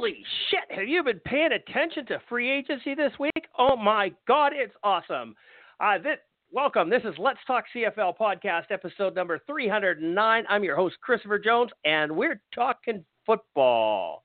Holy 0.00 0.24
shit, 0.48 0.78
have 0.78 0.88
you 0.88 1.04
been 1.04 1.20
paying 1.26 1.52
attention 1.52 2.06
to 2.06 2.22
free 2.26 2.50
agency 2.50 2.94
this 2.94 3.12
week? 3.20 3.48
Oh 3.58 3.76
my 3.76 4.10
god, 4.26 4.52
it's 4.56 4.72
awesome. 4.82 5.34
Uh, 5.78 5.98
this, 5.98 6.16
welcome. 6.50 6.88
This 6.88 7.02
is 7.04 7.12
Let's 7.18 7.40
Talk 7.46 7.64
CFL 7.76 8.16
podcast, 8.16 8.70
episode 8.70 9.14
number 9.14 9.38
309. 9.46 10.44
I'm 10.48 10.64
your 10.64 10.74
host, 10.74 10.96
Christopher 11.02 11.38
Jones, 11.38 11.70
and 11.84 12.16
we're 12.16 12.40
talking 12.54 13.04
football. 13.26 14.24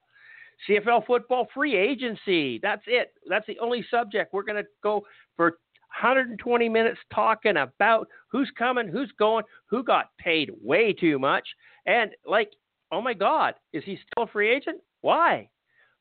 CFL 0.69 1.05
football 1.05 1.49
free 1.53 1.75
agency. 1.75 2.57
That's 2.63 2.83
it. 2.87 3.11
That's 3.27 3.45
the 3.45 3.59
only 3.59 3.85
subject. 3.91 4.33
We're 4.33 4.43
going 4.43 4.63
to 4.63 4.69
go 4.81 5.03
for 5.35 5.57
120 5.99 6.69
minutes 6.69 6.99
talking 7.13 7.57
about 7.57 8.07
who's 8.29 8.49
coming, 8.57 8.87
who's 8.87 9.11
going, 9.19 9.43
who 9.65 9.83
got 9.83 10.11
paid 10.19 10.51
way 10.63 10.93
too 10.93 11.19
much, 11.19 11.45
and 11.85 12.11
like, 12.25 12.51
oh 12.93 13.01
my 13.01 13.13
God, 13.13 13.55
is 13.73 13.83
he 13.83 13.99
still 14.09 14.23
a 14.23 14.27
free 14.27 14.49
agent? 14.49 14.79
Why? 15.01 15.49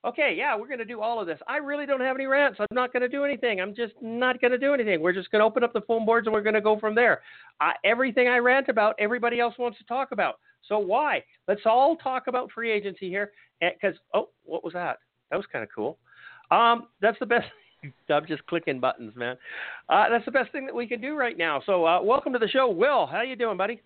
Okay, 0.05 0.35
yeah, 0.37 0.55
we're 0.55 0.67
going 0.67 0.81
to 0.81 0.85
do 0.85 1.01
all 1.01 1.19
of 1.19 1.27
this. 1.27 1.39
I 1.49 1.57
really 1.57 1.87
don't 1.87 2.03
have 2.03 2.15
any 2.15 2.27
rants. 2.27 2.61
I'm 2.61 2.67
not 2.73 2.93
going 2.93 3.01
to 3.01 3.09
do 3.09 3.25
anything. 3.25 3.61
I'm 3.61 3.75
just 3.75 3.95
not 4.03 4.39
going 4.39 4.51
to 4.51 4.59
do 4.59 4.75
anything. 4.75 5.01
We're 5.01 5.15
just 5.15 5.31
going 5.31 5.41
to 5.41 5.47
open 5.47 5.65
up 5.65 5.73
the 5.73 5.81
phone 5.81 6.05
boards 6.05 6.27
and 6.27 6.35
we're 6.35 6.43
going 6.43 6.55
to 6.55 6.61
go 6.61 6.79
from 6.79 6.95
there. 6.95 7.23
Uh, 7.61 7.73
everything 7.85 8.29
I 8.29 8.37
rant 8.37 8.69
about, 8.69 8.95
everybody 8.99 9.41
else 9.41 9.55
wants 9.59 9.79
to 9.79 9.85
talk 9.85 10.13
about. 10.13 10.41
So 10.69 10.79
why? 10.79 11.25
Let's 11.49 11.63
all 11.65 11.97
talk 11.97 12.27
about 12.27 12.51
free 12.51 12.71
agency 12.71 13.09
here. 13.09 13.33
Because 13.61 13.97
oh, 14.13 14.29
what 14.45 14.63
was 14.63 14.75
that? 14.75 14.99
That 15.31 15.37
was 15.37 15.47
kind 15.51 15.63
of 15.63 15.71
cool. 15.75 15.97
Um, 16.51 16.89
that's 17.01 17.19
the 17.19 17.27
best. 17.27 17.47
I'm 18.11 18.27
just 18.27 18.45
clicking 18.47 18.81
buttons, 18.81 19.17
man. 19.17 19.37
Uh, 19.89 20.11
that's 20.11 20.25
the 20.27 20.31
best 20.31 20.53
thing 20.53 20.67
that 20.67 20.75
we 20.75 20.87
can 20.87 21.01
do 21.01 21.17
right 21.17 21.37
now. 21.39 21.63
So 21.65 21.87
uh, 21.87 22.03
welcome 22.03 22.35
to 22.35 22.39
the 22.39 22.49
show, 22.49 22.69
Will. 22.71 23.07
How 23.07 23.23
you 23.23 23.37
doing, 23.37 23.57
buddy? 23.57 23.81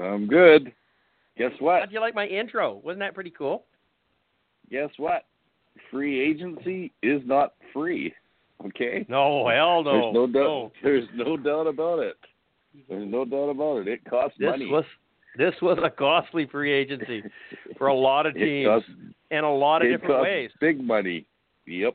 I'm 0.00 0.26
good. 0.26 0.72
Guess 1.36 1.52
what? 1.58 1.80
How'd 1.80 1.92
you 1.92 2.00
like 2.00 2.14
my 2.14 2.26
intro? 2.26 2.80
Wasn't 2.82 3.00
that 3.00 3.14
pretty 3.14 3.30
cool? 3.30 3.64
Guess 4.70 4.90
what? 4.96 5.24
Free 5.90 6.20
agency 6.20 6.92
is 7.02 7.20
not 7.24 7.54
free. 7.72 8.12
Okay. 8.66 9.04
No, 9.08 9.48
hell 9.48 9.82
no. 9.82 9.92
There's 9.92 10.14
no 10.14 10.26
doubt. 10.26 10.32
No. 10.34 10.72
There's 10.82 11.08
no 11.14 11.36
doubt 11.36 11.66
about 11.66 11.98
it. 11.98 12.16
There's 12.88 13.08
no 13.10 13.24
doubt 13.24 13.50
about 13.50 13.78
it. 13.78 13.88
It 13.88 14.04
costs 14.08 14.36
This 14.38 14.48
money. 14.50 14.66
was 14.66 14.84
this 15.36 15.54
was 15.60 15.78
a 15.84 15.90
costly 15.90 16.46
free 16.46 16.72
agency 16.72 17.22
for 17.76 17.88
a 17.88 17.94
lot 17.94 18.24
of 18.26 18.34
teams 18.34 18.66
costs- 18.68 18.90
in 19.30 19.44
a 19.44 19.52
lot 19.54 19.84
of 19.84 19.90
different 19.90 20.22
ways. 20.22 20.50
Big 20.60 20.82
money. 20.82 21.26
Yep. 21.66 21.94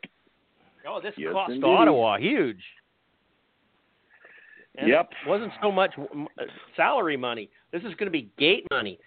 Oh, 0.88 1.00
this 1.02 1.14
Yes, 1.18 1.32
cost 1.34 1.52
indeed. 1.52 1.66
Ottawa 1.66 2.18
huge. 2.18 2.62
And 4.78 4.88
Yep. 4.90 5.10
It 5.26 5.30
wasn't 5.30 5.52
so 5.62 5.72
much 5.72 5.94
salary 6.76 7.18
money. 7.18 7.50
This 7.72 7.82
is 7.82 7.94
going 7.96 8.06
to 8.06 8.12
be 8.12 8.30
gate 8.38 8.66
money. 8.72 9.00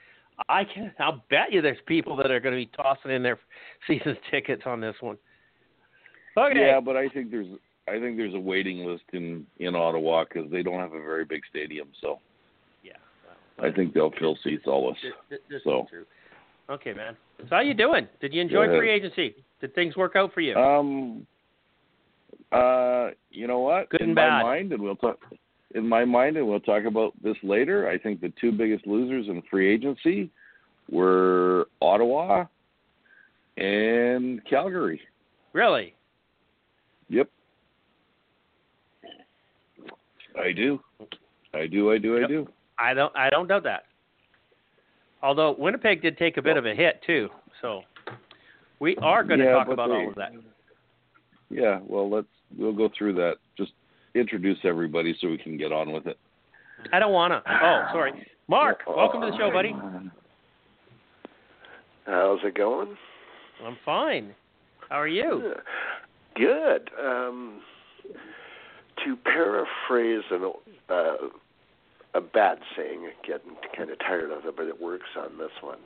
I 0.48 0.64
can. 0.64 0.92
I'll 0.98 1.22
bet 1.30 1.52
you 1.52 1.62
there's 1.62 1.78
people 1.86 2.16
that 2.16 2.30
are 2.30 2.40
going 2.40 2.54
to 2.54 2.56
be 2.64 2.70
tossing 2.76 3.10
in 3.10 3.22
their 3.22 3.38
season 3.86 4.16
tickets 4.30 4.62
on 4.66 4.80
this 4.80 4.96
one. 5.00 5.16
Okay. 6.36 6.60
Yeah, 6.60 6.80
but 6.80 6.96
I 6.96 7.08
think 7.08 7.30
there's 7.30 7.46
I 7.88 7.98
think 7.98 8.16
there's 8.16 8.34
a 8.34 8.38
waiting 8.40 8.86
list 8.86 9.04
in 9.12 9.46
in 9.58 9.74
Ottawa 9.74 10.24
because 10.24 10.50
they 10.50 10.62
don't 10.62 10.78
have 10.80 10.92
a 10.94 11.00
very 11.00 11.24
big 11.24 11.42
stadium. 11.50 11.88
So 12.00 12.18
Yeah. 12.82 12.92
I 13.60 13.70
think 13.70 13.92
they'll 13.94 14.12
fill 14.18 14.38
seats 14.42 14.64
always. 14.66 14.96
This, 15.02 15.12
this, 15.30 15.38
this 15.50 15.60
So. 15.64 15.82
is 15.82 15.88
true. 15.90 16.04
Okay, 16.70 16.92
man. 16.94 17.16
So 17.40 17.46
how 17.50 17.60
you 17.60 17.74
doing? 17.74 18.06
Did 18.20 18.32
you 18.32 18.40
enjoy 18.40 18.66
free 18.68 18.90
agency? 18.90 19.34
Did 19.60 19.74
things 19.74 19.96
work 19.96 20.16
out 20.16 20.32
for 20.32 20.40
you? 20.40 20.54
Um. 20.56 21.26
Uh. 22.50 23.10
You 23.30 23.46
know 23.46 23.58
what? 23.60 23.90
Good 23.90 24.00
in 24.00 24.08
and 24.08 24.14
my 24.14 24.22
bad. 24.22 24.42
mind, 24.42 24.72
and 24.72 24.82
we'll 24.82 24.96
talk. 24.96 25.18
In 25.74 25.88
my 25.88 26.04
mind, 26.04 26.36
and 26.36 26.46
we'll 26.46 26.60
talk 26.60 26.84
about 26.84 27.12
this 27.22 27.36
later. 27.42 27.88
I 27.88 27.96
think 27.98 28.20
the 28.20 28.32
two 28.40 28.52
biggest 28.52 28.86
losers 28.86 29.28
in 29.28 29.42
free 29.50 29.72
agency 29.72 30.30
were 30.90 31.66
Ottawa 31.80 32.44
and 33.56 34.44
Calgary. 34.44 35.00
really? 35.52 35.94
Yep. 37.08 37.28
I 40.38 40.52
do. 40.52 40.80
I 41.54 41.66
do. 41.66 41.92
I 41.92 41.98
do. 41.98 42.22
I 42.24 42.26
do. 42.26 42.48
I 42.78 42.94
don't. 42.94 43.14
I 43.16 43.28
don't 43.30 43.46
doubt 43.48 43.64
that. 43.64 43.84
Although 45.22 45.54
Winnipeg 45.58 46.00
did 46.02 46.16
take 46.18 46.36
a 46.38 46.42
bit 46.42 46.56
of 46.56 46.64
a 46.66 46.74
hit 46.74 47.00
too, 47.06 47.28
so 47.60 47.82
we 48.80 48.96
are 48.96 49.22
going 49.22 49.40
to 49.40 49.44
Yeah, 49.46 49.52
talk 49.52 49.68
about 49.68 49.88
they- 49.88 49.94
all 49.94 50.08
of 50.08 50.14
that. 50.16 50.32
Yeah. 51.50 51.80
Well, 51.86 52.08
let's. 52.10 52.26
We'll 52.56 52.72
go 52.72 52.88
through 52.96 53.14
that. 53.14 53.36
Just 53.56 53.72
introduce 54.14 54.58
everybody 54.64 55.16
so 55.20 55.28
we 55.28 55.38
can 55.38 55.56
get 55.56 55.72
on 55.72 55.92
with 55.92 56.06
it. 56.06 56.18
I 56.92 56.98
don't 56.98 57.12
wanna. 57.12 57.42
Oh, 57.46 57.84
sorry, 57.92 58.12
Mark. 58.48 58.80
Welcome 58.86 59.20
to 59.22 59.30
the 59.30 59.36
show, 59.36 59.50
buddy. 59.50 59.74
How's 62.06 62.40
it 62.44 62.54
going? 62.54 62.96
I'm 63.64 63.76
fine. 63.84 64.34
How 64.88 64.96
are 64.96 65.08
you? 65.08 65.54
Good. 66.34 66.90
Um, 67.00 67.60
to 69.04 69.16
paraphrase 69.16 70.24
an, 70.30 70.52
uh, 70.88 71.14
a 72.14 72.20
bad 72.20 72.58
saying, 72.76 73.08
getting 73.26 73.56
kind 73.76 73.90
of 73.90 73.98
tired 74.00 74.30
of 74.30 74.44
it, 74.44 74.56
but 74.56 74.66
it 74.66 74.80
works 74.80 75.08
on 75.16 75.38
this 75.38 75.50
one. 75.60 75.78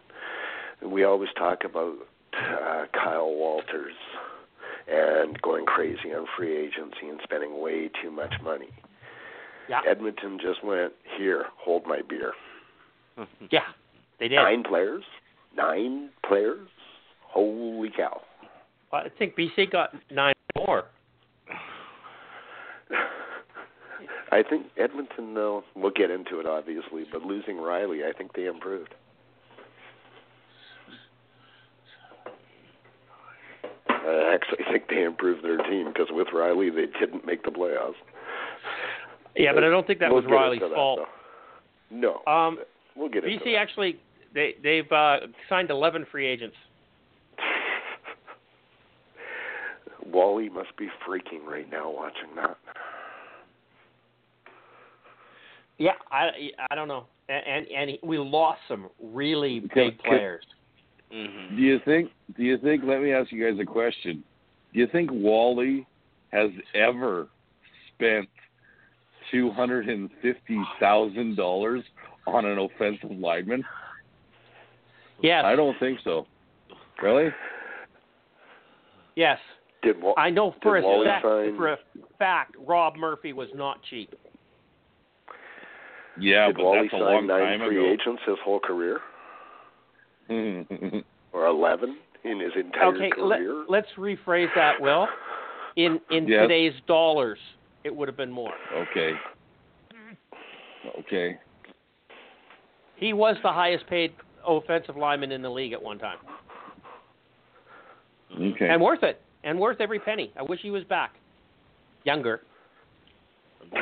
We 0.90 1.04
always 1.04 1.30
talk 1.38 1.64
about 1.64 1.94
uh, 2.34 2.86
Kyle 2.92 3.30
Walters 3.30 3.94
and 4.88 5.40
going 5.42 5.66
crazy 5.66 6.12
on 6.14 6.26
free 6.36 6.56
agency 6.56 7.08
and 7.08 7.20
spending 7.22 7.60
way 7.60 7.90
too 8.02 8.10
much 8.10 8.34
money. 8.42 8.68
Yeah. 9.68 9.80
Edmonton 9.88 10.38
just 10.40 10.64
went 10.64 10.92
here, 11.18 11.46
hold 11.58 11.86
my 11.86 12.00
beer. 12.08 12.32
Yeah, 13.50 13.60
they 14.20 14.28
did. 14.28 14.36
Nine 14.36 14.62
players, 14.62 15.02
nine 15.56 16.10
players. 16.28 16.68
Holy 17.22 17.90
cow! 17.96 18.20
I 18.92 19.08
think 19.18 19.34
BC 19.36 19.72
got 19.72 19.94
nine 20.10 20.34
more. 20.56 20.84
I 24.32 24.42
think 24.42 24.66
Edmonton, 24.76 25.32
though, 25.34 25.64
we'll 25.74 25.92
get 25.92 26.10
into 26.10 26.40
it 26.40 26.46
obviously, 26.46 27.04
but 27.10 27.22
losing 27.22 27.58
Reilly, 27.58 28.00
I 28.04 28.12
think 28.16 28.34
they 28.34 28.44
improved. 28.46 28.94
I 34.48 34.52
actually 34.52 34.72
think 34.72 34.88
they 34.88 35.02
improved 35.02 35.44
their 35.44 35.58
team 35.58 35.88
because 35.92 36.08
with 36.10 36.28
Reilly, 36.32 36.70
they 36.70 36.86
didn't 37.00 37.26
make 37.26 37.42
the 37.44 37.50
playoffs. 37.50 37.94
Yeah, 39.34 39.52
but 39.52 39.64
I 39.64 39.68
don't 39.68 39.86
think 39.86 39.98
that 40.00 40.10
We'll 40.10 40.22
was 40.22 40.30
Reilly's 40.30 40.60
that, 40.60 40.72
fault. 40.74 41.00
though. 41.90 41.96
No, 42.26 42.32
Um, 42.32 42.58
we'll 42.96 43.08
get 43.08 43.24
into 43.24 43.38
BC 43.44 43.52
that. 43.52 43.56
actually 43.58 43.96
they 44.34 44.54
they've 44.62 44.90
uh, 44.90 45.18
signed 45.48 45.70
11 45.70 46.06
free 46.10 46.26
agents. 46.26 46.56
Wally 50.06 50.48
must 50.48 50.76
be 50.76 50.88
freaking 51.08 51.44
right 51.46 51.70
now 51.70 51.90
watching 51.90 52.34
that. 52.36 52.56
Yeah, 55.78 55.92
I 56.10 56.30
I 56.70 56.74
don't 56.74 56.88
know, 56.88 57.04
and 57.28 57.46
and, 57.46 57.66
and 57.68 57.90
he, 57.90 58.00
we 58.02 58.18
lost 58.18 58.60
some 58.68 58.88
really 59.02 59.60
Can- 59.60 59.68
big 59.74 60.02
can- 60.02 60.10
players. 60.10 60.44
Do 61.10 61.54
you 61.56 61.78
think? 61.84 62.10
Do 62.36 62.42
you 62.42 62.58
think? 62.58 62.82
Let 62.84 63.00
me 63.00 63.12
ask 63.12 63.30
you 63.30 63.48
guys 63.48 63.58
a 63.60 63.64
question. 63.64 64.24
Do 64.72 64.80
you 64.80 64.86
think 64.88 65.10
Wally 65.12 65.86
has 66.32 66.50
ever 66.74 67.28
spent 67.94 68.28
two 69.30 69.50
hundred 69.50 69.88
and 69.88 70.10
fifty 70.22 70.60
thousand 70.80 71.36
dollars 71.36 71.82
on 72.26 72.44
an 72.44 72.58
offensive 72.58 73.10
lineman? 73.10 73.64
Yes, 75.22 75.44
I 75.44 75.56
don't 75.56 75.78
think 75.80 76.00
so. 76.04 76.26
Really? 77.02 77.30
yes, 79.16 79.38
Did 79.82 80.00
Wa- 80.02 80.14
I 80.16 80.30
know 80.30 80.54
for 80.62 80.76
a 80.76 80.80
Did 80.82 80.86
Wally 80.86 81.06
fact, 81.06 81.24
sign- 81.24 81.56
for 81.56 81.72
a 81.72 81.78
fact 82.18 82.54
Rob 82.58 82.96
Murphy 82.96 83.32
was 83.32 83.48
not 83.54 83.80
cheap. 83.88 84.12
Yeah, 86.18 86.46
did 86.48 86.56
but 86.56 86.64
Wally 86.64 86.78
that's 86.82 86.94
a 86.94 86.96
sign 86.96 87.00
long 87.14 87.26
nine 87.26 87.58
time 87.58 87.68
free 87.68 87.78
ago. 87.78 87.92
agents 87.92 88.22
his 88.26 88.36
whole 88.44 88.60
career, 88.60 89.00
or 91.32 91.46
eleven 91.46 91.98
in 92.26 92.40
his 92.40 92.52
entire 92.56 92.86
Okay, 92.94 93.10
let, 93.18 93.38
career? 93.38 93.64
let's 93.68 93.88
rephrase 93.96 94.48
that. 94.54 94.80
Will 94.80 95.06
in 95.76 96.00
in 96.10 96.26
Yes. 96.26 96.42
today's 96.42 96.72
dollars, 96.86 97.38
it 97.84 97.94
would 97.94 98.08
have 98.08 98.16
been 98.16 98.30
more. 98.32 98.52
okay. 98.74 99.12
Okay. 101.00 101.38
He 102.96 103.12
was 103.12 103.36
the 103.42 103.52
highest 103.52 103.86
paid 103.88 104.14
offensive 104.46 104.96
lineman 104.96 105.32
in 105.32 105.42
the 105.42 105.50
league 105.50 105.72
at 105.72 105.82
one 105.82 105.98
time. 105.98 106.18
Okay. 108.40 108.68
and 108.68 108.80
worth 108.82 109.02
it, 109.02 109.20
and 109.44 109.58
worth 109.58 109.80
every 109.80 109.98
penny. 109.98 110.32
I 110.38 110.42
wish 110.42 110.60
he 110.60 110.70
was 110.70 110.84
back, 110.84 111.14
younger. 112.04 112.42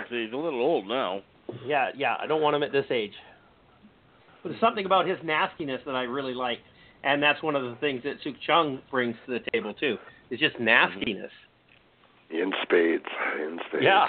He's 0.08 0.32
a 0.32 0.36
little 0.36 0.60
old 0.60 0.86
now. 0.86 1.20
Yeah, 1.66 1.90
yeah. 1.96 2.16
I 2.20 2.26
don't 2.26 2.40
want 2.40 2.56
him 2.56 2.62
at 2.62 2.72
this 2.72 2.86
age. 2.90 3.12
But 4.42 4.50
there's 4.50 4.60
something 4.60 4.86
about 4.86 5.06
his 5.06 5.18
nastiness 5.24 5.80
that 5.86 5.94
I 5.94 6.02
really 6.02 6.34
like, 6.34 6.58
and 7.04 7.22
that's 7.22 7.42
one 7.42 7.54
of 7.54 7.62
the 7.62 7.76
things 7.76 8.02
that 8.04 8.14
Sukh 8.24 8.36
Chungh 8.48 8.80
brings 8.90 9.14
to 9.26 9.32
the 9.32 9.40
table 9.52 9.74
too. 9.74 9.96
It's 10.30 10.40
just 10.40 10.58
nastiness. 10.58 11.30
In 12.30 12.50
spades. 12.62 13.04
In 13.40 13.58
spades. 13.68 13.84
Yeah, 13.84 14.06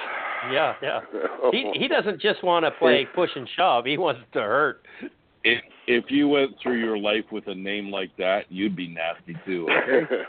yeah, 0.51 0.73
yeah. 0.81 0.99
He 1.51 1.71
he 1.75 1.87
doesn't 1.87 2.21
just 2.21 2.43
want 2.43 2.65
to 2.65 2.71
play 2.71 3.05
push 3.13 3.29
and 3.35 3.47
shove. 3.55 3.85
He 3.85 3.97
wants 3.97 4.21
to 4.33 4.39
hurt. 4.41 4.85
if 5.43 5.61
if 5.87 6.05
you 6.09 6.27
went 6.29 6.51
through 6.63 6.79
your 6.79 6.97
life 6.97 7.25
with 7.31 7.47
a 7.47 7.55
name 7.55 7.91
like 7.91 8.15
that, 8.17 8.45
you'd 8.49 8.75
be 8.75 8.87
nasty 8.87 9.35
too. 9.45 9.67
Okay. 9.69 10.05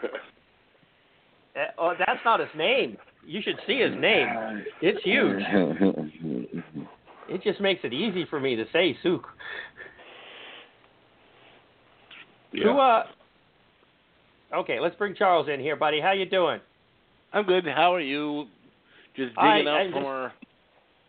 Uh, 1.56 1.60
Oh, 1.78 1.94
that's 1.98 2.20
not 2.22 2.38
his 2.38 2.50
name. 2.54 2.98
You 3.24 3.40
should 3.40 3.58
see 3.66 3.80
his 3.80 3.94
name. 3.98 4.28
It's 4.82 5.02
huge. 5.02 5.42
It 7.28 7.42
just 7.42 7.60
makes 7.60 7.80
it 7.82 7.92
easy 7.92 8.24
for 8.30 8.38
me 8.38 8.54
to 8.54 8.64
say 8.72 8.96
Suk. 9.02 9.26
Who 12.62 12.78
uh 12.78 13.04
Okay, 14.54 14.78
let's 14.80 14.96
bring 14.96 15.14
Charles 15.14 15.48
in 15.48 15.60
here, 15.60 15.76
buddy. 15.76 16.00
How 16.00 16.12
you 16.12 16.24
doing? 16.24 16.60
I'm 17.32 17.44
good. 17.44 17.64
How 17.66 17.94
are 17.94 18.00
you? 18.00 18.46
Just 19.16 19.36
I- 19.36 19.58
digging 19.58 19.68
out 19.68 19.80
I'm 19.80 19.92
from 19.92 20.04
our 20.04 20.32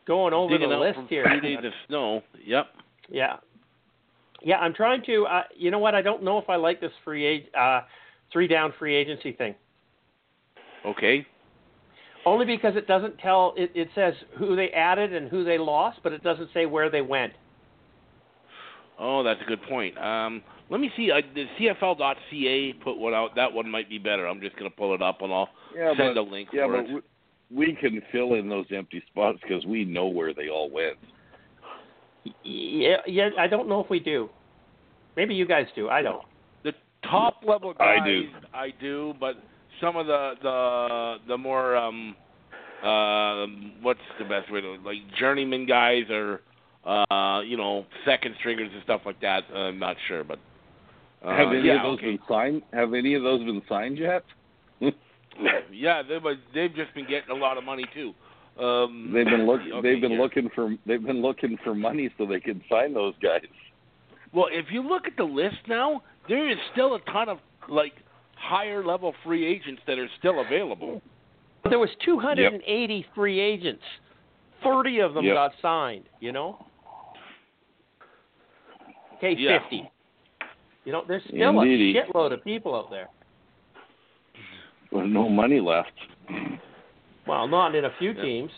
Going 0.08 0.34
over 0.34 0.58
the 0.58 0.66
list 0.68 1.00
here. 1.10 1.26
three 1.26 1.42
days 1.56 1.66
of 1.66 1.74
snow. 1.88 2.24
Yep. 2.46 2.68
Yeah. 3.10 3.36
Yeah, 4.42 4.58
I'm 4.58 4.74
trying 4.74 5.04
to 5.06 5.26
uh 5.26 5.44
you 5.56 5.72
know 5.72 5.80
what? 5.80 5.96
I 5.96 6.02
don't 6.02 6.24
know 6.24 6.38
if 6.38 6.50
I 6.50 6.56
like 6.56 6.80
this 6.80 6.92
free 7.04 7.26
age 7.26 7.46
uh 7.58 7.82
three 8.32 8.48
down 8.48 8.74
free 8.80 8.96
agency 8.96 9.34
thing. 9.34 9.56
Okay. 10.86 11.26
Only 12.26 12.46
because 12.46 12.76
it 12.76 12.88
doesn't 12.88 13.18
tell 13.20 13.54
it, 13.58 13.72
it 13.74 13.90
says 13.96 14.14
who 14.38 14.56
they 14.56 14.70
added 14.70 15.14
and 15.14 15.30
who 15.30 15.44
they 15.44 15.58
lost, 15.58 16.00
but 16.04 16.14
it 16.14 16.24
doesn't 16.24 16.50
say 16.54 16.66
where 16.66 16.90
they 16.90 17.02
went. 17.02 17.34
Oh, 19.00 19.24
that's 19.24 19.40
a 19.42 19.46
good 19.46 19.62
point. 19.64 19.98
Um, 19.98 20.42
let 20.70 20.80
me 20.80 20.92
see. 20.98 21.12
Uh, 21.12 21.22
the 21.34 21.46
CFL.ca 21.60 22.74
put 22.84 22.98
one 22.98 23.14
out. 23.14 23.36
That 23.36 23.52
one 23.52 23.70
might 23.70 23.90
be 23.90 23.98
better. 23.98 24.28
I'm 24.28 24.42
just 24.42 24.58
going 24.58 24.70
to 24.70 24.76
pull 24.76 24.94
it 24.94 25.02
up 25.02 25.22
and 25.22 25.32
I'll 25.32 25.50
yeah, 25.76 25.94
send 25.98 26.16
but, 26.16 26.22
a 26.22 26.24
link 26.24 26.50
yeah, 26.52 26.66
for 26.66 26.82
but 26.82 26.90
it. 26.90 27.04
we, 27.50 27.68
we 27.68 27.78
can 27.80 28.02
fill 28.12 28.34
in 28.34 28.50
those 28.50 28.66
empty 28.76 29.02
spots 29.10 29.40
because 29.42 29.66
we 29.66 29.86
know 29.86 30.08
where 30.08 30.34
they 30.34 30.50
all 30.50 30.70
went. 30.70 30.98
Yeah, 32.44 32.98
yeah, 33.06 33.30
I 33.38 33.48
don't 33.48 33.70
know 33.70 33.82
if 33.82 33.90
we 33.90 34.00
do. 34.00 34.30
Maybe 35.16 35.34
you 35.34 35.48
guys 35.48 35.66
do. 35.76 35.90
I 35.90 36.02
don't. 36.02 36.24
The 36.64 36.74
top 37.04 37.42
level 37.46 37.74
guys, 37.74 38.00
I 38.02 38.06
do. 38.06 38.24
I 38.54 38.74
do, 38.82 39.14
but 39.20 39.36
some 39.82 39.96
of 39.96 40.08
the 40.08 40.34
the 40.42 41.16
the 41.28 41.38
more 41.38 41.76
um 41.76 42.16
um 42.84 43.74
what's 43.82 44.00
the 44.20 44.26
best 44.26 44.52
way 44.52 44.62
to 44.62 44.76
like 44.86 44.98
journeyman 45.18 45.66
guys 45.66 46.04
or 46.10 46.42
uh 46.86 47.42
you 47.42 47.58
know 47.58 47.86
second 48.06 48.36
stringers 48.40 48.70
and 48.74 48.84
stuff 48.84 49.02
like 49.06 49.22
that. 49.22 49.44
I'm 49.54 49.80
not 49.80 49.96
sure, 50.08 50.24
but 50.24 50.40
uh, 51.24 51.36
have 51.36 51.50
any 51.50 51.68
yeah, 51.68 51.78
of 51.78 51.84
those 51.84 51.98
okay. 52.00 52.06
been 52.12 52.20
signed? 52.28 52.62
Have 52.74 52.94
any 52.94 53.14
of 53.16 53.24
those 53.24 53.40
been 53.44 53.62
signed 53.70 53.98
yet? 53.98 54.24
Yeah, 55.72 56.02
they 56.02 56.18
but 56.18 56.38
they've 56.56 56.74
just 56.74 56.94
been 56.96 57.06
getting 57.08 57.30
a 57.30 57.36
lot 57.36 57.60
of 57.60 57.64
money 57.64 57.86
too. 57.94 58.14
Um, 58.60 59.12
They've 59.14 59.24
been 59.26 59.46
look. 59.46 59.62
okay, 59.62 59.82
they've 59.84 60.02
been 60.02 60.14
yeah. 60.14 60.20
looking 60.20 60.50
for. 60.56 60.76
They've 60.88 61.04
been 61.04 61.22
looking 61.22 61.58
for 61.64 61.76
money 61.76 62.10
so 62.18 62.26
they 62.26 62.40
can 62.40 62.60
sign 62.72 62.96
those 62.96 63.14
guys. 63.22 63.46
Well, 64.34 64.48
if 64.52 64.66
you 64.72 64.82
look 64.82 65.06
at 65.06 65.16
the 65.16 65.24
list 65.24 65.58
now, 65.68 66.02
there 66.28 66.50
is 66.50 66.58
still 66.74 66.96
a 66.96 67.00
ton 67.12 67.30
of 67.30 67.38
like 67.70 67.94
higher 68.36 68.84
level 68.84 69.14
free 69.24 69.46
agents 69.46 69.82
that 69.86 70.00
are 70.00 70.10
still 70.18 70.42
available. 70.42 71.04
There 71.70 71.80
was 71.80 71.90
280 72.04 73.06
free 73.14 73.40
agents. 73.40 73.84
30 74.64 75.00
of 75.02 75.14
them 75.14 75.26
Yep. 75.26 75.36
got 75.36 75.52
signed, 75.62 76.06
you 76.20 76.32
know? 76.32 76.66
Okay, 79.18 79.36
Yeah. 79.38 79.60
50. 79.60 79.90
You 80.88 80.94
know, 80.94 81.04
there's 81.06 81.22
still 81.28 81.60
Indeedy. 81.62 82.00
a 82.00 82.06
shitload 82.06 82.32
of 82.32 82.42
people 82.46 82.74
out 82.74 82.90
there. 82.90 83.10
There's 84.90 85.12
no 85.12 85.28
money 85.28 85.60
left. 85.60 85.92
Well, 87.28 87.46
not 87.46 87.76
in 87.76 87.84
a 87.84 87.90
few 88.00 88.14
Yeah. 88.14 88.22
teams. 88.22 88.52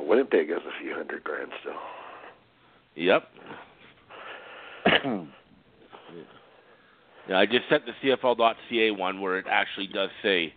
Winnipeg 0.00 0.50
has 0.50 0.58
a 0.66 0.72
few 0.82 0.94
hundred 0.94 1.22
grand 1.22 1.52
still. 1.60 1.80
Yep. 2.96 3.28
Yeah, 7.28 7.38
I 7.38 7.46
just 7.46 7.68
sent 7.68 7.84
the 7.86 7.92
CFL.ca 8.02 8.90
one 8.90 9.20
where 9.20 9.38
it 9.38 9.46
actually 9.48 9.86
does 9.86 10.10
say. 10.24 10.52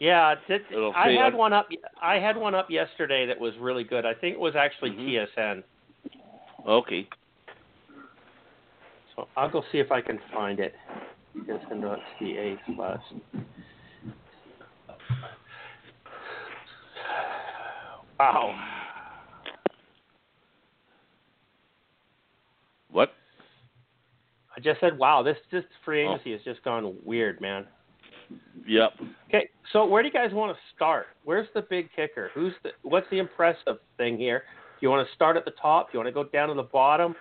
Yeah, 0.00 0.34
it, 0.48 0.64
It'll 0.68 0.92
I 0.96 1.10
had 1.12 1.26
un- 1.34 1.36
one 1.36 1.52
up. 1.52 1.68
I 2.02 2.16
had 2.18 2.36
one 2.36 2.56
up 2.56 2.70
yesterday 2.70 3.26
that 3.26 3.38
was 3.38 3.56
really 3.58 3.84
good. 3.84 4.04
I 4.04 4.14
think 4.14 4.34
it 4.34 4.40
was 4.40 4.56
actually 4.56 4.90
Mhm. 4.90 5.28
TSN. 5.36 5.62
Okay. 6.66 7.06
I'll 9.36 9.50
go 9.50 9.62
see 9.72 9.78
if 9.78 9.90
I 9.92 10.00
can 10.00 10.18
find 10.32 10.60
it. 10.60 10.74
TSN.ca 11.36 12.58
plus. 12.74 13.00
Wow. 18.18 18.54
What? 22.90 23.12
I 24.56 24.60
just 24.60 24.80
said, 24.80 24.98
wow, 24.98 25.22
this 25.22 25.38
this 25.50 25.64
free 25.84 26.04
Oh. 26.04 26.12
agency 26.12 26.32
has 26.32 26.42
just 26.42 26.62
gone 26.62 26.94
weird, 27.04 27.40
man. 27.40 27.66
Yep. 28.66 28.92
Okay, 29.28 29.48
so 29.72 29.86
where 29.86 30.02
do 30.02 30.08
you 30.08 30.12
guys 30.12 30.32
want 30.32 30.54
to 30.54 30.62
start? 30.74 31.06
Where's 31.24 31.48
the 31.54 31.62
big 31.62 31.88
kicker? 31.94 32.30
Who's 32.34 32.52
the 32.62 32.70
what's 32.82 33.08
the 33.10 33.18
impressive 33.18 33.78
thing 33.96 34.18
here? 34.18 34.44
Do 34.80 34.86
you 34.86 34.90
want 34.90 35.06
to 35.06 35.14
start 35.14 35.36
at 35.36 35.44
the 35.44 35.52
top? 35.52 35.90
Do 35.90 35.98
you 35.98 36.04
want 36.04 36.08
to 36.08 36.24
go 36.24 36.24
down 36.24 36.48
to 36.48 36.54
the 36.54 36.62
bottom? 36.62 37.14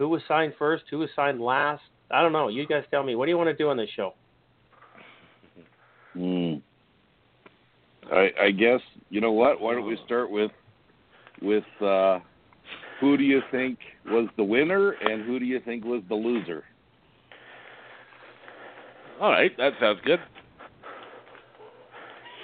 Who 0.00 0.08
was 0.08 0.22
signed 0.26 0.54
first? 0.58 0.84
Who 0.90 0.96
was 0.98 1.10
signed 1.14 1.42
last? 1.42 1.82
I 2.10 2.22
don't 2.22 2.32
know. 2.32 2.48
You 2.48 2.66
guys 2.66 2.84
tell 2.90 3.02
me. 3.02 3.16
What 3.16 3.26
do 3.26 3.30
you 3.32 3.36
want 3.36 3.50
to 3.50 3.54
do 3.54 3.68
on 3.68 3.76
this 3.76 3.90
show? 3.94 4.14
Hmm. 6.14 6.54
I, 8.10 8.30
I 8.46 8.50
guess 8.50 8.80
you 9.10 9.20
know 9.20 9.32
what. 9.32 9.60
Why 9.60 9.74
don't 9.74 9.86
we 9.86 9.98
start 10.06 10.30
with 10.30 10.50
with 11.42 11.64
uh, 11.82 12.18
who 12.98 13.18
do 13.18 13.24
you 13.24 13.42
think 13.50 13.78
was 14.06 14.26
the 14.38 14.42
winner 14.42 14.92
and 14.92 15.22
who 15.26 15.38
do 15.38 15.44
you 15.44 15.60
think 15.60 15.84
was 15.84 16.02
the 16.08 16.14
loser? 16.14 16.64
All 19.20 19.30
right, 19.30 19.54
that 19.58 19.74
sounds 19.78 20.00
good. 20.06 20.18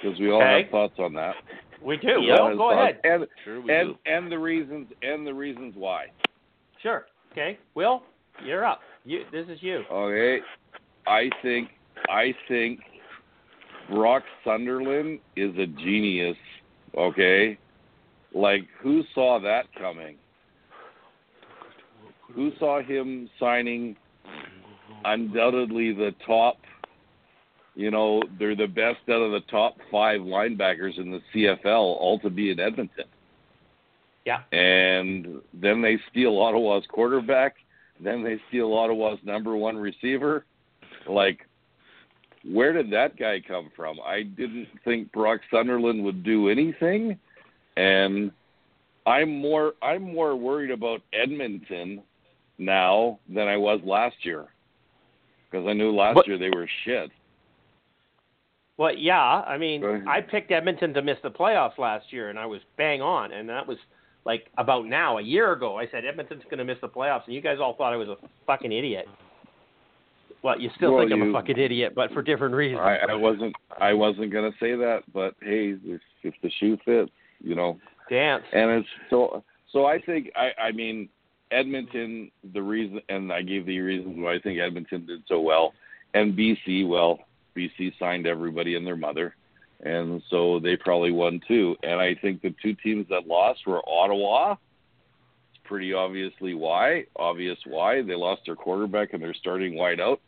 Because 0.03 0.19
we 0.19 0.29
all 0.29 0.43
Okay. 0.43 0.61
have 0.61 0.69
thoughts 0.71 0.99
on 0.99 1.11
that. 1.15 1.33
We 1.81 1.97
do. 1.97 2.21
Yeah, 2.21 2.35
Well, 2.39 2.49
go 2.51 2.57
thoughts. 2.69 2.75
ahead. 2.75 2.99
And 3.03 3.27
Sure 3.43 3.61
we 3.61 3.73
and 3.73 3.95
do. 3.95 3.97
and 4.05 4.31
the 4.31 4.37
reasons 4.37 4.87
and 5.01 5.25
the 5.25 5.33
reasons 5.33 5.73
why. 5.75 6.05
Sure. 6.83 7.07
Okay. 7.37 7.59
Will, 7.75 8.01
you're 8.43 8.65
up. 8.65 8.79
You. 9.05 9.21
This 9.31 9.45
is 9.47 9.59
you. 9.61 9.83
Okay, 9.91 10.39
I 11.05 11.29
think 11.43 11.69
I 12.09 12.33
think 12.47 12.79
Brock 13.91 14.23
Sunderland 14.43 15.19
is 15.35 15.55
a 15.59 15.67
genius. 15.67 16.35
Okay, 16.97 17.59
like 18.33 18.61
who 18.81 19.03
saw 19.13 19.39
that 19.39 19.65
coming? 19.79 20.15
Who 22.33 22.53
saw 22.57 22.81
him 22.81 23.29
signing 23.39 23.95
undoubtedly 25.05 25.93
the 25.93 26.15
top? 26.25 26.57
You 27.75 27.91
know, 27.91 28.23
they're 28.39 28.55
the 28.55 28.65
best 28.65 29.07
out 29.09 29.21
of 29.21 29.31
the 29.31 29.41
top 29.51 29.75
five 29.91 30.21
linebackers 30.21 30.97
in 30.97 31.11
the 31.11 31.21
CFL, 31.35 31.75
all 31.75 32.19
to 32.23 32.31
be 32.31 32.49
in 32.49 32.59
Edmonton. 32.59 33.05
Yeah. 34.27 34.41
And 34.51 35.39
then 35.53 35.81
they 35.81 35.97
steal 36.11 36.37
Ottawa's 36.37 36.83
quarterback. 36.89 37.55
Then 38.01 38.25
they 38.25 38.37
steal 38.49 38.73
Ottawa's 38.73 39.19
number 39.23 39.55
one 39.55 39.77
receiver. 39.77 40.43
Like, 41.07 41.47
where 42.43 42.73
did 42.73 42.91
that 42.91 43.15
guy 43.17 43.39
come 43.39 43.71
from? 43.73 43.99
I 44.05 44.23
didn't 44.23 44.67
think 44.83 45.13
Brock 45.13 45.39
Sunderland 45.49 46.03
would 46.03 46.25
do 46.25 46.49
anything, 46.49 47.17
and 47.77 48.31
I'm 49.05 49.39
more 49.39 49.75
I'm 49.81 50.01
more 50.03 50.35
worried 50.35 50.71
about 50.71 51.01
Edmonton 51.13 52.01
now 52.57 53.19
than 53.29 53.47
I 53.47 53.55
was 53.55 53.79
last 53.85 54.17
year 54.23 54.47
because 55.49 55.65
I 55.65 55.71
knew 55.71 55.95
last 55.95 56.17
What- 56.17 56.27
year 56.27 56.37
they 56.37 56.49
were 56.49 56.67
shit. 56.83 57.11
Well, 58.75 58.93
yeah. 58.93 59.41
I 59.47 59.57
mean, 59.57 59.83
I 60.05 60.21
picked 60.21 60.51
Edmonton 60.51 60.93
to 60.95 61.01
miss 61.01 61.17
the 61.23 61.31
playoffs 61.31 61.77
last 61.79 62.11
year, 62.13 62.29
and 62.29 62.37
I 62.37 62.45
was 62.45 62.61
bang 62.75 63.01
on. 63.01 63.31
And 63.31 63.49
that 63.49 63.65
was 63.65 63.77
like 64.27 64.47
about 64.57 64.85
now, 64.85 65.17
a 65.17 65.21
year 65.21 65.53
ago. 65.53 65.77
I 65.77 65.87
said 65.89 66.03
Edmonton's 66.05 66.43
going 66.43 66.57
to 66.57 66.65
miss 66.65 66.77
the 66.81 66.89
playoffs, 66.89 67.25
and 67.25 67.33
you 67.33 67.41
guys 67.41 67.57
all 67.61 67.75
thought 67.75 67.93
I 67.93 67.95
was 67.95 68.09
a 68.09 68.17
fucking 68.45 68.73
idiot. 68.73 69.07
Well, 70.43 70.59
you 70.59 70.69
still 70.75 70.93
Well, 70.93 71.07
think 71.07 71.13
I'm 71.13 71.29
a 71.29 71.33
fucking 71.33 71.57
idiot, 71.57 71.93
but 71.95 72.11
for 72.11 72.21
different 72.21 72.53
reasons. 72.53 72.81
I, 72.83 72.97
I 73.09 73.15
wasn't 73.15 73.55
I 73.81 73.93
wasn't 73.93 74.31
gonna 74.31 74.51
say 74.59 74.75
that, 74.75 75.01
but 75.13 75.33
hey, 75.41 75.75
if, 75.83 76.01
if 76.23 76.33
the 76.43 76.51
shoe 76.59 76.77
fits, 76.85 77.09
you 77.39 77.55
know. 77.55 77.79
Dance. 78.09 78.43
And 78.53 78.69
it's 78.71 78.87
so 79.09 79.43
so 79.71 79.85
I 79.85 79.99
think 79.99 80.29
I 80.35 80.51
I 80.61 80.71
mean 80.73 81.09
Edmonton 81.51 82.29
the 82.53 82.61
reason 82.61 82.99
and 83.09 83.31
I 83.31 83.41
gave 83.41 83.65
the 83.65 83.79
reasons 83.79 84.15
why 84.19 84.35
I 84.35 84.39
think 84.39 84.59
Edmonton 84.59 85.05
did 85.07 85.23
so 85.27 85.39
well 85.39 85.73
and 86.13 86.37
BC, 86.37 86.87
well, 86.87 87.19
BC 87.55 87.93
signed 87.99 88.27
everybody 88.27 88.75
and 88.75 88.85
their 88.85 88.95
mother, 88.95 89.35
and 89.83 90.21
so 90.29 90.59
they 90.59 90.75
probably 90.75 91.11
won 91.11 91.39
too. 91.47 91.75
And 91.83 92.01
I 92.01 92.15
think 92.15 92.41
the 92.41 92.53
two 92.61 92.73
teams 92.75 93.05
that 93.09 93.27
lost 93.27 93.67
were 93.67 93.81
Ottawa. 93.87 94.55
It's 95.51 95.61
pretty 95.65 95.93
obviously 95.93 96.53
why. 96.53 97.05
Obvious 97.15 97.57
why 97.65 98.01
they 98.01 98.15
lost 98.15 98.41
their 98.45 98.55
quarterback 98.55 99.13
and 99.13 99.21
they're 99.21 99.35
starting 99.35 99.75
wide 99.75 99.99
out. 99.99 100.19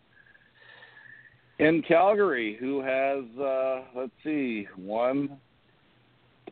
And 1.60 1.86
Calgary, 1.86 2.58
who 2.60 2.82
has 2.82 3.24
uh 3.40 3.82
let's 3.96 4.12
see, 4.24 4.68
one. 4.76 5.38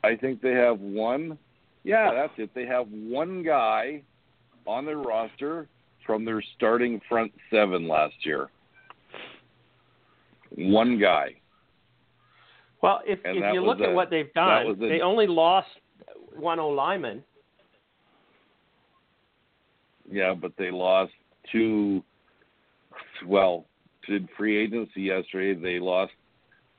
I 0.04 0.16
think 0.16 0.42
they 0.42 0.54
have 0.54 0.80
one. 0.80 1.38
Yeah, 1.84 2.12
that's 2.14 2.34
it. 2.38 2.50
They 2.54 2.66
have 2.66 2.88
one 2.90 3.44
guy 3.44 4.02
on 4.66 4.86
their 4.86 4.98
roster 4.98 5.68
from 6.06 6.26
their 6.26 6.44
starting 6.56 7.00
front 7.08 7.32
seven 7.52 7.88
last 7.88 8.26
year. 8.26 8.50
One 10.56 11.00
guy. 11.00 11.36
Well, 12.82 13.02
if 13.06 13.20
And 13.26 13.38
if 13.38 13.54
you 13.54 13.62
look 13.62 13.82
at 13.82 13.90
a- 13.90 13.94
what 13.94 14.10
they've 14.10 14.32
done, 14.34 14.68
a- 14.68 14.74
they 14.76 15.02
only 15.02 15.28
lost 15.28 15.70
one 16.36 16.60
O 16.60 16.70
lineman. 16.70 17.24
Yeah, 20.10 20.34
but 20.34 20.56
they 20.58 20.72
lost 20.72 21.12
two. 21.52 22.04
Well, 23.26 23.66
to 24.06 24.26
free 24.38 24.58
agency 24.58 25.02
yesterday, 25.02 25.54
they 25.60 25.80
lost 25.80 26.14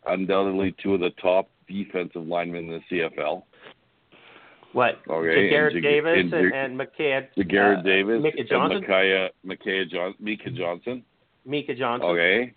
undoubtedly 0.06 0.74
two 0.82 0.94
of 0.94 1.00
the 1.00 1.10
top 1.20 1.48
defensive 1.68 2.26
linemen 2.26 2.66
in 2.66 2.70
the 2.70 2.82
CFL. 2.88 3.44
What? 4.72 5.00
Okay, 5.08 5.48
Garrett 5.50 5.74
and 5.74 5.82
Davis 5.82 6.18
and 6.18 6.32
and, 6.32 6.54
and 6.54 6.80
McCann. 6.80 7.26
The 7.36 7.44
Garrett 7.44 7.80
uh, 7.80 7.82
Davis 7.82 8.22
Micah 8.22 8.40
and 8.40 8.48
Johnson. 8.48 8.80
Micaiah, 8.82 9.30
Micaiah 9.42 9.86
John, 9.86 10.14
Micah 10.20 10.50
Johnson. 10.50 11.04
Micah 11.44 11.74
Johnson. 11.74 12.08
Okay. 12.08 12.52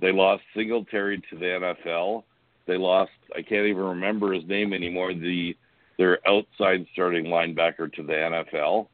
They 0.00 0.12
lost 0.12 0.42
Singletary 0.54 1.22
to 1.30 1.36
the 1.38 1.74
NFL. 1.86 2.24
They 2.66 2.76
lost 2.76 3.10
I 3.34 3.42
can't 3.42 3.66
even 3.66 3.82
remember 3.82 4.32
his 4.32 4.44
name 4.46 4.72
anymore, 4.72 5.14
the 5.14 5.56
their 5.98 6.18
outside 6.28 6.86
starting 6.92 7.26
linebacker 7.26 7.92
to 7.94 8.02
the 8.02 8.12
NFL. 8.12 8.88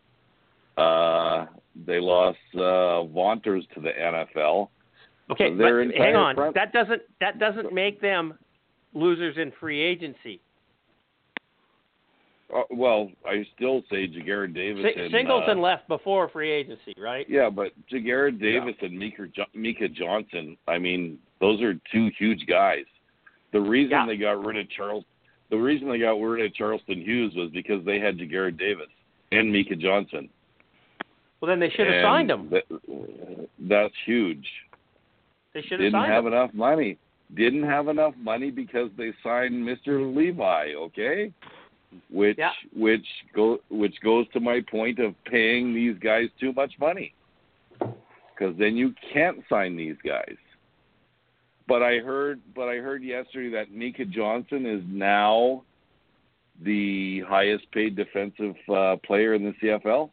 Uh 0.76 1.46
they 1.86 1.98
lost 2.00 2.38
uh 2.54 3.04
Vaunters 3.04 3.64
to 3.74 3.80
the 3.80 3.90
NFL. 3.90 4.68
Okay, 5.30 5.50
So 5.50 5.56
but 5.56 5.96
hang 5.96 6.16
on. 6.16 6.34
front- 6.34 6.54
That 6.54 6.72
doesn't 6.72 7.02
that 7.20 7.38
doesn't 7.38 7.72
make 7.72 8.00
them 8.00 8.38
losers 8.94 9.36
in 9.38 9.52
free 9.58 9.80
agency. 9.80 10.40
Uh, 12.54 12.62
well, 12.70 13.10
I 13.26 13.46
still 13.56 13.82
say 13.90 14.06
Ja'Gared 14.08 14.54
Davis 14.54 14.84
Singleton 15.10 15.58
uh, 15.58 15.62
left 15.62 15.88
before 15.88 16.28
free 16.28 16.50
agency, 16.50 16.94
right? 17.00 17.24
Yeah, 17.28 17.48
but 17.48 17.72
Ja'Gared 17.90 18.38
Davis 18.40 18.74
and 18.82 18.98
Mika, 18.98 19.26
jo- 19.28 19.44
Micah 19.54 19.88
Johnson, 19.88 20.56
I 20.68 20.78
mean, 20.78 21.18
those 21.40 21.62
are 21.62 21.74
two 21.90 22.10
huge 22.18 22.44
guys. 22.46 22.84
The 23.52 23.60
reason 23.60 23.90
Yeah. 23.92 24.06
they 24.06 24.16
got 24.18 24.44
rid 24.44 24.58
of 24.58 24.68
Charles, 24.70 25.04
the 25.50 25.56
reason 25.56 25.88
they 25.88 25.98
got 25.98 26.20
rid 26.20 26.44
of 26.44 26.54
Charleston 26.54 27.00
Hughes 27.00 27.32
was 27.34 27.50
because 27.52 27.84
they 27.86 27.98
had 27.98 28.18
Ja'Gared 28.18 28.58
Davis 28.58 28.88
and 29.30 29.50
Micah 29.50 29.76
Johnson. 29.76 30.28
Well, 31.40 31.48
then 31.48 31.58
they 31.58 31.70
should 31.70 31.86
have 31.86 31.96
And 31.96 32.04
signed 32.04 32.30
him. 32.30 32.50
that- 32.50 33.48
that's 33.60 33.94
huge. 34.04 34.46
They 35.54 35.62
should 35.62 35.72
have 35.72 35.80
Didn't 35.80 35.92
signed 35.92 36.12
have 36.12 36.26
him. 36.26 36.32
enough 36.34 36.52
money. 36.54 36.98
Didn't 37.34 37.62
have 37.62 37.88
enough 37.88 38.14
money 38.18 38.50
because 38.50 38.90
they 38.98 39.12
signed 39.22 39.54
Mr. 39.66 40.14
Levi. 40.14 40.74
Okay, 40.74 41.32
which 42.10 42.38
Yeah. 42.38 42.52
which 42.74 43.06
go 43.34 43.60
which 43.68 44.00
goes 44.00 44.26
to 44.32 44.40
my 44.40 44.60
point 44.60 44.98
of 44.98 45.14
paying 45.24 45.74
these 45.74 45.96
guys 45.98 46.28
too 46.40 46.52
much 46.52 46.78
money. 46.78 47.14
Because 47.78 48.56
then 48.58 48.76
you 48.76 48.94
can't 49.12 49.38
sign 49.48 49.76
these 49.76 49.96
guys. 50.04 50.36
But 51.68 51.82
I 51.82 51.98
heard 51.98 52.40
but 52.54 52.68
I 52.68 52.76
heard 52.76 53.02
yesterday 53.02 53.50
that 53.50 53.72
Micah 53.72 54.04
Johnson 54.04 54.66
is 54.66 54.82
now 54.86 55.62
the 56.64 57.20
highest 57.28 57.70
paid 57.72 57.96
defensive 57.96 58.54
uh, 58.68 58.96
player 59.04 59.34
in 59.34 59.44
the 59.44 59.52
CFL. 59.62 60.10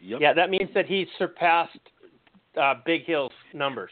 Yep. 0.00 0.20
Yeah, 0.20 0.32
that 0.32 0.50
means 0.50 0.70
that 0.74 0.86
he's 0.86 1.06
surpassed 1.18 1.78
uh, 2.60 2.74
Big 2.84 3.04
Hill's 3.04 3.32
numbers. 3.52 3.90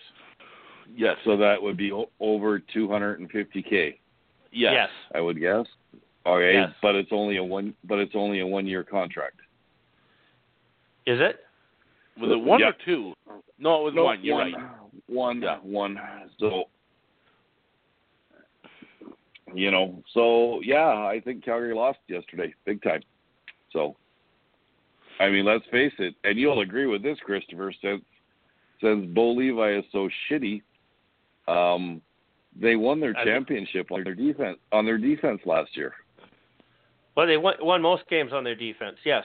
Yes. 0.94 1.16
So 1.24 1.36
that 1.36 1.60
would 1.62 1.76
be 1.76 1.92
o- 1.92 2.10
over 2.20 2.60
250k. 2.74 3.64
Yes. 3.64 4.72
Yes. 4.72 4.88
I 5.14 5.20
would 5.20 5.38
guess. 5.38 5.66
Okay, 6.26 6.52
Yes. 6.54 6.74
but 6.82 6.94
it's 6.94 7.12
only 7.12 7.38
a 7.38 7.44
one 7.44 7.74
but 7.84 7.98
it's 7.98 8.14
only 8.14 8.40
a 8.40 8.46
one 8.46 8.66
year 8.66 8.84
contract. 8.84 9.36
Is 11.06 11.18
it? 11.20 11.44
Was 12.18 12.30
it 12.30 12.40
one 12.40 12.60
Yeah. 12.60 12.68
or 12.68 12.72
two? 12.84 13.14
No, 13.58 13.80
it 13.80 13.84
was 13.84 13.94
one. 13.94 14.22
You're 14.22 14.38
right. 14.38 14.54
One, 15.06 15.42
Yeah. 15.42 15.58
one. 15.58 15.98
So 16.38 16.68
you 19.54 19.70
know, 19.70 20.02
so 20.12 20.60
yeah, 20.62 21.06
I 21.06 21.20
think 21.20 21.44
Calgary 21.44 21.74
lost 21.74 21.98
yesterday, 22.06 22.54
big 22.64 22.82
time. 22.82 23.02
So 23.72 23.96
I 25.18 25.28
mean, 25.28 25.44
let's 25.44 25.66
face 25.66 25.92
it, 25.98 26.14
and 26.24 26.38
you'll 26.38 26.60
agree 26.60 26.86
with 26.86 27.02
this, 27.02 27.18
Christopher, 27.20 27.72
since 27.82 28.04
since 28.80 29.06
Bo 29.14 29.32
Levi 29.32 29.72
is 29.78 29.84
so 29.92 30.08
shitty, 30.28 30.62
um, 31.48 32.00
they 32.58 32.76
won 32.76 33.00
their 33.00 33.12
championship 33.12 33.90
on 33.92 34.04
their 34.04 34.14
defense 34.14 34.58
on 34.72 34.84
their 34.84 34.98
defense 34.98 35.40
last 35.44 35.76
year. 35.76 35.94
Well, 37.16 37.26
they 37.26 37.36
won, 37.36 37.54
won 37.60 37.82
most 37.82 38.08
games 38.08 38.32
on 38.32 38.44
their 38.44 38.54
defense. 38.54 38.96
Yes, 39.04 39.24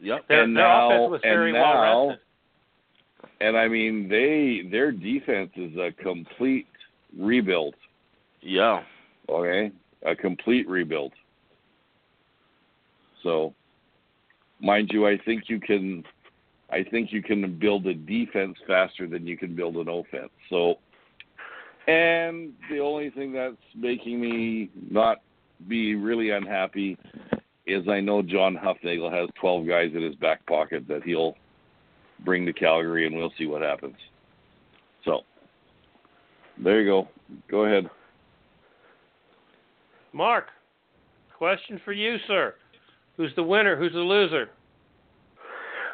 Yep. 0.00 0.26
their, 0.28 0.42
And 0.42 0.56
their 0.56 0.64
now- 0.64 0.86
offense 0.88 1.10
was 1.10 1.20
and 1.24 1.52
now- 1.52 1.80
well 1.80 2.08
rested. 2.08 2.20
And 3.40 3.56
I 3.56 3.68
mean, 3.68 4.08
they 4.08 4.62
their 4.70 4.92
defense 4.92 5.50
is 5.56 5.76
a 5.76 5.92
complete 5.92 6.66
rebuild. 7.18 7.74
Yeah. 8.42 8.82
Okay, 9.28 9.72
a 10.02 10.14
complete 10.14 10.68
rebuild. 10.68 11.12
So, 13.22 13.54
mind 14.60 14.90
you, 14.92 15.06
I 15.06 15.16
think 15.16 15.48
you 15.48 15.58
can, 15.58 16.04
I 16.70 16.82
think 16.82 17.12
you 17.12 17.22
can 17.22 17.58
build 17.58 17.86
a 17.86 17.94
defense 17.94 18.58
faster 18.66 19.06
than 19.06 19.26
you 19.26 19.36
can 19.38 19.54
build 19.54 19.76
an 19.76 19.88
offense. 19.88 20.30
So, 20.50 20.78
and 21.86 22.52
the 22.70 22.80
only 22.80 23.10
thing 23.10 23.32
that's 23.32 23.56
making 23.74 24.20
me 24.20 24.68
not 24.90 25.22
be 25.68 25.94
really 25.94 26.30
unhappy 26.30 26.98
is 27.66 27.88
I 27.88 28.00
know 28.00 28.22
John 28.22 28.56
Hufnagel 28.56 29.12
has 29.12 29.28
12 29.40 29.66
guys 29.66 29.90
in 29.94 30.02
his 30.02 30.14
back 30.16 30.44
pocket 30.46 30.86
that 30.88 31.02
he'll 31.02 31.34
bring 32.24 32.44
to 32.46 32.52
Calgary, 32.52 33.06
and 33.06 33.16
we'll 33.16 33.32
see 33.38 33.46
what 33.46 33.62
happens. 33.62 33.96
So, 35.04 35.20
there 36.62 36.80
you 36.80 36.90
go. 36.90 37.08
Go 37.50 37.64
ahead. 37.64 37.90
Mark, 40.12 40.46
question 41.36 41.80
for 41.84 41.92
you, 41.92 42.16
sir. 42.26 42.54
Who's 43.16 43.34
the 43.36 43.42
winner? 43.42 43.76
Who's 43.76 43.92
the 43.92 43.98
loser? 43.98 44.50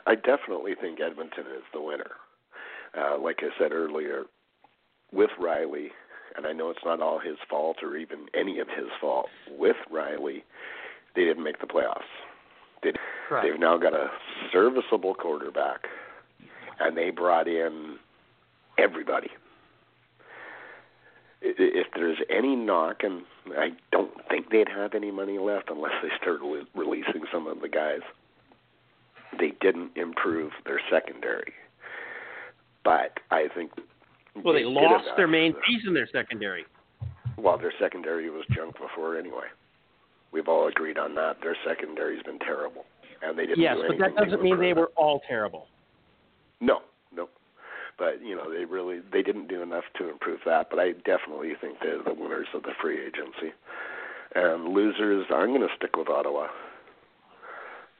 I 0.07 0.14
definitely 0.14 0.75
think 0.81 1.00
Edmonton 1.00 1.45
is 1.57 1.62
the 1.73 1.81
winner. 1.81 2.11
Uh, 2.99 3.19
like 3.19 3.38
I 3.40 3.49
said 3.59 3.73
earlier, 3.73 4.25
with 5.12 5.31
Reilly, 5.38 5.90
and 6.37 6.46
I 6.46 6.52
know 6.52 6.70
it's 6.70 6.84
not 6.84 7.00
all 7.00 7.18
his 7.18 7.37
fault 7.49 7.78
or 7.82 7.96
even 7.96 8.26
any 8.34 8.58
of 8.60 8.68
his 8.68 8.88
fault. 9.00 9.26
With 9.50 9.76
Reilly, 9.90 10.44
they 11.14 11.25
didn't 11.25 11.44
make 11.44 11.60
the 11.60 11.66
playoffs. 11.66 12.02
They, 12.82 12.92
Correct. 13.28 13.46
They've 13.46 13.60
now 13.60 13.76
got 13.76 13.94
a 13.94 14.08
serviceable 14.52 15.14
quarterback, 15.14 15.87
and 16.78 16.96
they 16.96 17.10
brought 17.10 17.46
in 17.46 17.96
everybody. 18.78 19.30
If 21.42 21.87
there's 21.94 22.18
any 22.28 22.54
knock, 22.54 23.02
and 23.02 23.22
I 23.56 23.70
don't 23.92 24.12
think 24.28 24.50
they'd 24.50 24.68
have 24.68 24.94
any 24.94 25.10
money 25.10 25.38
left 25.38 25.70
unless 25.70 25.94
they 26.02 26.10
start 26.20 26.42
le- 26.42 26.66
releasing 26.75 27.25
some 27.32 27.46
of 27.46 27.60
the 27.60 27.68
guys, 27.68 28.00
they 29.38 29.52
didn't 29.60 29.96
improve 29.96 30.52
their 30.66 30.80
secondary. 30.90 31.52
But 32.84 33.20
I 33.30 33.49
think 33.54 33.72
Well, 34.37 34.54
they 34.54 34.64
lost 34.64 35.08
their 35.16 35.28
main 35.28 35.54
piece 35.66 35.82
in 35.87 35.94
their 35.94 36.08
secondary. 36.12 36.64
Well, 37.37 37.58
their 37.58 37.72
secondary 37.80 38.30
was 38.30 38.44
junk 38.54 38.76
before 38.78 39.18
anyway. 39.18 39.49
We've 40.32 40.49
all 40.49 40.68
agreed 40.68 40.99
on 40.99 41.14
that. 41.16 41.37
Their 41.42 41.56
secondary's 41.66 42.22
been 42.22 42.38
terrible, 42.38 42.84
and 43.22 43.38
they 43.38 43.46
didn't 43.46 43.60
Yes, 43.60 43.76
do 43.76 43.88
but 43.88 43.99
that 43.99 44.16
doesn't 44.16 44.42
mean 44.42 44.60
they 44.60 44.72
were 44.72 44.90
all 44.96 45.20
terrible. 45.26 45.66
No, 46.60 46.80
no. 47.14 47.28
But 47.99 48.22
you 48.22 48.37
know, 48.37 48.52
they 48.52 48.64
really 48.64 49.00
they 49.12 49.22
didn't 49.22 49.49
do 49.49 49.62
enough 49.62 49.84
to 49.99 50.08
improve 50.08 50.40
that. 50.46 50.68
But 50.70 50.78
I 50.78 50.92
definitely 50.92 51.52
think 51.60 51.78
they're 51.82 52.02
the 52.02 52.14
winners 52.14 52.46
of 52.54 52.62
the 52.62 52.72
free 52.80 53.00
agency. 53.00 53.52
And 54.34 54.68
losers, 54.68 55.26
I'm 55.34 55.49
going 55.49 55.62
to 55.62 55.75
stick 55.76 55.96
with 55.96 56.08
Ottawa. 56.08 56.46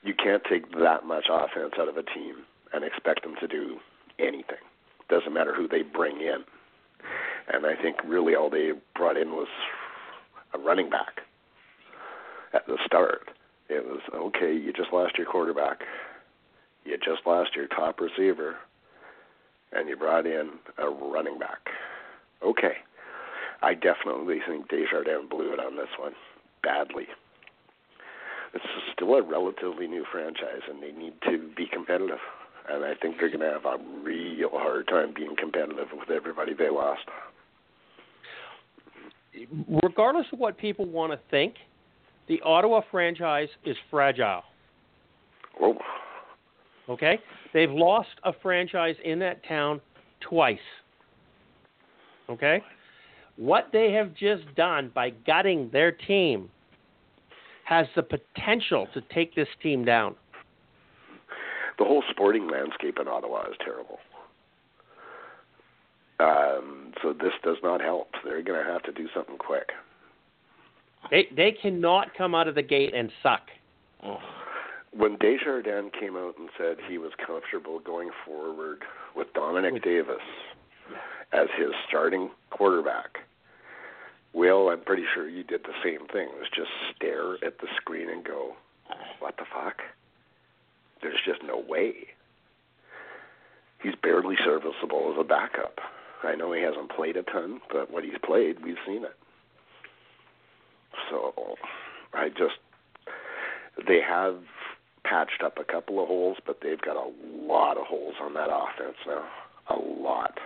You 0.02 0.14
can't 0.14 0.42
take 0.49 0.70
that 0.78 1.04
much 1.04 1.26
offense 1.28 1.72
out 1.78 1.88
of 1.88 1.96
a 1.96 2.02
team 2.02 2.37
and 2.72 2.84
expect 2.84 3.22
them 3.22 3.34
to 3.40 3.49
do 3.49 3.78
anything. 4.18 4.62
Doesn't 5.11 5.35
matter 5.35 5.55
who 5.55 5.69
they 5.69 5.83
bring 5.83 6.21
in. 6.21 6.45
And 7.52 7.67
I 7.67 7.75
think 7.83 7.97
really 8.07 8.35
all 8.37 8.49
they 8.49 8.71
brought 8.95 9.17
in 9.17 9.33
was 9.33 9.49
a 10.55 10.59
running 10.59 10.88
back 10.88 11.21
at 12.55 12.67
the 12.67 12.79
start. 12.87 13.29
It 13.69 13.85
was 13.85 14.00
okay. 14.14 14.52
You 14.55 14.73
just 14.73 14.93
lost 14.93 15.19
your 15.19 15.26
quarterback. 15.26 15.81
You 16.85 16.97
just 16.97 17.26
lost 17.26 17.57
your 17.57 17.67
top 17.67 18.00
receiver. 18.00 18.57
and 19.73 19.88
you 19.88 19.97
brought 19.97 20.26
in 20.26 20.50
a 20.79 20.88
running 20.88 21.38
back. 21.38 21.69
Okay. 22.45 22.75
I 23.62 23.75
definitely 23.75 24.38
think 24.47 24.69
Desjardins 24.69 25.29
blew 25.29 25.52
it 25.52 25.61
on 25.61 25.76
this 25.76 25.88
one 25.99 26.12
badly. 26.62 27.07
It's 28.55 28.64
still 28.95 29.14
a 29.14 29.23
relatively 29.23 29.87
new 29.87 30.05
franchise, 30.11 30.62
and 30.69 30.83
they 30.83 30.93
need 30.93 31.14
to 31.29 31.50
be 31.57 31.67
competitive. 31.73 32.19
And 32.73 32.85
I 32.85 32.95
think 33.00 33.17
they're 33.19 33.29
going 33.29 33.41
to 33.41 33.50
have 33.50 33.65
a 33.65 33.79
real 34.03 34.50
hard 34.53 34.87
time 34.89 35.12
being 35.15 35.35
competitive 35.37 35.89
with 35.99 36.11
everybody 36.11 36.55
they 36.55 36.71
lost. 36.71 37.03
Regardless 39.83 40.27
of 40.33 40.39
what 40.39 40.57
people 40.57 40.87
want 40.87 41.12
to 41.12 41.19
think, 41.31 41.55
the 42.29 42.41
Ottawa 42.43 42.83
franchise 42.91 43.49
is 43.65 43.77
fragile. 43.91 44.43
Oh, 45.61 45.77
Okay? 46.91 47.21
They've 47.55 47.71
lost 47.71 48.09
a 48.25 48.33
franchise 48.43 48.97
in 49.05 49.19
that 49.21 49.45
town 49.47 49.81
twice. 50.21 50.59
Okay? 52.29 52.62
What 53.37 53.69
they 53.73 53.93
have 53.93 54.15
just 54.15 54.43
done 54.57 54.91
by 54.95 55.11
gutting 55.11 55.71
their 55.73 55.93
team 55.93 56.50
has 57.65 57.87
the 57.95 58.03
potential 58.03 58.89
to 58.93 59.00
take 59.15 59.35
this 59.35 59.49
team 59.62 59.85
down. 59.85 60.17
The 61.80 61.87
whole 61.87 62.04
sporting 62.10 62.46
landscape 62.46 62.99
in 63.00 63.08
Ottawa 63.08 63.49
is 63.49 63.56
terrible. 63.64 63.99
Um, 66.20 66.92
so 67.02 67.14
this 67.14 67.32
does 67.42 67.56
not 67.62 67.80
help. 67.80 68.10
They're 68.22 68.42
going 68.42 68.64
to 68.64 68.70
have 68.70 68.82
to 68.82 68.92
do 68.92 69.08
something 69.14 69.38
quick. 69.38 69.70
They 71.10 71.28
they 71.34 71.52
cannot 71.52 72.14
come 72.14 72.34
out 72.34 72.46
of 72.46 72.54
the 72.54 72.62
gate 72.62 72.92
and 72.94 73.10
suck. 73.22 73.49
Oh. 74.04 74.18
When 74.92 75.16
Desjardins 75.16 75.92
came 75.99 76.16
out 76.16 76.34
and 76.38 76.50
said 76.58 76.76
he 76.87 76.99
was 76.99 77.12
comfortable 77.26 77.78
going 77.78 78.10
forward 78.26 78.82
with 79.16 79.32
Dominic 79.32 79.82
Davis 79.82 80.16
as 81.32 81.46
his 81.56 81.70
starting 81.88 82.28
quarterback, 82.50 83.16
Will, 84.34 84.68
I'm 84.68 84.82
pretty 84.82 85.04
sure 85.14 85.28
you 85.28 85.42
did 85.42 85.62
the 85.62 85.72
same 85.82 86.06
thing. 86.08 86.28
Was 86.38 86.50
just 86.54 86.70
stare 86.94 87.34
at 87.44 87.58
the 87.60 87.68
screen 87.76 88.10
and 88.10 88.22
go, 88.22 88.56
"What 89.20 89.38
the 89.38 89.44
fuck?" 89.54 89.80
There's 91.02 91.21
just 91.25 91.42
no 91.42 91.62
way. 91.66 91.92
He's 93.83 93.95
barely 94.02 94.37
serviceable 94.45 95.12
as 95.14 95.21
a 95.21 95.25
backup. 95.25 95.78
I 96.23 96.35
know 96.35 96.52
he 96.52 96.62
hasn't 96.62 96.90
played 96.90 97.16
a 97.16 97.23
ton, 97.23 97.61
but 97.73 97.90
what 97.90 98.04
he's 98.04 98.19
played, 98.25 98.62
we've 98.62 98.76
seen 98.87 99.04
it. 99.04 99.16
So 101.09 101.57
I 102.12 102.28
just 102.28 102.59
they 103.88 104.00
have 104.07 104.37
patched 105.04 105.42
up 105.45 105.57
a 105.59 105.64
couple 105.64 106.00
of 106.00 106.09
holes, 106.09 106.37
but 106.47 106.59
they've 106.62 106.80
got 106.80 106.97
a 106.97 107.11
lot 107.47 107.78
of 107.78 107.87
holes 107.87 108.14
on 108.21 108.35
that 108.35 108.49
offense 108.50 108.97
now. 109.07 109.25
A 109.71 109.76
lot. 109.76 110.38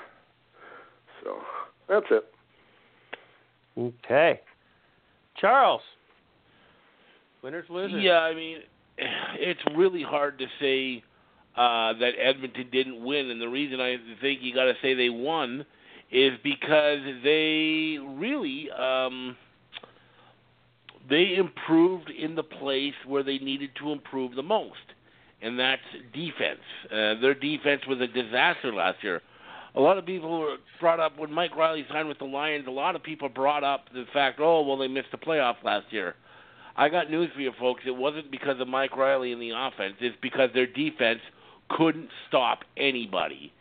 So 1.22 1.38
that's 1.88 2.06
it. 2.10 2.24
Okay. 3.76 4.40
Charles. 5.36 5.82
Winners, 7.42 7.66
losers. 7.68 8.02
Yeah, 8.02 8.20
I 8.20 8.34
mean, 8.34 8.58
it's 8.98 9.60
really 9.76 10.02
hard 10.02 10.38
to 10.38 10.46
say 10.60 11.02
uh, 11.56 11.92
that 11.98 12.12
Edmonton 12.20 12.68
didn't 12.72 13.04
win, 13.04 13.30
and 13.30 13.40
the 13.40 13.48
reason 13.48 13.80
I 13.80 13.96
think 14.20 14.40
you 14.42 14.54
got 14.54 14.64
to 14.64 14.74
say 14.82 14.94
they 14.94 15.10
won 15.10 15.64
is 16.10 16.32
because 16.42 17.00
they 17.22 17.98
really 18.16 18.68
um, 18.70 19.36
they 21.08 21.34
improved 21.36 22.10
in 22.10 22.34
the 22.34 22.42
place 22.42 22.94
where 23.06 23.22
they 23.22 23.38
needed 23.38 23.70
to 23.80 23.92
improve 23.92 24.34
the 24.34 24.42
most, 24.42 24.78
and 25.42 25.58
that's 25.58 25.82
defense. 26.12 26.60
Uh, 26.86 27.20
their 27.20 27.34
defense 27.34 27.82
was 27.86 28.00
a 28.00 28.06
disaster 28.06 28.72
last 28.72 29.02
year. 29.02 29.20
A 29.76 29.80
lot 29.80 29.98
of 29.98 30.06
people 30.06 30.56
brought 30.78 31.00
up 31.00 31.18
when 31.18 31.32
Mike 31.32 31.56
Reilly 31.56 31.84
signed 31.90 32.08
with 32.08 32.18
the 32.18 32.24
Lions. 32.24 32.66
A 32.68 32.70
lot 32.70 32.94
of 32.94 33.02
people 33.02 33.28
brought 33.28 33.64
up 33.64 33.86
the 33.92 34.04
fact, 34.12 34.38
oh, 34.40 34.62
well, 34.62 34.76
they 34.76 34.86
missed 34.86 35.10
the 35.10 35.18
playoff 35.18 35.56
last 35.64 35.86
year. 35.90 36.14
I 36.76 36.88
got 36.88 37.10
news 37.10 37.30
for 37.34 37.40
you 37.40 37.52
folks. 37.58 37.82
It 37.86 37.96
wasn't 37.96 38.30
because 38.30 38.60
of 38.60 38.68
Mike 38.68 38.96
Reilly 38.96 39.32
and 39.32 39.40
the 39.40 39.50
offense. 39.50 39.94
It's 40.00 40.16
because 40.20 40.50
their 40.54 40.66
defense 40.66 41.20
couldn't 41.70 42.08
stop 42.28 42.60
anybody. 42.76 43.52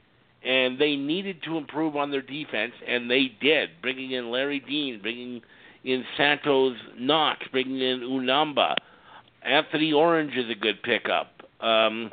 And 0.43 0.77
they 0.79 0.95
needed 0.95 1.41
to 1.43 1.57
improve 1.57 1.95
on 1.95 2.11
their 2.11 2.21
defense, 2.21 2.73
and 2.85 3.09
they 3.09 3.31
did, 3.39 3.69
bringing 3.81 4.11
in 4.11 4.29
Larry 4.29 4.59
Dean, 4.59 4.99
bringing 5.01 5.41
in 5.85 6.03
Santos 6.17 6.75
Knox, 6.99 7.45
bringing 7.51 7.79
in 7.79 8.01
Unamba. 8.01 8.75
Anthony 9.41 9.93
Orange 9.93 10.35
is 10.35 10.49
a 10.49 10.55
good 10.55 10.81
pickup. 10.83 11.43
Um, 11.61 12.11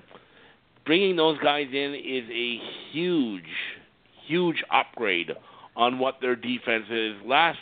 bringing 0.87 1.17
those 1.17 1.39
guys 1.41 1.67
in 1.73 1.95
is 1.95 2.29
a 2.31 2.61
huge, 2.93 3.43
huge 4.27 4.63
upgrade 4.71 5.33
on 5.77 5.99
what 5.99 6.17
their 6.21 6.37
defense 6.37 6.85
is 6.91 7.15
last, 7.25 7.59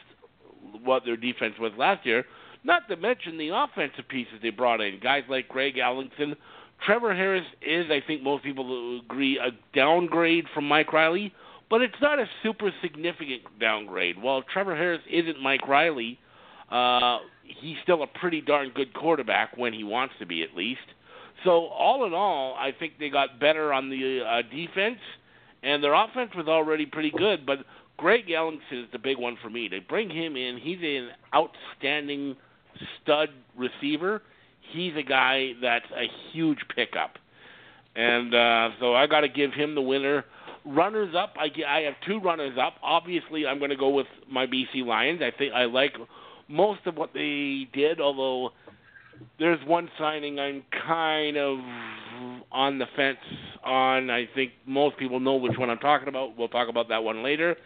what 0.85 1.05
their 1.05 1.17
defense 1.17 1.55
was 1.59 1.73
last 1.79 2.05
year. 2.05 2.25
Not 2.69 2.87
to 2.89 2.97
mention 2.97 3.39
the 3.39 3.49
offensive 3.49 4.07
pieces 4.09 4.35
they 4.43 4.51
brought 4.51 4.83
in, 4.83 5.01
guys 5.03 5.23
like 5.31 5.49
Greg 5.49 5.77
Ellingson. 5.77 6.37
Trevor 6.85 7.15
Harris 7.15 7.47
is, 7.63 7.87
I 7.91 8.07
think 8.07 8.23
most 8.23 8.45
people 8.45 9.01
agree, 9.03 9.39
a 9.39 9.53
downgrade 9.75 10.45
from 10.53 10.69
Mike 10.69 10.93
Reilly, 10.93 11.33
but 11.71 11.81
it's 11.81 11.95
not 12.03 12.19
a 12.19 12.27
super 12.43 12.71
significant 12.83 13.41
downgrade. 13.59 14.21
While 14.21 14.43
Trevor 14.53 14.77
Harris 14.77 15.01
isn't 15.11 15.41
Mike 15.41 15.67
Reilly, 15.67 16.19
uh, 16.71 17.21
he's 17.43 17.77
still 17.83 18.03
a 18.03 18.07
pretty 18.07 18.43
darn 18.43 18.71
good 18.75 18.93
quarterback 18.93 19.57
when 19.57 19.73
he 19.73 19.83
wants 19.83 20.15
to 20.19 20.27
be, 20.27 20.43
at 20.43 20.55
least. 20.55 20.81
So 21.45 21.69
all 21.69 22.05
in 22.05 22.13
all, 22.13 22.55
I 22.55 22.73
think 22.79 22.99
they 23.01 23.09
got 23.09 23.41
better 23.41 23.73
on 23.73 23.89
the 23.89 24.21
uh, 24.29 24.43
defense, 24.55 24.99
and 25.63 25.83
their 25.83 25.95
offense 25.95 26.33
was 26.37 26.49
already 26.49 26.85
pretty 26.85 27.13
good. 27.17 27.47
But 27.47 27.61
Greg 27.97 28.27
Ellingson 28.29 28.85
is 28.85 28.89
the 28.93 28.99
big 28.99 29.17
one 29.17 29.39
for 29.43 29.49
me. 29.49 29.69
They 29.69 29.79
bring 29.79 30.11
him 30.11 30.37
in; 30.37 30.59
he's 30.59 30.81
an 30.83 31.09
outstanding 31.35 32.37
stud 33.03 33.31
receiver. 33.57 34.23
He's 34.73 34.93
a 34.97 35.03
guy 35.03 35.53
that's 35.63 35.87
a 35.97 36.07
huge 36.33 36.59
pickup, 36.75 37.19
and 37.97 38.35
uh, 38.35 38.71
so 38.81 38.95
I 38.95 39.07
got 39.07 39.21
to 39.23 39.29
give 39.29 39.53
him 39.53 39.75
the 39.75 39.83
winner. 39.83 40.25
Runners 40.65 41.15
up, 41.17 41.35
I, 41.39 41.49
I 41.67 41.81
have 41.83 41.95
two 42.07 42.21
runners 42.21 42.59
up. 42.61 42.75
Obviously, 42.83 43.47
I'm 43.47 43.59
going 43.59 43.71
to 43.71 43.77
go 43.77 43.89
with 43.89 44.07
my 44.31 44.47
BC 44.47 44.85
Lions. 44.85 45.21
I 45.23 45.31
think 45.37 45.55
I 45.55 45.65
like 45.65 45.95
most 46.49 46.81
of 46.87 46.97
what 46.97 47.15
they 47.15 47.67
did, 47.73 48.01
although 48.01 48.51
there's 49.39 49.65
one 49.67 49.89
signing 49.99 50.39
I'm 50.39 50.63
kind 50.87 51.37
of 51.37 51.59
on 52.53 52.79
the 52.79 52.87
fence 52.97 53.19
on. 53.65 54.11
I 54.11 54.29
think 54.35 54.53
most 54.67 54.99
people 54.99 55.21
know 55.21 55.37
which 55.37 55.57
one 55.57 55.71
I'm 55.71 55.79
talking 55.79 56.09
about. 56.09 56.37
We'll 56.37 56.49
talk 56.49 56.69
about 56.69 56.89
that 56.91 57.03
one 57.03 57.23
later. 57.23 57.57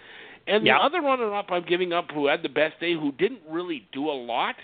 And 0.46 0.64
Yeah. 0.64 0.78
the 0.78 0.84
other 0.84 1.00
runner 1.00 1.34
up 1.34 1.46
I'm 1.50 1.64
giving 1.64 1.92
up 1.92 2.10
who 2.12 2.26
had 2.26 2.42
the 2.42 2.48
best 2.48 2.78
day, 2.80 2.94
who 2.94 3.12
didn't 3.12 3.40
really 3.48 3.86
do 3.92 4.08
a 4.10 4.12
lot, 4.12 4.56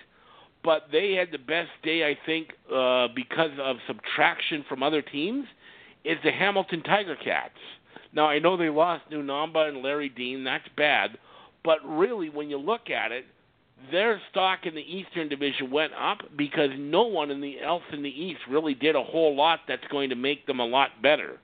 but 0.64 0.84
they 0.92 1.12
had 1.12 1.28
the 1.32 1.38
best 1.38 1.70
day, 1.82 2.04
I 2.04 2.18
think, 2.26 2.48
uh, 2.74 3.08
because 3.14 3.52
of 3.60 3.76
subtraction 3.86 4.64
from 4.68 4.82
other 4.82 5.02
teams, 5.02 5.46
is 6.04 6.18
the 6.24 6.30
Hamilton 6.30 6.82
Tiger 6.82 7.16
Cats. 7.16 7.58
Now, 8.12 8.26
I 8.26 8.38
know 8.38 8.56
they 8.56 8.70
lost 8.70 9.04
Nunamba 9.10 9.68
and 9.68 9.82
Larry 9.82 10.08
Dean. 10.08 10.44
That's 10.44 10.68
bad. 10.76 11.18
But 11.64 11.78
really, 11.84 12.30
when 12.30 12.48
you 12.48 12.58
look 12.58 12.90
at 12.90 13.12
it, 13.12 13.24
their 13.92 14.20
stock 14.30 14.60
in 14.64 14.74
the 14.74 14.80
Eastern 14.80 15.28
Division 15.28 15.70
went 15.70 15.92
up 15.94 16.18
because 16.36 16.70
no 16.76 17.02
one 17.02 17.30
in 17.30 17.40
the 17.40 17.60
else 17.60 17.82
in 17.92 18.02
the 18.02 18.08
East 18.08 18.40
really 18.50 18.74
did 18.74 18.96
a 18.96 19.02
whole 19.02 19.36
lot 19.36 19.60
that's 19.68 19.86
going 19.90 20.08
to 20.10 20.16
make 20.16 20.46
them 20.46 20.58
a 20.60 20.66
lot 20.66 20.90
better. 21.00 21.38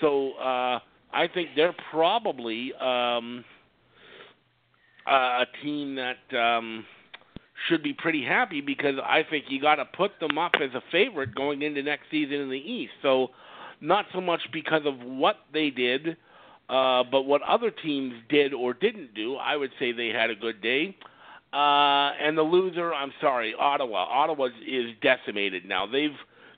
So 0.00 0.32
uh, 0.32 0.80
I 1.12 1.28
think 1.32 1.50
they're 1.54 1.76
probably 1.90 2.72
um, 2.74 3.44
a 5.06 5.44
team 5.62 5.96
that 5.96 6.36
um, 6.36 6.84
should 7.68 7.82
be 7.82 7.92
pretty 7.92 8.24
happy 8.24 8.60
because 8.60 8.96
I 9.02 9.24
think 9.28 9.46
you 9.48 9.60
got 9.60 9.76
to 9.76 9.84
put 9.84 10.12
them 10.20 10.38
up 10.38 10.52
as 10.62 10.70
a 10.74 10.82
favorite 10.90 11.34
going 11.34 11.62
into 11.62 11.82
next 11.82 12.04
season 12.10 12.36
in 12.36 12.50
the 12.50 12.56
East. 12.56 12.92
So 13.02 13.28
not 13.80 14.06
so 14.12 14.20
much 14.20 14.40
because 14.52 14.82
of 14.86 14.98
what 15.00 15.36
they 15.52 15.70
did, 15.70 16.16
uh, 16.68 17.04
but 17.10 17.22
what 17.22 17.42
other 17.42 17.70
teams 17.70 18.14
did 18.28 18.54
or 18.54 18.74
didn't 18.74 19.14
do. 19.14 19.36
I 19.36 19.56
would 19.56 19.70
say 19.78 19.92
they 19.92 20.08
had 20.08 20.30
a 20.30 20.34
good 20.34 20.60
day. 20.62 20.96
Uh, 21.52 22.12
and 22.20 22.38
the 22.38 22.42
loser, 22.42 22.94
I'm 22.94 23.12
sorry, 23.20 23.54
Ottawa. 23.58 24.04
Ottawa 24.04 24.48
is 24.66 24.90
decimated 25.02 25.64
now. 25.64 25.86
They've 25.86 26.10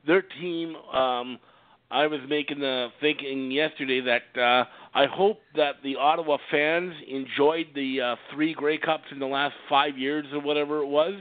their 0.07 0.23
team. 0.23 0.77
Um, 0.77 1.39
I 1.93 2.07
was 2.07 2.21
making 2.27 2.59
the 2.61 2.89
thinking 3.03 3.51
yesterday 3.51 4.01
that 4.01 4.41
uh, 4.41 4.65
I 4.95 5.05
hope 5.07 5.41
that 5.57 5.75
the 5.85 5.97
Ottawa 5.97 6.39
fans 6.51 6.95
enjoyed 7.07 7.67
the 7.75 8.01
uh, 8.01 8.17
three 8.33 8.55
Grey 8.55 8.79
Cups 8.79 9.05
in 9.13 9.19
the 9.19 9.27
last 9.27 9.55
five 9.69 9.99
years 9.99 10.25
or 10.33 10.41
whatever 10.41 10.79
it 10.79 10.87
was, 10.87 11.15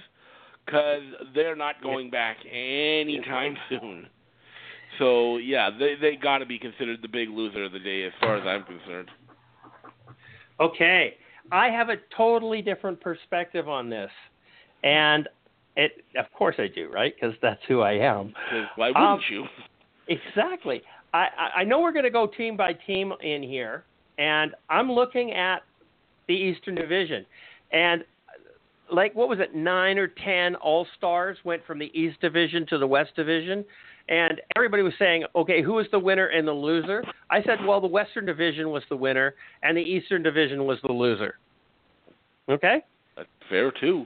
because 0.65 1.01
they're 1.35 1.57
not 1.57 1.81
going 1.83 2.09
back 2.09 2.37
anytime 2.49 3.57
soon. 3.69 4.07
So 4.97 5.37
yeah, 5.37 5.69
they 5.77 5.95
they 5.99 6.15
got 6.15 6.37
to 6.37 6.45
be 6.45 6.57
considered 6.57 7.01
the 7.01 7.07
big 7.09 7.29
loser 7.29 7.65
of 7.65 7.73
the 7.73 7.79
day 7.79 8.03
as 8.03 8.13
far 8.21 8.37
as 8.37 8.47
I'm 8.47 8.63
concerned. 8.63 9.09
Okay, 10.59 11.15
I 11.51 11.67
have 11.67 11.89
a 11.89 11.95
totally 12.15 12.61
different 12.61 13.01
perspective 13.01 13.67
on 13.67 13.89
this, 13.89 14.11
and 14.83 15.27
it, 15.75 16.03
of 16.17 16.25
course, 16.37 16.55
I 16.59 16.67
do, 16.67 16.89
right? 16.91 17.13
Because 17.19 17.35
that's 17.41 17.61
who 17.67 17.81
I 17.81 17.93
am. 17.93 18.33
why 18.75 18.87
wouldn't 18.87 18.97
Um, 19.05 19.19
you? 19.29 19.45
Exactly. 20.07 20.81
I, 21.13 21.27
I 21.57 21.63
know 21.63 21.79
we're 21.81 21.91
going 21.91 22.05
to 22.05 22.09
go 22.11 22.27
team 22.27 22.55
by 22.55 22.73
team 22.73 23.13
in 23.21 23.43
here, 23.43 23.83
and 24.17 24.55
I'm 24.69 24.91
looking 24.91 25.31
at 25.33 25.63
the 26.27 26.33
Eastern 26.33 26.75
Division, 26.75 27.25
and 27.71 28.03
like 28.91 29.15
what 29.15 29.29
was 29.29 29.39
it, 29.39 29.55
nine 29.55 29.97
or 29.97 30.07
ten 30.07 30.55
All 30.55 30.85
Stars 30.97 31.37
went 31.43 31.65
from 31.65 31.79
the 31.79 31.91
East 31.97 32.19
Division 32.21 32.65
to 32.67 32.77
the 32.77 32.87
West 32.87 33.15
Division, 33.15 33.65
and 34.09 34.41
everybody 34.55 34.83
was 34.83 34.93
saying, 34.99 35.23
okay, 35.35 35.61
who 35.61 35.73
was 35.73 35.87
the 35.91 35.99
winner 35.99 36.27
and 36.27 36.47
the 36.47 36.51
loser? 36.51 37.03
I 37.29 37.41
said, 37.43 37.65
well, 37.65 37.79
the 37.79 37.87
Western 37.87 38.25
Division 38.25 38.69
was 38.69 38.83
the 38.89 38.95
winner, 38.95 39.35
and 39.63 39.77
the 39.77 39.81
Eastern 39.81 40.23
Division 40.23 40.65
was 40.65 40.77
the 40.83 40.91
loser. 40.91 41.35
Okay. 42.49 42.81
That's 43.15 43.29
fair 43.49 43.71
too. 43.71 44.05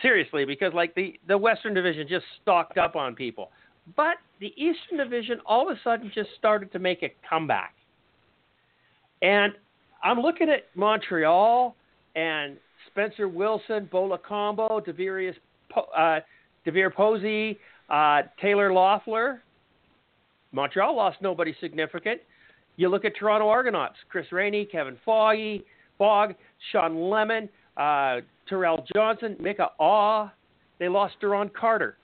Seriously, 0.00 0.44
because 0.44 0.72
like 0.72 0.94
the 0.94 1.18
the 1.28 1.36
Western 1.36 1.74
Division 1.74 2.06
just 2.08 2.24
stocked 2.40 2.78
up 2.78 2.96
on 2.96 3.14
people, 3.14 3.50
but 3.96 4.16
the 4.40 4.52
Eastern 4.56 4.98
Division 4.98 5.38
all 5.46 5.68
of 5.68 5.76
a 5.76 5.80
sudden 5.82 6.10
just 6.14 6.30
started 6.38 6.72
to 6.72 6.78
make 6.78 7.02
a 7.02 7.12
comeback. 7.28 7.74
And 9.20 9.52
I'm 10.02 10.20
looking 10.20 10.48
at 10.48 10.66
Montreal 10.74 11.74
and 12.16 12.56
Spencer 12.90 13.28
Wilson, 13.28 13.88
Bola 13.90 14.18
Combo, 14.18 14.80
Devirius, 14.80 15.34
uh, 15.96 16.20
Devier 16.64 16.90
Posey, 16.90 17.58
uh, 17.88 18.22
Taylor 18.40 18.70
Loffler. 18.70 19.38
Montreal 20.52 20.96
lost 20.96 21.18
nobody 21.22 21.54
significant. 21.60 22.20
You 22.76 22.88
look 22.88 23.04
at 23.04 23.12
Toronto 23.18 23.48
Argonauts, 23.48 23.96
Chris 24.08 24.26
Rainey, 24.32 24.64
Kevin 24.64 24.96
Foggy, 25.04 25.64
Fogg, 25.98 26.34
Sean 26.70 27.10
Lemon, 27.10 27.48
uh, 27.76 28.20
Terrell 28.48 28.84
Johnson, 28.94 29.36
Micah 29.40 29.70
Awe. 29.78 30.30
They 30.78 30.88
lost 30.88 31.14
Duron 31.22 31.52
Carter. 31.52 31.96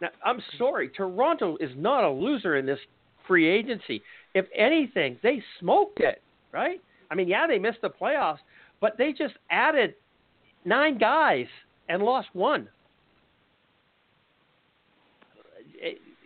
Now, 0.00 0.08
I'm 0.24 0.40
sorry, 0.58 0.88
Toronto 0.88 1.56
is 1.60 1.70
not 1.76 2.04
a 2.04 2.10
loser 2.10 2.56
in 2.56 2.66
this 2.66 2.78
free 3.26 3.48
agency. 3.48 4.02
If 4.34 4.46
anything, 4.56 5.18
they 5.22 5.42
smoked 5.58 6.00
it, 6.00 6.22
right? 6.52 6.80
I 7.10 7.14
mean, 7.14 7.28
yeah, 7.28 7.46
they 7.46 7.58
missed 7.58 7.82
the 7.82 7.90
playoffs, 7.90 8.38
but 8.80 8.96
they 8.96 9.12
just 9.12 9.34
added 9.50 9.94
nine 10.64 10.98
guys 10.98 11.46
and 11.88 12.02
lost 12.02 12.28
one. 12.32 12.68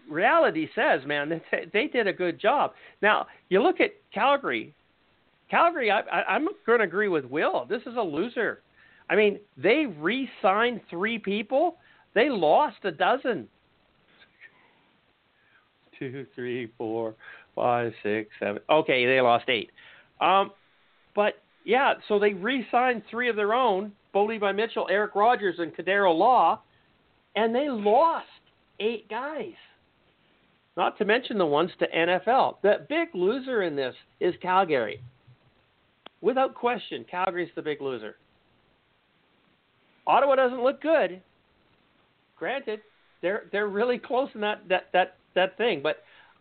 reality 0.09 0.69
says, 0.75 1.01
man, 1.07 1.41
they, 1.51 1.67
they 1.73 1.87
did 1.87 2.07
a 2.07 2.13
good 2.13 2.41
job. 2.41 2.73
Now, 3.03 3.27
you 3.49 3.63
look 3.63 3.81
at 3.81 3.91
Calgary. 4.13 4.75
Calgary, 5.51 5.91
I, 5.91 6.01
I, 6.01 6.23
I'm 6.35 6.49
going 6.67 6.79
to 6.79 6.85
agree 6.85 7.09
with 7.09 7.25
Will. 7.27 7.67
This 7.69 7.83
is 7.83 7.97
a 7.97 8.03
loser. 8.03 8.61
I 9.11 9.17
mean, 9.17 9.39
they 9.57 9.87
re 9.99 10.29
signed 10.41 10.81
three 10.89 11.19
people, 11.19 11.77
they 12.15 12.31
lost 12.31 12.79
a 12.85 12.91
dozen. 12.91 13.49
Two, 15.99 16.27
three, 16.35 16.71
four, 16.77 17.15
five, 17.55 17.93
six, 18.03 18.31
seven. 18.41 18.61
Okay, 18.69 19.07
they 19.07 19.21
lost 19.21 19.49
eight. 19.49 19.71
Um, 20.21 20.51
but 21.15 21.35
yeah, 21.65 21.95
so 22.09 22.19
they 22.19 22.33
re-signed 22.33 23.03
three 23.11 23.29
of 23.29 23.37
their 23.37 23.55
own: 23.55 23.93
Bo 24.13 24.25
Levi 24.25 24.53
Mitchell, 24.53 24.87
Eric 24.91 25.15
Rogers, 25.15 25.57
and 25.59 25.75
Cordarro 25.75 26.17
Law, 26.17 26.61
and 27.37 27.55
they 27.55 27.69
lost 27.69 28.27
eight 28.81 29.09
guys. 29.09 29.55
Not 30.77 30.99
to 30.99 31.05
mention 31.05 31.39
the 31.39 31.47
ones 31.47 31.71
to 31.79 31.87
NFL. 31.89 32.57
The 32.63 32.87
big 32.89 33.09
loser 33.15 33.63
in 33.63 33.77
this 33.77 33.95
is 34.21 34.35
Calgary. 34.43 35.01
Without 36.21 36.55
question, 36.55 37.05
Calgary's 37.09 37.51
the 37.55 37.63
big 37.63 37.81
loser. 37.81 38.17
Ottawa 40.07 40.37
doesn't 40.37 40.63
look 40.63 40.83
good. 40.83 41.21
Granted, 42.37 42.81
they're 43.23 43.45
they're 43.53 43.69
really 43.69 43.99
close 43.99 44.29
in 44.35 44.41
that 44.41 44.63
that 44.69 44.89
that 44.93 45.17
that 45.35 45.57
thing, 45.57 45.81
but 45.83 45.99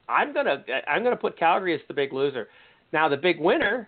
I'm 0.07 0.33
gonna 0.33 0.63
I'm 0.87 1.03
gonna 1.03 1.15
put 1.15 1.37
Calgary 1.37 1.73
as 1.73 1.81
the 1.87 1.93
big 1.93 2.13
loser. 2.13 2.47
Now 2.91 3.09
the 3.09 3.17
big 3.17 3.39
winner, 3.39 3.87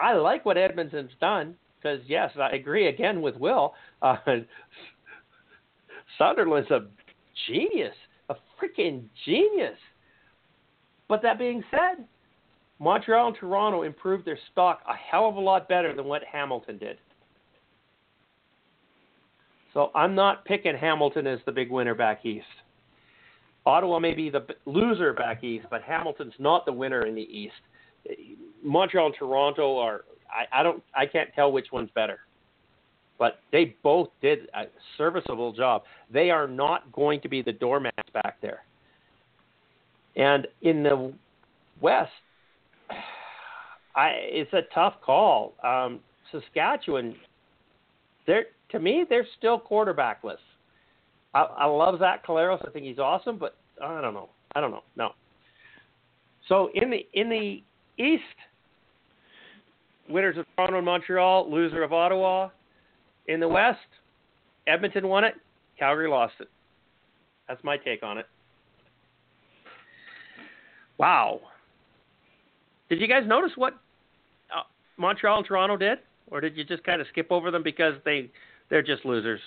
I 0.00 0.14
like 0.14 0.44
what 0.44 0.56
Edmonton's 0.56 1.12
done 1.20 1.54
because 1.78 2.00
yes, 2.06 2.30
I 2.40 2.50
agree 2.50 2.88
again 2.88 3.22
with 3.22 3.36
Will. 3.36 3.74
Uh, 4.02 4.16
Sunderland's 6.18 6.70
a 6.70 6.86
genius 7.48 7.94
a 8.30 8.36
freaking 8.58 9.04
genius. 9.26 9.76
But 11.08 11.22
that 11.22 11.38
being 11.38 11.62
said, 11.70 12.06
Montreal 12.78 13.28
and 13.28 13.36
Toronto 13.36 13.82
improved 13.82 14.24
their 14.24 14.38
stock 14.52 14.80
a 14.88 14.94
hell 14.94 15.28
of 15.28 15.34
a 15.34 15.40
lot 15.40 15.68
better 15.68 15.94
than 15.94 16.06
what 16.06 16.22
Hamilton 16.24 16.78
did. 16.78 16.96
So 19.74 19.90
I'm 19.94 20.14
not 20.14 20.44
picking 20.44 20.76
Hamilton 20.76 21.26
as 21.26 21.40
the 21.44 21.52
big 21.52 21.70
winner 21.70 21.94
back 21.94 22.24
east. 22.24 22.46
Ottawa 23.66 23.98
may 23.98 24.14
be 24.14 24.30
the 24.30 24.44
loser 24.64 25.12
back 25.12 25.44
east, 25.44 25.66
but 25.70 25.82
Hamilton's 25.82 26.34
not 26.38 26.64
the 26.64 26.72
winner 26.72 27.06
in 27.06 27.14
the 27.14 27.22
east. 27.22 27.54
Montreal 28.62 29.06
and 29.06 29.14
Toronto 29.18 29.78
are 29.78 30.04
I, 30.30 30.60
I 30.60 30.62
don't 30.62 30.82
I 30.94 31.06
can't 31.06 31.28
tell 31.34 31.52
which 31.52 31.66
one's 31.72 31.90
better 31.94 32.20
but 33.20 33.40
they 33.52 33.76
both 33.82 34.08
did 34.22 34.48
a 34.54 34.64
serviceable 34.96 35.52
job. 35.52 35.82
They 36.10 36.30
are 36.30 36.48
not 36.48 36.90
going 36.90 37.20
to 37.20 37.28
be 37.28 37.42
the 37.42 37.52
doormats 37.52 38.08
back 38.14 38.40
there. 38.40 38.64
And 40.16 40.48
in 40.62 40.82
the 40.82 41.12
West, 41.82 42.10
I, 43.94 44.08
it's 44.14 44.52
a 44.54 44.62
tough 44.74 44.94
call. 45.04 45.52
Um, 45.62 46.00
Saskatchewan, 46.32 47.14
they're 48.26 48.46
to 48.70 48.80
me 48.80 49.04
they're 49.08 49.26
still 49.36 49.60
quarterbackless. 49.60 50.38
I, 51.34 51.42
I 51.42 51.66
love 51.66 51.98
Zach 51.98 52.26
Collaros. 52.26 52.66
I 52.66 52.70
think 52.70 52.86
he's 52.86 52.98
awesome, 52.98 53.38
but 53.38 53.56
I 53.82 54.00
don't 54.00 54.14
know. 54.14 54.28
I 54.54 54.60
don't 54.60 54.70
know. 54.70 54.82
No. 54.96 55.10
So 56.48 56.70
in 56.74 56.90
the 56.90 57.06
in 57.14 57.28
the 57.28 57.62
East, 58.02 58.22
winners 60.08 60.36
of 60.36 60.46
Toronto 60.56 60.78
and 60.78 60.86
Montreal, 60.86 61.50
loser 61.50 61.82
of 61.82 61.92
Ottawa. 61.92 62.48
In 63.28 63.38
the 63.38 63.48
West, 63.48 63.78
Edmonton 64.66 65.06
won 65.06 65.24
it, 65.24 65.34
Calgary 65.78 66.08
lost 66.08 66.34
it. 66.40 66.48
That's 67.46 67.62
my 67.62 67.76
take 67.76 68.02
on 68.02 68.18
it. 68.18 68.26
Wow. 70.98 71.40
Did 72.88 73.00
you 73.00 73.06
guys 73.06 73.22
notice 73.26 73.52
what 73.56 73.74
uh, 74.54 74.62
Montreal 74.96 75.38
and 75.38 75.46
Toronto 75.46 75.76
did, 75.76 75.98
or 76.30 76.40
did 76.40 76.56
you 76.56 76.64
just 76.64 76.82
kind 76.82 77.00
of 77.00 77.06
skip 77.08 77.28
over 77.30 77.50
them 77.50 77.62
because 77.62 77.94
they 78.04 78.30
they're 78.68 78.82
just 78.82 79.04
losers? 79.04 79.40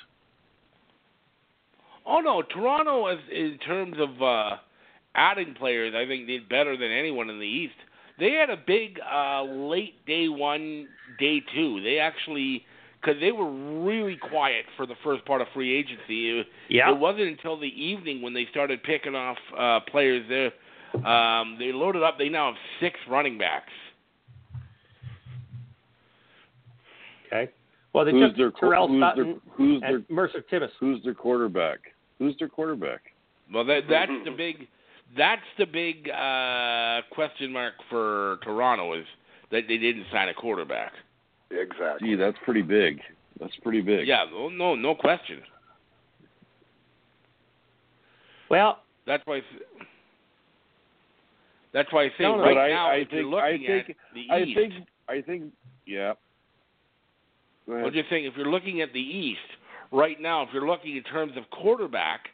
Oh 2.05 2.19
no, 2.19 2.41
Toronto, 2.41 3.07
as 3.07 3.19
in 3.31 3.57
terms 3.65 3.95
of 3.99 4.21
uh, 4.21 4.57
adding 5.15 5.53
players, 5.53 5.93
I 5.95 6.07
think 6.07 6.27
did 6.27 6.49
better 6.49 6.75
than 6.75 6.91
anyone 6.91 7.29
in 7.29 7.39
the 7.39 7.45
East. 7.45 7.75
They 8.19 8.31
had 8.31 8.49
a 8.49 8.57
big 8.57 8.99
uh, 8.99 9.43
late 9.43 10.05
day 10.05 10.27
one, 10.27 10.87
day 11.19 11.41
two. 11.53 11.81
They 11.81 11.99
actually 11.99 12.65
because 13.01 13.19
they 13.19 13.31
were 13.31 13.51
really 13.83 14.17
quiet 14.17 14.65
for 14.77 14.85
the 14.85 14.95
first 15.03 15.25
part 15.25 15.41
of 15.41 15.47
free 15.53 15.77
agency. 15.77 16.39
It, 16.39 16.47
yeah. 16.69 16.91
it 16.91 16.97
wasn't 16.97 17.27
until 17.27 17.59
the 17.59 17.67
evening 17.67 18.21
when 18.21 18.33
they 18.33 18.47
started 18.49 18.81
picking 18.83 19.15
off 19.15 19.37
uh, 19.57 19.79
players 19.91 20.25
there. 20.29 20.51
Um, 21.05 21.57
they 21.59 21.71
loaded 21.71 22.03
up. 22.03 22.17
They 22.17 22.29
now 22.29 22.47
have 22.47 22.55
six 22.79 22.99
running 23.09 23.37
backs. 23.37 23.71
Okay. 27.27 27.51
Well, 27.93 28.05
they 28.05 28.11
who's 28.11 28.29
took 28.29 28.37
their, 28.37 28.51
Terrell 28.51 28.87
who's 28.87 29.01
Sutton 29.01 29.25
their, 29.25 29.35
who's 29.55 29.81
their, 29.81 29.95
and 29.95 30.09
Mercer 30.09 30.41
Timmons. 30.41 30.71
Who's 30.79 31.03
their 31.03 31.13
quarterback? 31.13 31.79
Who's 32.23 32.37
their 32.39 32.47
quarterback? 32.47 33.01
Well, 33.53 33.65
that 33.65 33.81
that's 33.89 34.11
the 34.23 34.31
big 34.31 34.67
that's 35.17 35.41
the 35.57 35.65
big 35.65 36.09
uh, 36.09 37.01
question 37.13 37.51
mark 37.51 37.73
for 37.89 38.39
Toronto 38.43 38.93
is 38.93 39.05
that 39.51 39.63
they 39.67 39.77
didn't 39.77 40.05
sign 40.09 40.29
a 40.29 40.33
quarterback. 40.33 40.93
Exactly. 41.51 42.07
Gee, 42.07 42.15
that's 42.15 42.37
pretty 42.45 42.61
big. 42.61 43.01
That's 43.41 43.51
pretty 43.61 43.81
big. 43.81 44.07
Yeah, 44.07 44.23
no, 44.31 44.47
no, 44.47 44.73
no 44.73 44.95
question. 44.95 45.41
Well, 48.49 48.79
that's 49.05 49.23
why. 49.25 49.41
That's 51.73 51.91
why 51.91 52.03
I 52.03 52.07
say 52.17 52.23
no, 52.23 52.37
no, 52.37 52.43
right 52.43 52.55
but 52.55 52.67
now, 52.69 52.87
I, 52.87 52.93
I 52.93 52.95
if 52.95 53.09
think, 53.09 53.19
you're 53.19 53.25
looking 53.25 53.43
I 53.43 53.67
think, 53.67 53.89
at 53.89 53.95
the 54.13 54.33
I 54.33 54.39
East, 54.43 54.57
think, 54.57 54.73
I 55.09 55.21
think, 55.21 55.43
yeah. 55.85 56.13
Go 57.65 57.73
ahead. 57.73 57.85
I'm 57.87 57.93
just 57.93 58.09
saying, 58.09 58.23
if 58.23 58.33
you're 58.37 58.49
looking 58.49 58.79
at 58.79 58.93
the 58.93 59.01
East 59.01 59.39
right 59.93 60.19
now, 60.19 60.41
if 60.41 60.49
you're 60.51 60.67
looking 60.67 60.97
in 60.97 61.03
terms 61.03 61.33
of 61.37 61.49
quarterback, 61.51 62.27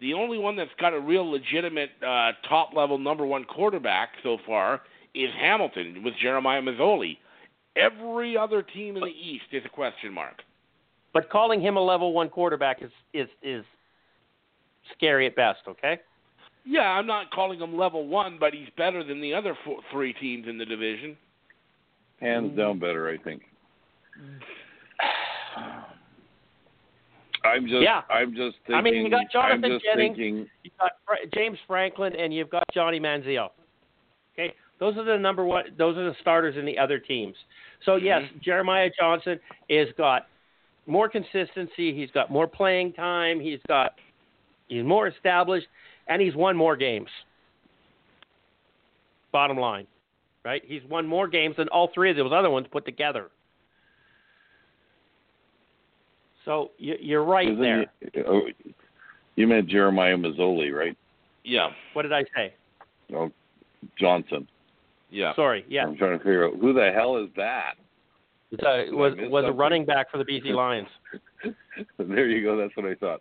the 0.00 0.14
only 0.14 0.38
one 0.38 0.56
that's 0.56 0.70
got 0.80 0.94
a 0.94 1.00
real 1.00 1.30
legitimate 1.30 1.90
uh, 2.04 2.32
top 2.48 2.70
level 2.74 2.98
number 2.98 3.26
one 3.26 3.44
quarterback 3.44 4.10
so 4.22 4.38
far 4.46 4.82
is 5.14 5.28
Hamilton 5.38 6.02
with 6.02 6.14
Jeremiah 6.20 6.62
Masoli. 6.62 7.18
Every 7.76 8.36
other 8.36 8.62
team 8.62 8.96
in 8.96 9.02
the 9.02 9.08
East 9.08 9.44
is 9.52 9.62
a 9.64 9.68
question 9.68 10.12
mark. 10.12 10.42
But 11.12 11.30
calling 11.30 11.60
him 11.60 11.76
a 11.76 11.80
level 11.80 12.12
one 12.12 12.28
quarterback 12.28 12.82
is 12.82 12.90
is 13.12 13.28
is 13.42 13.64
scary 14.96 15.26
at 15.26 15.36
best. 15.36 15.60
Okay. 15.68 15.98
Yeah, 16.64 16.82
I'm 16.82 17.06
not 17.06 17.30
calling 17.30 17.60
him 17.60 17.76
level 17.76 18.06
one, 18.06 18.36
but 18.38 18.52
he's 18.52 18.68
better 18.76 19.02
than 19.02 19.20
the 19.20 19.32
other 19.32 19.56
four, 19.64 19.78
three 19.90 20.12
teams 20.12 20.46
in 20.48 20.58
the 20.58 20.66
division. 20.66 21.16
Hands 22.20 22.54
down, 22.56 22.78
better, 22.78 23.08
I 23.08 23.16
think. 23.16 23.42
I'm 27.48 27.66
just. 27.66 27.82
Yeah. 27.82 28.02
I'm 28.10 28.34
just 28.34 28.56
thinking. 28.66 28.74
I 28.74 28.80
mean, 28.82 28.94
you 28.94 29.10
got 29.10 29.30
Jonathan 29.32 29.80
Jennings. 29.84 30.16
thinking. 30.16 30.46
You've 30.62 30.78
got 30.78 30.92
James 31.34 31.58
Franklin 31.66 32.14
and 32.16 32.32
you've 32.32 32.50
got 32.50 32.64
Johnny 32.72 33.00
Manziel. 33.00 33.50
Okay, 34.34 34.54
those 34.78 34.96
are 34.96 35.04
the 35.04 35.16
number 35.16 35.44
one. 35.44 35.64
Those 35.76 35.96
are 35.96 36.04
the 36.04 36.16
starters 36.20 36.56
in 36.56 36.64
the 36.64 36.78
other 36.78 36.98
teams. 36.98 37.34
So 37.84 37.92
mm-hmm. 37.92 38.06
yes, 38.06 38.22
Jeremiah 38.42 38.90
Johnson 38.98 39.40
has 39.70 39.88
got 39.96 40.26
more 40.86 41.08
consistency. 41.08 41.94
He's 41.94 42.10
got 42.10 42.30
more 42.30 42.46
playing 42.46 42.92
time. 42.94 43.40
He's 43.40 43.60
got 43.66 43.94
he's 44.68 44.84
more 44.84 45.08
established, 45.08 45.66
and 46.06 46.22
he's 46.22 46.34
won 46.34 46.56
more 46.56 46.76
games. 46.76 47.08
Bottom 49.32 49.58
line, 49.58 49.86
right? 50.44 50.62
He's 50.64 50.82
won 50.88 51.06
more 51.06 51.28
games 51.28 51.56
than 51.56 51.68
all 51.68 51.90
three 51.94 52.10
of 52.10 52.16
those 52.16 52.32
other 52.32 52.50
ones 52.50 52.66
put 52.70 52.84
together. 52.84 53.30
So 56.48 56.70
you, 56.78 56.96
you're 56.98 57.24
right 57.24 57.46
Isn't 57.46 57.60
there. 57.60 57.86
he- 58.00 58.22
oh, 58.26 58.40
you 59.36 59.46
meant 59.46 59.68
Jeremiah 59.68 60.16
Masoli, 60.16 60.72
right? 60.72 60.96
Yeah. 61.44 61.68
What 61.92 62.02
did 62.02 62.12
I 62.14 62.24
say? 62.34 62.54
Oh, 63.14 63.30
Johnson. 63.98 64.48
Yeah. 65.10 65.34
Sorry. 65.36 65.66
Yeah. 65.68 65.84
I'm 65.84 65.96
trying 65.96 66.18
to 66.18 66.24
figure 66.24 66.46
out 66.48 66.54
who 66.58 66.72
the 66.72 66.90
hell 66.90 67.18
is 67.18 67.28
that. 67.36 67.74
So 68.62 68.70
it 68.70 68.94
was 68.96 69.12
I 69.22 69.28
was 69.28 69.44
a 69.46 69.52
running 69.52 69.84
back 69.84 70.10
for 70.10 70.16
the 70.16 70.24
BC 70.24 70.54
Lions. 70.54 70.88
there 71.98 72.26
you 72.28 72.42
go. 72.42 72.56
That's 72.56 72.74
what 72.74 72.86
I 72.86 72.94
thought. 72.94 73.20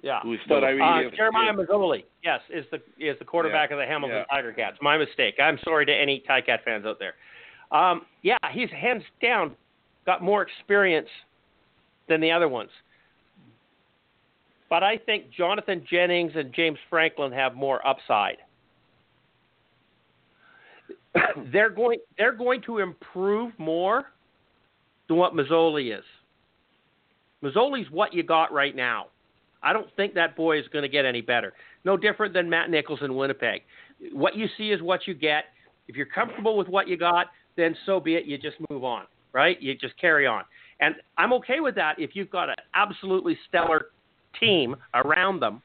Yeah. 0.00 0.20
Who's 0.22 0.40
still 0.46 0.56
But 0.58 0.66
I 0.66 0.72
mean, 0.72 0.80
Uh, 0.80 1.08
if, 1.08 1.14
Jeremiah 1.14 1.52
if- 1.52 1.68
Masoli, 1.68 2.04
yes, 2.24 2.40
is 2.48 2.64
the 2.70 2.76
is 2.98 3.18
the 3.18 3.26
quarterback 3.26 3.72
of 3.72 3.78
the 3.78 3.84
Hamilton 3.84 4.24
yeah. 4.30 4.34
Tiger 4.34 4.54
Cats. 4.54 4.78
My 4.80 4.96
mistake. 4.96 5.34
I'm 5.38 5.58
sorry 5.64 5.84
to 5.84 5.92
any 5.94 6.24
Ticat 6.26 6.64
fans 6.64 6.86
out 6.86 6.98
there. 6.98 7.12
Um, 7.78 8.06
yeah, 8.22 8.38
he's 8.52 8.70
hands 8.70 9.02
down 9.20 9.54
got 10.06 10.22
more 10.22 10.40
experience 10.42 11.08
than 12.08 12.20
the 12.20 12.30
other 12.30 12.48
ones. 12.48 12.70
But 14.68 14.82
I 14.82 14.96
think 14.96 15.24
Jonathan 15.36 15.84
Jennings 15.90 16.32
and 16.34 16.52
James 16.54 16.78
Franklin 16.88 17.32
have 17.32 17.54
more 17.54 17.86
upside. 17.86 18.38
they're 21.52 21.70
going 21.70 21.98
they're 22.16 22.32
going 22.32 22.62
to 22.62 22.78
improve 22.78 23.52
more 23.58 24.04
than 25.08 25.18
what 25.18 25.34
Masoli 25.34 25.96
is. 25.96 26.04
Masoli's 27.42 27.90
what 27.90 28.14
you 28.14 28.22
got 28.22 28.52
right 28.52 28.74
now. 28.74 29.06
I 29.62 29.72
don't 29.72 29.88
think 29.96 30.14
that 30.14 30.36
boy 30.36 30.58
is 30.58 30.66
going 30.72 30.82
to 30.82 30.88
get 30.88 31.04
any 31.04 31.20
better. 31.20 31.52
No 31.84 31.96
different 31.96 32.34
than 32.34 32.48
Matt 32.48 32.70
Nichols 32.70 33.00
in 33.02 33.14
Winnipeg. 33.14 33.62
What 34.12 34.36
you 34.36 34.46
see 34.56 34.70
is 34.70 34.82
what 34.82 35.06
you 35.06 35.14
get. 35.14 35.44
If 35.86 35.96
you're 35.96 36.06
comfortable 36.06 36.56
with 36.56 36.68
what 36.68 36.88
you 36.88 36.96
got, 36.96 37.26
then 37.56 37.76
so 37.86 38.00
be 38.00 38.14
it. 38.14 38.24
You 38.24 38.38
just 38.38 38.56
move 38.70 38.84
on, 38.84 39.04
right? 39.32 39.60
You 39.60 39.74
just 39.76 39.96
carry 40.00 40.26
on. 40.26 40.44
And 40.82 40.96
I'm 41.16 41.32
okay 41.34 41.60
with 41.60 41.76
that 41.76 41.94
if 41.98 42.10
you've 42.14 42.28
got 42.28 42.48
an 42.48 42.56
absolutely 42.74 43.38
stellar 43.48 43.86
team 44.38 44.74
around 44.94 45.40
them, 45.40 45.62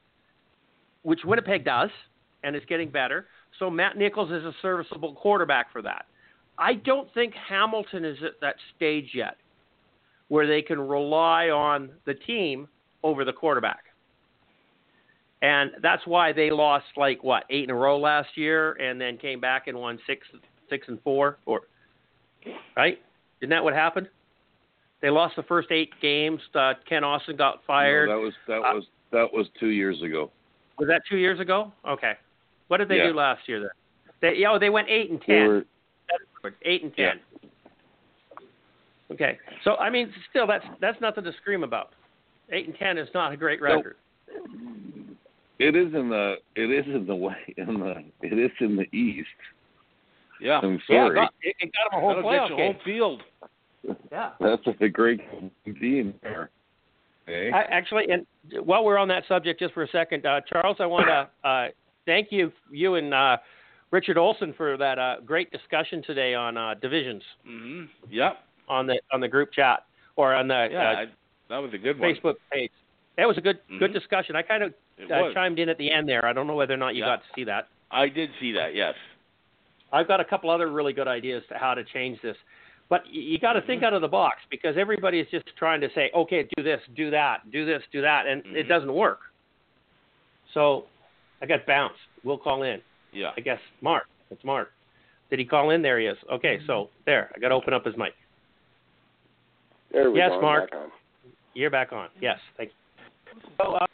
which 1.02 1.22
Winnipeg 1.26 1.66
does, 1.66 1.90
and 2.44 2.56
is 2.56 2.62
getting 2.70 2.90
better. 2.90 3.26
So 3.58 3.70
Matt 3.70 3.98
Nichols 3.98 4.30
is 4.32 4.46
a 4.46 4.54
serviceable 4.62 5.16
quarterback 5.16 5.74
for 5.74 5.82
that. 5.82 6.06
I 6.60 6.76
don't 6.76 7.12
think 7.16 7.34
Hamilton 7.50 8.06
is 8.06 8.18
at 8.24 8.40
that 8.42 8.56
stage 8.76 9.10
yet 9.14 9.38
where 10.28 10.46
they 10.46 10.62
can 10.62 10.80
rely 10.80 11.50
on 11.50 11.90
the 12.06 12.14
team 12.14 12.68
over 13.04 13.26
the 13.26 13.34
quarterback. 13.34 13.86
And 15.42 15.72
that's 15.82 16.06
why 16.06 16.32
they 16.32 16.52
lost 16.52 16.86
like 16.96 17.24
what 17.24 17.44
eight 17.50 17.64
in 17.64 17.70
a 17.72 17.76
row 17.76 17.98
last 17.98 18.30
year, 18.36 18.74
and 18.74 19.02
then 19.02 19.18
came 19.18 19.40
back 19.40 19.68
and 19.68 19.78
won 19.78 19.98
six, 20.06 20.28
six 20.70 20.88
and 20.90 21.02
four, 21.02 21.38
or 21.46 21.62
right? 22.76 23.00
Isn't 23.42 23.50
that 23.50 23.64
what 23.64 23.74
happened? 23.74 24.10
They 25.02 25.10
lost 25.10 25.36
the 25.36 25.44
first 25.44 25.70
eight 25.72 25.92
games. 26.02 26.42
Uh, 26.56 26.74
Kent 26.90 27.06
Austin 27.06 27.36
got 27.36 27.62
fired. 27.66 28.10
No, 28.10 28.16
that 28.18 28.24
was 28.24 28.34
that 28.48 28.58
Uh, 28.62 28.74
was 28.76 28.84
that 29.12 29.34
was 29.34 29.48
two 29.60 29.68
years 29.70 30.02
ago. 30.02 30.32
Was 30.80 30.88
that 30.88 31.02
two 31.10 31.18
years 31.18 31.40
ago? 31.40 31.72
Okay. 31.88 32.14
What 32.68 32.78
did 32.78 32.88
they 32.90 32.98
Yeah. 32.98 33.08
do 33.08 33.14
last 33.14 33.48
year 33.48 33.60
then? 33.62 33.70
They, 34.22 34.46
oh, 34.46 34.58
they 34.60 34.70
went 34.70 34.90
eight 34.90 35.10
and 35.12 35.20
They 35.22 35.26
ten. 35.26 35.48
were 35.48 35.66
Eight 36.64 36.82
and 36.84 36.96
ten. 36.96 37.20
Yeah. 37.42 37.50
Okay. 39.12 39.38
So 39.64 39.76
I 39.78 39.90
mean, 39.90 40.14
still, 40.30 40.48
that's 40.48 40.66
that's 40.80 41.00
nothing 41.02 41.24
to 41.26 41.34
scream 41.42 41.64
about. 41.64 41.92
Eight 42.52 42.68
and 42.68 42.76
ten 42.78 42.98
is 42.98 43.10
not 43.14 43.32
a 43.34 43.38
great 43.38 43.60
Nope. 43.62 43.86
record. 43.86 43.96
It 45.60 45.76
is 45.76 45.94
in 45.94 46.10
the 46.10 46.36
it 46.56 46.70
is 46.72 46.86
in 46.88 47.06
the 47.06 47.16
way 47.16 47.36
in 47.58 47.80
the 47.80 48.04
it 48.22 48.38
is 48.38 48.52
in 48.60 48.76
the 48.76 48.88
east. 48.96 49.28
Yeah. 50.40 50.60
I'm 50.62 50.74
Yeah, 50.88 51.06
sorry. 51.06 51.10
it 51.10 51.16
got, 51.16 51.34
it, 51.42 51.56
it 51.60 51.72
got 51.74 51.92
them 51.92 51.98
a 51.98 52.02
whole 52.02 52.16
That'll 52.16 52.30
get 52.32 52.40
playoff 52.42 52.50
you 52.52 52.56
game. 52.58 52.74
home 52.74 52.82
field. 52.86 53.24
Yeah. 54.12 54.32
That's 54.40 54.62
a 54.82 54.88
great 54.90 55.22
team 55.66 56.14
there. 56.22 56.50
Okay. 57.28 57.52
I, 57.52 57.62
actually, 57.64 58.06
and 58.10 58.26
while 58.66 58.84
we're 58.86 58.98
on 58.98 59.08
that 59.10 59.24
subject, 59.28 59.60
just 59.60 59.74
for 59.74 59.84
a 59.84 59.88
second, 59.90 60.26
uh, 60.26 60.42
Charles, 60.48 60.78
I 60.80 60.86
want 60.86 61.08
to 61.08 61.28
uh, 61.48 61.68
thank 62.06 62.32
you, 62.32 62.52
you 62.72 62.96
and 62.96 63.14
uh, 63.14 63.38
Richard 63.92 64.18
Olson 64.18 64.54
for 64.56 64.78
that 64.78 64.98
uh, 64.98 65.16
great 65.26 65.52
discussion 65.52 66.02
today 66.04 66.34
on 66.34 66.58
uh, 66.58 66.74
divisions 66.76 67.24
hmm 67.46 67.84
Yep. 68.10 68.38
on 68.70 68.88
the 68.88 69.00
on 69.12 69.20
the 69.22 69.28
group 69.28 69.52
chat 69.52 69.86
or 70.16 70.34
on 70.34 70.48
the 70.48 70.68
Yeah. 70.72 70.80
uh, 70.92 70.96
I, 70.96 71.06
that 71.50 71.58
was 71.58 71.74
a 71.74 71.78
good 71.78 72.00
one. 72.00 72.14
Facebook 72.14 72.36
page. 72.52 72.72
That 73.18 73.28
was 73.28 73.38
a 73.38 73.42
good 73.42 73.60
good 73.80 73.92
Mhm. 73.92 73.94
discussion. 73.94 74.36
I 74.36 74.42
kind 74.42 74.64
of 74.64 74.74
uh, 75.12 75.34
chimed 75.34 75.60
in 75.60 75.70
at 75.70 75.78
the 75.78 75.90
end 75.92 76.08
there. 76.08 76.26
I 76.26 76.34
don't 76.34 76.48
know 76.48 76.56
whether 76.56 76.74
or 76.74 76.78
not 76.78 76.96
you 76.96 77.02
Yeah. 77.02 77.16
got 77.18 77.22
to 77.24 77.28
see 77.36 77.44
that. 77.46 77.68
I 77.92 78.08
did 78.10 78.30
see 78.40 78.52
that. 78.54 78.74
Yes. 78.76 78.96
I've 79.94 80.08
got 80.08 80.20
a 80.20 80.26
couple 80.26 80.50
other 80.50 80.68
really 80.70 80.92
good 80.92 81.08
ideas 81.08 81.44
to 81.50 81.58
how 81.58 81.74
to 81.74 81.84
change 81.86 82.22
this. 82.22 82.36
But 82.90 83.02
you 83.12 83.38
got 83.38 83.54
to 83.54 83.62
think 83.62 83.84
out 83.84 83.94
of 83.94 84.02
the 84.02 84.08
box 84.08 84.38
because 84.50 84.76
everybody 84.78 85.20
is 85.20 85.28
just 85.30 85.46
trying 85.58 85.82
to 85.82 85.90
say, 85.94 86.10
okay, 86.16 86.48
do 86.56 86.64
this, 86.64 86.80
do 86.96 87.12
that, 87.12 87.50
do 87.52 87.66
this, 87.66 87.82
do 87.92 88.02
that, 88.02 88.26
and 88.28 88.46
it 88.56 88.66
Mhm. 88.66 88.70
doesn't 88.70 88.94
work. 88.94 89.20
So 90.54 90.86
I 91.42 91.46
got 91.46 91.66
bounced. 91.66 92.00
We'll 92.24 92.38
call 92.38 92.64
in. 92.64 92.82
Yeah. 93.12 93.34
I 93.36 93.42
guess 93.42 93.60
Mark. 93.82 94.08
It's 94.32 94.44
Mark. 94.44 94.72
Did 95.30 95.40
he 95.40 95.46
call 95.46 95.72
in? 95.72 95.82
There 95.82 96.00
he 96.00 96.06
is. 96.06 96.18
Okay, 96.32 96.60
so 96.66 96.90
there. 97.06 97.30
I 97.36 97.40
got 97.40 97.50
to 97.50 97.56
open 97.56 97.74
up 97.74 97.86
his 97.86 97.98
mic. 97.98 98.14
There 99.92 100.10
we 100.12 100.20
Yes, 100.20 100.30
go. 100.30 100.36
I'm 100.38 100.42
Mark. 100.42 100.72
back 100.72 100.80
on. 100.80 100.92
You're 101.54 101.70
back 101.70 101.92
on. 101.92 102.10
Yes, 102.22 102.40
thank 102.56 102.70
you. 102.70 103.42
So, 103.60 103.76
um, 103.76 103.88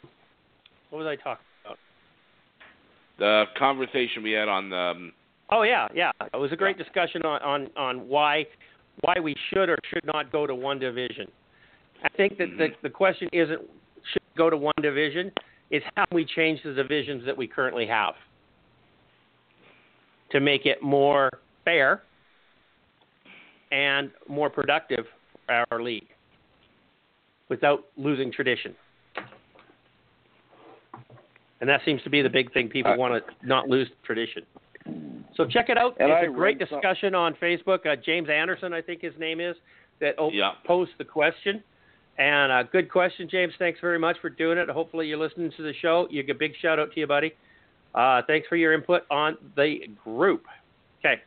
what 0.90 0.98
was 0.98 1.06
I 1.06 1.16
talking 1.16 1.44
about? 1.64 1.78
The 3.18 3.44
conversation 3.58 4.22
we 4.22 4.32
had 4.32 4.48
on 4.48 4.70
the. 4.70 4.76
Um, 4.76 5.12
Oh 5.50 5.62
yeah, 5.62 5.88
yeah. 5.94 6.10
It 6.32 6.36
was 6.38 6.52
a 6.52 6.56
great 6.56 6.78
discussion 6.78 7.22
on, 7.22 7.40
on, 7.42 7.70
on 7.76 8.08
why 8.08 8.46
why 9.00 9.14
we 9.20 9.34
should 9.50 9.68
or 9.68 9.78
should 9.92 10.04
not 10.06 10.30
go 10.32 10.46
to 10.46 10.54
one 10.54 10.78
division. 10.78 11.30
I 12.02 12.08
think 12.10 12.38
that 12.38 12.48
the, 12.58 12.68
the 12.82 12.90
question 12.90 13.28
isn't 13.32 13.60
should 14.12 14.22
we 14.22 14.36
go 14.36 14.50
to 14.50 14.56
one 14.56 14.74
division, 14.82 15.32
it's 15.70 15.84
how 15.96 16.04
we 16.12 16.24
change 16.24 16.60
the 16.62 16.72
divisions 16.74 17.24
that 17.26 17.36
we 17.36 17.46
currently 17.46 17.86
have 17.86 18.14
to 20.30 20.40
make 20.40 20.66
it 20.66 20.82
more 20.82 21.30
fair 21.64 22.02
and 23.72 24.10
more 24.28 24.50
productive 24.50 25.06
for 25.46 25.64
our 25.70 25.82
league 25.82 26.08
without 27.48 27.84
losing 27.96 28.32
tradition. 28.32 28.74
And 31.60 31.68
that 31.70 31.80
seems 31.84 32.02
to 32.02 32.10
be 32.10 32.20
the 32.20 32.28
big 32.28 32.52
thing. 32.52 32.68
People 32.68 32.92
uh, 32.92 32.94
I- 32.94 32.98
want 32.98 33.24
to 33.26 33.46
not 33.46 33.68
lose 33.68 33.88
tradition. 34.04 34.42
So 35.36 35.46
check 35.46 35.68
it 35.68 35.76
out. 35.78 35.96
And 35.98 36.10
it's 36.10 36.22
I 36.22 36.26
a 36.26 36.30
great 36.30 36.58
read 36.58 36.68
some- 36.68 36.80
discussion 36.80 37.14
on 37.14 37.34
Facebook. 37.34 37.86
Uh, 37.86 37.96
James 37.96 38.28
Anderson, 38.28 38.72
I 38.72 38.80
think 38.82 39.00
his 39.02 39.14
name 39.18 39.40
is, 39.40 39.56
that 40.00 40.18
op- 40.18 40.32
Yeah. 40.32 40.52
posed 40.66 40.92
the 40.98 41.04
question. 41.04 41.62
And 42.18 42.52
uh, 42.52 42.62
good 42.64 42.90
question, 42.90 43.28
James. 43.28 43.52
Thanks 43.58 43.80
very 43.80 43.98
much 43.98 44.16
for 44.20 44.30
doing 44.30 44.58
it. 44.58 44.68
Hopefully 44.68 45.08
you're 45.08 45.18
listening 45.18 45.50
to 45.56 45.62
the 45.62 45.72
show. 45.82 46.06
You 46.10 46.22
get 46.22 46.36
a 46.36 46.38
big 46.38 46.52
shout 46.62 46.78
out 46.78 46.92
to 46.92 47.00
you, 47.00 47.06
buddy. 47.08 47.32
Uh, 47.94 48.22
thanks 48.26 48.46
for 48.48 48.56
your 48.56 48.72
input 48.72 49.02
on 49.10 49.36
the 49.56 49.80
group. 50.04 50.44
Okay. 51.00 51.20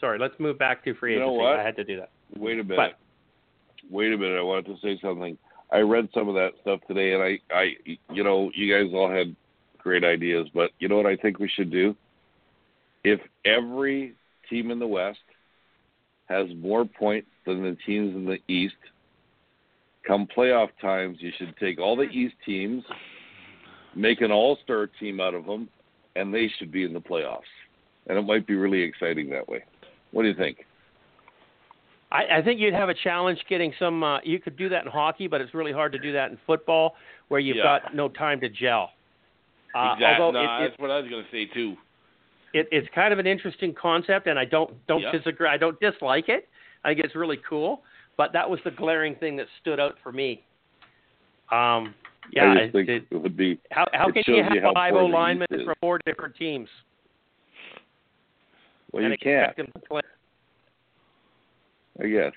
Sorry, 0.00 0.18
let's 0.18 0.34
move 0.38 0.58
back 0.58 0.84
to 0.84 0.94
free 0.94 1.14
You 1.14 1.20
know 1.20 1.26
agency. 1.30 1.42
what? 1.42 1.58
I 1.58 1.62
had 1.64 1.76
to 1.76 1.84
do 1.84 1.96
that. 1.96 2.10
Wait 2.36 2.58
a 2.60 2.62
minute. 2.64 2.76
But- 2.76 2.98
Wait 3.90 4.12
a 4.12 4.16
minute. 4.18 4.38
I 4.38 4.42
wanted 4.42 4.66
to 4.66 4.76
say 4.82 4.98
something. 5.00 5.38
I 5.72 5.78
read 5.78 6.08
some 6.12 6.28
of 6.28 6.34
that 6.34 6.52
stuff 6.60 6.80
today, 6.86 7.14
and 7.14 7.22
I, 7.22 7.38
I, 7.54 7.74
you 8.12 8.22
know, 8.22 8.50
you 8.54 8.72
guys 8.72 8.92
all 8.94 9.10
had 9.10 9.34
great 9.78 10.04
ideas, 10.04 10.46
but 10.54 10.70
you 10.78 10.88
know 10.88 10.96
what 10.96 11.06
I 11.06 11.16
think 11.16 11.38
we 11.38 11.48
should 11.48 11.70
do? 11.70 11.96
If 13.08 13.20
every 13.46 14.12
team 14.50 14.70
in 14.70 14.78
the 14.78 14.86
West 14.86 15.18
has 16.28 16.46
more 16.58 16.84
points 16.84 17.30
than 17.46 17.62
the 17.62 17.74
teams 17.86 18.14
in 18.14 18.26
the 18.26 18.36
East, 18.52 18.74
come 20.06 20.26
playoff 20.36 20.68
times, 20.78 21.16
you 21.20 21.32
should 21.38 21.56
take 21.56 21.80
all 21.80 21.96
the 21.96 22.02
East 22.02 22.34
teams, 22.44 22.84
make 23.94 24.20
an 24.20 24.30
all-star 24.30 24.90
team 25.00 25.20
out 25.20 25.32
of 25.32 25.46
them, 25.46 25.70
and 26.16 26.34
they 26.34 26.50
should 26.58 26.70
be 26.70 26.84
in 26.84 26.92
the 26.92 27.00
playoffs. 27.00 27.40
And 28.08 28.18
it 28.18 28.22
might 28.22 28.46
be 28.46 28.56
really 28.56 28.82
exciting 28.82 29.30
that 29.30 29.48
way. 29.48 29.64
What 30.10 30.24
do 30.24 30.28
you 30.28 30.34
think? 30.34 30.66
I, 32.12 32.38
I 32.38 32.42
think 32.42 32.60
you'd 32.60 32.74
have 32.74 32.90
a 32.90 32.94
challenge 32.94 33.38
getting 33.48 33.72
some. 33.78 34.04
Uh, 34.04 34.18
you 34.22 34.38
could 34.38 34.58
do 34.58 34.68
that 34.68 34.84
in 34.84 34.90
hockey, 34.90 35.28
but 35.28 35.40
it's 35.40 35.54
really 35.54 35.72
hard 35.72 35.92
to 35.92 35.98
do 35.98 36.12
that 36.12 36.30
in 36.30 36.38
football, 36.46 36.94
where 37.28 37.40
you've 37.40 37.56
Yeah. 37.56 37.80
got 37.80 37.94
no 37.94 38.10
time 38.10 38.40
to 38.40 38.50
gel. 38.50 38.90
Uh, 39.74 39.92
exactly. 39.94 40.24
Although 40.24 40.42
no, 40.42 40.44
it, 40.44 40.64
it, 40.64 40.68
that's 40.68 40.80
what 40.80 40.90
I 40.90 41.00
was 41.00 41.10
going 41.10 41.24
to 41.24 41.30
say 41.30 41.46
too. 41.46 41.76
It, 42.54 42.66
it's 42.70 42.88
kind 42.94 43.12
of 43.12 43.18
an 43.18 43.26
interesting 43.26 43.74
concept, 43.74 44.26
and 44.26 44.38
I 44.38 44.44
don't 44.44 44.74
don't 44.86 45.02
Yeah. 45.02 45.12
disagree. 45.12 45.48
I 45.48 45.56
don't 45.56 45.78
dislike 45.80 46.28
it. 46.28 46.48
I 46.84 46.90
think 46.94 47.00
it's 47.04 47.14
really 47.14 47.38
cool. 47.48 47.82
But 48.16 48.32
that 48.32 48.48
was 48.48 48.58
the 48.64 48.70
glaring 48.72 49.14
thing 49.16 49.36
that 49.36 49.46
stood 49.60 49.78
out 49.78 49.96
for 50.02 50.10
me. 50.10 50.42
Um, 51.52 51.94
yeah, 52.32 52.50
I 52.50 52.58
just 52.62 52.72
think 52.72 52.88
it, 52.88 53.04
it 53.10 53.16
would 53.16 53.36
be. 53.36 53.58
how 53.70 53.86
how 53.92 54.10
can 54.10 54.22
you 54.26 54.42
have 54.42 54.52
you 54.52 54.60
how 54.60 54.74
five 54.74 54.92
poor 54.92 55.08
linemen 55.08 55.46
from 55.48 55.74
four 55.80 55.98
different 56.04 56.34
teams? 56.36 56.68
Well, 58.92 59.04
and 59.04 59.12
you 59.12 59.18
can't. 59.18 59.50
expect 59.50 59.56
them 59.72 59.80
to 59.82 59.88
play? 59.88 60.00
I 62.02 62.06
guess. 62.08 62.32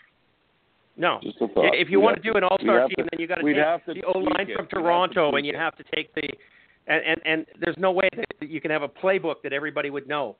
No. 0.97 1.19
Just 1.23 1.37
a 1.41 1.47
thought. 1.47 1.73
If 1.73 1.89
you 1.89 1.99
We'd 1.99 2.05
want 2.05 2.17
to 2.17 2.31
do 2.31 2.37
an 2.37 2.43
all-star 2.43 2.87
team, 2.87 2.95
to- 2.97 3.07
then 3.11 3.19
you 3.19 3.27
got 3.27 3.35
to 3.35 3.43
take 3.43 3.55
the 4.01 4.03
O 4.03 4.19
line 4.19 4.47
from 4.55 4.65
We'd 4.65 4.69
to 4.69 4.75
Toronto, 4.75 5.31
and 5.35 5.45
you 5.45 5.55
have 5.57 5.75
to 5.77 5.83
take 5.95 6.13
the, 6.13 6.27
and, 6.87 7.01
and 7.05 7.21
and 7.25 7.45
there's 7.59 7.77
no 7.77 7.91
way 7.91 8.09
that 8.39 8.49
you 8.49 8.59
can 8.61 8.71
have 8.71 8.81
a 8.83 8.89
playbook 8.89 9.35
that 9.43 9.53
everybody 9.53 9.89
would 9.89 10.07
know. 10.07 10.35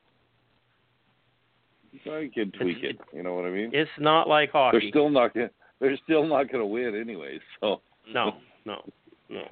So 2.04 2.16
you 2.18 2.30
can 2.30 2.50
tweak 2.52 2.78
It's- 2.78 2.94
it. 3.12 3.16
You 3.16 3.22
know 3.22 3.34
what 3.34 3.44
I 3.44 3.50
mean? 3.50 3.70
It's 3.72 3.90
not 3.98 4.28
like 4.28 4.50
hockey. 4.52 4.78
They're 4.80 4.88
still 4.90 5.10
not 5.10 5.34
gonna. 5.34 5.50
They're 5.80 5.98
still 6.04 6.26
not 6.26 6.50
gonna 6.50 6.66
win 6.66 6.94
anyway. 6.98 7.38
So 7.60 7.80
no, 8.12 8.36
no, 8.64 8.82
no. 9.28 9.44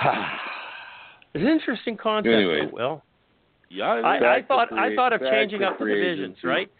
it's 1.34 1.42
an 1.42 1.46
interesting 1.48 1.96
concept, 1.96 2.32
Anyways. 2.34 2.70
though, 2.70 2.76
Will. 2.76 3.02
Yeah, 3.70 3.84
I, 3.84 4.38
I 4.38 4.42
thought 4.42 4.68
free- 4.70 4.78
I 4.78 4.94
thought 4.96 5.12
of 5.12 5.20
changing 5.20 5.62
up 5.62 5.78
the 5.78 5.84
divisions, 5.84 6.20
agency. 6.38 6.46
right? 6.46 6.70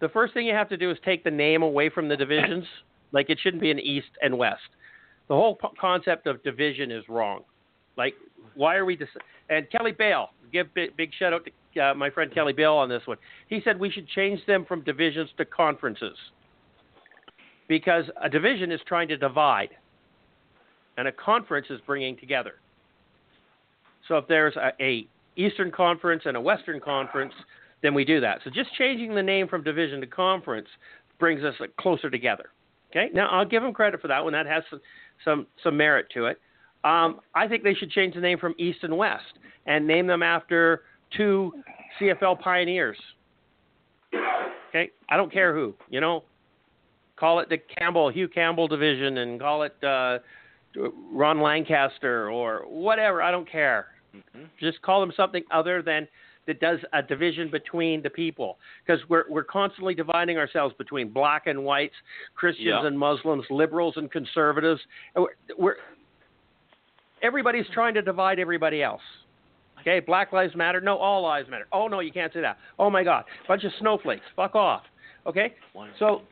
The 0.00 0.08
first 0.08 0.32
thing 0.34 0.46
you 0.46 0.54
have 0.54 0.68
to 0.70 0.76
do 0.76 0.90
is 0.90 0.96
take 1.04 1.24
the 1.24 1.30
name 1.30 1.62
away 1.62 1.90
from 1.90 2.08
the 2.08 2.16
divisions. 2.16 2.64
Like 3.12 3.30
it 3.30 3.38
shouldn't 3.40 3.62
be 3.62 3.70
an 3.70 3.78
East 3.78 4.08
and 4.22 4.36
West. 4.36 4.60
The 5.28 5.34
whole 5.34 5.56
po- 5.56 5.72
concept 5.80 6.26
of 6.26 6.42
division 6.42 6.90
is 6.90 7.04
wrong. 7.08 7.42
Like, 7.96 8.14
why 8.54 8.76
are 8.76 8.84
we? 8.84 8.96
Dis- 8.96 9.08
and 9.48 9.70
Kelly 9.70 9.92
Bale, 9.92 10.30
give 10.52 10.72
big, 10.74 10.96
big 10.96 11.10
shout 11.18 11.32
out 11.32 11.48
to 11.74 11.80
uh, 11.80 11.94
my 11.94 12.10
friend 12.10 12.32
Kelly 12.32 12.52
Bale 12.52 12.72
on 12.72 12.88
this 12.88 13.02
one. 13.06 13.18
He 13.48 13.60
said 13.64 13.78
we 13.78 13.90
should 13.90 14.08
change 14.08 14.44
them 14.46 14.64
from 14.64 14.82
divisions 14.82 15.30
to 15.38 15.44
conferences 15.44 16.16
because 17.68 18.04
a 18.22 18.28
division 18.28 18.72
is 18.72 18.80
trying 18.86 19.08
to 19.08 19.16
divide, 19.16 19.70
and 20.96 21.08
a 21.08 21.12
conference 21.12 21.66
is 21.70 21.80
bringing 21.86 22.16
together. 22.16 22.54
So 24.08 24.16
if 24.16 24.26
there's 24.26 24.56
a, 24.56 24.72
a 24.80 25.06
Eastern 25.36 25.70
Conference 25.70 26.22
and 26.26 26.36
a 26.36 26.40
Western 26.40 26.80
Conference, 26.80 27.32
then 27.82 27.94
we 27.94 28.04
do 28.04 28.20
that. 28.20 28.40
So 28.44 28.50
just 28.50 28.74
changing 28.74 29.14
the 29.14 29.22
name 29.22 29.48
from 29.48 29.62
division 29.62 30.00
to 30.00 30.06
conference 30.06 30.68
brings 31.18 31.44
us 31.44 31.54
closer 31.78 32.10
together. 32.10 32.50
Okay. 32.92 33.08
Now 33.14 33.28
I'll 33.28 33.46
give 33.46 33.62
them 33.62 33.72
credit 33.72 34.00
for 34.00 34.08
that 34.08 34.22
one. 34.22 34.32
That 34.34 34.46
has 34.46 34.62
some 34.70 34.80
some, 35.24 35.46
some 35.62 35.76
merit 35.76 36.06
to 36.14 36.26
it. 36.26 36.40
Um, 36.84 37.20
I 37.34 37.46
think 37.46 37.62
they 37.62 37.74
should 37.74 37.90
change 37.90 38.14
the 38.14 38.20
name 38.20 38.38
from 38.38 38.54
East 38.58 38.80
and 38.82 38.96
West 38.96 39.38
and 39.66 39.86
name 39.86 40.06
them 40.06 40.22
after 40.22 40.82
two 41.16 41.52
CFL 42.00 42.40
pioneers. 42.40 42.98
Okay. 44.68 44.90
I 45.08 45.16
don't 45.16 45.32
care 45.32 45.54
who. 45.54 45.74
You 45.90 46.00
know, 46.00 46.24
call 47.16 47.38
it 47.38 47.48
the 47.48 47.58
Campbell 47.58 48.10
Hugh 48.10 48.28
Campbell 48.28 48.66
division 48.66 49.18
and 49.18 49.40
call 49.40 49.62
it 49.62 49.76
uh, 49.84 50.18
Ron 51.12 51.40
Lancaster 51.40 52.30
or 52.30 52.64
whatever. 52.68 53.22
I 53.22 53.30
don't 53.30 53.48
care. 53.50 53.88
Mhm. 54.14 54.48
Just 54.58 54.82
call 54.82 55.00
them 55.00 55.12
something 55.16 55.44
other 55.50 55.82
than 55.82 56.08
that 56.46 56.60
does 56.60 56.78
a 56.92 57.02
division 57.02 57.50
between 57.50 58.02
the 58.02 58.10
people 58.10 58.58
because 58.84 59.00
we're 59.08 59.24
we're 59.28 59.44
constantly 59.44 59.94
dividing 59.94 60.38
ourselves 60.38 60.74
between 60.78 61.08
black 61.08 61.46
and 61.46 61.62
whites, 61.64 61.94
Christians 62.34 62.66
Yeah. 62.68 62.86
and 62.86 62.98
Muslims, 62.98 63.44
liberals 63.50 63.94
and 63.96 64.10
conservatives. 64.10 64.80
We're, 65.16 65.28
we're 65.58 65.76
everybody's 67.22 67.66
trying 67.72 67.94
to 67.94 68.02
divide 68.02 68.38
everybody 68.38 68.82
else. 68.82 69.02
Okay, 69.80 69.98
Black 70.00 70.32
Lives 70.32 70.54
Matter. 70.54 70.80
No, 70.80 70.96
all 70.96 71.22
lives 71.22 71.48
matter. 71.50 71.66
Oh 71.72 71.88
no, 71.88 72.00
you 72.00 72.12
can't 72.12 72.32
say 72.32 72.40
that. 72.40 72.56
Oh 72.78 72.88
my 72.88 73.02
God, 73.02 73.24
bunch 73.48 73.64
of 73.64 73.72
snowflakes. 73.80 74.24
Fuck 74.36 74.54
off. 74.54 74.82
Okay, 75.26 75.54
so 75.98 76.22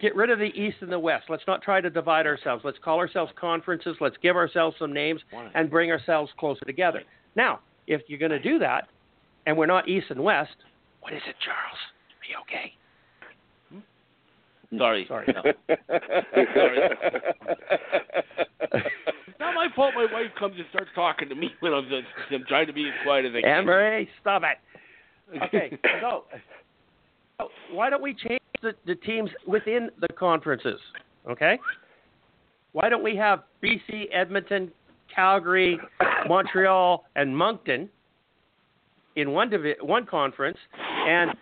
get 0.00 0.14
rid 0.16 0.30
of 0.30 0.38
the 0.38 0.46
East 0.46 0.78
and 0.80 0.90
the 0.92 0.98
West. 0.98 1.24
Let's 1.28 1.44
not 1.46 1.62
try 1.62 1.80
to 1.80 1.88
divide 1.90 2.26
ourselves. 2.26 2.64
Let's 2.64 2.78
call 2.82 2.98
ourselves 2.98 3.32
conferences. 3.38 3.96
Let's 4.00 4.16
give 4.22 4.36
ourselves 4.36 4.76
some 4.78 4.92
names 4.92 5.20
and 5.54 5.70
bring 5.70 5.90
ourselves 5.90 6.30
closer 6.38 6.64
together. 6.64 7.02
Now, 7.34 7.60
if 7.86 8.02
you're 8.08 8.18
going 8.18 8.30
to 8.32 8.38
do 8.38 8.58
that, 8.58 8.88
and 9.46 9.56
we're 9.56 9.66
not 9.66 9.88
East 9.88 10.06
and 10.10 10.22
West, 10.22 10.56
what 11.00 11.12
is 11.12 11.22
it, 11.28 11.34
Charles? 11.44 11.78
Are 12.20 12.26
you 12.28 12.36
okay? 12.42 12.72
Hmm? 13.70 14.78
Sorry. 14.78 15.06
Sorry. 15.08 15.26
No. 15.34 15.42
It's 18.72 19.40
not 19.40 19.54
my 19.54 19.68
fault. 19.74 19.94
My 19.94 20.06
wife 20.12 20.30
comes 20.38 20.54
and 20.56 20.66
starts 20.70 20.90
talking 20.94 21.28
to 21.28 21.34
me 21.34 21.50
when 21.60 21.72
I'm, 21.72 21.88
just, 21.88 22.06
I'm 22.30 22.44
trying 22.48 22.66
to 22.68 22.72
be 22.72 22.86
as 22.86 22.94
quiet 23.04 23.26
as 23.26 23.32
I 23.36 23.40
can. 23.40 23.68
Anne 23.68 24.06
stop 24.20 24.42
it. 24.44 24.58
Okay, 25.44 25.78
so, 26.00 26.24
so 27.38 27.48
why 27.72 27.90
don't 27.90 28.02
we 28.02 28.14
change 28.14 28.40
the, 28.62 28.72
the 28.86 28.94
teams 28.94 29.30
within 29.46 29.90
the 30.00 30.08
conferences? 30.08 30.78
Okay? 31.28 31.58
Why 32.72 32.88
don't 32.88 33.02
we 33.02 33.16
have 33.16 33.42
BC, 33.62 34.06
Edmonton, 34.12 34.70
Calgary, 35.14 35.78
Montreal, 36.28 37.04
and 37.16 37.36
Moncton 37.36 37.88
in 39.16 39.32
one 39.32 39.50
divi- 39.50 39.76
one 39.80 40.06
conference, 40.06 40.58
and 40.78 41.32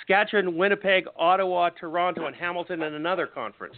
Saskatchewan, 0.00 0.56
Winnipeg, 0.56 1.06
Ottawa, 1.16 1.70
Toronto, 1.70 2.26
and 2.26 2.36
Hamilton 2.36 2.82
in 2.82 2.94
another 2.94 3.26
conference? 3.26 3.76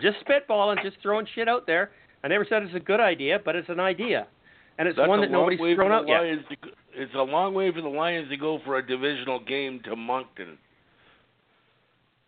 Just 0.00 0.16
spitballing, 0.26 0.82
just 0.82 0.96
throwing 1.00 1.26
shit 1.34 1.48
out 1.48 1.66
there. 1.66 1.92
I 2.24 2.28
never 2.28 2.44
said 2.48 2.62
it's 2.62 2.74
a 2.74 2.80
good 2.80 3.00
idea, 3.00 3.38
but 3.44 3.54
it's 3.54 3.68
an 3.68 3.80
idea, 3.80 4.26
and 4.78 4.88
it's 4.88 4.96
That's 4.96 5.08
one 5.08 5.20
that 5.20 5.30
nobody's 5.30 5.58
thrown 5.58 5.92
out 5.92 6.08
yet. 6.08 6.20
To 6.22 6.56
It's 6.94 7.14
a 7.14 7.22
long 7.22 7.54
way 7.54 7.72
for 7.72 7.80
the 7.80 7.88
Lions 7.88 8.28
to 8.30 8.36
go 8.36 8.60
for 8.64 8.78
a 8.78 8.86
divisional 8.86 9.40
game 9.40 9.80
to 9.84 9.96
Moncton. 9.96 10.58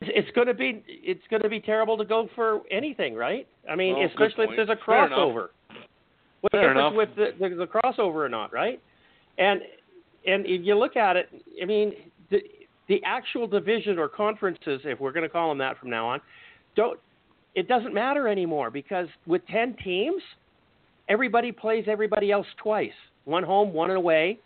It's 0.01 0.31
going 0.33 0.49
to 0.49 0.55
be 0.55 0.83
it's 0.87 1.23
going 1.31 1.43
to 1.43 1.49
be 1.49 1.61
terrible 1.61 1.97
to 1.97 2.05
go 2.05 2.29
for 2.35 2.63
anything, 2.71 3.15
right? 3.15 3.47
I 3.71 3.75
mean, 3.75 3.97
Well, 3.97 4.07
especially 4.07 4.47
if 4.51 4.57
there's 4.57 4.69
a 4.69 4.77
crossover. 4.77 5.49
What 6.45 6.53
Fair 6.53 6.75
difference 6.75 6.93
enough. 6.93 6.95
with 6.95 7.17
the, 7.17 7.49
the 7.49 7.55
the 7.55 7.67
crossover 7.67 8.17
or 8.17 8.29
not, 8.29 8.53
right? 8.53 8.79
And 9.39 9.63
and 10.27 10.45
if 10.45 10.61
you 10.63 10.77
look 10.79 10.95
at 10.95 11.17
it, 11.17 11.31
I 11.63 11.65
mean, 11.65 11.95
the 12.31 12.41
the 12.87 13.01
actual 13.07 13.47
division 13.47 13.99
or 13.99 14.11
conferences, 14.11 14.83
if 14.85 15.01
we're 15.01 15.13
going 15.13 15.23
to 15.23 15.31
call 15.31 15.49
them 15.49 15.57
that 15.57 15.79
from 15.79 15.89
now 15.89 16.07
on, 16.07 16.21
don't 16.77 17.01
it 17.55 17.67
doesn't 17.67 17.95
matter 17.95 18.29
anymore 18.29 18.71
because 18.71 19.07
with 19.27 19.41
ten 19.47 19.75
teams, 19.83 20.21
everybody 21.09 21.51
plays 21.51 21.87
everybody 21.89 22.31
else 22.31 22.47
twice, 22.63 22.93
one 23.25 23.43
home, 23.43 23.73
one 23.73 23.91
away. 23.91 24.39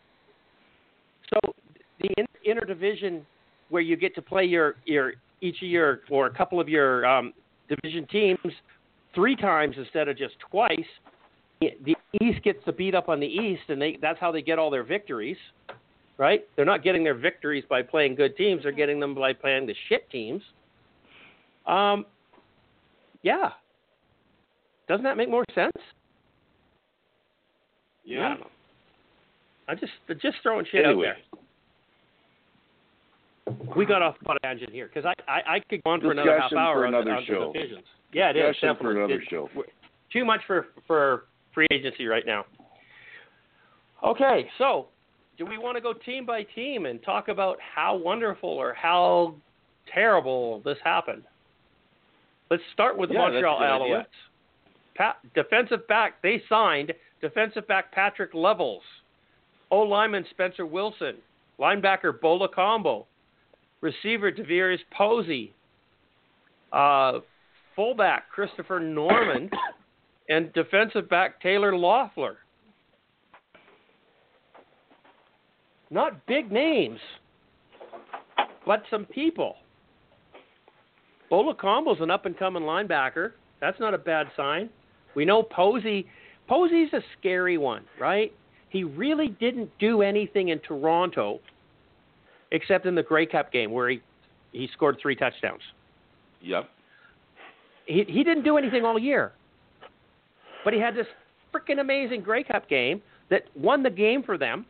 So 1.31 1.53
the 1.99 2.11
in, 2.17 2.27
interdivision 2.47 3.23
where 3.71 3.83
you 3.83 3.97
get 3.97 4.15
to 4.15 4.23
play 4.23 4.45
your 4.45 4.77
your 4.85 5.15
each 5.41 5.57
of 5.63 5.69
your 5.69 6.03
or 6.11 6.27
a 6.27 6.33
couple 6.33 6.61
of 6.61 6.69
your 6.69 7.05
um, 7.07 7.33
division 7.69 8.07
teams 8.07 8.39
three 9.17 9.35
times 9.35 9.75
instead 9.77 10.07
of 10.07 10.17
just 10.17 10.35
twice. 10.49 10.79
The 11.61 11.97
East 12.23 12.43
gets 12.45 12.65
to 12.67 12.73
beat 12.73 12.95
up 12.95 13.09
on 13.09 13.19
the 13.21 13.27
East, 13.27 13.63
and 13.69 13.81
they 13.83 13.99
that's 14.01 14.19
how 14.21 14.31
they 14.31 14.43
get 14.43 14.59
all 14.59 14.71
their 14.71 14.85
victories, 14.85 15.37
right? 16.17 16.47
They're 16.57 16.65
not 16.65 16.85
getting 16.85 17.03
their 17.03 17.15
victories 17.17 17.65
by 17.69 17.83
playing 17.83 18.15
good 18.15 18.37
teams; 18.37 18.63
they're 18.63 18.73
getting 18.73 19.01
them 19.01 19.15
by 19.15 19.33
playing 19.33 19.67
the 19.67 19.75
shit 19.89 20.09
teams. 20.11 20.43
Um, 21.67 22.07
yeah. 23.23 23.51
Doesn't 24.89 25.05
that 25.05 25.17
make 25.17 25.29
more 25.29 25.45
sense? 25.55 25.73
I 28.07 28.15
don't 28.15 28.41
know. 28.41 28.47
I'm 29.69 29.79
just 29.79 29.93
just 30.23 30.37
throwing 30.43 30.65
shit 30.71 30.87
Anyway. 30.87 31.09
out 31.09 31.17
there. 33.47 33.65
We 33.77 33.85
got 33.85 34.01
off 34.03 34.17
on 34.27 34.37
a 34.37 34.41
tangent 34.41 34.71
here 34.71 34.89
because 34.93 35.05
I, 35.05 35.13
I 35.31 35.57
I 35.57 35.61
could 35.69 35.83
go 35.85 35.91
on 35.91 36.01
for 36.01 36.13
another 36.13 36.39
half 36.41 36.53
hour 36.53 36.77
for 36.77 36.87
on, 36.87 36.95
another 36.95 37.11
on 37.17 37.23
the 37.23 37.27
show. 37.27 37.53
divisions. 37.53 37.85
Yeah, 38.13 38.31
it 38.31 38.37
is 38.37 38.55
Discussion 38.55 38.77
for 38.77 38.95
definitely. 38.95 38.99
another 39.01 39.21
It- 39.23 39.29
show. 39.29 39.51
Too 40.13 40.25
much 40.25 40.41
for 40.47 40.69
for 40.87 41.25
free 41.59 41.67
agency 41.73 42.07
right 42.07 42.25
now. 42.25 42.45
Okay, 44.05 44.49
so 44.59 44.87
do 45.37 45.45
we 45.45 45.59
want 45.59 45.77
to 45.77 45.81
go 45.81 45.93
team 45.93 46.25
by 46.25 46.45
team 46.55 46.87
and 46.87 47.03
talk 47.03 47.27
about 47.27 47.59
how 47.75 47.97
wonderful 47.97 48.49
or 48.49 48.73
how 48.75 49.35
terrible 49.93 50.63
this 50.65 50.79
happened? 50.85 51.25
Let's 52.49 52.63
start 52.73 52.97
with 52.97 53.11
Yeah, 53.11 53.19
Montreal. 53.19 53.59
Alouettes. 53.61 54.05
Pat, 54.95 55.17
defensive 55.35 55.87
back, 55.89 56.23
they 56.23 56.41
signed 56.49 56.93
defensive 57.21 57.67
back 57.67 57.91
Patrick 57.93 58.35
Levels, 58.35 58.83
O 59.73 59.81
lineman 59.81 60.25
Spencer 60.31 60.65
Wilson, 60.65 61.17
linebacker 61.59 62.21
Bo 62.21 62.39
Lokombo, 62.39 63.07
receiver 63.81 64.31
Devier 64.31 64.77
Posey, 64.97 65.53
uh, 66.73 67.19
fullback 67.75 68.29
Christopher 68.31 68.79
Norman, 68.79 69.51
and 70.29 70.53
defensive 70.53 71.09
back 71.09 71.41
Taylor 71.41 71.73
Loffler. 71.73 72.37
Not 75.91 76.27
big 76.27 76.53
names, 76.53 77.01
but 78.67 78.83
some 78.91 79.07
people. 79.07 79.57
Bo 81.31 81.53
Lokombo's 81.53 82.01
an 82.01 82.11
up 82.11 82.27
and 82.27 82.39
coming 82.39 82.63
linebacker. 82.63 83.33
That's 83.61 83.79
not 83.81 83.95
a 83.95 83.99
bad 83.99 84.29
sign. 84.37 84.69
We 85.15 85.25
know 85.25 85.43
Posey. 85.43 86.07
Posey's 86.49 86.93
a 86.93 87.01
scary 87.19 87.59
one, 87.59 87.85
right? 88.01 88.33
He 88.71 88.85
really 88.85 89.29
didn't 89.41 89.71
do 89.79 90.03
anything 90.03 90.49
in 90.49 90.59
Toronto 90.61 91.41
except 92.53 92.87
in 92.87 92.95
the 92.95 93.03
Grey 93.03 93.27
Cup 93.27 93.53
game 93.53 93.71
where 93.71 93.89
he 93.91 94.01
he 94.53 94.69
scored 94.73 94.99
three 95.01 95.15
touchdowns. 95.15 95.63
Yep. 96.43 96.69
He 97.87 98.05
he 98.07 98.25
didn't 98.25 98.45
do 98.45 98.57
anything 98.57 98.85
all 98.85 98.99
year, 98.99 99.33
but 100.69 100.75
he 100.75 100.81
had 100.81 100.95
this 100.95 101.07
freaking 101.51 101.81
amazing 101.81 102.21
Grey 102.21 102.45
Cup 102.45 102.69
game 102.69 103.01
that 103.31 103.45
won 103.57 103.83
the 103.83 103.89
game 103.89 104.23
for 104.23 104.37
them, 104.37 104.67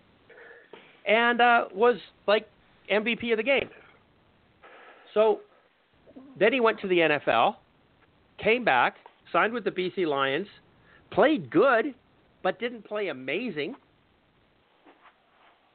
and 1.04 1.40
uh, 1.40 1.64
was 1.74 1.96
like 2.28 2.48
MVP 2.88 3.32
of 3.32 3.36
the 3.36 3.42
game. 3.42 3.68
So 5.12 5.40
then 6.38 6.52
he 6.52 6.60
went 6.60 6.78
to 6.82 6.86
the 6.86 6.98
NFL, 6.98 7.56
came 8.40 8.64
back, 8.64 8.98
signed 9.32 9.52
with 9.52 9.64
the 9.64 9.72
BC 9.72 10.06
Lions, 10.06 10.46
played 11.10 11.50
good, 11.50 11.86
but 12.44 12.60
didn't 12.60 12.84
play 12.84 13.08
amazing. 13.08 13.74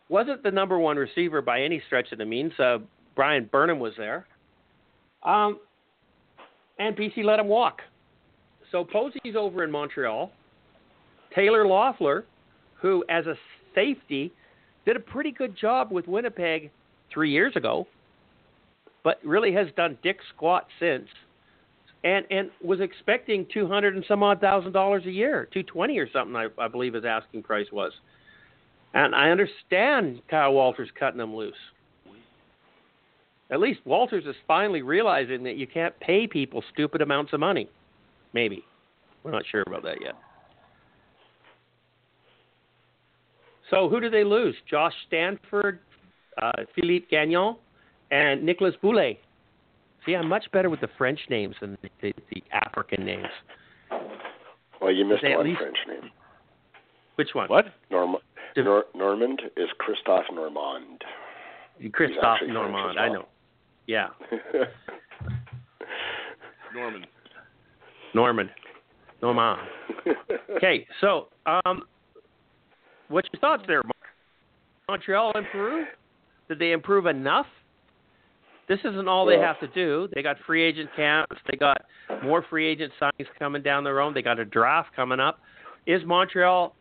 Wasn't 0.07 0.41
the 0.41 0.51
number 0.51 0.79
one 0.79 0.95
receiver 0.95 1.41
by 1.41 1.61
any 1.61 1.81
stretch 1.85 2.13
of 2.13 2.17
the 2.17 2.25
means. 2.25 2.53
Uh, 2.57 2.77
Bryan 3.13 3.49
Burnham 3.51 3.79
was 3.81 3.91
there. 3.97 4.25
Um, 5.23 5.59
and 6.79 6.95
BC 6.95 7.25
let 7.25 7.39
him 7.39 7.49
walk. 7.49 7.81
So 8.73 8.83
Posey's 8.83 9.35
over 9.37 9.63
in 9.63 9.69
Montreal. 9.71 10.31
Taylor 11.33 11.63
Loffler, 11.63 12.23
who 12.81 13.05
as 13.07 13.27
a 13.27 13.35
safety 13.75 14.33
did 14.83 14.97
a 14.97 14.99
pretty 14.99 15.31
good 15.31 15.55
job 15.55 15.91
with 15.91 16.07
Winnipeg 16.07 16.71
three 17.13 17.31
years 17.31 17.55
ago, 17.55 17.87
but 19.03 19.19
really 19.23 19.53
has 19.53 19.67
done 19.77 19.97
dick 20.01 20.17
squat 20.35 20.65
since, 20.79 21.07
and 22.03 22.25
and 22.31 22.49
was 22.63 22.81
expecting 22.81 23.45
two 23.53 23.67
hundred 23.67 23.95
and 23.95 24.03
some 24.07 24.23
odd 24.23 24.41
thousand 24.41 24.71
dollars 24.71 25.05
a 25.05 25.11
year, 25.11 25.47
two 25.53 25.63
twenty 25.63 25.99
or 25.99 26.09
something, 26.11 26.35
I, 26.35 26.47
I 26.57 26.67
believe 26.67 26.95
his 26.95 27.05
asking 27.05 27.43
price 27.43 27.67
was. 27.71 27.91
And 28.95 29.13
I 29.13 29.29
understand 29.29 30.21
Kyle 30.29 30.53
Walters 30.53 30.89
cutting 30.99 31.19
them 31.19 31.35
loose. 31.35 31.53
At 33.51 33.59
least 33.59 33.81
Walters 33.85 34.25
is 34.25 34.35
finally 34.47 34.81
realizing 34.81 35.43
that 35.43 35.57
you 35.57 35.67
can't 35.67 35.97
pay 35.99 36.25
people 36.25 36.63
stupid 36.73 37.01
amounts 37.01 37.33
of 37.33 37.39
money. 37.39 37.69
Maybe. 38.33 38.63
We're 39.23 39.31
not 39.31 39.43
sure 39.49 39.63
about 39.65 39.83
that 39.83 40.01
yet. 40.01 40.15
So 43.69 43.87
who 43.89 43.99
do 44.01 44.09
they 44.09 44.23
lose? 44.23 44.55
Josh 44.69 44.93
Stanford, 45.07 45.79
uh, 46.41 46.51
Philippe 46.75 47.05
Gagnon, 47.09 47.55
and 48.11 48.43
Nicolas 48.43 48.75
Boulay. 48.81 49.19
See, 50.05 50.13
I'm 50.15 50.27
much 50.27 50.45
better 50.51 50.69
with 50.69 50.81
the 50.81 50.89
French 50.97 51.19
names 51.29 51.55
than 51.61 51.77
the, 51.81 51.89
the, 52.01 52.13
the 52.33 52.43
African 52.51 53.05
names. 53.05 53.27
Well, 54.81 54.91
you 54.91 55.05
missed 55.05 55.23
one 55.23 55.45
least- 55.47 55.59
French 55.61 55.77
name. 55.87 56.11
Which 57.15 57.29
one? 57.33 57.47
What? 57.47 57.65
Norm- 57.89 58.17
Did- 58.55 58.65
Nor- 58.65 58.85
Normand 58.95 59.41
is 59.55 59.69
Christophe 59.77 60.25
Normand. 60.33 61.03
Christophe 61.93 62.41
Normand. 62.47 62.91
as 62.91 62.97
I 62.99 63.07
know. 63.09 63.25
Yeah, 63.87 64.07
Norman. 66.75 67.05
Norman. 68.13 68.49
Normand. 69.21 69.61
Okay, 70.55 70.85
so 71.01 71.27
um, 71.45 71.81
what's 73.09 73.27
your 73.33 73.39
thoughts 73.41 73.63
there, 73.67 73.81
Mark? 73.83 73.95
Montreal 74.87 75.33
improve? 75.35 75.87
Did 76.47 76.59
they 76.59 76.71
improve 76.71 77.05
enough? 77.05 77.47
This 78.69 78.79
isn't 78.85 79.07
all 79.07 79.25
they 79.25 79.39
have 79.39 79.59
to 79.59 79.67
do. 79.67 80.07
They 80.13 80.21
got 80.21 80.37
free 80.45 80.63
agent 80.63 80.89
camps. 80.95 81.35
They 81.51 81.57
got 81.57 81.81
more 82.23 82.45
free 82.49 82.67
agent 82.67 82.93
signings 83.01 83.27
coming 83.37 83.61
down 83.61 83.83
the 83.83 83.91
road. 83.91 84.15
They 84.15 84.21
got 84.21 84.39
a 84.39 84.45
draft 84.45 84.89
coming 84.95 85.19
up. 85.19 85.39
Is 85.85 86.01
Montreal? 86.05 86.73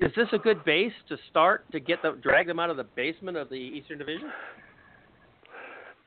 Is 0.00 0.12
this 0.16 0.28
a 0.32 0.38
good 0.38 0.64
base 0.64 0.92
to 1.08 1.16
start 1.30 1.70
to 1.72 1.80
get 1.80 2.00
them, 2.02 2.20
drag 2.22 2.46
them 2.46 2.58
out 2.58 2.70
of 2.70 2.76
the 2.76 2.84
basement 2.84 3.36
of 3.36 3.50
the 3.50 3.56
Eastern 3.56 3.98
Division? 3.98 4.30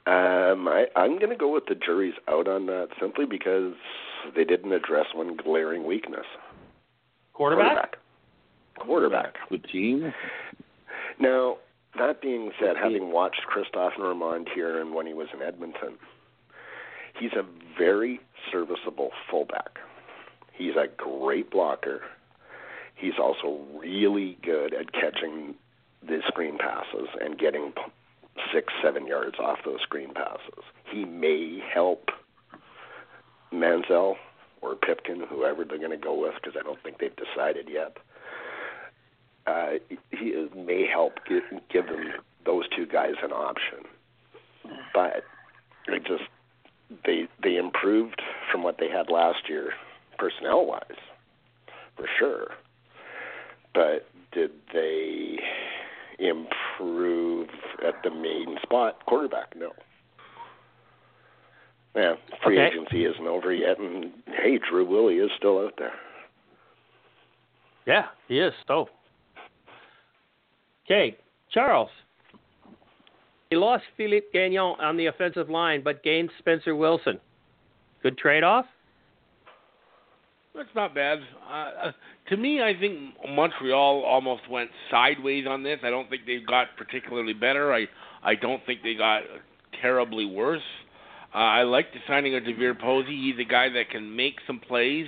Um, 0.08 0.68
I, 0.68 0.86
I'm 0.96 1.20
going 1.20 1.30
to 1.30 1.36
go 1.36 1.54
with 1.54 1.66
the 1.68 1.76
jury's 1.76 2.16
out 2.28 2.48
on 2.48 2.66
that 2.68 2.88
simply 3.00 3.26
because 3.26 3.74
they 4.36 4.44
didn't 4.44 4.72
address 4.74 5.08
one 5.14 5.36
glaring 5.36 5.86
weakness. 5.86 6.26
Quarterback. 7.34 7.98
Quarterback. 8.80 9.36
The 9.50 9.58
team. 9.58 10.14
Now, 11.20 11.58
that 11.98 12.22
being 12.22 12.52
said, 12.60 12.76
having 12.82 13.12
watched 13.12 13.42
Christophe 13.48 13.94
Normand 13.98 14.48
here 14.54 14.80
and 14.80 14.94
when 14.94 15.06
he 15.06 15.14
was 15.14 15.28
in 15.34 15.42
Edmonton, 15.42 15.98
he's 17.20 17.34
a 17.34 17.44
very 17.78 18.20
serviceable 18.52 19.12
fullback. 19.30 19.80
He's 20.54 20.76
a 20.76 20.88
great 20.98 21.50
blocker. 21.50 22.02
He's 22.96 23.14
also 23.22 23.62
really 23.80 24.38
good 24.44 24.74
at 24.74 24.92
catching 24.92 25.56
the 26.06 26.20
screen 26.28 26.58
passes 26.58 27.08
and 27.22 27.38
getting 27.38 27.74
six, 28.54 28.74
seven 28.84 29.08
yards 29.08 29.36
off 29.40 29.60
those 29.66 29.82
screen 29.82 30.14
passes. 30.14 30.64
He 30.92 31.06
may 31.06 31.60
help 31.74 32.10
Manziel 33.54 34.16
or 34.62 34.76
Pipkin, 34.76 35.24
whoever 35.30 35.64
they're 35.64 35.78
going 35.78 35.92
to 35.92 35.98
go 35.98 36.20
with, 36.20 36.36
because 36.36 36.58
I 36.60 36.64
don't 36.64 36.82
think 36.84 37.00
they've 37.00 37.16
decided 37.16 37.70
yet. 37.70 37.98
Uh, 39.48 39.74
he 40.12 40.48
may 40.56 40.86
help 40.86 41.20
give, 41.28 41.44
give 41.72 41.88
them 41.88 42.14
those 42.46 42.66
two 42.76 42.86
guys 42.86 43.14
an 43.24 43.32
option, 43.32 43.80
but 44.94 45.24
it 45.88 46.06
just 46.06 46.24
they 47.06 47.28
they 47.44 47.56
improved 47.56 48.22
from 48.52 48.64
what 48.64 48.78
they 48.80 48.90
had 48.90 49.10
last 49.10 49.48
year, 49.48 49.74
personnel 50.18 50.66
wise, 50.66 50.82
for 51.96 52.06
sure. 52.18 52.48
But 53.74 54.08
did 54.32 54.52
they 54.74 55.40
improve 56.20 57.50
at 57.86 58.04
the 58.04 58.12
main 58.12 58.58
spot, 58.62 59.06
quarterback? 59.06 59.56
No. 59.56 59.72
Yeah, 61.96 62.16
free 62.44 62.60
Okay. 62.60 62.68
agency 62.68 63.06
isn't 63.06 63.28
over 63.28 63.52
yet, 63.52 63.80
and 63.80 64.12
hey, 64.28 64.60
Drew 64.70 64.86
Willy 64.86 65.18
is 65.18 65.32
still 65.38 65.60
out 65.60 65.74
there. 65.78 65.94
Yeah, 67.86 68.08
he 68.28 68.40
is. 68.40 68.54
So, 68.68 68.90
okay, 70.86 71.18
Charles. 71.52 71.90
He 73.50 73.56
lost 73.56 73.84
Philippe 73.98 74.28
Gagnon 74.32 74.76
on 74.80 74.96
the 74.96 75.08
offensive 75.08 75.50
line, 75.50 75.82
but 75.82 76.04
gained 76.04 76.30
Spencer 76.38 76.76
Wilson. 76.76 77.20
Good 78.04 78.18
trade-off. 78.20 78.66
That's 80.54 80.70
not 80.76 80.94
bad. 80.94 81.20
Uh, 81.50 81.88
uh, 81.88 81.92
to 82.30 82.38
me, 82.38 82.62
I 82.62 82.74
think 82.80 83.16
Montreal 83.28 84.04
almost 84.04 84.48
went 84.50 84.70
sideways 84.92 85.48
on 85.48 85.64
this. 85.64 85.80
I 85.84 85.90
don't 85.90 86.10
think 86.10 86.26
they 86.26 86.40
got 86.48 86.68
particularly 86.78 87.34
better. 87.34 87.74
I 87.74 87.88
I 88.24 88.36
don't 88.36 88.64
think 88.66 88.84
they 88.84 88.94
got 88.94 89.24
terribly 89.82 90.26
worse. 90.26 90.62
Uh, 91.34 91.38
I 91.38 91.64
like 91.64 91.94
the 91.94 92.00
signing 92.08 92.36
of 92.36 92.44
Devier 92.44 92.74
Posey. 92.74 93.16
He's 93.16 93.40
a 93.40 93.48
guy 93.48 93.70
that 93.70 93.90
can 93.92 94.16
make 94.16 94.36
some 94.48 94.60
plays. 94.60 95.06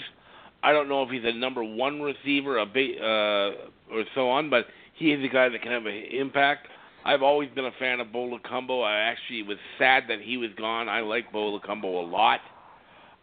I 0.63 0.72
don't 0.72 0.88
know 0.88 1.01
if 1.01 1.09
he's 1.09 1.24
a 1.26 1.34
number 1.34 1.63
one 1.63 2.01
receiver, 2.01 2.59
a 2.59 2.65
ba- 2.65 3.01
uh, 3.01 3.93
or 3.95 4.03
so 4.13 4.30
on, 4.30 4.49
but 4.49 4.67
he 4.93 5.11
is 5.11 5.24
a 5.24 5.34
guy 5.34 5.49
that 5.49 5.61
can 5.61 5.72
have 5.72 5.86
an 5.86 6.03
impact. 6.11 6.67
I've 7.03 7.24
always 7.24 7.49
been 7.55 7.65
a 7.65 7.72
fan 7.80 7.99
of 7.99 8.11
Bo 8.11 8.30
Lokombo. 8.30 8.84
I 8.84 8.99
actually 9.09 9.41
was 9.41 9.57
sad 9.80 10.03
that 10.09 10.22
he 10.22 10.38
was 10.38 10.51
gone. 10.57 10.88
I 10.88 11.01
like 11.01 11.32
Bo 11.32 11.57
Lokombo 11.57 11.86
a 11.86 12.07
lot. 12.07 12.41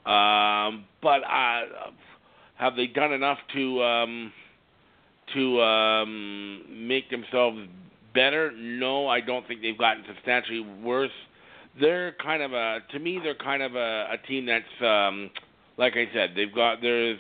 Um, 0.05 0.85
but 1.01 1.23
uh, 1.23 1.91
have 2.57 2.75
they 2.75 2.89
done 2.89 3.13
enough 3.13 3.39
to 3.55 3.83
um, 3.83 4.33
to 5.35 5.61
um, 5.61 6.89
make 6.89 7.11
themselves 7.11 7.59
better? 8.15 8.51
No, 8.57 9.07
I 9.07 9.21
don't 9.21 9.47
think 9.47 9.63
they've 9.63 9.79
gotten 9.79 10.03
substantially 10.09 10.67
worse. 10.83 11.11
They're 11.81 12.13
kind 12.23 12.43
of 12.43 12.53
a 12.53 12.79
to 12.93 12.99
me 12.99 13.21
they're 13.23 13.35
kind 13.35 13.63
of 13.63 13.75
a, 13.75 14.09
a 14.13 14.27
team 14.27 14.47
that's 14.47 14.65
um, 14.83 15.31
like 15.77 15.95
I 15.95 16.07
said 16.13 16.31
they've 16.35 16.55
got 16.55 16.81
they're 16.81 17.17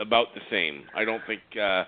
about 0.00 0.28
the 0.34 0.40
same. 0.50 0.84
I 0.96 1.04
don't 1.04 1.22
think 1.26 1.40
uh, 1.60 1.84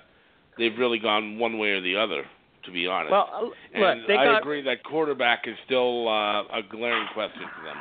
they've 0.59 0.77
really 0.79 0.99
gone 0.99 1.39
one 1.39 1.59
way 1.59 1.71
or 1.71 1.81
the 1.81 1.97
other. 1.97 2.25
To 2.65 2.71
be 2.73 2.87
honest, 2.87 3.11
Well, 3.13 3.29
uh, 3.31 3.43
look, 3.45 3.55
and 3.75 4.01
they 4.09 4.15
I 4.15 4.25
got 4.25 4.41
agree 4.41 4.63
that 4.63 4.83
quarterback 4.85 5.43
is 5.47 5.55
still 5.67 6.09
uh, 6.09 6.45
a 6.45 6.63
glaring 6.71 7.07
question 7.13 7.43
for 7.59 7.63
them. 7.63 7.77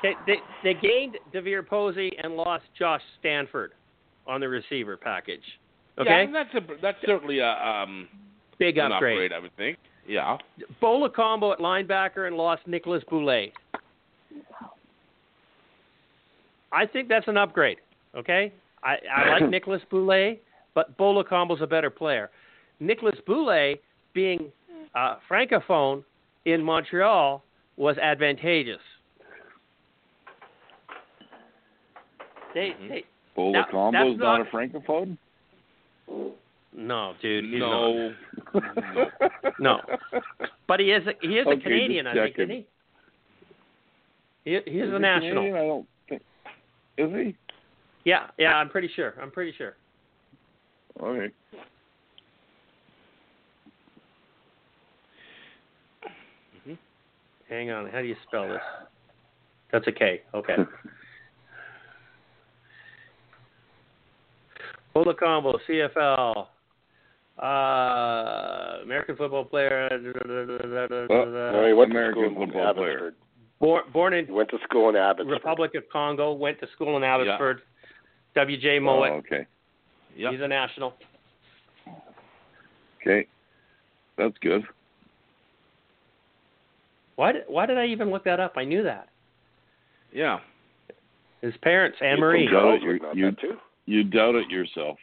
okay, 0.00 0.14
they 0.26 0.72
they 0.74 0.80
gained 0.80 1.16
Devier 1.32 1.62
Posey 1.62 2.10
and 2.20 2.34
lost 2.34 2.64
Josh 2.76 3.02
Stanford 3.20 3.74
on 4.26 4.40
the 4.40 4.48
receiver 4.48 4.96
package. 4.96 5.44
Okay, 5.98 6.10
Yeah, 6.10 6.20
and 6.22 6.34
that's 6.34 6.52
a 6.54 6.60
that's 6.82 6.98
certainly 7.06 7.38
a 7.38 7.48
um, 7.48 8.08
big 8.58 8.76
upgrade. 8.76 9.30
upgrade, 9.30 9.32
I 9.32 9.38
would 9.38 9.56
think. 9.56 9.78
Yeah. 10.08 10.36
Bo 10.80 11.00
Lokombo 11.00 11.52
at 11.52 11.58
linebacker 11.58 12.26
and 12.26 12.36
lost 12.36 12.66
Nicholas 12.66 13.02
Boulay. 13.10 13.52
I 16.72 16.86
think 16.86 17.08
that's 17.08 17.28
an 17.28 17.36
upgrade. 17.36 17.78
Okay, 18.16 18.52
I, 18.82 18.96
I 19.14 19.30
like 19.40 19.50
Nicholas 19.50 19.82
Boulay, 19.90 20.40
but 20.74 20.96
Bo 20.96 21.14
Lokombo's 21.22 21.62
a 21.62 21.66
better 21.66 21.90
player. 21.90 22.30
Nicholas 22.80 23.16
Boulay 23.26 23.80
being 24.14 24.50
uh, 24.94 25.16
francophone 25.30 26.04
in 26.44 26.62
Montreal 26.62 27.42
was 27.76 27.96
advantageous. 27.98 28.80
They, 32.54 32.70
Mhm. 32.80 32.88
they 32.88 33.04
Bola 33.34 33.52
Now, 33.52 33.66
Combo's 33.70 34.18
not, 34.18 34.38
not- 34.38 34.40
a 34.40 34.44
francophone. 34.50 35.18
No, 36.76 37.14
dude. 37.22 37.44
No, 37.44 38.12
no. 39.58 39.80
But 40.68 40.80
he 40.80 40.86
is 40.92 41.06
a, 41.06 41.12
he 41.26 41.34
is 41.34 41.46
a 41.46 41.56
Canadian, 41.56 42.06
I 42.06 42.14
think, 42.14 42.38
isn't 42.38 42.50
he? 42.50 42.66
he 44.44 44.58
he's 44.66 44.82
Is 44.82 44.92
a 44.92 44.98
national. 44.98 45.34
Canadian? 45.34 45.56
I 45.56 45.66
don't 45.66 45.86
think. 46.08 46.22
Is 46.98 47.10
he? 47.10 47.36
Yeah, 48.04 48.26
yeah, 48.38 48.54
I'm 48.54 48.68
pretty 48.68 48.90
sure. 48.94 49.14
I'm 49.20 49.30
pretty 49.30 49.52
sure. 49.56 49.74
Okay. 51.02 51.32
Mm-hmm. 56.58 56.74
Hang 57.48 57.70
on. 57.70 57.88
How 57.90 58.00
do 58.00 58.06
you 58.06 58.16
spell 58.28 58.48
this? 58.48 58.60
That's 59.72 59.86
a 59.88 59.92
K. 59.92 60.22
Okay. 60.34 60.56
Ola 64.94 65.14
Combo, 65.14 65.58
CFL, 65.68 66.46
uh, 67.42 68.82
American 68.82 69.16
football 69.16 69.44
player. 69.44 69.88
No, 69.92 71.66
he 71.66 71.72
went 71.74 71.90
to 71.92 71.96
American 71.96 72.30
school 72.32 72.42
in 72.42 72.48
football 72.48 72.74
player. 72.74 72.90
Abbotsford. 72.96 73.14
born, 73.60 73.82
born 73.92 74.14
in 74.14 74.26
He 74.26 74.32
went 74.32 74.48
to 74.50 74.58
school 74.64 74.88
in 74.88 74.96
Abbotsford. 74.96 75.32
Republic 75.32 75.74
of 75.74 75.84
Congo, 75.92 76.32
went 76.32 76.58
to 76.60 76.66
school 76.74 76.96
in 76.96 77.04
Abbotsford. 77.04 77.62
W.J. 78.34 78.78
Mouat. 78.80 79.10
Oh, 79.10 79.14
okay. 79.16 79.46
Yep. 80.16 80.32
He's 80.32 80.40
a 80.42 80.48
national. 80.48 80.94
Okay. 83.00 83.26
That's 84.18 84.36
good. 84.40 84.62
Why 87.16 87.32
did 87.32 87.42
Why 87.48 87.66
did 87.66 87.78
I 87.78 87.86
even 87.86 88.10
look 88.10 88.24
that 88.24 88.40
up? 88.40 88.54
I 88.56 88.64
knew 88.64 88.82
that. 88.82 89.08
yeah. 90.12 90.38
His 91.42 91.54
parents, 91.62 91.98
Anne 92.00 92.18
Marie. 92.18 92.46
from 92.48 92.54
Got 92.56 92.74
it. 92.74 92.82
You- 92.82 93.00
you- 93.14 93.60
You 93.84 94.02
doubt 94.04 94.34
it 94.34 94.50
yourself. 94.50 94.98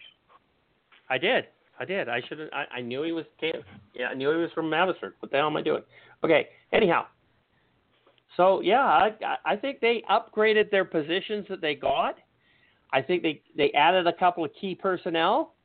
I 1.10 1.18
did. 1.18 1.46
I 1.84 1.86
did. 1.86 2.08
I 2.08 2.22
should. 2.30 2.50
I, 2.54 2.78
I 2.78 2.82
knew 2.82 3.04
he 3.04 3.12
was. 3.12 3.26
Yeah, 3.42 4.08
I 4.10 4.14
knew 4.14 4.32
he 4.32 4.38
was 4.38 4.52
from 4.56 4.74
Abbotsford. 4.74 5.16
What 5.20 5.32
the 5.32 5.38
hell 5.38 5.48
am 5.48 5.58
I 5.58 5.62
doing? 5.62 5.84
Okay. 6.24 6.48
Anyhow. 6.72 7.06
So 8.38 8.62
yeah, 8.62 8.80
I 8.86 9.38
I- 9.44 9.58
think 9.58 9.82
they 9.82 10.02
upgraded 10.10 10.72
their 10.72 10.86
positions 10.86 11.46
that 11.50 11.60
they 11.60 11.76
got. 11.76 12.16
I 12.94 13.02
think 13.02 13.22
they 13.22 13.42
they 13.58 13.70
added 13.74 14.08
a 14.08 14.14
couple 14.14 14.46
of 14.46 14.52
key 14.60 14.76
personnel. 14.76 15.56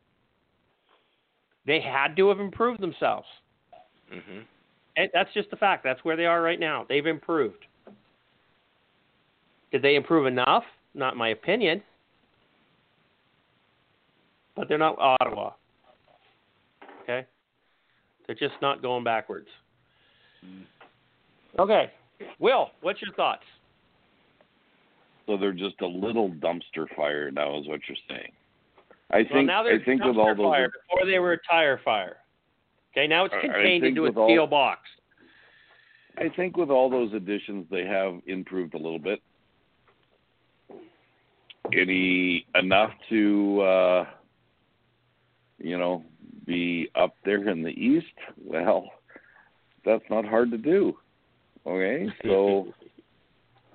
They 1.66 1.80
had 1.80 2.16
to 2.16 2.28
have 2.30 2.40
improved 2.40 2.80
themselves. 2.80 3.28
Mhm. 4.12 4.44
And 4.96 5.10
that's 5.14 5.32
just 5.34 5.50
the 5.50 5.56
fact. 5.56 5.84
That's 5.84 6.04
where 6.04 6.16
they 6.16 6.26
are 6.26 6.42
right 6.42 6.58
now. 6.58 6.84
They've 6.88 7.06
improved. 7.06 7.64
Did 9.70 9.82
they 9.82 9.94
improve 9.94 10.26
enough? 10.26 10.64
Not 10.94 11.16
my 11.16 11.28
opinion. 11.28 11.80
But 14.56 14.66
they're 14.66 14.78
not 14.78 14.98
Ottawa. 14.98 15.52
Okay? 17.08 17.26
They're 18.26 18.36
just 18.36 18.60
not 18.60 18.82
going 18.82 19.04
backwards. 19.04 19.48
Okay. 21.58 21.90
Will, 22.38 22.70
what's 22.82 23.00
your 23.00 23.14
thoughts? 23.14 23.44
So 25.26 25.36
they're 25.36 25.52
just 25.52 25.80
a 25.80 25.86
little 25.86 26.30
dumpster 26.30 26.86
fire 26.96 27.30
now, 27.30 27.58
is 27.58 27.66
what 27.66 27.80
you're 27.88 27.96
saying. 28.08 28.32
I 29.10 29.18
well, 29.18 29.26
think 29.32 29.46
now 29.46 29.62
they're 29.62 29.80
I 29.80 29.84
think 29.84 30.04
with 30.04 30.16
dumpster 30.16 30.18
all 30.18 30.34
those 30.36 30.44
fire. 30.44 30.70
Before 30.90 31.06
they 31.06 31.18
were 31.18 31.32
a 31.32 31.38
tire 31.50 31.80
fire. 31.84 32.16
Okay, 32.92 33.06
now 33.06 33.24
it's 33.24 33.34
I- 33.34 33.38
I 33.38 33.40
contained 33.40 33.84
into 33.84 34.02
a 34.02 34.08
with 34.08 34.16
all- 34.16 34.28
steel 34.28 34.46
box. 34.46 34.80
I 36.18 36.28
think 36.28 36.56
with 36.56 36.68
all 36.70 36.90
those 36.90 37.12
additions, 37.14 37.66
they 37.70 37.86
have 37.86 38.20
improved 38.26 38.74
a 38.74 38.78
little 38.78 38.98
bit. 38.98 39.22
Any 41.72 42.46
enough 42.54 42.92
to, 43.08 43.60
uh, 43.60 44.06
you 45.58 45.78
know, 45.78 46.04
be 46.48 46.90
up 46.94 47.14
there 47.24 47.48
in 47.48 47.62
the 47.62 47.70
east? 47.70 48.06
Well, 48.44 48.90
that's 49.84 50.04
not 50.10 50.24
hard 50.24 50.50
to 50.50 50.58
do. 50.58 50.96
Okay, 51.66 52.08
so, 52.24 52.72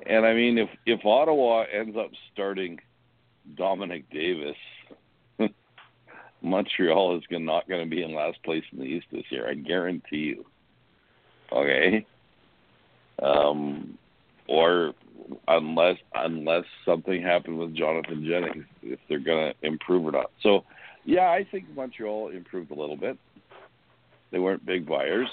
and 0.06 0.26
I 0.26 0.34
mean, 0.34 0.58
if 0.58 0.70
if 0.86 1.06
Ottawa 1.06 1.64
ends 1.74 1.96
up 1.98 2.10
starting 2.34 2.80
Dominique 3.56 4.10
Davis, 4.10 4.58
Montreal 6.42 7.18
is 7.18 7.24
gonna, 7.30 7.46
not 7.46 7.70
going 7.70 7.84
to 7.84 7.90
be 7.90 8.04
in 8.04 8.14
last 8.14 8.44
place 8.44 8.64
in 8.74 8.80
the 8.80 8.86
East 8.86 9.06
this 9.12 9.24
year. 9.30 9.50
I 9.50 9.54
guarantee 9.54 10.36
you. 10.36 10.46
Okay 11.52 12.06
um, 13.22 13.98
or 14.48 14.94
unless 15.48 15.98
unless 16.16 16.66
something 16.86 17.22
happened 17.22 17.60
with 17.60 17.76
Jonathan 17.76 18.26
Jennings, 18.28 18.66
if 18.82 19.00
they're 19.08 19.20
going 19.20 19.54
to 19.54 19.68
improve 19.68 20.06
or 20.06 20.12
not. 20.12 20.32
So, 20.42 20.64
yeah, 21.06 21.30
I 21.30 21.46
think 21.50 21.66
Montreal 21.76 22.30
improved 22.30 22.72
a 22.72 22.76
little 22.76 22.98
bit. 22.98 23.18
They 24.32 24.40
weren't 24.40 24.66
big 24.66 24.88
buyers. 24.88 25.28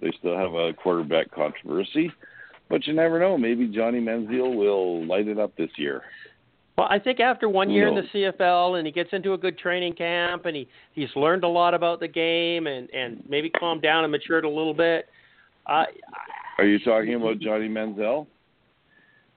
They 0.00 0.12
still 0.18 0.36
have 0.36 0.54
a 0.54 0.72
quarterback 0.72 1.30
controversy, 1.30 2.10
but 2.68 2.86
you 2.86 2.92
never 2.94 3.18
know. 3.18 3.36
Maybe 3.36 3.66
Johnny 3.68 4.00
Manziel 4.00 4.56
will 4.56 5.06
light 5.06 5.28
it 5.28 5.38
up 5.38 5.56
this 5.56 5.70
year. 5.76 6.02
Well, 6.76 6.88
I 6.90 6.98
think 6.98 7.20
after 7.20 7.48
one 7.48 7.70
year 7.70 7.88
in 7.88 7.94
the 7.94 8.02
CFL 8.12 8.78
and 8.78 8.86
he 8.86 8.92
gets 8.92 9.08
into 9.12 9.32
a 9.32 9.38
good 9.38 9.56
training 9.56 9.94
camp 9.94 10.44
and 10.44 10.54
he 10.54 10.68
he's 10.92 11.08
learned 11.16 11.42
a 11.42 11.48
lot 11.48 11.72
about 11.72 12.00
the 12.00 12.08
game 12.08 12.66
and 12.66 12.90
and 12.90 13.24
maybe 13.26 13.48
calmed 13.48 13.80
down 13.80 14.04
and 14.04 14.12
matured 14.12 14.44
a 14.44 14.48
little 14.48 14.74
bit. 14.74 15.06
Uh, 15.66 15.84
Are 16.58 16.66
you 16.66 16.78
talking 16.80 17.14
about 17.14 17.38
Johnny 17.38 17.68
Manziel? 17.68 18.26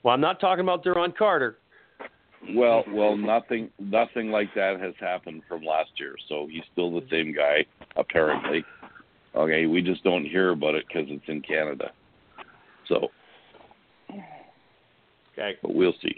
well, 0.04 0.14
I'm 0.14 0.22
not 0.22 0.42
talking 0.42 0.62
about 0.62 0.84
Duron 0.84 1.16
Carter. 1.16 1.58
Well, 2.56 2.84
well, 2.94 3.16
nothing, 3.18 3.70
nothing 3.80 4.32
like 4.32 4.54
that 4.56 4.80
has 4.80 4.94
happened 5.00 5.44
from 5.48 5.64
last 5.64 5.92
year. 5.98 6.16
So 6.28 6.48
he's 6.50 6.64
still 6.72 6.92
the 6.92 7.06
same 7.12 7.34
guy, 7.34 7.66
apparently. 7.96 8.64
Okay, 9.36 9.66
we 9.68 9.82
just 9.82 10.04
don't 10.04 10.26
hear 10.26 10.52
about 10.52 10.76
it 10.76 10.86
because 10.88 11.06
it's 11.10 11.24
in 11.28 11.42
Canada. 11.42 11.92
So, 12.88 13.10
Okay, 15.40 15.58
but 15.62 15.74
we'll 15.74 15.94
see. 16.02 16.16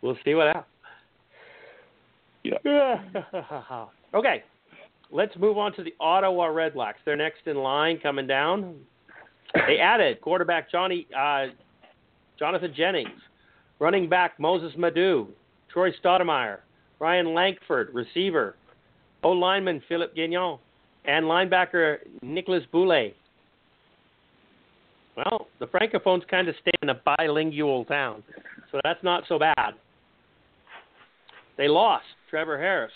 we'll 0.00 0.16
see 0.24 0.34
what 0.34 0.46
happens. 0.46 0.66
Yeah. 2.44 3.02
okay, 4.14 4.44
let's 5.10 5.36
move 5.36 5.58
on 5.58 5.74
to 5.74 5.82
the 5.82 5.94
Ottawa 5.98 6.46
Red 6.46 6.74
Blacks. 6.74 6.98
They're 7.04 7.16
next 7.16 7.46
in 7.46 7.56
line 7.56 7.98
coming 8.00 8.26
down. 8.26 8.76
They 9.66 9.78
added 9.78 10.20
quarterback 10.20 10.70
Johnny 10.70 11.06
uh, 11.16 11.46
Jonathan 12.38 12.72
Jennings, 12.76 13.10
running 13.82 14.08
back 14.08 14.38
Mossis 14.38 14.76
Madu, 14.78 15.26
Troy 15.72 15.90
Stoudemire, 16.02 16.58
Ryan 17.00 17.34
Lankford, 17.34 17.92
receiver, 17.92 18.54
O 19.24 19.30
lineman 19.30 19.82
Philip 19.88 20.14
Gagnon, 20.14 20.58
and 21.04 21.24
linebacker 21.24 21.96
Nicholas 22.22 22.62
Boulay. 22.70 23.12
Well, 25.16 25.48
the 25.58 25.66
Francophones 25.66 26.26
kind 26.28 26.48
of 26.48 26.54
stay 26.62 26.70
in 26.80 26.90
a 26.90 27.00
bilingual 27.18 27.84
town, 27.84 28.22
so 28.70 28.80
that's 28.84 29.02
not 29.02 29.24
so 29.28 29.40
bad. 29.40 29.72
They 31.58 31.66
lost 31.66 32.04
Trevor 32.30 32.58
Harris. 32.58 32.92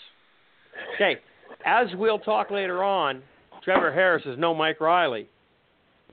Okay, 0.95 1.17
as 1.65 1.87
we'll 1.95 2.17
talk 2.17 2.49
later 2.49 2.81
on, 2.81 3.21
Trevor 3.61 3.91
Harris 3.91 4.23
is 4.25 4.39
no 4.39 4.55
Mike 4.55 4.79
Reilly. 4.79 5.27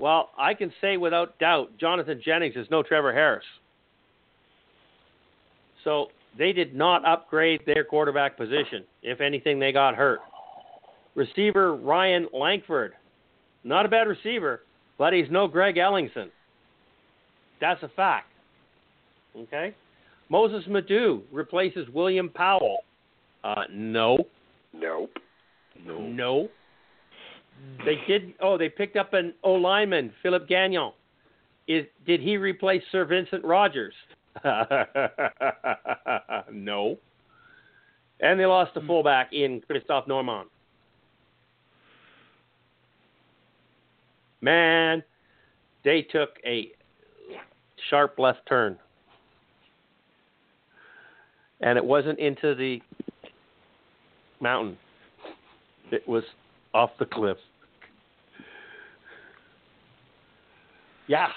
Well, 0.00 0.30
I 0.36 0.52
can 0.52 0.72
say 0.80 0.96
without 0.96 1.38
doubt, 1.38 1.78
Jonathan 1.78 2.20
Jennings 2.24 2.56
is 2.56 2.66
no 2.72 2.82
Trevor 2.82 3.12
Harris. 3.12 3.44
So 5.84 6.08
they 6.36 6.52
did 6.52 6.74
not 6.74 7.06
upgrade 7.06 7.60
their 7.66 7.84
quarterback 7.84 8.36
position. 8.36 8.84
If 9.02 9.20
anything, 9.20 9.58
they 9.58 9.72
got 9.72 9.94
hurt. 9.94 10.20
Receiver 11.14 11.76
Ryan 11.76 12.26
Lankford, 12.32 12.94
not 13.62 13.86
a 13.86 13.88
bad 13.88 14.08
receiver, 14.08 14.62
but 14.98 15.12
he's 15.12 15.30
no 15.30 15.46
Greg 15.46 15.76
Ellingson. 15.76 16.30
That's 17.60 17.82
a 17.82 17.88
fact. 17.88 18.26
Okay? 19.36 19.74
Mossis 20.28 20.66
Madu 20.68 21.22
replaces 21.30 21.88
William 21.90 22.28
Powell. 22.28 22.78
Uh, 23.44 23.62
no. 23.70 24.18
Nope. 24.72 25.10
No. 25.86 26.00
No. 26.00 26.48
They 27.84 27.96
did. 28.08 28.34
Oh, 28.40 28.58
they 28.58 28.68
picked 28.68 28.96
up 28.96 29.12
an 29.12 29.34
O 29.42 29.52
lineman, 29.52 30.12
Philip 30.22 30.48
Gagnon. 30.48 30.92
Is 31.68 31.86
did 32.06 32.20
he 32.20 32.36
replace 32.36 32.82
Sir 32.90 33.04
Vincent 33.04 33.44
Rogers? 33.44 33.94
no. 36.52 36.98
And 38.20 38.38
they 38.38 38.46
lost 38.46 38.76
a 38.76 38.80
hmm. 38.80 38.86
fullback 38.86 39.32
in 39.32 39.60
Christophe 39.66 40.06
Normand. 40.06 40.48
Man, 44.40 45.02
they 45.84 46.02
took 46.02 46.30
a 46.44 46.70
sharp 47.88 48.18
left 48.18 48.40
turn. 48.48 48.78
And 51.60 51.78
it 51.78 51.84
wasn't 51.84 52.18
into 52.18 52.54
the 52.54 52.80
mountain. 54.40 54.76
It 55.90 56.06
was 56.06 56.24
off 56.74 56.90
the 56.98 57.06
cliff. 57.06 57.38
Yeah. 61.06 61.28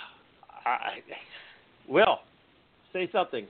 I, 0.65 1.01
Will, 1.87 2.19
say 2.97 3.09
something. 3.11 3.45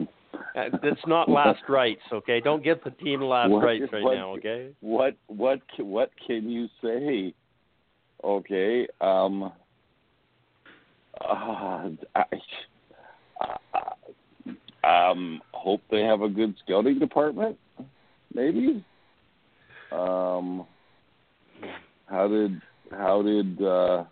Uh, 0.00 0.76
That's 0.82 1.00
not 1.06 1.28
last 1.28 1.62
rights, 1.68 2.02
okay? 2.12 2.40
Don't 2.40 2.64
get 2.64 2.82
the 2.82 2.90
team 2.90 3.20
last 3.22 3.50
What- 3.50 3.64
rights 3.64 3.92
right 3.92 4.02
what- 4.02 4.14
now, 4.14 4.34
okay? 4.34 4.74
what 4.80 5.16
what 5.28 5.60
what 5.78 6.10
can 6.26 6.48
you 6.48 6.68
say? 6.82 7.34
Okay, 8.24 8.88
um, 9.00 9.52
uh, 11.20 11.90
I, 12.16 12.24
uh, 13.40 14.86
um, 14.86 15.40
hope 15.52 15.82
they 15.90 16.02
have 16.02 16.22
a 16.22 16.28
good 16.28 16.56
scouting 16.64 16.98
department. 16.98 17.56
Maybe. 18.34 18.84
Um, 19.92 20.66
how 22.06 22.26
did 22.26 22.60
how 22.90 23.22
did 23.22 23.62
uh, 23.62 24.04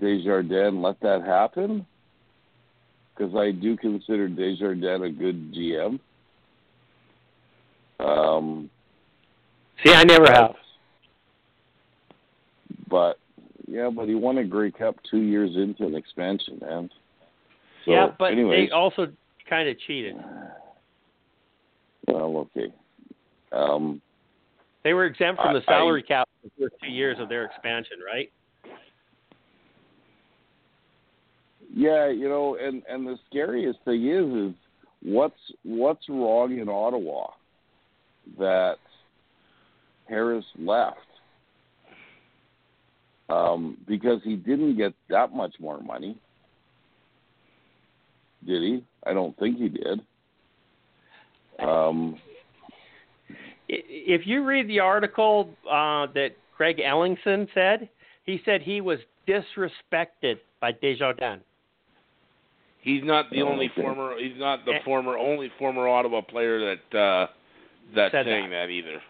Desjardins 0.00 0.80
let 0.82 1.00
that 1.00 1.22
happen? 1.22 1.86
Because 3.16 3.34
I 3.34 3.50
do 3.50 3.76
consider 3.76 4.28
Desjardins 4.28 5.02
a 5.02 5.08
good 5.08 5.52
GM. 5.54 5.98
Um, 7.98 8.70
See, 9.84 9.92
I 9.92 10.04
never 10.04 10.30
have. 10.30 10.54
But 12.88 13.18
yeah, 13.66 13.90
but 13.94 14.08
he 14.08 14.14
won 14.14 14.38
a 14.38 14.44
Grey 14.44 14.70
Cup 14.70 14.96
two 15.10 15.20
years 15.20 15.56
into 15.56 15.86
an 15.86 15.94
expansion, 15.94 16.58
man. 16.60 16.90
So, 17.84 17.92
yeah, 17.92 18.08
but 18.18 18.32
anyways, 18.32 18.68
they 18.68 18.72
also 18.72 19.08
kind 19.48 19.68
of 19.68 19.78
cheated. 19.86 20.16
well, 22.06 22.48
okay. 22.56 22.72
Um, 23.52 24.00
They 24.84 24.92
were 24.92 25.06
exempt 25.06 25.40
from 25.40 25.50
I- 25.50 25.58
the 25.58 25.64
salary 25.64 26.02
cap 26.02 26.28
for 26.42 26.48
the 26.48 26.64
first 26.64 26.82
two 26.82 26.90
years 26.90 27.18
of 27.18 27.28
their 27.28 27.44
expansion, 27.44 27.98
right? 28.06 28.30
Yeah, 31.78 32.08
you 32.08 32.26
know, 32.26 32.56
and 32.58 32.82
and 32.88 33.06
the 33.06 33.18
scariest 33.28 33.78
thing 33.84 34.08
is, 34.08 34.48
is 34.48 34.54
what's 35.02 35.38
what's 35.62 36.08
wrong 36.08 36.58
in 36.58 36.70
Ottawa 36.70 37.26
that 38.38 38.76
Harris 40.08 40.46
left 40.58 40.96
um, 43.28 43.76
because 43.86 44.22
he 44.24 44.36
didn't 44.36 44.78
get 44.78 44.94
that 45.10 45.34
much 45.34 45.52
more 45.60 45.78
money, 45.82 46.16
did 48.46 48.62
he? 48.62 48.82
I 49.06 49.12
don't 49.12 49.38
think 49.38 49.58
he 49.58 49.68
did. 49.68 50.00
Um, 51.58 52.16
If 53.68 54.26
you 54.26 54.46
read 54.46 54.66
the 54.66 54.80
article 54.80 55.50
uh, 55.70 56.06
that 56.14 56.30
Greg 56.56 56.78
Ellingson 56.78 57.48
said, 57.52 57.90
he 58.24 58.40
said 58.46 58.62
he 58.62 58.80
was 58.80 58.98
disrespected 59.28 60.38
by 60.58 60.72
Desjardins. 60.72 61.42
He's 62.86 63.02
not 63.02 63.30
the 63.30 63.42
Oh, 63.42 63.48
only 63.48 63.66
okay. 63.66 63.82
former. 63.82 64.16
He's 64.16 64.38
not 64.38 64.64
the 64.64 64.74
Eh. 64.74 64.82
former 64.84 65.18
only 65.18 65.48
former 65.58 65.88
Ottawa 65.88 66.20
player 66.20 66.60
that 66.76 66.96
uh, 66.96 67.26
that's 67.92 68.12
Said 68.12 68.26
saying 68.26 68.50
that. 68.50 68.70
either. 68.70 69.02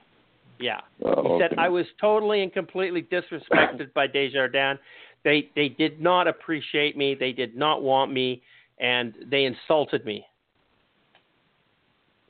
Yeah. 0.59 0.81
oh, 1.05 1.35
He 1.35 1.43
said 1.43 1.53
okay. 1.53 1.61
I 1.63 1.69
was 1.69 1.85
totally 2.01 2.43
and 2.43 2.51
completely 2.51 3.03
disrespected 3.03 3.93
by 3.93 4.07
Desjardins. 4.07 4.79
They 5.25 5.51
they 5.55 5.69
did 5.69 6.01
not 6.01 6.27
appreciate 6.27 6.97
me. 6.97 7.15
They 7.15 7.33
did 7.33 7.55
not 7.55 7.83
want 7.83 8.11
me, 8.15 8.41
and 8.81 9.13
they 9.31 9.45
insulted 9.45 10.07
me. 10.07 10.25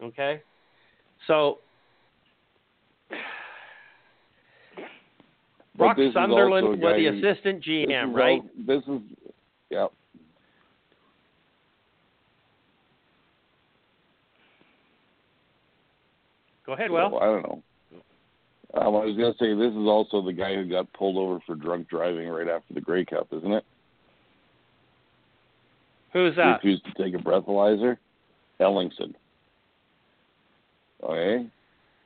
Okay, 0.03 0.42
so 1.28 1.61
But 5.78 5.94
Brock 5.94 5.97
Sunderland 6.12 6.80
was 6.80 6.97
the 6.97 7.07
assistant 7.07 7.62
GM, 7.62 8.09
is 8.11 8.14
right? 8.16 8.40
all- 8.40 8.51
this 8.66 8.82
is, 8.88 9.01
yeah. 9.70 9.86
Go 16.66 16.72
ahead, 16.72 16.90
Well, 16.90 17.12
Will. 17.12 17.20
I 17.20 17.24
don't 17.26 17.42
know. 17.42 17.62
Um, 18.74 18.82
I 18.96 19.04
was 19.04 19.16
gonna 19.16 19.32
say 19.38 19.54
this 19.54 19.70
is 19.72 19.88
also 19.88 20.20
the 20.20 20.32
guy 20.32 20.54
who 20.54 20.68
got 20.68 20.92
pulled 20.92 21.16
over 21.16 21.40
for 21.46 21.54
drunk 21.54 21.88
driving 21.88 22.28
right 22.28 22.48
after 22.48 22.74
the 22.74 22.80
Grey 22.80 23.04
Cup, 23.04 23.28
isn't 23.32 23.52
it? 23.52 23.64
Who's 26.12 26.34
that? 26.36 26.56
Refused 26.56 26.84
to 26.84 27.02
take 27.02 27.14
a 27.14 27.22
breathalyzer. 27.22 27.96
Ellingson. 28.60 29.14
Okay. 31.02 31.46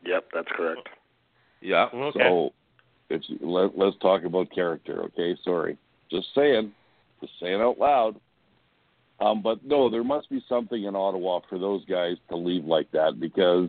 Yep, 0.04 0.28
that's 0.34 0.48
correct. 0.52 0.88
Yeah. 1.60 1.86
Okay. 1.94 2.18
So, 2.18 2.50
it's 3.08 3.26
let, 3.40 3.76
let's 3.76 3.96
talk 3.98 4.24
about 4.24 4.50
character. 4.50 5.02
Okay. 5.04 5.36
Sorry. 5.42 5.76
Just 6.10 6.28
saying. 6.34 6.72
Just 7.20 7.32
saying 7.40 7.60
out 7.60 7.78
loud. 7.78 8.16
Um, 9.20 9.42
but 9.42 9.64
no, 9.64 9.90
there 9.90 10.04
must 10.04 10.30
be 10.30 10.42
something 10.48 10.84
in 10.84 10.96
Ottawa 10.96 11.40
for 11.48 11.58
those 11.58 11.84
guys 11.84 12.16
to 12.30 12.36
leave 12.36 12.64
like 12.64 12.90
that 12.92 13.20
because 13.20 13.68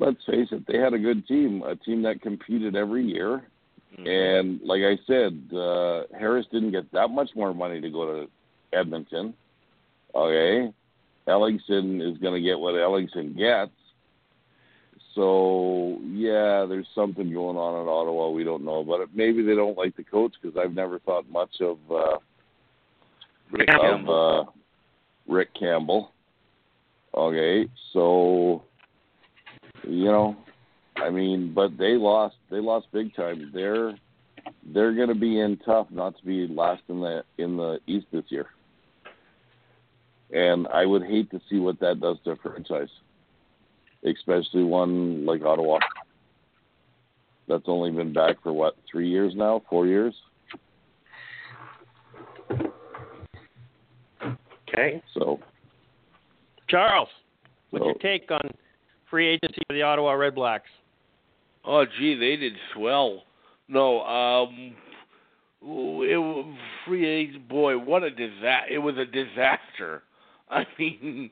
let's 0.00 0.24
face 0.24 0.48
it, 0.50 0.66
they 0.66 0.78
had 0.78 0.94
a 0.94 0.98
good 0.98 1.26
team, 1.28 1.62
a 1.62 1.76
team 1.76 2.02
that 2.02 2.22
competed 2.22 2.74
every 2.74 3.04
year. 3.04 3.42
Mhm. 3.96 4.08
And 4.08 4.60
like 4.62 4.82
I 4.82 4.96
said, 5.06 5.54
uh, 5.54 6.04
Harris 6.18 6.46
didn't 6.50 6.72
get 6.72 6.90
that 6.92 7.10
much 7.10 7.30
more 7.36 7.54
money 7.54 7.80
to 7.80 7.90
go 7.90 8.06
to 8.06 8.30
Edmonton. 8.72 9.34
Okay. 10.14 10.72
Ellingson 11.28 12.00
is 12.00 12.18
going 12.18 12.34
to 12.34 12.40
get 12.40 12.58
what 12.58 12.74
Ellingson 12.74 13.36
gets. 13.36 13.72
So, 15.14 15.98
yeah, 16.04 16.64
there's 16.66 16.86
something 16.94 17.32
going 17.32 17.56
on 17.56 17.82
in 17.82 17.88
Ottawa 17.88 18.30
we 18.30 18.44
don't 18.44 18.64
know 18.64 18.78
about 18.80 19.00
it. 19.00 19.08
Maybe 19.12 19.42
they 19.42 19.54
don't 19.54 19.76
like 19.76 19.96
the 19.96 20.04
coach 20.04 20.34
because 20.40 20.56
I've 20.56 20.74
never 20.74 20.98
thought 21.00 21.28
much 21.28 21.60
of 21.60 21.78
uh, 21.90 22.18
Rick 23.50 23.68
of 23.68 23.80
Campbell. 23.80 24.48
uh, 24.48 25.32
Rick 25.32 25.52
Campbell. 25.58 26.12
Okay, 27.14 27.68
so 27.92 28.62
you 29.84 30.06
know, 30.06 30.36
I 30.96 31.10
mean, 31.10 31.52
but 31.54 31.76
they 31.78 31.94
lost. 31.94 32.36
They 32.50 32.58
lost 32.58 32.86
big 32.92 33.14
time. 33.14 33.50
They're 33.54 33.94
they're 34.72 34.94
going 34.94 35.08
to 35.08 35.14
be 35.14 35.40
in 35.40 35.58
tough 35.58 35.86
not 35.90 36.16
to 36.18 36.24
be 36.24 36.46
last 36.46 36.82
in 36.88 37.00
the 37.00 37.22
in 37.38 37.56
the 37.56 37.78
East 37.86 38.06
this 38.12 38.24
year. 38.28 38.46
And 40.32 40.68
I 40.68 40.86
would 40.86 41.02
hate 41.02 41.30
to 41.32 41.40
see 41.48 41.58
what 41.58 41.80
that 41.80 42.00
does 42.00 42.16
to 42.24 42.32
a 42.32 42.36
franchise, 42.36 42.88
especially 44.04 44.62
one 44.62 45.26
like 45.26 45.42
Ottawa. 45.42 45.78
That's 47.48 47.64
only 47.66 47.90
been 47.90 48.12
back 48.12 48.40
for 48.42 48.52
what 48.52 48.76
three 48.90 49.08
years 49.08 49.32
now, 49.34 49.62
four 49.68 49.86
years. 49.86 50.14
Okay. 54.68 55.02
So, 55.14 55.40
Charles, 56.68 57.08
what's 57.70 57.82
so 57.82 57.86
your 57.86 57.94
take 57.94 58.30
on 58.30 58.50
free 59.10 59.28
agency 59.28 59.60
for 59.66 59.74
the 59.74 59.82
Ottawa 59.82 60.12
Red 60.12 60.34
Blacks? 60.34 60.68
Oh, 61.64 61.84
gee, 61.98 62.14
they 62.14 62.36
did 62.36 62.54
swell. 62.74 63.24
No, 63.68 64.00
um, 64.02 64.74
it 65.62 66.16
was 66.16 66.56
free 66.86 67.06
agent. 67.06 67.48
Boy, 67.48 67.78
what 67.78 68.02
a 68.02 68.10
disaster! 68.10 68.72
It 68.72 68.78
was 68.78 68.96
a 68.96 69.04
disaster. 69.04 70.02
I 70.50 70.66
mean, 70.78 71.30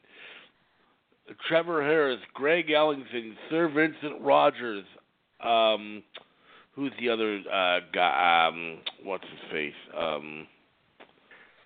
Trevor 1.48 1.82
Harris, 1.82 2.20
Greg 2.34 2.68
Ellingson, 2.68 3.34
Sir 3.50 3.68
Vincent 3.68 4.20
Rogers. 4.20 4.84
Um, 5.42 6.02
who's 6.74 6.92
the 7.00 7.08
other 7.08 7.40
uh, 7.52 7.80
guy? 7.92 8.48
Um, 8.48 8.78
what's 9.02 9.24
his 9.24 9.50
face? 9.50 9.72
Um, 9.96 10.46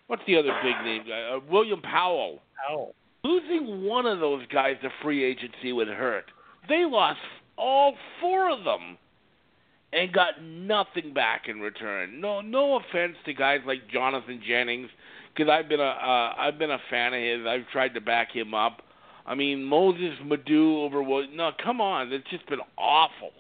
what's 0.06 0.22
the 0.26 0.36
other 0.36 0.56
big 0.62 0.76
name 0.84 1.02
guy? 1.06 1.34
Uh, 1.34 1.40
William 1.50 1.82
Powell. 1.82 2.40
Oh. 2.70 2.94
Losing 3.24 3.84
one 3.84 4.06
of 4.06 4.18
those 4.20 4.42
guys 4.52 4.76
to 4.82 4.90
free 5.02 5.24
agency 5.24 5.72
would 5.72 5.88
hurt. 5.88 6.24
They 6.68 6.84
lost 6.84 7.20
all 7.56 7.94
four 8.20 8.50
of 8.50 8.64
them 8.64 8.98
and 9.92 10.12
got 10.12 10.42
nothing 10.42 11.12
back 11.14 11.48
in 11.48 11.60
return. 11.60 12.20
No, 12.20 12.40
no 12.40 12.76
offense 12.76 13.16
to 13.26 13.34
guys 13.34 13.60
like 13.66 13.88
Jonathan 13.88 14.42
Jennings, 14.46 14.88
because 15.34 15.50
I've 15.50 15.68
been 15.68 15.80
a 15.80 15.84
uh, 15.84 16.34
I've 16.38 16.58
been 16.58 16.70
a 16.70 16.78
fan 16.90 17.14
of 17.14 17.20
his. 17.20 17.46
I've 17.46 17.68
tried 17.70 17.94
to 17.94 18.00
back 18.00 18.32
him 18.32 18.54
up. 18.54 18.82
I 19.24 19.34
mean 19.34 19.62
Mossis 19.62 20.18
Madu 20.24 20.78
over 20.80 21.02
what? 21.02 21.30
No, 21.32 21.52
come 21.62 21.80
on, 21.80 22.12
it's 22.12 22.28
just 22.30 22.48
been 22.48 22.60
awful. 22.76 23.30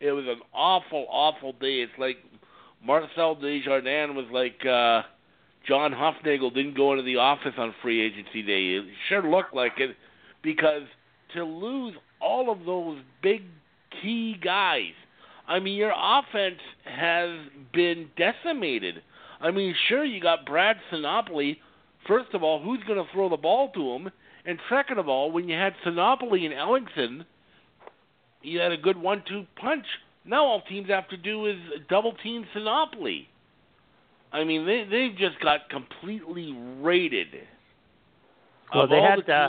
It 0.00 0.12
was 0.12 0.26
an 0.26 0.40
awful, 0.52 1.06
awful 1.08 1.52
day. 1.52 1.80
It's 1.80 1.92
like 1.98 2.18
Marcel 2.84 3.34
Desjardins 3.34 4.14
was 4.14 4.26
like 4.30 4.60
uh, 4.66 5.02
John 5.66 5.92
Hufnagel 5.92 6.54
didn't 6.54 6.76
go 6.76 6.92
into 6.92 7.02
the 7.02 7.16
office 7.16 7.54
on 7.58 7.74
free 7.82 8.00
agency 8.00 8.42
day. 8.42 8.76
It 8.76 8.84
sure 9.08 9.28
looked 9.28 9.54
like 9.54 9.72
it 9.78 9.96
because 10.42 10.82
to 11.34 11.44
lose 11.44 11.94
all 12.20 12.50
of 12.50 12.64
those 12.64 12.98
big 13.22 13.42
key 14.02 14.36
guys. 14.42 14.92
I 15.48 15.58
mean, 15.58 15.76
your 15.76 15.92
offense 15.94 16.60
has 16.84 17.30
been 17.72 18.08
decimated. 18.16 19.02
I 19.40 19.50
mean, 19.50 19.74
sure, 19.88 20.04
you 20.04 20.20
got 20.20 20.46
Brad 20.46 20.76
Sinopoli. 20.92 21.58
First 22.06 22.34
of 22.34 22.42
all, 22.42 22.62
who's 22.62 22.82
going 22.86 23.04
to 23.04 23.12
throw 23.12 23.28
the 23.28 23.36
ball 23.36 23.70
to 23.74 23.92
him? 23.92 24.10
And 24.44 24.58
second 24.70 24.98
of 24.98 25.08
all, 25.08 25.32
when 25.32 25.48
you 25.48 25.56
had 25.56 25.74
Sinopoli 25.84 26.44
and 26.44 26.54
Ellingson, 26.54 27.24
you 28.42 28.60
had 28.60 28.72
a 28.72 28.76
good 28.76 28.96
one-two 28.96 29.46
punch. 29.60 29.84
Now 30.24 30.44
all 30.44 30.62
teams 30.62 30.88
have 30.88 31.08
to 31.08 31.16
do 31.16 31.46
is 31.46 31.56
double 31.88 32.12
team 32.22 32.46
Sinopoli. 32.54 33.26
I 34.36 34.44
mean, 34.44 34.66
they 34.66 34.84
they've 34.90 35.16
just 35.16 35.40
got 35.40 35.68
completely 35.70 36.52
raided. 36.80 37.28
Well, 38.74 38.84
of 38.84 38.90
they 38.90 39.00
had, 39.00 39.20
the 39.26 39.32
uh, 39.32 39.48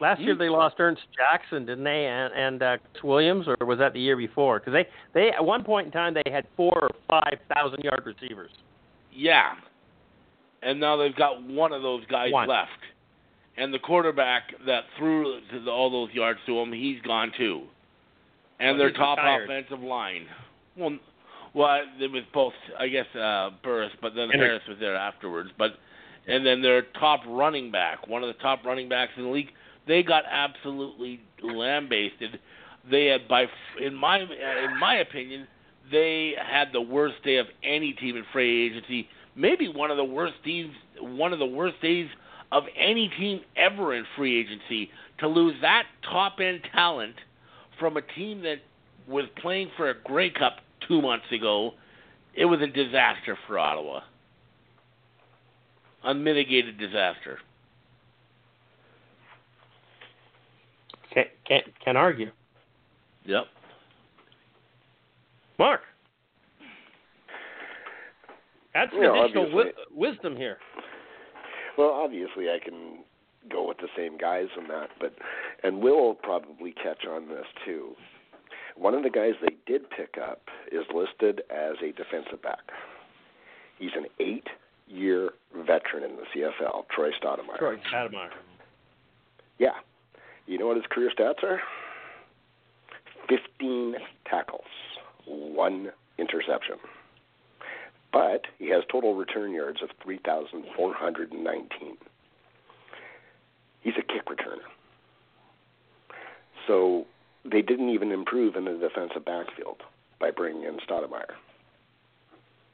Last 0.00 0.20
year 0.20 0.34
Hmm? 0.34 0.40
they 0.40 0.48
lost 0.48 0.74
Ernest 0.78 1.02
Jackson, 1.16 1.64
didn't 1.66 1.84
they? 1.84 2.06
And, 2.06 2.32
and 2.34 2.62
uh, 2.62 2.76
Chris 2.92 3.04
Williams, 3.04 3.46
or 3.46 3.64
was 3.64 3.78
that 3.78 3.92
the 3.92 4.00
year 4.00 4.16
before? 4.16 4.58
Because 4.58 4.72
they, 4.72 4.86
they 5.14 5.30
at 5.30 5.44
one 5.44 5.62
point 5.62 5.86
in 5.86 5.92
time 5.92 6.14
they 6.14 6.30
had 6.30 6.46
four 6.56 6.72
or 6.82 6.90
five 7.08 7.38
thousand 7.54 7.82
yard 7.84 8.02
receivers. 8.04 8.50
yeah, 9.14 9.52
and 10.62 10.80
now 10.80 10.96
they've 10.96 11.14
got 11.14 11.42
one 11.42 11.72
of 11.72 11.82
those 11.82 12.04
guys 12.06 12.32
One. 12.32 12.48
left, 12.48 12.70
and 13.56 13.72
the 13.72 13.78
quarterback 13.78 14.42
that 14.66 14.84
threw 14.98 15.38
all 15.68 15.90
those 15.90 16.12
yards 16.12 16.40
to 16.46 16.58
him, 16.58 16.72
he's 16.72 17.00
gone 17.02 17.30
too, 17.38 17.62
and 18.58 18.70
Well, 18.70 18.78
their 18.78 18.92
top 18.92 19.18
retired. 19.18 19.44
offensive 19.48 19.80
line. 19.80 20.26
Well, 20.76 20.98
well, 21.54 21.82
it 22.00 22.10
was 22.10 22.22
both, 22.32 22.52
I 22.78 22.88
guess, 22.88 23.06
uh, 23.14 23.50
Burris, 23.62 23.92
but 24.02 24.14
then 24.14 24.28
Henry. 24.30 24.48
Harris 24.48 24.62
was 24.68 24.78
there 24.80 24.96
afterwards. 24.96 25.50
But 25.56 25.74
and 26.26 26.44
then 26.44 26.62
their 26.62 26.82
top 26.98 27.20
running 27.26 27.70
back, 27.70 28.08
one 28.08 28.22
of 28.22 28.28
the 28.28 28.42
top 28.42 28.64
running 28.64 28.88
backs 28.88 29.12
in 29.16 29.24
the 29.24 29.30
league, 29.30 29.50
they 29.86 30.02
got 30.02 30.24
absolutely 30.28 31.20
lambasted. 31.42 32.40
They 32.90 33.06
had, 33.06 33.28
by 33.28 33.46
in 33.80 33.94
my 33.94 34.20
in 34.20 34.78
my 34.80 34.96
opinion, 34.96 35.46
they 35.90 36.34
had 36.40 36.72
the 36.72 36.80
worst 36.80 37.22
day 37.24 37.36
of 37.36 37.46
any 37.62 37.92
team 37.92 38.16
in 38.16 38.24
free 38.32 38.66
agency. 38.66 39.08
Maybe 39.36 39.68
one 39.68 39.90
of 39.90 39.96
the 39.96 40.04
worst 40.04 40.34
teams, 40.44 40.74
one 41.00 41.32
of 41.32 41.38
the 41.38 41.46
worst 41.46 41.80
days 41.80 42.08
of 42.52 42.64
any 42.76 43.08
team 43.18 43.40
ever 43.56 43.94
in 43.94 44.04
free 44.16 44.40
agency. 44.40 44.90
To 45.20 45.28
lose 45.28 45.54
that 45.60 45.84
top 46.10 46.40
end 46.40 46.60
talent 46.74 47.14
from 47.78 47.96
a 47.96 48.02
team 48.02 48.42
that 48.42 48.58
was 49.06 49.24
playing 49.40 49.70
for 49.76 49.90
a 49.90 49.94
Grey 50.02 50.30
Cup 50.30 50.58
two 50.88 51.00
months 51.02 51.26
ago, 51.32 51.72
it 52.34 52.44
was 52.44 52.60
a 52.60 52.66
disaster 52.66 53.36
for 53.46 53.58
Ottawa. 53.58 54.00
Unmitigated 56.02 56.78
disaster. 56.78 57.38
Can't 61.12 61.28
can't, 61.46 61.64
can't 61.84 61.96
argue. 61.96 62.30
Yep. 63.24 63.44
Mark, 65.58 65.82
add 68.74 68.88
some 68.92 69.02
Yeah, 69.02 69.22
additional 69.24 69.46
wi- 69.50 69.72
wisdom 69.94 70.36
here. 70.36 70.58
Well, 71.78 71.90
obviously, 71.90 72.50
I 72.50 72.58
can 72.62 73.04
go 73.50 73.68
with 73.68 73.78
the 73.78 73.88
same 73.96 74.18
guys 74.18 74.46
in 74.58 74.66
that, 74.68 74.88
but 75.00 75.14
and 75.62 75.80
we'll 75.80 76.14
probably 76.14 76.72
catch 76.72 77.06
on 77.08 77.28
this 77.28 77.46
too. 77.64 77.92
One 78.76 78.94
of 78.94 79.02
the 79.02 79.10
guys 79.10 79.34
they 79.40 79.56
did 79.66 79.88
pick 79.90 80.16
up 80.20 80.42
is 80.72 80.84
listed 80.92 81.42
as 81.50 81.76
a 81.82 81.92
defensive 81.92 82.42
back. 82.42 82.60
He's 83.78 83.92
an 83.96 84.06
eight-year 84.20 85.30
veteran 85.54 86.04
in 86.04 86.16
the 86.16 86.24
CFL, 86.34 86.88
Troy 86.88 87.10
Stoudemire. 87.12 87.58
Troy 87.58 87.76
Stoudemire. 87.92 88.30
Yeah. 89.58 89.74
You 90.46 90.58
know 90.58 90.66
what 90.66 90.76
his 90.76 90.86
career 90.90 91.10
stats 91.16 91.42
are? 91.42 91.60
15 93.28 93.94
tackles, 94.28 94.62
one 95.26 95.90
interception. 96.18 96.76
But 98.12 98.46
he 98.58 98.68
has 98.70 98.84
total 98.90 99.14
return 99.14 99.52
yards 99.52 99.82
of 99.82 99.90
3,419. 100.02 101.96
He's 103.80 103.94
a 103.98 104.02
kick 104.02 104.26
returner. 104.26 104.60
So 106.66 107.06
they 107.50 107.62
didn't 107.62 107.90
even 107.90 108.10
improve 108.10 108.56
in 108.56 108.64
the 108.64 108.72
defensive 108.72 109.24
backfield 109.24 109.82
by 110.20 110.30
bringing 110.30 110.64
in 110.64 110.78
Stoudemire 110.78 111.34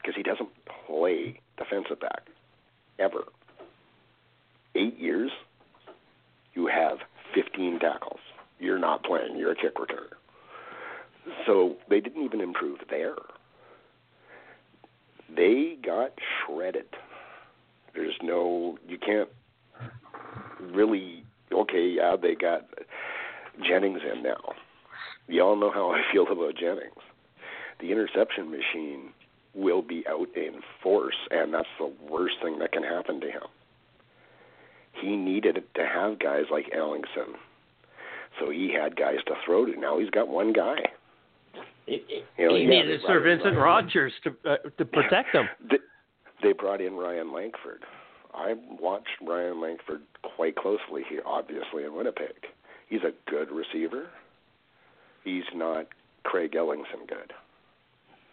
because 0.00 0.14
he 0.16 0.22
doesn't 0.22 0.48
play 0.86 1.40
defensive 1.58 2.00
back 2.00 2.22
ever. 2.98 3.24
Eight 4.74 4.98
years, 4.98 5.30
you 6.54 6.66
have 6.66 6.98
15 7.34 7.80
tackles. 7.80 8.20
You're 8.58 8.78
not 8.78 9.02
playing. 9.04 9.36
You're 9.36 9.52
a 9.52 9.56
kick 9.56 9.76
returner. 9.76 10.14
So 11.46 11.76
they 11.88 12.00
didn't 12.00 12.24
even 12.24 12.40
improve 12.40 12.78
there. 12.88 13.16
They 15.34 15.76
got 15.84 16.12
shredded. 16.46 16.86
There's 17.94 18.14
no, 18.22 18.78
you 18.86 18.98
can't 18.98 19.28
really, 20.60 21.24
okay, 21.52 21.94
yeah, 21.96 22.16
they 22.20 22.34
got 22.34 22.66
Jennings 23.66 24.00
in 24.12 24.22
now. 24.22 24.54
Y'all 25.28 25.56
know 25.56 25.70
how 25.70 25.90
I 25.90 26.02
feel 26.12 26.26
about 26.30 26.56
Jennings. 26.56 26.92
The 27.80 27.92
interception 27.92 28.50
machine 28.50 29.10
will 29.54 29.82
be 29.82 30.04
out 30.08 30.28
in 30.36 30.60
force, 30.82 31.16
and 31.30 31.52
that's 31.52 31.68
the 31.78 31.92
worst 32.08 32.34
thing 32.42 32.58
that 32.58 32.72
can 32.72 32.82
happen 32.82 33.20
to 33.20 33.26
him. 33.26 33.42
He 34.92 35.16
needed 35.16 35.62
to 35.74 35.86
have 35.86 36.18
guys 36.18 36.44
like 36.50 36.70
Ellingson. 36.76 37.34
So 38.38 38.50
he 38.50 38.72
had 38.72 38.96
guys 38.96 39.16
to 39.26 39.34
throw 39.44 39.66
to. 39.66 39.78
Now 39.78 39.98
he's 39.98 40.10
got 40.10 40.28
one 40.28 40.52
guy. 40.52 40.76
He, 41.86 42.02
You 42.36 42.48
know, 42.48 42.54
he 42.54 42.62
he 42.62 42.66
needed 42.66 43.00
Sir 43.06 43.20
Ryan 43.20 43.38
Vincent. 43.38 43.56
Rogers 43.56 44.12
to 44.24 44.30
uh, 44.48 44.56
to 44.78 44.84
protect 44.84 45.34
him. 45.34 45.46
They, 45.68 45.78
they 46.42 46.52
brought 46.52 46.80
in 46.80 46.94
Ryan 46.94 47.32
Lankford. 47.32 47.82
I 48.32 48.54
watched 48.80 49.08
Ryan 49.26 49.60
Lankford 49.60 50.02
quite 50.36 50.54
closely 50.56 51.02
here, 51.08 51.22
obviously 51.26 51.84
in 51.84 51.94
Winnipeg. 51.94 52.46
He's 52.90 53.02
a 53.02 53.12
good 53.30 53.50
receiver. 53.50 54.08
He's 55.24 55.44
not 55.54 55.86
Greg 56.24 56.52
Ellingson 56.52 57.08
good. 57.08 57.32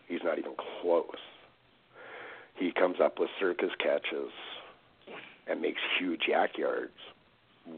He's 0.07 0.21
not 0.23 0.39
even 0.39 0.53
close. 0.81 1.05
He 2.55 2.71
comes 2.71 2.97
up 3.01 3.19
with 3.19 3.29
circus 3.39 3.69
catches 3.79 4.31
and 5.47 5.61
makes 5.61 5.79
huge 5.99 6.21
yak 6.27 6.57
yards 6.57 6.91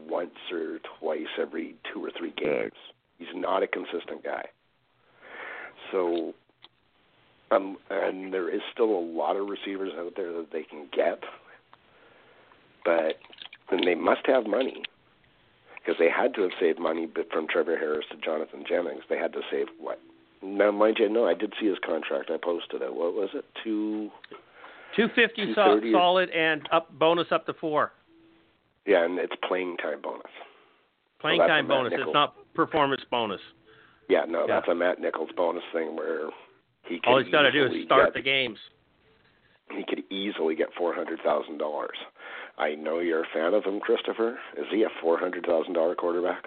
once 0.08 0.30
or 0.50 0.78
twice 0.98 1.28
every 1.38 1.76
two 1.92 2.02
or 2.02 2.10
three 2.16 2.32
games. 2.36 2.72
He's 3.18 3.28
not 3.34 3.62
a 3.62 3.66
consistent 3.66 4.24
guy. 4.24 4.46
So 5.92 6.32
um, 7.50 7.76
and 7.90 8.32
there 8.32 8.48
is 8.48 8.62
still 8.72 8.90
a 8.90 9.04
lot 9.04 9.36
of 9.36 9.48
receivers 9.48 9.92
out 9.98 10.14
there 10.16 10.32
that 10.32 10.52
they 10.52 10.62
can 10.62 10.86
get, 10.92 11.20
but 12.84 13.16
then 13.70 13.80
they 13.84 13.96
must 13.96 14.24
have 14.26 14.46
money 14.46 14.82
because 15.80 15.98
they 15.98 16.10
had 16.10 16.34
to 16.34 16.42
have 16.42 16.50
saved 16.60 16.78
money. 16.78 17.06
But 17.06 17.30
from 17.30 17.46
Trevor 17.48 17.76
Harris 17.76 18.04
to 18.10 18.16
Jonathan 18.18 18.64
Jennings, 18.68 19.02
they 19.08 19.18
had 19.18 19.32
to 19.32 19.40
save 19.50 19.66
what? 19.78 20.00
Now, 20.42 20.70
mind 20.70 20.96
you, 20.98 21.08
no, 21.08 21.26
I 21.26 21.34
did 21.34 21.52
see 21.60 21.66
his 21.66 21.78
contract. 21.84 22.30
I 22.30 22.36
posted 22.42 22.80
it. 22.82 22.94
What 22.94 23.14
was 23.14 23.30
it? 23.34 23.44
Two. 23.62 24.10
Two 24.96 25.06
fifty 25.14 25.52
so, 25.54 25.80
solid 25.92 26.30
and 26.30 26.68
up 26.72 26.90
bonus 26.98 27.28
up 27.30 27.46
to 27.46 27.54
four. 27.54 27.92
Yeah, 28.86 29.04
and 29.04 29.18
it's 29.18 29.34
playing 29.46 29.76
time 29.76 30.00
bonus. 30.02 30.26
Playing 31.20 31.38
that's 31.38 31.50
time 31.50 31.68
bonus. 31.68 31.92
It's 31.94 32.10
not 32.12 32.34
performance 32.54 33.02
bonus. 33.10 33.40
Yeah, 34.08 34.24
no, 34.26 34.40
Yeah. 34.40 34.54
that's 34.56 34.68
a 34.68 34.74
Matt 34.74 34.98
Nichols 35.00 35.30
bonus 35.36 35.62
thing 35.72 35.94
where 35.94 36.30
he. 36.86 37.00
All 37.06 37.22
he's 37.22 37.30
got 37.30 37.42
to 37.42 37.52
do 37.52 37.66
is 37.66 37.84
start 37.84 38.06
get- 38.06 38.14
the 38.14 38.22
games. 38.22 38.58
he 39.70 39.84
could 39.84 40.02
easily 40.10 40.56
get 40.56 40.68
four 40.76 40.92
hundred 40.94 41.20
thousand 41.22 41.58
dollars. 41.58 41.96
I 42.60 42.74
know 42.74 42.98
you're 42.98 43.22
a 43.24 43.26
fan 43.32 43.54
of 43.54 43.64
him, 43.64 43.80
Christopher. 43.80 44.38
Is 44.56 44.66
he 44.70 44.82
a 44.82 44.88
four 45.00 45.18
hundred 45.18 45.46
thousand 45.46 45.72
dollar 45.72 45.94
quarterback? 45.94 46.44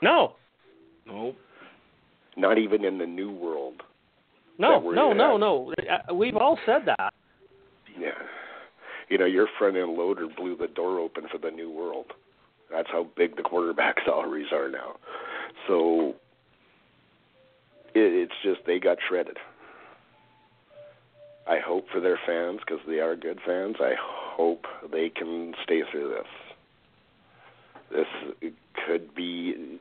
No, 0.00 0.34
Nope. 1.06 1.36
Not 2.36 2.58
even 2.58 2.84
in 2.84 2.98
the 2.98 3.06
new 3.06 3.32
world. 3.32 3.82
no, 4.58 4.78
no, 4.90 5.12
no, 5.12 5.34
at. 5.34 6.06
no. 6.08 6.14
We've 6.14 6.36
all 6.36 6.58
said 6.64 6.82
that. 6.86 7.12
Yeah. 7.98 8.10
You 9.08 9.18
know, 9.18 9.24
your 9.24 9.48
front 9.58 9.76
end 9.76 9.94
loader 9.94 10.28
blew 10.36 10.56
the 10.56 10.68
door 10.68 11.00
open 11.00 11.24
for 11.32 11.38
the 11.38 11.50
new 11.50 11.70
world. 11.70 12.06
That's 12.70 12.88
how 12.92 13.08
big 13.16 13.36
the 13.36 13.42
quarterback 13.42 13.96
salaries 14.06 14.48
are 14.52 14.70
now. 14.70 14.96
So 15.66 16.14
it, 17.94 18.30
it's 18.30 18.32
just 18.44 18.60
they 18.66 18.78
got 18.78 18.98
shredded. 19.08 19.38
I 21.48 21.58
hope 21.58 21.86
for 21.90 22.00
their 22.00 22.18
fans 22.26 22.60
because 22.60 22.84
they 22.86 23.00
are 23.00 23.16
good 23.16 23.38
fans. 23.44 23.76
I 23.80 23.94
hope 23.98 24.66
they 24.92 25.08
can 25.08 25.54
stay 25.64 25.82
through 25.90 26.10
this. 26.10 28.06
This 28.42 28.52
could 28.86 29.14
be 29.14 29.78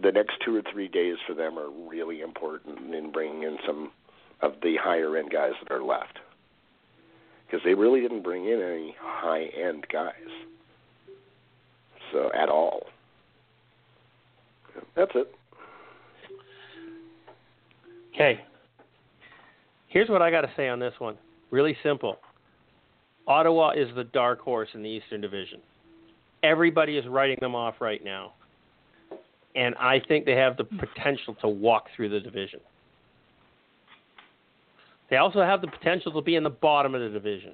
the 0.00 0.12
next 0.12 0.34
two 0.44 0.54
or 0.54 0.62
three 0.70 0.88
days 0.88 1.16
for 1.26 1.34
them 1.34 1.58
are 1.58 1.70
really 1.88 2.20
important 2.20 2.94
in 2.94 3.10
bringing 3.10 3.42
in 3.42 3.58
some 3.66 3.90
of 4.40 4.54
the 4.62 4.76
higher 4.76 5.16
end 5.16 5.30
guys 5.30 5.52
that 5.62 5.72
are 5.72 5.82
left 5.82 6.18
because 7.46 7.64
they 7.64 7.74
really 7.74 8.00
didn't 8.00 8.22
bring 8.22 8.44
in 8.44 8.60
any 8.60 8.94
high 9.00 9.44
end 9.46 9.86
guys. 9.92 10.12
So 12.12 12.30
at 12.34 12.48
all. 12.48 12.86
That's 14.94 15.12
it. 15.14 15.34
Okay. 18.14 18.40
Here's 19.96 20.10
what 20.10 20.20
I 20.20 20.30
got 20.30 20.42
to 20.42 20.50
say 20.58 20.68
on 20.68 20.78
this 20.78 20.92
one. 20.98 21.16
Really 21.50 21.74
simple. 21.82 22.18
Ottawa 23.26 23.70
is 23.70 23.88
the 23.94 24.04
dark 24.04 24.40
horse 24.40 24.68
in 24.74 24.82
the 24.82 24.90
Eastern 24.90 25.22
Division. 25.22 25.58
Everybody 26.42 26.98
is 26.98 27.06
writing 27.06 27.38
them 27.40 27.54
off 27.54 27.76
right 27.80 28.04
now. 28.04 28.34
And 29.54 29.74
I 29.76 30.02
think 30.06 30.26
they 30.26 30.36
have 30.36 30.58
the 30.58 30.64
hmm. 30.64 30.76
potential 30.80 31.34
to 31.40 31.48
walk 31.48 31.86
through 31.96 32.10
the 32.10 32.20
division. 32.20 32.60
They 35.08 35.16
also 35.16 35.40
have 35.40 35.62
the 35.62 35.68
potential 35.68 36.12
to 36.12 36.20
be 36.20 36.34
in 36.34 36.42
the 36.42 36.50
bottom 36.50 36.94
of 36.94 37.00
the 37.00 37.08
division. 37.08 37.52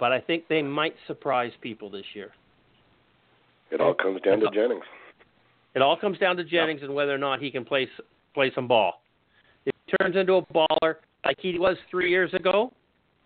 but 0.00 0.10
I 0.10 0.20
think 0.20 0.48
they 0.48 0.62
might 0.62 0.96
surprise 1.06 1.52
people 1.60 1.88
this 1.88 2.04
year. 2.12 2.32
It 3.70 3.80
all 3.80 3.94
comes 3.94 4.20
down 4.22 4.40
to 4.40 4.50
Jennings. 4.52 4.82
It 5.76 5.82
all 5.82 5.96
comes 5.96 6.18
down 6.18 6.36
to 6.38 6.44
Jennings 6.44 6.82
and 6.82 6.92
whether 6.92 7.14
or 7.14 7.18
not 7.18 7.40
he 7.40 7.52
can 7.52 7.64
play 7.64 7.88
play 8.34 8.50
some 8.54 8.68
ball. 8.68 9.02
If 9.66 9.74
he 9.86 9.96
turns 10.00 10.16
into 10.16 10.34
a 10.34 10.46
baller 10.46 10.96
like 11.24 11.36
he 11.40 11.58
was 11.58 11.76
three 11.90 12.10
years 12.10 12.32
ago, 12.34 12.72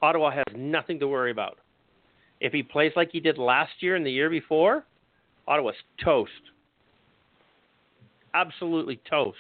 Ottawa 0.03 0.31
has 0.31 0.45
nothing 0.55 0.99
to 1.01 1.09
worry 1.09 1.31
about. 1.31 1.59
If 2.41 2.53
he 2.53 2.63
plays 2.63 2.93
like 2.97 3.11
he 3.13 3.21
did 3.21 3.39
last 3.39 3.73
year 3.81 3.97
and 3.97 4.05
the 4.05 4.11
year 4.11 4.29
before, 4.29 4.85
Ottawa's 5.49 5.77
toast. 6.05 6.31
Absolutely 8.35 9.01
toast. 9.09 9.39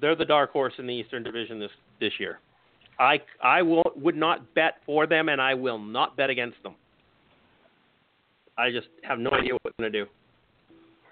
They're 0.00 0.14
the 0.14 0.24
dark 0.24 0.52
horse 0.52 0.74
in 0.78 0.86
the 0.86 0.92
Eastern 0.92 1.22
Division 1.22 1.58
this 1.58 1.70
this 2.00 2.12
year. 2.20 2.38
I 2.98 3.20
I 3.42 3.62
will 3.62 3.90
would 3.96 4.16
not 4.16 4.54
bet 4.54 4.74
for 4.84 5.06
them, 5.06 5.28
and 5.28 5.40
I 5.40 5.54
will 5.54 5.78
not 5.78 6.16
bet 6.16 6.30
against 6.30 6.62
them. 6.62 6.74
I 8.56 8.70
just 8.70 8.88
have 9.02 9.18
no 9.18 9.30
idea 9.30 9.54
what 9.54 9.60
they're 9.64 9.88
going 9.88 9.92
to 9.92 10.04
do. 10.04 10.10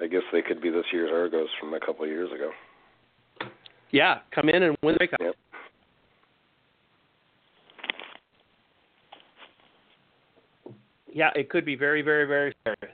I 0.00 0.06
guess 0.06 0.22
they 0.32 0.42
could 0.42 0.60
be 0.60 0.70
this 0.70 0.84
year's 0.92 1.10
Argos 1.12 1.48
from 1.58 1.74
a 1.74 1.80
couple 1.80 2.04
of 2.04 2.10
years 2.10 2.30
ago. 2.32 2.50
Yeah, 3.90 4.18
come 4.34 4.48
in 4.48 4.62
and 4.62 4.76
win 4.82 4.96
the 4.98 5.06
Cup. 5.06 5.20
Yep. 5.20 5.34
Yeah, 11.12 11.30
it 11.34 11.48
could 11.48 11.64
be 11.64 11.76
very, 11.76 12.02
very, 12.02 12.26
very 12.26 12.54
scary. 12.60 12.92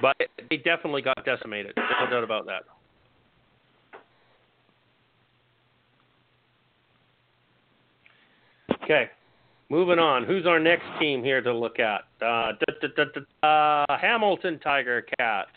But 0.00 0.16
they 0.48 0.56
definitely 0.56 1.02
got 1.02 1.22
decimated. 1.26 1.74
No 1.76 2.10
doubt 2.10 2.24
about 2.24 2.46
that. 2.46 2.62
Okay, 8.82 9.10
moving 9.70 9.98
on. 9.98 10.24
Who's 10.24 10.46
our 10.46 10.58
next 10.58 10.86
team 10.98 11.22
here 11.22 11.40
to 11.40 11.52
look 11.52 11.78
at? 11.78 12.02
Uh, 12.20 12.52
da, 12.80 12.88
da, 12.96 13.04
da, 13.42 13.96
Hamilton 14.00 14.58
Tiger 14.58 15.06
Cats. 15.18 15.50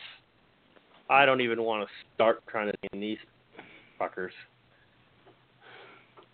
I 1.09 1.25
don't 1.25 1.41
even 1.41 1.63
want 1.63 1.87
to 1.87 1.93
start 2.15 2.41
trying 2.47 2.71
to 2.71 2.77
name 2.93 3.01
these 3.01 3.17
fuckers. 3.99 4.31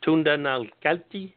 Tunda 0.03 0.37
Nalkalti, 0.37 1.33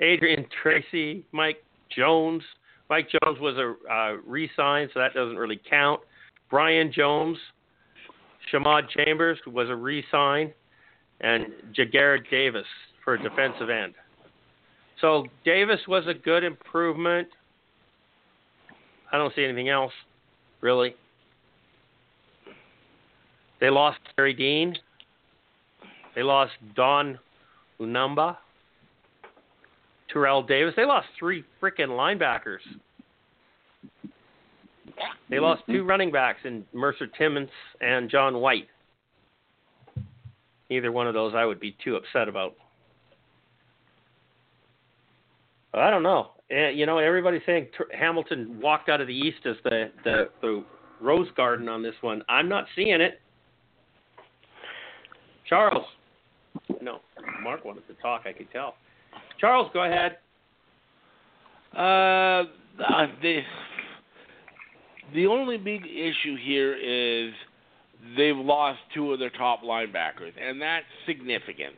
Adrian 0.00 0.46
Tracy, 0.62 1.24
Mike 1.32 1.62
Jones. 1.94 2.42
Mike 2.88 3.08
Jones 3.10 3.38
was 3.40 3.56
a 3.56 3.92
uh, 3.92 4.16
re-sign, 4.26 4.88
so 4.92 5.00
that 5.00 5.14
doesn't 5.14 5.36
really 5.36 5.60
count. 5.68 6.00
Brian 6.50 6.92
Jones, 6.92 7.38
Shamad 8.52 8.88
Chambers 8.90 9.38
was 9.46 9.70
a 9.70 9.76
re-sign, 9.76 10.52
and 11.20 11.46
Ja'Gared 11.76 12.28
Davis 12.30 12.66
for 13.04 13.14
a 13.14 13.22
defensive 13.22 13.70
end. 13.70 13.94
So 15.00 15.26
Davis 15.44 15.80
was 15.88 16.06
a 16.06 16.14
good 16.14 16.44
improvement. 16.44 17.28
I 19.12 19.18
don't 19.18 19.34
see 19.34 19.44
anything 19.44 19.68
else, 19.68 19.92
really. 20.60 20.94
They 23.60 23.70
lost 23.70 23.98
Terry 24.16 24.34
Dean. 24.34 24.76
They 26.14 26.22
lost 26.22 26.52
Don 26.74 27.18
Unamba. 27.80 28.36
Terrell 30.12 30.42
Davis. 30.42 30.74
They 30.76 30.84
lost 30.84 31.06
three 31.18 31.44
freaking 31.60 31.88
linebackers. 31.88 32.58
They 35.30 35.40
lost 35.40 35.62
two 35.66 35.84
running 35.84 36.12
backs 36.12 36.40
in 36.44 36.64
Mercer 36.74 37.06
Timmons 37.06 37.48
and 37.80 38.10
John 38.10 38.38
White. 38.38 38.68
Neither 40.68 40.92
one 40.92 41.06
of 41.06 41.14
those 41.14 41.34
I 41.34 41.44
would 41.44 41.60
be 41.60 41.76
too 41.82 41.96
upset 41.96 42.28
about. 42.28 42.54
I 45.74 45.90
don't 45.90 46.02
know. 46.02 46.32
Eh, 46.50 46.70
You 46.70 46.86
know, 46.86 46.98
everybody's 46.98 47.42
saying 47.46 47.68
Hamilton 47.98 48.58
walked 48.60 48.88
out 48.88 49.00
of 49.00 49.06
the 49.06 49.14
East 49.16 49.38
as 49.46 49.56
the, 49.64 49.90
the 50.04 50.28
the 50.40 50.64
rose 51.00 51.28
garden 51.36 51.68
on 51.68 51.82
this 51.82 51.94
one. 52.00 52.22
I'm 52.28 52.48
not 52.48 52.66
seeing 52.76 53.00
it. 53.00 53.20
Charles, 55.48 55.84
no, 56.80 57.00
Mark 57.42 57.64
wanted 57.64 57.86
to 57.88 57.94
talk. 57.94 58.22
I 58.24 58.32
could 58.32 58.50
tell. 58.52 58.74
Charles, 59.38 59.70
go 59.74 59.84
ahead. 59.84 60.18
Uh, 61.76 62.44
uh, 62.82 63.06
the 63.20 63.40
the 65.14 65.26
only 65.26 65.56
big 65.58 65.82
issue 65.84 66.36
here 66.36 66.74
is 66.74 67.32
they've 68.16 68.36
lost 68.36 68.78
two 68.94 69.12
of 69.12 69.18
their 69.18 69.30
top 69.30 69.62
linebackers, 69.62 70.32
and 70.40 70.60
that's 70.60 70.86
significant. 71.06 71.74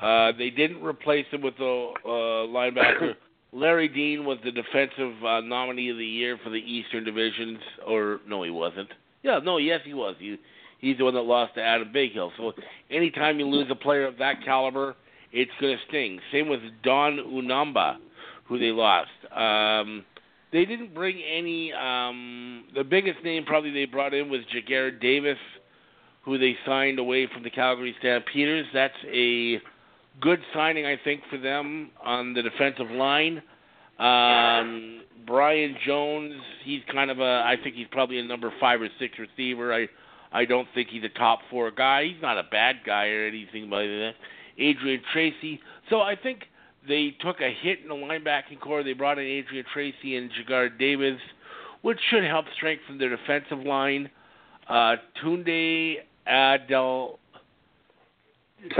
Uh, 0.00 0.32
they 0.36 0.50
didn't 0.50 0.82
replace 0.82 1.26
him 1.30 1.42
with 1.42 1.54
a 1.58 1.92
uh, 2.04 2.08
linebacker. 2.48 3.14
Larry 3.52 3.88
Dean 3.88 4.24
was 4.24 4.38
the 4.44 4.50
defensive 4.50 5.14
uh, 5.24 5.40
nominee 5.40 5.90
of 5.90 5.96
the 5.96 6.04
year 6.04 6.38
for 6.42 6.50
the 6.50 6.56
Eastern 6.56 7.04
Divisions, 7.04 7.58
or 7.86 8.20
no, 8.26 8.42
he 8.42 8.50
wasn't. 8.50 8.90
Yeah, 9.22 9.38
no, 9.42 9.56
yes, 9.56 9.80
he 9.84 9.94
was. 9.94 10.16
He 10.18 10.36
he's 10.78 10.98
the 10.98 11.04
one 11.04 11.14
that 11.14 11.22
lost 11.22 11.54
to 11.54 11.62
Adam 11.62 11.90
Bighill. 11.94 12.30
So 12.36 12.52
anytime 12.90 13.38
you 13.38 13.46
lose 13.46 13.68
a 13.70 13.74
player 13.74 14.06
of 14.06 14.18
that 14.18 14.44
caliber, 14.44 14.94
it's 15.32 15.50
going 15.60 15.76
to 15.76 15.82
sting. 15.88 16.20
Same 16.32 16.48
with 16.48 16.60
Don 16.82 17.16
Unamba, 17.16 17.96
who 18.44 18.58
they 18.58 18.72
lost. 18.72 19.08
Um, 19.34 20.04
they 20.52 20.64
didn't 20.64 20.94
bring 20.94 21.20
any. 21.22 21.72
Um, 21.72 22.64
the 22.74 22.84
biggest 22.84 23.22
name 23.24 23.44
probably 23.44 23.70
they 23.70 23.86
brought 23.86 24.14
in 24.14 24.28
was 24.28 24.40
Ja'Gared 24.54 25.00
Davis, 25.00 25.38
who 26.24 26.38
they 26.38 26.56
signed 26.66 26.98
away 26.98 27.28
from 27.32 27.42
the 27.42 27.50
Calgary 27.50 27.94
Stampeders. 28.00 28.66
That's 28.72 28.94
a 29.12 29.60
good 30.20 30.40
signing, 30.54 30.86
I 30.86 30.96
think, 31.02 31.22
for 31.30 31.38
them 31.38 31.90
on 32.04 32.34
the 32.34 32.42
defensive 32.42 32.90
line. 32.90 33.42
Um, 33.98 35.00
Brian 35.26 35.76
Jones, 35.86 36.34
he's 36.64 36.82
kind 36.92 37.10
of 37.10 37.18
a. 37.18 37.42
I 37.46 37.56
think 37.62 37.76
he's 37.76 37.86
probably 37.90 38.18
a 38.18 38.24
number 38.24 38.52
five 38.60 38.80
or 38.80 38.88
six 38.98 39.14
receiver. 39.18 39.72
I 39.72 39.88
I 40.32 40.44
don't 40.44 40.68
think 40.74 40.88
he's 40.90 41.04
a 41.04 41.18
top 41.18 41.40
four 41.50 41.70
guy. 41.70 42.04
He's 42.04 42.22
not 42.22 42.38
a 42.38 42.42
bad 42.44 42.76
guy 42.84 43.08
or 43.08 43.26
anything 43.26 43.70
like 43.70 43.86
that. 43.86 44.12
Adrian 44.58 45.00
Tracy. 45.12 45.60
So 45.88 46.00
I 46.00 46.14
think 46.14 46.44
they 46.86 47.16
took 47.20 47.40
a 47.40 47.54
hit 47.62 47.80
in 47.80 47.88
the 47.88 47.94
linebacking 47.94 48.60
core. 48.60 48.82
They 48.82 48.92
brought 48.92 49.18
in 49.18 49.24
Adrian 49.24 49.64
Tracy 49.72 50.16
and 50.16 50.30
Jagar 50.30 50.78
Davis, 50.78 51.18
which 51.82 51.98
should 52.10 52.24
help 52.24 52.46
strengthen 52.56 52.98
their 52.98 53.16
defensive 53.16 53.60
line. 53.64 54.10
Uh, 54.68 54.96
Tunde 55.22 55.96
Adel. 56.26 57.18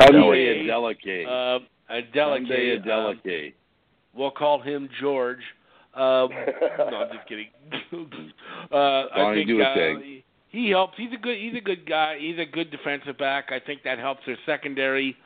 Sunday 0.01 0.67
Adeleke. 0.67 1.27
Uh, 1.27 1.61
Sunday 1.89 2.79
Adeleke. 2.79 2.87
uh, 2.87 3.15
Adeleke. 3.29 3.55
we'll 4.15 4.31
call 4.31 4.61
him 4.61 4.89
George. 5.01 5.41
Um, 5.95 6.29
no, 6.79 6.97
I'm 6.97 7.17
just 7.17 7.29
kidding. 7.29 7.49
uh, 8.73 8.77
I 8.77 9.35
think 9.35 9.49
do 9.49 9.61
a 9.61 9.65
uh, 9.65 9.75
thing. 9.75 10.23
he 10.49 10.71
helps. 10.71 10.95
He's 10.97 11.13
a 11.13 11.17
good. 11.17 11.39
He's 11.39 11.55
a 11.57 11.61
good 11.61 11.89
guy. 11.89 12.17
He's 12.21 12.39
a 12.39 12.45
good 12.45 12.71
defensive 12.71 13.17
back. 13.19 13.47
I 13.51 13.61
think 13.61 13.83
that 13.85 13.99
helps 13.99 14.21
their 14.27 14.39
secondary. 14.45 15.17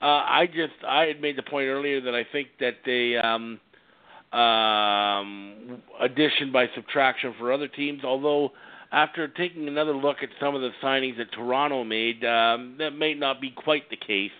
Uh, 0.00 0.24
I 0.26 0.46
just 0.46 0.84
I 0.86 1.04
had 1.04 1.20
made 1.20 1.36
the 1.36 1.42
point 1.42 1.66
earlier 1.66 2.00
that 2.00 2.14
I 2.14 2.24
think 2.30 2.48
that 2.60 2.74
they 2.84 3.16
um, 3.16 3.60
um, 4.38 5.82
addition 6.00 6.52
by 6.52 6.66
subtraction 6.74 7.34
for 7.38 7.52
other 7.52 7.68
teams. 7.68 8.04
Although 8.04 8.52
after 8.92 9.26
taking 9.26 9.68
another 9.68 9.96
look 9.96 10.18
at 10.22 10.28
some 10.38 10.54
of 10.54 10.60
the 10.60 10.70
signings 10.82 11.16
that 11.16 11.32
Toronto 11.32 11.82
made, 11.82 12.24
um, 12.24 12.76
that 12.78 12.90
may 12.90 13.14
not 13.14 13.40
be 13.40 13.50
quite 13.50 13.88
the 13.90 13.96
case. 13.96 14.30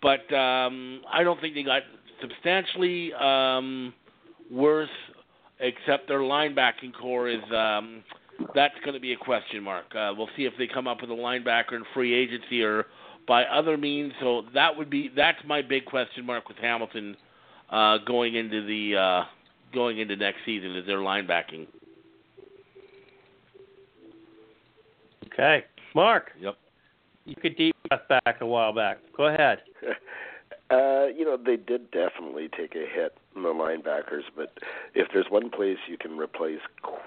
But 0.00 0.32
um, 0.34 1.02
I 1.12 1.22
don't 1.22 1.40
think 1.40 1.54
they 1.54 1.62
got 1.62 1.82
substantially 2.20 3.12
um, 3.14 3.92
worse, 4.50 4.88
except 5.60 6.08
their 6.08 6.20
linebacking 6.20 6.92
core 7.00 7.28
is 7.28 7.42
um, 7.54 8.02
that's 8.54 8.74
going 8.84 8.94
to 8.94 9.00
be 9.00 9.12
a 9.12 9.16
question 9.16 9.62
mark. 9.62 9.86
Uh, 9.94 10.12
we'll 10.16 10.28
see 10.36 10.44
if 10.44 10.54
they 10.58 10.66
come 10.66 10.88
up 10.88 11.00
with 11.00 11.10
a 11.10 11.14
linebacker 11.14 11.72
in 11.72 11.84
free 11.92 12.14
agency 12.14 12.62
or 12.62 12.86
by 13.26 13.44
other 13.44 13.76
means. 13.76 14.12
So 14.20 14.42
that 14.54 14.76
would 14.76 14.90
be 14.90 15.10
that's 15.14 15.38
my 15.46 15.62
big 15.62 15.84
question 15.84 16.24
mark 16.24 16.48
with 16.48 16.58
Hamilton 16.58 17.16
uh, 17.70 17.98
going 18.06 18.34
into 18.34 18.66
the 18.66 18.96
uh, 18.96 19.24
going 19.72 19.98
into 19.98 20.16
next 20.16 20.38
season 20.44 20.74
is 20.76 20.86
their 20.86 20.98
linebacking. 20.98 21.66
Okay, 25.34 25.64
Mark. 25.94 26.30
Yep. 26.40 26.56
You 27.26 27.36
could 27.36 27.56
deep 27.56 27.74
breath 27.88 28.08
back 28.08 28.40
a 28.40 28.46
while 28.46 28.72
back. 28.72 28.98
Go 29.16 29.26
ahead. 29.26 29.58
Uh, 30.70 31.06
you 31.14 31.24
know, 31.26 31.36
they 31.36 31.56
did 31.56 31.90
definitely 31.90 32.48
take 32.48 32.74
a 32.74 32.86
hit 32.90 33.16
in 33.36 33.42
the 33.42 33.50
linebackers, 33.50 34.22
but 34.34 34.58
if 34.94 35.06
there's 35.12 35.26
one 35.28 35.50
place 35.50 35.76
you 35.86 35.98
can 35.98 36.16
replace 36.16 36.60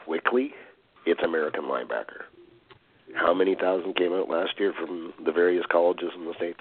quickly, 0.06 0.52
it's 1.08 1.22
American 1.24 1.64
linebacker. 1.64 2.30
How 3.16 3.34
many 3.34 3.56
thousand 3.56 3.96
came 3.96 4.14
out 4.14 4.30
last 4.30 4.60
year 4.60 4.74
from 4.80 5.12
the 5.26 5.32
various 5.32 5.66
colleges 5.72 6.12
in 6.16 6.26
the 6.26 6.34
States? 6.36 6.60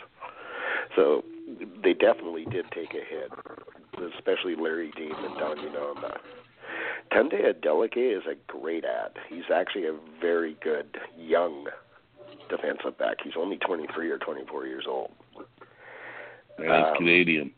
So 0.96 1.22
they 1.82 1.92
definitely 1.92 2.46
did 2.46 2.64
take 2.72 2.94
a 2.94 3.04
hit, 3.04 3.30
especially 4.16 4.56
Larry 4.56 4.90
Dean 4.96 5.12
and 5.14 5.36
Don 5.38 5.58
Unamba. 5.58 6.16
Tunde 7.12 7.34
Adeleke 7.54 8.16
is 8.16 8.24
a 8.26 8.34
great 8.46 8.84
ad. 8.84 9.12
He's 9.28 9.44
actually 9.54 9.86
a 9.86 9.94
very 10.20 10.56
good 10.62 10.98
young 11.18 11.66
defensive 12.48 12.96
back. 12.98 13.16
He's 13.22 13.34
only 13.36 13.56
23 13.58 14.10
or 14.10 14.18
24 14.18 14.66
years 14.66 14.84
old. 14.88 15.10
And 16.58 16.66
he's 16.66 16.70
Um, 16.86 16.96
Canadian. 16.96 17.52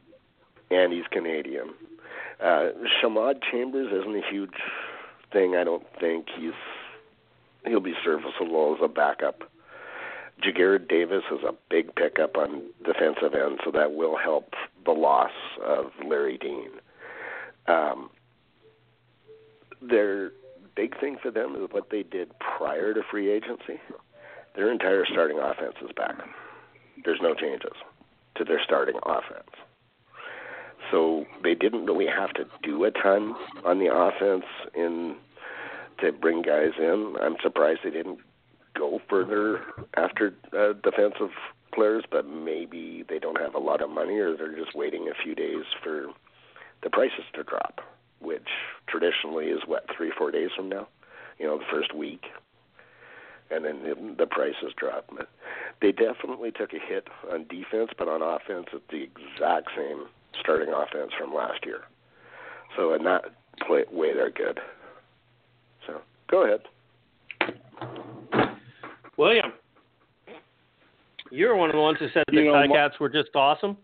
and 0.70 0.92
he's 0.92 1.06
Canadian. 1.10 1.70
Uh, 2.40 2.70
Shamad 3.00 3.42
Chambers 3.50 3.92
isn't 3.92 4.16
a 4.16 4.30
huge 4.30 4.54
thing. 5.32 5.56
I 5.56 5.64
don't 5.64 5.86
think 5.98 6.28
he's 6.30 6.52
he'll 7.66 7.80
be 7.80 7.94
serviceable 8.04 8.76
as 8.76 8.82
a 8.82 8.88
backup. 8.88 9.44
Ja'Gared 10.42 10.88
Davis 10.88 11.24
is 11.32 11.42
a 11.42 11.52
big 11.68 11.94
pickup 11.96 12.36
on 12.36 12.62
defensive 12.84 13.34
end, 13.34 13.58
so 13.64 13.70
that 13.72 13.92
will 13.94 14.16
help 14.16 14.54
the 14.84 14.92
loss 14.92 15.32
of 15.62 15.90
Larry 16.06 16.38
Dean. 16.38 16.70
Um, 17.66 18.08
their 19.80 20.32
big 20.74 20.98
thing 21.00 21.18
for 21.22 21.30
them 21.30 21.56
is 21.56 21.68
what 21.70 21.90
they 21.90 22.02
did 22.02 22.30
prior 22.38 22.94
to 22.94 23.02
free 23.10 23.30
agency. 23.30 23.80
Their 24.54 24.70
entire 24.72 25.04
starting 25.06 25.38
offense 25.38 25.74
is 25.82 25.90
back. 25.96 26.16
There's 27.04 27.20
no 27.22 27.34
changes 27.34 27.72
to 28.36 28.44
their 28.44 28.60
starting 28.64 28.96
offense. 29.04 29.50
So 30.90 31.26
they 31.42 31.54
didn't 31.54 31.86
really 31.86 32.06
have 32.06 32.32
to 32.34 32.46
do 32.62 32.84
a 32.84 32.90
ton 32.90 33.34
on 33.64 33.78
the 33.78 33.92
offense 33.92 34.44
in 34.74 35.16
to 36.00 36.12
bring 36.12 36.42
guys 36.42 36.72
in. 36.78 37.16
I'm 37.20 37.36
surprised 37.42 37.80
they 37.84 37.90
didn't 37.90 38.20
go 38.76 39.00
further 39.10 39.62
after 39.96 40.34
uh, 40.56 40.74
defensive 40.82 41.30
players, 41.74 42.04
but 42.10 42.26
maybe 42.26 43.04
they 43.08 43.18
don't 43.18 43.40
have 43.40 43.54
a 43.54 43.58
lot 43.58 43.82
of 43.82 43.90
money 43.90 44.16
or 44.18 44.36
they're 44.36 44.56
just 44.56 44.74
waiting 44.74 45.08
a 45.08 45.22
few 45.22 45.34
days 45.34 45.64
for 45.82 46.06
the 46.82 46.90
prices 46.90 47.24
to 47.34 47.42
drop, 47.42 47.80
which 48.20 48.46
traditionally 48.88 49.46
is 49.46 49.60
what 49.66 49.86
three 49.96 50.12
four 50.16 50.30
days 50.30 50.50
from 50.56 50.68
now, 50.68 50.88
you 51.38 51.46
know, 51.46 51.58
the 51.58 51.64
first 51.70 51.94
week, 51.94 52.22
and 53.50 53.64
then 53.64 53.82
the, 53.82 54.14
the 54.18 54.26
prices 54.26 54.72
drop. 54.76 55.06
But 55.14 55.28
they 55.80 55.92
definitely 55.92 56.50
took 56.50 56.72
a 56.72 56.78
hit 56.78 57.08
on 57.32 57.46
defense, 57.48 57.90
but 57.98 58.08
on 58.08 58.22
offense, 58.22 58.66
it's 58.72 58.84
the 58.90 59.02
exact 59.02 59.68
same 59.76 60.06
starting 60.40 60.72
offense 60.72 61.12
from 61.18 61.34
last 61.34 61.64
year. 61.64 61.82
So 62.76 62.94
in 62.94 63.04
that 63.04 63.24
play, 63.66 63.84
way, 63.90 64.14
they're 64.14 64.30
good. 64.30 64.60
So 65.86 66.00
go 66.30 66.44
ahead. 66.44 66.60
William, 69.16 69.52
you're 71.30 71.56
one 71.56 71.70
of 71.70 71.74
the 71.74 71.80
ones 71.80 71.98
who 71.98 72.06
said 72.14 72.24
the 72.28 72.36
You 72.36 72.44
know, 72.46 72.52
Ticats 72.52 73.00
were 73.00 73.08
just 73.08 73.30
awesome. 73.34 73.76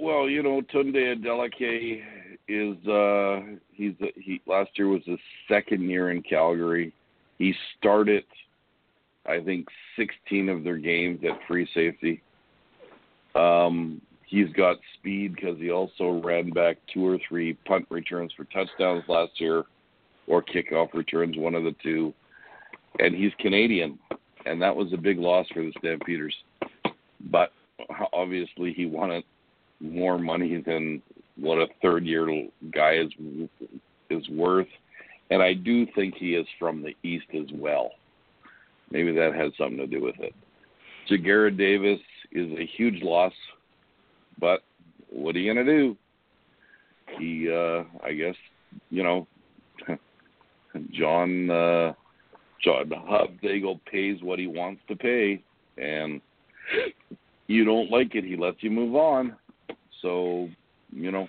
Well, 0.00 0.28
you 0.28 0.42
know, 0.42 0.62
Tunde 0.74 0.94
Adeleke 0.96 2.02
is 2.50 2.76
uh 2.88 3.40
he's 3.72 3.94
he 4.16 4.40
last 4.46 4.70
year 4.74 4.88
was 4.88 5.02
his 5.06 5.18
second 5.48 5.88
year 5.88 6.10
in 6.10 6.22
Calgary. 6.22 6.92
He 7.38 7.54
started 7.78 8.24
I 9.26 9.40
think 9.40 9.66
16 9.96 10.48
of 10.48 10.64
their 10.64 10.78
games 10.78 11.20
at 11.24 11.38
free 11.46 11.68
safety. 11.74 12.22
Um 13.34 14.00
he's 14.26 14.52
got 14.52 14.76
speed 14.98 15.34
because 15.34 15.58
he 15.58 15.70
also 15.70 16.20
ran 16.24 16.50
back 16.50 16.78
two 16.92 17.06
or 17.06 17.18
three 17.28 17.54
punt 17.66 17.86
returns 17.90 18.32
for 18.36 18.44
touchdowns 18.44 19.04
last 19.08 19.40
year 19.40 19.64
or 20.26 20.42
kickoff 20.42 20.94
returns, 20.94 21.36
one 21.36 21.54
of 21.54 21.64
the 21.64 21.74
two. 21.82 22.14
And 22.98 23.14
he's 23.14 23.32
Canadian, 23.38 23.98
and 24.46 24.62
that 24.62 24.74
was 24.74 24.92
a 24.92 24.96
big 24.96 25.18
loss 25.18 25.46
for 25.52 25.62
the 25.62 25.72
Stampeders. 25.78 26.34
But 27.30 27.52
obviously, 28.12 28.72
he 28.72 28.86
wanted 28.86 29.24
more 29.80 30.18
money 30.18 30.62
than 30.64 31.02
what 31.40 31.58
a 31.58 31.66
third 31.82 32.04
year 32.04 32.26
guy 32.72 32.96
is 32.96 33.10
is 34.10 34.28
worth. 34.28 34.68
And 35.30 35.42
I 35.42 35.54
do 35.54 35.86
think 35.94 36.14
he 36.16 36.34
is 36.34 36.46
from 36.58 36.82
the 36.82 36.94
East 37.08 37.26
as 37.34 37.46
well. 37.54 37.92
Maybe 38.90 39.12
that 39.12 39.34
has 39.34 39.52
something 39.56 39.78
to 39.78 39.86
do 39.86 40.02
with 40.02 40.16
it. 40.18 40.34
Ja'Gared 41.08 41.56
Davis 41.56 42.00
is 42.32 42.50
a 42.58 42.66
huge 42.76 43.02
loss, 43.02 43.32
but 44.40 44.62
what 45.08 45.36
are 45.36 45.38
you 45.38 45.52
gonna 45.52 45.64
do? 45.64 45.96
He, 47.18 47.48
uh, 47.50 47.84
I 48.04 48.12
guess, 48.12 48.34
you 48.90 49.02
know, 49.02 49.26
John 50.92 51.50
uh, 51.50 51.92
John 52.62 52.90
Hufnagel 52.90 53.80
pays 53.90 54.22
what 54.22 54.38
he 54.38 54.46
wants 54.46 54.82
to 54.88 54.96
pay, 54.96 55.42
and 55.78 56.20
you 57.46 57.64
don't 57.64 57.90
like 57.90 58.14
it, 58.14 58.24
he 58.24 58.36
lets 58.36 58.62
you 58.62 58.70
move 58.70 58.94
on. 58.94 59.36
So, 60.02 60.48
you 60.92 61.10
know, 61.10 61.28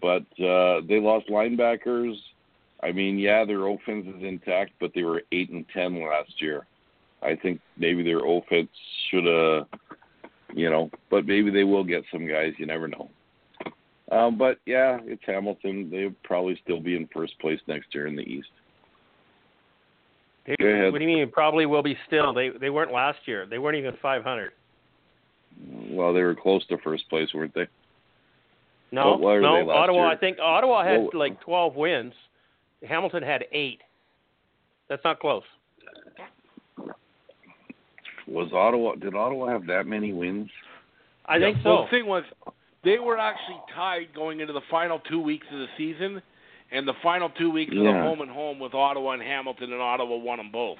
but 0.00 0.22
uh, 0.42 0.80
they 0.88 1.00
lost 1.00 1.28
linebackers. 1.28 2.14
I 2.82 2.92
mean, 2.92 3.18
yeah, 3.18 3.44
their 3.44 3.66
offense 3.68 4.06
is 4.06 4.22
intact, 4.22 4.72
but 4.80 4.92
they 4.94 5.02
were 5.02 5.22
eight 5.30 5.50
and 5.50 5.64
ten 5.72 6.02
last 6.02 6.40
year. 6.40 6.66
I 7.22 7.36
think 7.36 7.60
maybe 7.76 8.02
their 8.02 8.26
offense 8.26 8.68
should 9.08 9.24
have, 9.24 9.66
you 10.52 10.68
know, 10.68 10.90
but 11.08 11.24
maybe 11.24 11.50
they 11.50 11.64
will 11.64 11.84
get 11.84 12.02
some 12.10 12.26
guys. 12.26 12.52
You 12.58 12.66
never 12.66 12.88
know. 12.88 13.08
Um, 14.10 14.36
but 14.36 14.58
yeah, 14.66 14.98
it's 15.04 15.22
Hamilton. 15.24 15.88
They'll 15.90 16.14
probably 16.24 16.58
still 16.62 16.80
be 16.80 16.96
in 16.96 17.08
first 17.14 17.38
place 17.38 17.60
next 17.68 17.94
year 17.94 18.08
in 18.08 18.16
the 18.16 18.22
East. 18.22 18.48
Ahead. 20.46 20.92
What 20.92 20.98
do 20.98 21.04
you 21.04 21.16
mean? 21.16 21.30
Probably 21.30 21.66
will 21.66 21.84
be 21.84 21.96
still. 22.08 22.34
They 22.34 22.50
they 22.50 22.68
weren't 22.68 22.92
last 22.92 23.18
year. 23.26 23.46
They 23.46 23.58
weren't 23.58 23.76
even 23.76 23.94
500. 24.02 24.50
Well, 25.90 26.12
they 26.12 26.22
were 26.22 26.34
close 26.34 26.66
to 26.66 26.78
first 26.78 27.08
place, 27.08 27.28
weren't 27.32 27.54
they? 27.54 27.68
No, 28.92 29.12
What 29.12 29.20
were 29.20 29.40
no. 29.40 29.54
they 29.56 29.62
last 29.64 29.76
Ottawa. 29.78 29.98
year? 30.02 30.06
I 30.12 30.16
think 30.16 30.38
Ottawa 30.38 30.84
had 30.84 31.00
What- 31.02 31.14
like 31.14 31.40
12 31.40 31.74
wins. 31.76 32.14
Hamilton 32.86 33.22
had 33.22 33.46
eight. 33.52 33.80
That's 34.88 35.02
not 35.04 35.18
close. 35.18 35.44
Was 38.26 38.52
Ottawa? 38.52 38.94
Did 38.96 39.14
Ottawa 39.14 39.46
have 39.48 39.66
that 39.66 39.86
many 39.86 40.12
wins? 40.12 40.50
I 41.26 41.38
think 41.38 41.56
so. 41.62 41.70
Well, 41.74 41.82
the 41.84 41.88
thing 41.90 42.06
was, 42.06 42.24
they 42.82 42.98
were 42.98 43.18
actually 43.18 43.60
tied 43.74 44.12
going 44.14 44.40
into 44.40 44.52
the 44.52 44.60
final 44.70 44.98
two 45.00 45.20
weeks 45.20 45.46
of 45.50 45.58
the 45.58 45.68
season, 45.76 46.20
and 46.70 46.86
the 46.86 46.94
final 47.02 47.30
two 47.30 47.50
weeks 47.50 47.72
were 47.74 47.84
the 47.84 47.92
home 47.92 48.20
and 48.20 48.30
home 48.30 48.58
with 48.58 48.74
Ottawa 48.74 49.12
and 49.12 49.22
Hamilton, 49.22 49.72
and 49.72 49.80
Ottawa 49.80 50.16
won 50.16 50.38
them 50.38 50.50
both. 50.50 50.78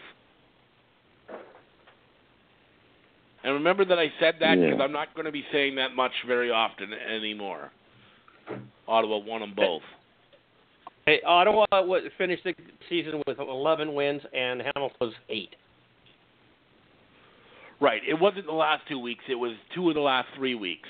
And 3.45 3.55
remember 3.55 3.85
that 3.87 3.99
I 3.99 4.13
said 4.21 4.39
that 4.41 4.59
Yeah. 4.59 4.67
because 4.67 4.81
I'm 4.81 4.93
not 4.93 5.15
going 5.15 5.25
to 5.27 5.33
be 5.33 5.45
saying 5.51 5.77
that 5.77 5.95
much 5.95 6.13
very 6.27 6.51
often 6.51 6.93
anymore. 6.93 7.71
Ottawa 8.89 9.19
won 9.19 9.41
them 9.41 9.53
both. 9.57 9.83
Hey, 11.07 11.21
Ottawa 11.27 11.65
wa- 11.73 11.99
finished 12.19 12.45
the 12.45 12.55
season 12.89 13.23
with 13.27 13.39
11 13.39 13.93
wins, 13.95 14.23
and 14.33 14.63
Hamilton 14.75 14.97
was 15.01 15.15
eight. 15.29 15.51
Right. 17.81 18.03
It 18.09 18.15
wasn't 18.15 18.47
the 18.47 18.53
last 18.53 18.83
two 18.89 18.99
weeks. 18.99 19.25
It 19.29 19.35
was 19.35 19.53
two 19.75 19.89
of 19.89 19.95
the 19.95 20.01
last 20.01 20.29
three 20.37 20.55
weeks. 20.55 20.89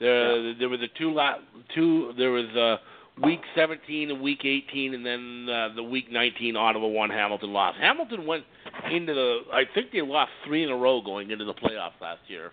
There, 0.00 0.54
there 0.54 0.68
were 0.68 0.78
the 0.78 0.88
two 0.98 1.12
la- 1.12 1.38
two. 1.74 2.12
There 2.16 2.30
was 2.30 2.46
uh, 2.56 2.78
week 3.24 3.40
17 3.54 4.10
and 4.10 4.20
week 4.22 4.40
18, 4.44 4.94
and 4.94 5.04
then 5.04 5.46
uh, 5.54 5.68
the 5.76 5.82
week 5.82 6.10
19. 6.10 6.56
Ottawa 6.56 6.88
won. 6.88 7.10
Hamilton 7.10 7.52
lost. 7.52 7.78
Hamilton 7.78 8.26
went 8.26 8.44
into 8.90 9.12
the. 9.14 9.40
I 9.52 9.64
think 9.74 9.92
they 9.92 10.00
lost 10.00 10.30
three 10.46 10.64
in 10.64 10.70
a 10.70 10.76
row 10.76 11.02
going 11.02 11.30
into 11.30 11.44
the 11.44 11.54
playoffs 11.54 12.00
last 12.00 12.20
year. 12.28 12.50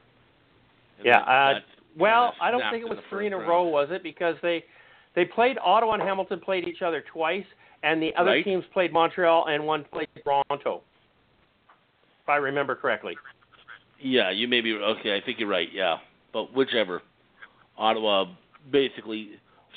And 0.97 1.05
Yeah, 1.05 1.19
that- 1.19 1.27
uh, 1.27 1.53
that 1.53 1.63
Well, 1.98 2.34
I 2.42 2.52
don't 2.52 2.64
think 2.72 2.84
it 2.84 2.89
was 2.89 3.00
three 3.10 3.28
in 3.28 3.34
a 3.34 3.38
first 3.38 3.48
row, 3.50 3.64
round. 3.64 3.72
was 3.74 3.89
it? 3.92 4.04
Because 4.04 4.36
they 4.42 4.64
they 5.16 5.26
played 5.26 5.58
Ottawa 5.64 5.94
and 5.96 6.02
Hamilton 6.04 6.39
played 6.39 6.68
each 6.68 6.82
other 6.82 7.04
twice, 7.12 7.46
and 7.84 8.02
the 8.02 8.16
other 8.16 8.32
Right. 8.32 8.44
teams 8.46 8.64
played 8.74 8.94
Montreal 8.94 9.48
and 9.48 9.66
one 9.66 9.84
played 9.86 10.08
Toronto. 10.24 10.82
If 12.24 12.30
I 12.30 12.38
remember 12.38 12.76
correctly. 12.76 13.18
Yeah, 14.00 14.30
you 14.32 14.48
may 14.48 14.62
be 14.62 14.74
okay. 14.74 15.16
I 15.16 15.22
think 15.22 15.39
you're 15.39 15.50
right. 15.50 15.68
Yeah, 15.72 15.98
but 16.34 16.54
whichever, 16.54 17.02
Ottawa 17.78 18.26
basically 18.72 19.32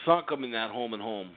sunk 0.05 0.29
them 0.29 0.45
in 0.45 0.53
that 0.53 0.71
home 0.71 0.93
and 0.95 1.03
home. 1.03 1.31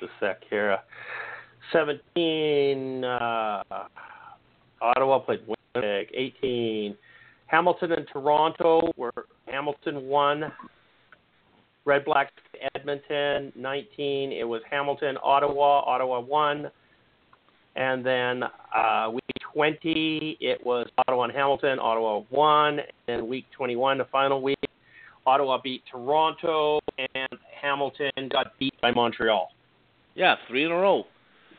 The 0.00 0.08
sec 0.18 0.42
here. 0.48 0.72
uh, 0.72 0.78
17, 1.72 3.04
uh, 3.04 3.62
Ottawa 4.80 5.18
played 5.20 5.40
Winnipeg. 5.74 6.08
18, 6.14 6.96
Hamilton 7.50 7.92
and 7.92 8.06
Toronto 8.12 8.92
were 8.96 9.12
Hamilton 9.46 10.06
won. 10.06 10.52
Red 11.84 12.04
Blacks 12.04 12.32
Edmonton. 12.74 13.52
19, 13.56 14.32
it 14.32 14.44
was 14.44 14.62
Hamilton, 14.70 15.16
Ottawa. 15.22 15.82
Ottawa 15.84 16.20
won. 16.20 16.70
And 17.74 18.04
then 18.04 18.44
uh, 18.76 19.10
week 19.12 19.22
20, 19.52 20.38
it 20.40 20.64
was 20.64 20.86
Ottawa 20.98 21.24
and 21.24 21.32
Hamilton. 21.32 21.78
Ottawa 21.80 22.22
won. 22.30 22.80
And 23.08 23.26
week 23.26 23.46
21, 23.56 23.98
the 23.98 24.04
final 24.12 24.40
week, 24.40 24.58
Ottawa 25.26 25.58
beat 25.62 25.82
Toronto, 25.90 26.80
and 26.98 27.38
Hamilton 27.60 28.28
got 28.30 28.58
beat 28.58 28.74
by 28.80 28.92
Montreal. 28.92 29.48
Yeah, 30.14 30.36
three 30.48 30.64
in 30.64 30.70
a 30.70 30.76
row. 30.76 31.04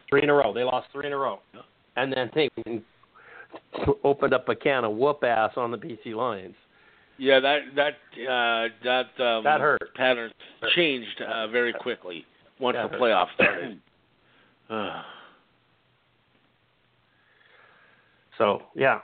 Three 0.09 0.23
in 0.23 0.29
a 0.29 0.33
row. 0.33 0.53
They 0.53 0.63
lost 0.63 0.87
three 0.91 1.07
in 1.07 1.13
a 1.13 1.17
row. 1.17 1.39
And 1.95 2.13
then 2.13 2.29
they 2.33 2.49
opened 4.03 4.33
up 4.33 4.47
a 4.49 4.55
can 4.55 4.83
of 4.83 4.93
whoop 4.93 5.23
ass 5.23 5.51
on 5.55 5.71
the 5.71 5.77
BC 5.77 6.15
Lions. 6.15 6.55
Yeah, 7.17 7.39
that 7.39 7.59
that 7.75 7.93
uh, 8.27 8.67
that 8.83 9.23
um, 9.23 9.43
that 9.43 9.61
hurt. 9.61 9.93
pattern 9.95 10.31
changed 10.75 11.21
uh, 11.21 11.47
very 11.47 11.73
quickly 11.73 12.25
once 12.59 12.75
that 12.75 12.91
the 12.91 12.97
playoffs 12.97 13.33
started. 13.35 13.79
Uh. 14.69 15.01
so 18.37 18.61
yeah. 18.73 18.99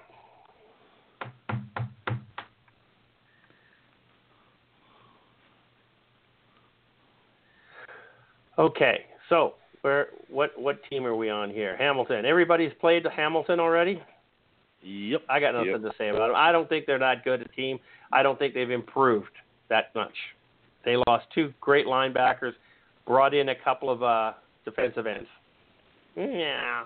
Okay, 8.57 9.01
so 9.27 9.55
where 9.81 10.07
what 10.29 10.51
what 10.57 10.79
team 10.89 11.05
are 11.05 11.17
we 11.17 11.29
on 11.29 11.49
here? 11.49 11.75
Hamilton. 11.77 12.25
Everybody's 12.25 12.71
played 12.79 13.05
Hamilton 13.13 13.59
already. 13.59 14.01
Yep. 14.88 15.23
I 15.29 15.39
got 15.39 15.53
nothing 15.53 15.71
Yep. 15.71 15.81
to 15.81 15.91
say 15.97 16.09
about 16.09 16.27
them. 16.27 16.35
I 16.35 16.51
don't 16.51 16.69
think 16.69 16.85
they're 16.85 16.99
that 16.99 17.23
good 17.23 17.41
a 17.41 17.47
team. 17.49 17.79
I 18.11 18.23
don't 18.23 18.39
think 18.39 18.53
they've 18.53 18.71
improved 18.71 19.31
that 19.69 19.93
much. 19.93 20.13
They 20.85 20.95
lost 21.07 21.25
two 21.35 21.53
great 21.59 21.85
linebackers, 21.85 22.53
brought 23.05 23.33
in 23.33 23.49
a 23.49 23.55
couple 23.55 23.89
of 23.89 24.01
uh, 24.01 24.33
defensive 24.63 25.05
ends. 25.05 25.27
Yeah. 26.15 26.85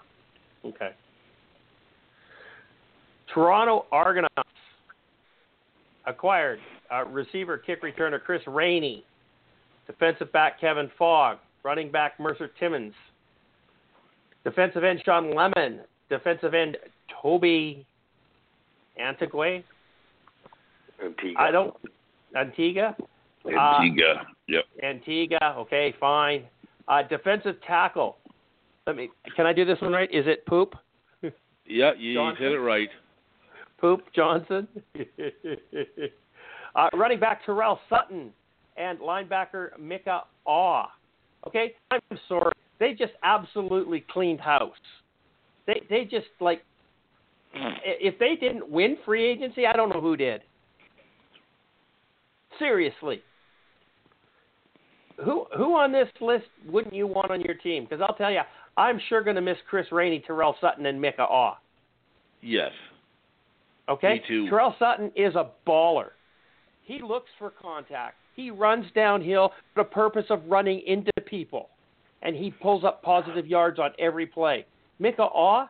Okay. 0.66 0.92
Toronto 3.34 3.86
Argonauts 3.92 4.50
acquired 6.06 6.60
uh, 6.92 7.06
receiver 7.06 7.58
kick 7.58 7.84
returner 7.84 8.22
Chris 8.22 8.42
Rainey, 8.48 9.06
defensive 9.86 10.32
back 10.32 10.60
Kevin 10.60 10.90
Fogg, 10.98 11.38
running 11.64 11.92
back 11.92 12.20
Mercer 12.20 12.50
Timmons, 12.60 12.94
defensive 14.44 14.84
end 14.84 15.02
Sean 15.06 15.36
Lemon, 15.36 15.82
defensive 16.10 16.54
end 16.54 16.78
Toby 17.22 17.86
Antigua. 19.00 19.62
Antigua. 21.04 21.36
I 21.38 21.52
don't 21.52 21.76
Antigua. 22.36 22.96
Antigua. 23.46 24.28
Yep. 24.48 24.64
Antigua. 24.84 25.56
Okay, 25.58 25.94
fine. 26.00 26.46
Uh, 26.88 27.04
defensive 27.04 27.56
tackle. 27.66 28.18
Let 28.88 28.96
me. 28.96 29.10
Can 29.36 29.46
I 29.46 29.54
do 29.54 29.66
this 29.66 29.80
one 29.82 29.92
right? 29.94 30.10
Is 30.12 30.26
it 30.28 30.46
Poop? 30.46 30.76
Yeah, 31.68 31.92
you, 31.98 32.16
Johnson? 32.16 32.44
said 32.44 32.52
it 32.52 32.60
right. 32.60 32.90
Poop 33.80 34.02
Johnson. 34.14 34.68
uh, 36.76 36.90
running 36.94 37.20
back 37.20 37.46
Terrell 37.46 37.80
Sutton 37.88 38.34
and 38.76 39.00
linebacker 39.00 39.80
Micah 39.80 40.24
Awe. 40.46 40.88
Okay, 41.48 41.76
I'm 41.92 42.02
sorry. 42.28 42.52
They 42.80 42.94
just 42.94 43.14
absolutely 43.24 44.04
cleaned 44.12 44.42
house. 44.42 44.76
They 45.66 45.82
they 45.90 46.04
just 46.04 46.28
like 46.42 46.64
if 47.54 48.18
they 48.20 48.36
didn't 48.36 48.70
win 48.70 48.98
free 49.06 49.26
agency, 49.26 49.66
I 49.66 49.74
don't 49.74 49.90
know 49.90 50.02
who 50.02 50.16
did. 50.16 50.42
Seriously. 52.60 53.22
Who 55.24 55.46
who 55.56 55.76
on 55.76 55.92
this 55.92 56.08
list 56.20 56.46
wouldn't 56.68 56.96
you 56.96 57.08
want 57.08 57.32
on 57.32 57.42
your 57.42 57.56
team? 57.56 57.84
Because 57.84 58.04
I'll 58.08 58.16
tell 58.16 58.32
you, 58.32 58.42
I'm 58.78 59.00
sure 59.10 59.24
going 59.24 59.36
to 59.36 59.42
miss 59.42 59.58
Chris 59.70 59.86
Rainey, 59.92 60.24
Terrell 60.26 60.56
Sutton, 60.62 60.86
and 60.86 61.00
Micah 61.00 61.24
Awe. 61.24 61.58
Yes. 62.42 62.72
Okay? 63.90 64.16
Me 64.16 64.22
too. 64.28 64.50
Terrell 64.50 64.76
Sutton 64.80 65.12
is 65.16 65.36
a 65.36 65.52
baller. 65.68 66.10
He 66.84 67.02
looks 67.02 67.30
for 67.38 67.52
contact. 67.52 68.16
He 68.36 68.50
runs 68.50 68.86
downhill 68.96 69.52
for 69.74 69.84
the 69.84 69.90
purpose 69.90 70.26
of 70.30 70.42
running 70.48 70.82
into 70.88 71.12
people. 71.26 71.70
And 72.22 72.36
he 72.36 72.52
pulls 72.52 72.84
up 72.84 73.04
positive 73.04 73.48
yards 73.48 73.80
on 73.80 73.92
every 74.00 74.26
play. 74.26 74.66
Micah 75.00 75.24
Awe, 75.24 75.68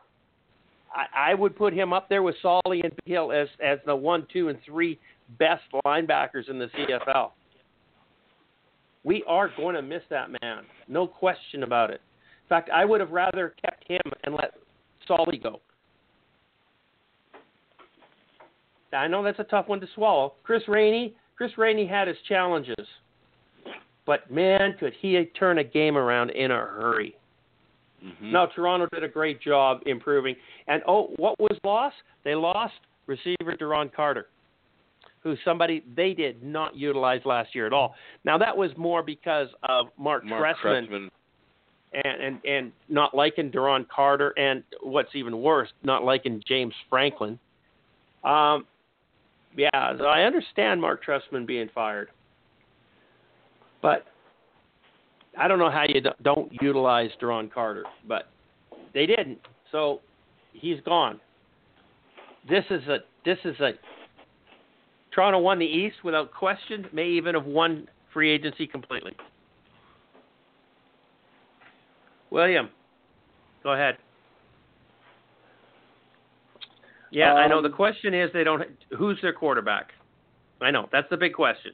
I, 0.94 1.30
I 1.32 1.34
would 1.34 1.56
put 1.56 1.72
him 1.72 1.92
up 1.92 2.08
there 2.08 2.22
with 2.22 2.34
Solly 2.42 2.82
and 2.82 2.92
Hill 3.04 3.32
as, 3.32 3.48
as 3.64 3.78
the 3.86 3.94
one, 3.94 4.26
two, 4.32 4.48
and 4.48 4.58
three 4.64 4.98
best 5.38 5.62
linebackers 5.84 6.48
in 6.48 6.58
the 6.58 6.66
CFL. 6.66 7.30
We 9.04 9.24
are 9.26 9.50
going 9.56 9.74
to 9.74 9.82
miss 9.82 10.02
that 10.10 10.30
man. 10.42 10.64
No 10.88 11.06
question 11.06 11.62
about 11.62 11.90
it. 11.90 12.00
In 12.44 12.48
fact, 12.48 12.70
I 12.70 12.84
would 12.84 13.00
have 13.00 13.10
rather 13.10 13.54
kept 13.62 13.84
him 13.88 14.00
and 14.24 14.34
let 14.34 14.54
Solly 15.06 15.38
go. 15.38 15.60
I 18.92 19.08
know 19.08 19.22
that's 19.22 19.38
a 19.38 19.44
tough 19.44 19.68
one 19.68 19.80
to 19.80 19.88
swallow. 19.94 20.34
Chris 20.42 20.62
Rainey, 20.68 21.14
Chris 21.36 21.52
Rainey 21.56 21.86
had 21.86 22.08
his 22.08 22.16
challenges, 22.28 22.86
but 24.06 24.30
man, 24.30 24.74
could 24.78 24.92
he 25.00 25.24
turn 25.38 25.58
a 25.58 25.64
game 25.64 25.96
around 25.96 26.30
in 26.30 26.50
a 26.50 26.56
hurry. 26.56 27.16
Hmm 28.02 28.32
No, 28.32 28.48
Toronto 28.54 28.86
did 28.92 29.04
a 29.04 29.08
great 29.08 29.40
job 29.40 29.80
improving. 29.86 30.34
And 30.66 30.82
oh, 30.86 31.12
what 31.16 31.38
was 31.38 31.58
lost? 31.64 31.96
They 32.24 32.34
lost 32.34 32.74
receiver 33.06 33.56
Duron 33.60 33.92
Carter, 33.92 34.26
who's 35.22 35.38
somebody 35.44 35.84
they 35.96 36.14
did 36.14 36.42
not 36.42 36.76
utilize 36.76 37.20
last 37.24 37.54
year 37.54 37.66
at 37.66 37.72
all. 37.72 37.94
Now 38.24 38.38
that 38.38 38.56
was 38.56 38.70
more 38.76 39.02
because 39.02 39.48
of 39.68 39.86
Mark, 39.98 40.24
Mark 40.24 40.42
and, 41.94 42.22
and 42.22 42.44
and 42.44 42.72
not 42.88 43.14
liking 43.14 43.50
Duron 43.50 43.86
Carter, 43.88 44.30
and 44.38 44.62
what's 44.82 45.10
even 45.14 45.40
worse, 45.40 45.68
not 45.82 46.04
liking 46.04 46.42
James 46.46 46.74
Franklin. 46.88 47.38
Um, 48.24 48.66
yeah, 49.56 49.96
so 49.98 50.04
I 50.04 50.22
understand 50.22 50.80
Mark 50.80 51.04
Trestman 51.04 51.46
being 51.46 51.68
fired, 51.74 52.08
but 53.82 54.06
I 55.38 55.48
don't 55.48 55.58
know 55.58 55.70
how 55.70 55.84
you 55.88 56.00
don't- 56.22 56.52
utilize 56.60 57.10
Duron 57.20 57.50
Carter, 57.50 57.84
but 58.06 58.28
they 58.92 59.06
didn't, 59.06 59.40
so 59.70 60.00
he's 60.52 60.80
gone. 60.82 61.20
This 62.48 62.64
is 62.70 62.86
a 62.88 62.98
this 63.24 63.38
is 63.44 63.58
a 63.60 63.72
Toronto 65.12 65.38
won 65.38 65.58
the 65.58 65.66
East 65.66 66.02
without 66.02 66.32
question, 66.32 66.88
may 66.92 67.06
even 67.06 67.34
have 67.34 67.46
won 67.46 67.88
free 68.12 68.30
agency 68.30 68.66
completely. 68.66 69.14
William, 72.30 72.70
go 73.62 73.72
ahead. 73.72 73.98
Yeah, 77.10 77.34
I 77.34 77.46
know. 77.46 77.58
Um, 77.58 77.62
The 77.62 77.68
question 77.68 78.14
is 78.14 78.32
they 78.32 78.42
don't. 78.42 78.62
Who's 78.96 79.20
their 79.20 79.34
quarterback? 79.34 79.92
I 80.62 80.70
know 80.70 80.88
that's 80.90 81.08
the 81.10 81.16
big 81.16 81.34
question. 81.34 81.72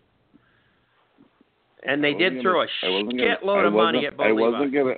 And 1.85 2.03
they 2.03 2.13
did 2.15 2.35
wasn't 2.35 2.43
throw 2.43 2.61
a 2.63 2.67
gonna- 2.83 2.99
I 2.99 3.03
gonna- 3.03 3.37
shitload 3.39 3.67
of 3.67 3.73
money 3.73 4.07
at 4.07 4.17
Bo 4.17 4.25
I 4.25 4.33
wasn't 4.33 4.73
gonna. 4.73 4.95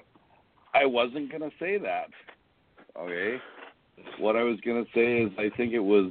I 0.72 0.87
wasn't 0.87 1.31
gonna 1.31 1.51
say 1.59 1.78
that. 1.78 2.11
Okay. 2.97 3.41
What 4.18 4.37
I 4.37 4.43
was 4.45 4.59
gonna 4.61 4.87
say 4.95 5.22
is 5.22 5.33
I 5.39 5.51
think 5.51 5.72
it 5.72 5.78
was 5.81 6.11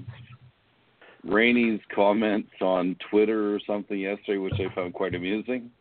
Rainey's 1.23 1.81
comments 1.93 2.51
on 2.61 2.95
Twitter 3.09 3.53
or 3.53 3.59
something 3.61 3.97
yesterday, 3.99 4.37
which 4.37 4.59
I 4.59 4.69
found 4.75 4.93
quite 4.93 5.15
amusing. 5.15 5.71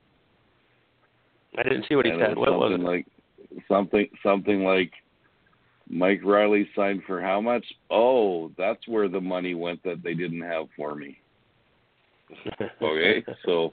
I 1.57 1.63
didn't 1.63 1.85
see 1.89 1.95
what 1.97 2.07
he 2.07 2.13
And 2.13 2.21
it 2.21 2.29
said. 2.29 2.39
What 2.39 2.53
was 2.59 2.73
something 2.73 2.87
it? 2.87 2.91
like 2.91 3.07
something 3.69 4.09
something 4.23 4.65
like 4.65 4.93
Mike 5.91 6.21
Reilly 6.23 6.69
signed 6.75 7.03
for 7.05 7.21
how 7.21 7.41
much? 7.41 7.65
Oh, 7.91 8.49
that's 8.57 8.87
where 8.89 9.09
the 9.09 9.21
money 9.21 9.55
went 9.55 9.83
that 9.85 10.03
they 10.03 10.15
didn't 10.15 10.43
have 10.43 10.69
for 10.77 10.95
me. 10.95 11.19
Okay, 12.83 13.25
so 13.45 13.73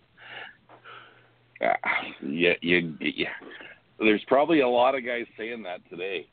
uh, 1.62 1.74
yeah, 2.26 2.54
you, 2.62 2.96
yeah. 3.00 3.30
There's 4.00 4.24
probably 4.28 4.60
a 4.62 4.68
lot 4.68 4.96
of 4.96 5.06
guys 5.06 5.26
saying 5.38 5.64
that 5.64 5.80
today. 5.90 6.28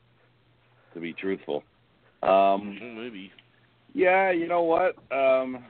To 0.93 0.99
be 0.99 1.11
truthful, 1.13 1.63
um, 2.21 2.29
Mhm, 2.79 2.95
Maybe. 2.97 3.31
yeah, 3.95 4.29
you 4.29 4.47
know 4.47 4.61
what? 4.61 4.95
Um, 5.11 5.65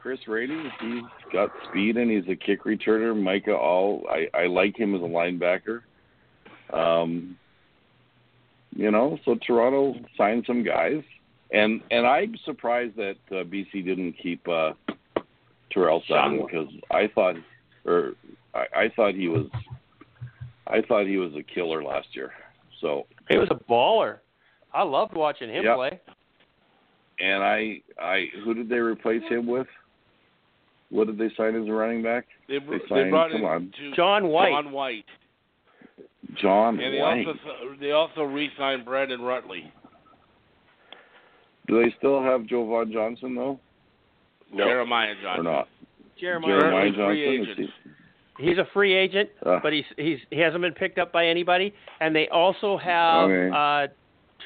Chris 0.00 0.20
Rainey, 0.28 0.70
he's 0.80 1.02
got 1.32 1.50
speed 1.68 1.96
and 1.96 2.08
he's 2.08 2.28
a 2.28 2.36
kick 2.36 2.62
returner. 2.62 3.20
Micah 3.20 3.56
Awe, 3.56 4.06
I, 4.08 4.28
I 4.42 4.46
like 4.46 4.76
him 4.78 4.94
as 4.94 5.00
a 5.00 5.04
linebacker. 5.04 5.80
Um, 6.72 7.36
you 8.76 8.90
know, 8.92 9.18
so 9.24 9.36
Toronto 9.44 9.94
signed 10.16 10.44
some 10.46 10.62
guys, 10.62 11.02
and 11.52 11.80
and 11.90 12.06
I'm 12.06 12.36
surprised 12.44 12.96
that 12.96 13.16
uh, 13.32 13.42
BC 13.44 13.84
didn't 13.84 14.12
keep 14.22 14.46
uh, 14.48 14.72
Terrell 15.72 16.02
Sutton 16.06 16.40
because 16.46 16.68
I 16.90 17.08
thought, 17.14 17.36
or 17.84 18.12
I, 18.54 18.64
I 18.84 18.88
thought 18.94 19.14
he 19.14 19.28
was, 19.28 19.46
I 20.66 20.80
thought 20.82 21.06
he 21.06 21.16
was 21.18 21.32
a 21.34 21.42
killer 21.42 21.82
last 21.82 22.08
year. 22.12 22.32
So 22.80 23.06
He 23.28 23.36
was 23.36 23.48
a 23.50 23.54
baller. 23.70 24.18
I 24.72 24.82
loved 24.82 25.14
watching 25.14 25.48
him 25.50 25.64
Yep. 25.64 25.76
play. 25.76 26.00
And 27.20 27.42
I, 27.44 27.80
I, 28.00 28.26
who 28.44 28.54
did 28.54 28.68
they 28.68 28.78
replace 28.78 29.22
him 29.28 29.46
with? 29.46 29.68
What 30.90 31.06
did 31.06 31.16
they 31.18 31.30
sign 31.36 31.54
as 31.60 31.68
a 31.68 31.72
running 31.72 32.02
back? 32.02 32.26
They, 32.48 32.58
br- 32.58 32.72
They 32.72 32.78
they 32.78 32.88
signed- 32.88 33.10
brought 33.10 33.30
come 33.30 33.40
in 33.40 33.46
on. 33.46 33.72
John 33.94 34.28
White. 34.28 34.50
John 34.50 34.72
White. 34.72 35.04
John 36.40 36.80
And 36.80 36.94
they 36.94 37.00
White. 37.00 37.26
also 37.26 37.76
they 37.80 37.90
also 37.92 38.22
re-signed 38.22 38.84
Brandon 38.84 39.20
Rutley. 39.20 39.70
Do 41.68 41.82
they 41.82 41.94
still 41.98 42.22
have 42.22 42.46
Jovan 42.46 42.92
Johnson 42.92 43.34
though, 43.34 43.58
No. 44.52 44.64
Jeremiah 44.64 45.14
Johnson. 45.22 45.46
or 45.46 45.50
not? 45.52 45.68
Jeremiah. 46.20 46.60
Jeremiah 46.60 46.92
Currently 46.92 47.04
free 47.24 47.36
Johnson. 47.46 47.64
is 47.64 47.70
agent. 47.70 47.70
He's 48.38 48.58
a 48.58 48.66
free 48.72 48.94
agent, 48.94 49.30
uh, 49.46 49.60
but 49.62 49.72
he's 49.72 49.84
he's 49.96 50.18
he 50.30 50.40
hasn't 50.40 50.60
been 50.62 50.72
picked 50.74 50.98
up 50.98 51.12
by 51.12 51.26
anybody. 51.26 51.72
And 52.00 52.14
they 52.14 52.28
also 52.28 52.76
have 52.78 53.30
Okay. 53.30 53.50
uh, 53.54 53.86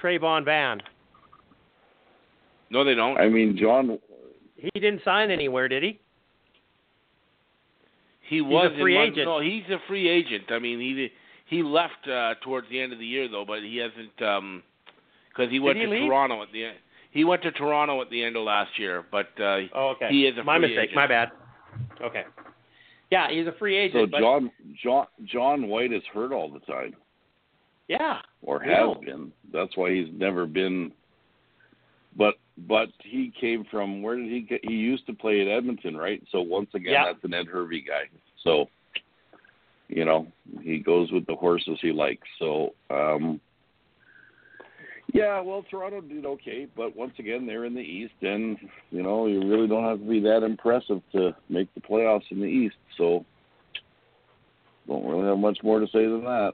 Trayvon 0.02 0.44
Van. 0.44 0.80
No, 2.70 2.84
they 2.84 2.94
don't. 2.94 3.18
I 3.18 3.28
mean, 3.28 3.56
John. 3.58 3.98
He 4.56 4.68
didn't 4.80 5.02
sign 5.04 5.30
anywhere, 5.30 5.68
did 5.68 5.82
he? 5.82 5.98
he 8.20 8.38
a 8.40 8.44
was 8.44 8.70
free 8.78 8.94
in 8.94 9.00
Mon- 9.00 9.12
agent. 9.12 9.26
No, 9.26 9.40
he's 9.40 9.64
a 9.70 9.78
free 9.88 10.08
agent. 10.08 10.44
I 10.50 10.58
mean, 10.58 10.78
he 10.80 11.10
he 11.46 11.62
left 11.62 12.06
uh, 12.06 12.34
towards 12.44 12.68
the 12.68 12.78
end 12.80 12.92
of 12.92 12.98
the 12.98 13.06
year 13.06 13.26
though, 13.28 13.44
but 13.46 13.62
he 13.62 13.78
hasn't 13.78 14.20
um 14.22 14.62
'cause 15.34 15.48
he 15.50 15.60
went 15.60 15.78
he 15.78 15.84
to 15.84 15.90
leave? 15.90 16.06
Toronto 16.06 16.42
at 16.42 16.52
the 16.52 16.64
end. 16.64 16.76
He 17.10 17.24
went 17.24 17.40
to 17.42 17.52
Toronto 17.52 18.02
at 18.02 18.10
the 18.10 18.22
end 18.22 18.36
of 18.36 18.42
last 18.42 18.78
year, 18.78 19.02
but 19.10 19.28
uh, 19.40 19.60
Oh, 19.74 19.88
okay. 19.96 20.08
He 20.10 20.26
is 20.26 20.36
a 20.36 20.44
my 20.44 20.58
free 20.58 20.68
mistake. 20.68 20.90
agent. 20.90 20.96
My 20.96 21.06
bad. 21.06 21.30
Okay. 22.02 22.24
Yeah, 23.10 23.28
he's 23.30 23.46
a 23.46 23.52
free 23.58 23.90
So 23.92 23.98
agent. 24.00 24.10
but, 24.12 24.20
John 24.20 24.50
John 24.82 25.06
John 25.24 25.68
White 25.68 25.92
is 25.92 26.02
hurt 26.12 26.32
all 26.32 26.50
the 26.50 26.60
time, 26.60 26.94
yeah, 27.88 28.18
or 28.42 28.60
has 28.60 28.70
know. 28.70 29.00
been. 29.04 29.32
That's 29.52 29.76
why 29.76 29.94
he's 29.94 30.08
never 30.12 30.46
been. 30.46 30.92
But 32.16 32.34
but 32.66 32.88
he 33.02 33.32
came 33.40 33.64
from 33.70 34.02
where 34.02 34.16
did 34.16 34.30
he 34.30 34.40
get? 34.40 34.60
He 34.64 34.74
used 34.74 35.06
to 35.06 35.14
play 35.14 35.40
at 35.40 35.48
Edmonton, 35.48 35.96
right? 35.96 36.22
So 36.30 36.40
once 36.42 36.68
again, 36.74 36.92
Yeah. 36.92 37.04
that's 37.06 37.24
an 37.24 37.32
Ed 37.34 37.46
Hervey 37.46 37.80
guy. 37.80 38.08
So 38.44 38.68
you 39.88 40.04
know 40.04 40.26
he 40.62 40.78
goes 40.78 41.10
with 41.12 41.26
the 41.26 41.34
horses 41.34 41.78
he 41.80 41.92
likes. 41.92 42.28
So 42.38 42.74
um 42.90 43.40
yeah, 45.14 45.40
well, 45.40 45.64
Toronto 45.70 46.02
did 46.02 46.26
okay, 46.26 46.66
but 46.76 46.94
once 46.94 47.14
again, 47.18 47.46
they're 47.46 47.64
in 47.64 47.74
the 47.74 47.80
East, 47.80 48.14
and 48.20 48.58
you 48.90 49.02
know 49.02 49.26
you 49.26 49.40
really 49.40 49.66
don't 49.66 49.84
have 49.84 49.98
to 49.98 50.04
be 50.04 50.20
that 50.20 50.42
impressive 50.42 51.00
to 51.12 51.34
make 51.48 51.72
the 51.74 51.80
playoffs 51.80 52.30
in 52.30 52.40
the 52.40 52.46
East. 52.46 52.76
So 52.98 53.24
don't 54.86 55.06
really 55.06 55.26
have 55.26 55.38
much 55.38 55.58
more 55.62 55.80
to 55.80 55.86
say 55.86 56.04
than 56.04 56.24
that. 56.24 56.52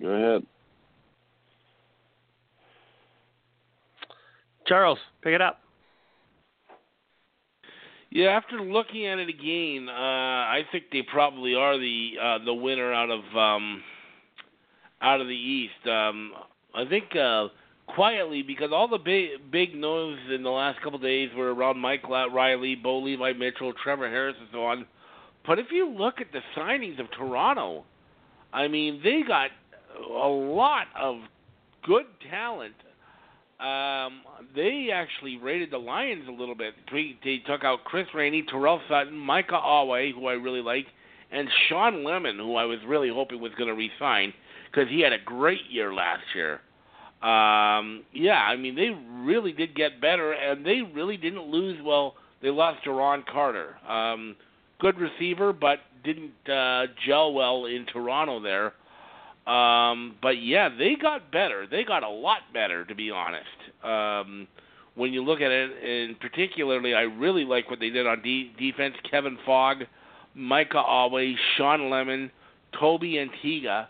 Go 0.00 0.08
ahead. 0.08 0.46
Charles, 4.66 4.98
pick 5.22 5.32
it 5.32 5.40
up. 5.40 5.60
Yeah, 8.10 8.28
after 8.30 8.60
looking 8.60 9.06
at 9.06 9.18
it 9.18 9.28
again, 9.28 9.88
uh, 9.88 9.92
I 9.92 10.62
think 10.70 10.84
they 10.92 11.02
probably 11.02 11.54
are 11.54 11.78
the 11.78 12.12
uh, 12.20 12.44
the 12.44 12.54
winner 12.54 12.92
out 12.92 13.08
of 13.08 13.20
um, 13.36 13.82
out 15.00 15.20
of 15.20 15.28
the 15.28 15.34
East. 15.34 15.86
Um, 15.86 16.32
I 16.74 16.84
think 16.84 17.04
uh, 17.16 17.48
quietly 17.86 18.42
because 18.42 18.70
all 18.72 18.88
the 18.88 18.98
big 18.98 19.50
big 19.50 19.74
noise 19.74 20.18
in 20.34 20.42
the 20.42 20.50
last 20.50 20.80
couple 20.82 20.98
days 20.98 21.30
were 21.36 21.52
around 21.54 21.78
Mike 21.78 22.08
Reilly, 22.08 22.74
Bo 22.74 22.98
Levi 22.98 23.32
Mitchell, 23.32 23.72
Trevor 23.82 24.08
Harris, 24.08 24.36
and 24.38 24.48
so 24.52 24.64
on. 24.64 24.86
But 25.46 25.58
if 25.58 25.66
you 25.72 25.88
look 25.88 26.20
at 26.20 26.32
the 26.32 26.40
signings 26.56 27.00
of 27.00 27.06
Toronto, 27.16 27.84
I 28.52 28.68
mean 28.68 29.00
they 29.02 29.22
got 29.26 29.50
a 29.98 30.28
lot 30.28 30.86
of 30.98 31.16
good 31.82 32.06
talent 32.30 32.74
um, 33.60 34.22
they 34.56 34.88
actually 34.92 35.36
raided 35.36 35.70
the 35.70 35.78
Lions 35.78 36.24
a 36.26 36.32
little 36.32 36.54
bit. 36.54 36.72
They, 36.90 37.14
they 37.22 37.38
took 37.46 37.62
out 37.62 37.84
Chris 37.84 38.06
Rainey, 38.14 38.42
Terrell 38.48 38.80
Sutton, 38.88 39.14
Micah 39.14 39.54
Awe, 39.54 40.12
who 40.12 40.26
I 40.28 40.32
really 40.32 40.62
like, 40.62 40.86
and 41.30 41.46
Sean 41.68 42.02
Lemon, 42.02 42.38
who 42.38 42.56
I 42.56 42.64
was 42.64 42.78
really 42.86 43.10
hoping 43.10 43.38
was 43.38 43.52
going 43.58 43.68
to 43.68 43.74
resign 43.74 44.32
because 44.70 44.88
he 44.88 45.00
had 45.00 45.12
a 45.12 45.18
great 45.24 45.70
year 45.70 45.92
last 45.92 46.22
year. 46.34 46.60
Um, 47.22 48.04
yeah, 48.12 48.42
I 48.42 48.56
mean 48.56 48.74
they 48.74 48.90
really 49.24 49.52
did 49.52 49.74
get 49.74 50.00
better, 50.00 50.32
and 50.32 50.64
they 50.64 50.80
really 50.94 51.16
didn't 51.16 51.50
lose. 51.50 51.78
Well, 51.84 52.14
they 52.42 52.48
lost 52.50 52.84
Duron 52.84 53.24
Carter, 53.26 53.76
um, 53.86 54.36
good 54.80 54.96
receiver, 54.98 55.52
but 55.52 55.80
didn't 56.02 56.32
uh, 56.48 56.86
gel 57.06 57.34
well 57.34 57.66
in 57.66 57.86
Toronto 57.92 58.40
there. 58.40 58.72
Um, 59.52 60.16
but 60.22 60.42
yeah, 60.42 60.68
they 60.68 60.94
got 61.00 61.32
better. 61.32 61.66
They 61.70 61.84
got 61.84 62.02
a 62.02 62.08
lot 62.08 62.38
better, 62.52 62.84
to 62.84 62.94
be 62.94 63.10
honest. 63.10 63.46
Um, 63.82 64.46
when 64.94 65.12
you 65.12 65.24
look 65.24 65.40
at 65.40 65.50
it, 65.50 65.70
and 65.82 66.18
particularly, 66.20 66.94
I 66.94 67.02
really 67.02 67.44
like 67.44 67.70
what 67.70 67.80
they 67.80 67.90
did 67.90 68.06
on 68.06 68.22
de- 68.22 68.52
defense. 68.58 68.94
Kevin 69.10 69.38
Fogg, 69.46 69.78
Micah 70.34 70.78
Awe, 70.78 71.34
Sean 71.56 71.90
Lemon, 71.90 72.30
Toby 72.78 73.14
Antiga. 73.14 73.86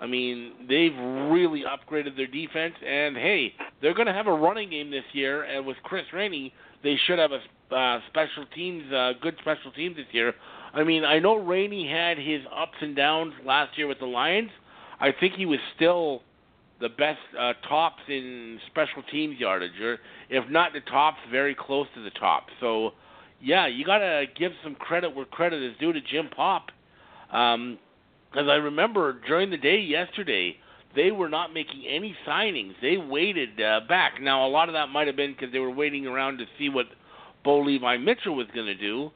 I 0.00 0.06
mean, 0.06 0.52
they've 0.68 0.96
really 1.30 1.62
upgraded 1.62 2.16
their 2.16 2.26
defense, 2.26 2.74
and 2.84 3.16
hey, 3.16 3.52
they're 3.82 3.94
going 3.94 4.06
to 4.06 4.14
have 4.14 4.26
a 4.26 4.32
running 4.32 4.70
game 4.70 4.90
this 4.90 5.04
year. 5.12 5.42
And 5.42 5.66
with 5.66 5.76
Chris 5.82 6.04
Rainey, 6.12 6.54
they 6.82 6.96
should 7.06 7.18
have 7.18 7.32
a 7.32 7.74
uh, 7.74 8.00
special 8.08 8.46
teams, 8.54 8.90
uh, 8.92 9.12
good 9.20 9.36
special 9.40 9.70
teams 9.72 9.96
this 9.96 10.06
year. 10.12 10.34
I 10.72 10.84
mean, 10.84 11.04
I 11.04 11.18
know 11.18 11.36
Rainey 11.36 11.88
had 11.88 12.18
his 12.18 12.40
ups 12.54 12.76
and 12.80 12.96
downs 12.96 13.34
last 13.44 13.76
year 13.76 13.86
with 13.86 13.98
the 13.98 14.06
Lions. 14.06 14.50
I 15.00 15.12
think 15.18 15.34
he 15.34 15.46
was 15.46 15.58
still 15.76 16.22
the 16.80 16.88
best 16.88 17.18
uh, 17.38 17.52
tops 17.68 18.02
in 18.08 18.58
special 18.70 19.02
teams 19.12 19.38
yardage, 19.38 19.78
or 19.80 19.98
if 20.30 20.48
not 20.50 20.72
the 20.72 20.80
tops, 20.80 21.18
very 21.30 21.54
close 21.54 21.86
to 21.94 22.02
the 22.02 22.10
top. 22.10 22.46
So, 22.60 22.92
yeah, 23.40 23.66
you 23.66 23.84
got 23.84 23.98
to 23.98 24.24
give 24.36 24.52
some 24.64 24.74
credit 24.74 25.14
where 25.14 25.26
credit 25.26 25.62
is 25.62 25.76
due 25.78 25.92
to 25.92 26.00
Jim 26.00 26.28
Popp. 26.34 26.70
Um, 27.32 27.78
as 28.36 28.46
I 28.48 28.54
remember 28.54 29.20
during 29.26 29.50
the 29.50 29.56
day 29.56 29.80
yesterday, 29.80 30.56
they 30.94 31.10
were 31.10 31.28
not 31.28 31.52
making 31.52 31.84
any 31.88 32.16
signings. 32.26 32.72
They 32.80 32.96
waited 32.96 33.60
uh, 33.60 33.80
back. 33.88 34.20
Now, 34.20 34.46
a 34.46 34.48
lot 34.48 34.68
of 34.68 34.72
that 34.74 34.88
might 34.88 35.06
have 35.06 35.16
been 35.16 35.32
because 35.32 35.52
they 35.52 35.58
were 35.58 35.70
waiting 35.70 36.06
around 36.06 36.38
to 36.38 36.44
see 36.58 36.68
what 36.68 36.86
Bo 37.44 37.60
Levi 37.60 37.96
Mitchell 37.98 38.34
was 38.34 38.46
going 38.54 38.66
to 38.66 38.74
do. 38.74 39.10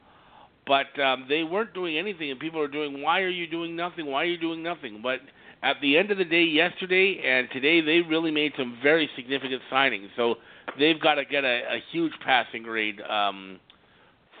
But 0.67 0.99
um, 0.99 1.25
they 1.29 1.43
weren't 1.43 1.73
doing 1.73 1.97
anything, 1.97 2.31
and 2.31 2.39
people 2.39 2.59
are 2.59 2.67
doing, 2.67 3.01
why 3.01 3.21
are 3.21 3.29
you 3.29 3.45
doing 3.45 3.75
nothing? 3.75 4.07
Why 4.07 4.23
are 4.23 4.25
you 4.25 4.37
doing 4.37 4.63
nothing? 4.63 4.99
But 5.03 5.19
at 5.61 5.75
the 5.81 5.97
end 5.97 6.11
of 6.11 6.17
the 6.17 6.25
day, 6.25 6.43
yesterday 6.43 7.21
and 7.23 7.47
today, 7.51 7.81
they 7.81 8.01
really 8.01 8.31
made 8.31 8.53
some 8.57 8.77
very 8.81 9.09
significant 9.15 9.61
signings. 9.71 10.07
So 10.15 10.35
they've 10.79 10.99
got 10.99 11.15
to 11.15 11.25
get 11.25 11.43
a, 11.43 11.75
a 11.75 11.83
huge 11.91 12.13
passing 12.23 12.63
grade 12.63 12.99
um, 13.01 13.59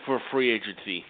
for 0.05 0.19
free 0.31 0.51
agency. 0.51 1.03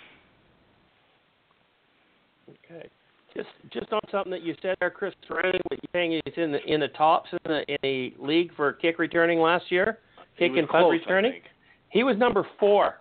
Okay. 2.49 2.89
Just 3.35 3.49
just 3.71 3.91
on 3.91 3.99
something 4.11 4.31
that 4.31 4.43
you 4.43 4.55
said 4.61 4.77
there, 4.79 4.89
Chris 4.89 5.13
Rainey, 5.29 5.59
what 5.69 5.79
you 5.81 5.89
saying 5.93 6.21
he's 6.23 6.33
in 6.37 6.51
the 6.53 6.63
in 6.65 6.79
the 6.79 6.87
tops 6.89 7.29
in 7.33 7.39
the 7.43 7.65
in 7.67 7.77
the 7.83 8.13
league 8.17 8.51
for 8.55 8.71
kick 8.73 8.97
returning 8.97 9.39
last 9.39 9.69
year, 9.69 9.99
He 10.35 10.45
kick 10.45 10.51
was 10.53 10.59
and 10.59 10.69
punt 10.69 10.89
returning. 10.89 11.41
He 11.89 12.03
was 12.03 12.17
number 12.17 12.47
four. 12.59 12.95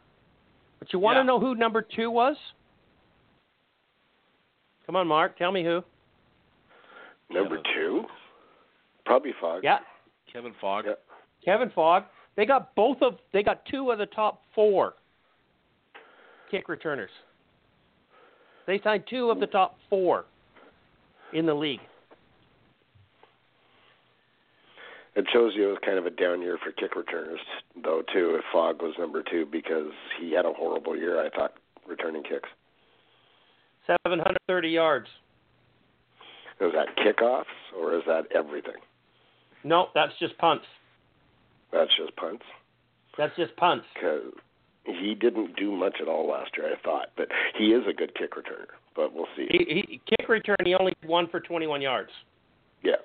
But 0.81 0.93
you 0.93 0.99
want 0.99 1.17
Yeah. 1.17 1.23
to 1.23 1.27
know 1.27 1.39
who 1.39 1.55
number 1.55 1.83
two 1.83 2.11
was? 2.11 2.37
Come 4.87 4.97
on, 4.97 5.07
Mark, 5.07 5.39
tell 5.39 5.53
me 5.53 5.63
who. 5.65 5.83
Number 7.31 7.59
two, 7.75 8.05
probably 9.07 9.33
Fogg. 9.41 9.63
Yeah, 9.65 9.79
Kevin 10.31 10.53
Fogg. 10.61 10.85
Yeah. 10.87 10.93
Kevin 11.45 11.71
Fogg. 11.71 12.05
They 12.37 12.45
got 12.45 12.75
both 12.75 13.01
of 13.03 13.19
they 13.33 13.43
got 13.45 13.65
two 13.67 13.91
of 13.93 13.99
the 13.99 14.07
top 14.07 14.43
four 14.55 14.95
kick 16.51 16.69
returners. 16.69 17.11
They 18.67 18.81
signed 18.83 19.05
two 19.09 19.31
of 19.31 19.41
the 19.41 19.47
top 19.47 19.77
four 19.91 20.25
in 21.33 21.47
the 21.47 21.55
league. 21.55 21.81
It 25.17 25.27
shows 25.33 25.53
you 25.55 25.69
it 25.69 25.71
was 25.71 25.79
kind 25.85 25.99
of 25.99 26.07
a 26.07 26.11
down 26.11 26.43
year 26.43 26.59
for 26.63 26.73
kick 26.73 26.97
returners, 26.97 27.39
though, 27.83 28.03
too, 28.13 28.37
if 28.37 28.45
Fogg 28.53 28.83
was 28.83 28.95
number 28.99 29.23
two 29.23 29.47
because 29.51 29.93
he 30.21 30.33
had 30.33 30.45
a 30.45 30.53
horrible 30.53 30.97
year, 30.97 31.25
I 31.25 31.31
thought, 31.31 31.55
returning 31.87 32.23
kicks. 32.25 32.49
730 33.87 34.69
yards. 34.69 35.07
Is 36.61 36.73
that 36.73 36.97
kickoffs 36.97 37.45
or 37.79 37.97
is 37.97 38.03
that 38.07 38.25
everything? 38.35 38.81
No, 39.63 39.89
that's 39.95 40.13
just 40.19 40.37
punts. 40.39 40.65
That's 41.73 41.91
just 41.97 42.15
punts? 42.17 42.45
That's 43.17 43.35
just 43.37 43.55
punts. 43.57 43.85
Because 43.95 44.33
he 44.85 45.15
didn't 45.15 45.57
do 45.57 45.73
much 45.73 45.97
at 46.01 46.09
all 46.09 46.29
last 46.29 46.51
year, 46.57 46.73
I 46.73 46.81
thought. 46.83 47.09
But 47.17 47.29
he 47.59 47.67
is 47.67 47.85
a 47.89 47.93
good 47.93 48.15
kick 48.15 48.35
returner, 48.35 48.67
but 48.95 49.15
we'll 49.15 49.27
see. 49.37 49.47
He, 49.51 49.85
he 49.89 50.01
kick 50.07 50.29
return. 50.29 50.57
He 50.65 50.75
only 50.75 50.95
won 51.07 51.29
for 51.29 51.41
21 51.41 51.81
yards. 51.81 52.11
Yeah. 52.83 52.97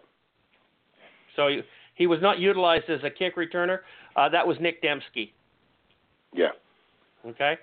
So 1.36 1.48
he, 1.48 1.62
he 1.96 2.08
was 2.08 2.20
not 2.22 2.40
utilized 2.40 2.90
as 2.90 3.00
a 3.04 3.10
kick 3.10 3.38
returner. 3.38 3.80
Uh, 4.16 4.30
that 4.30 4.46
was 4.46 4.58
Nick 4.60 4.84
Dembski. 4.84 5.32
Yeah. 6.34 6.50
Okay, 7.26 7.58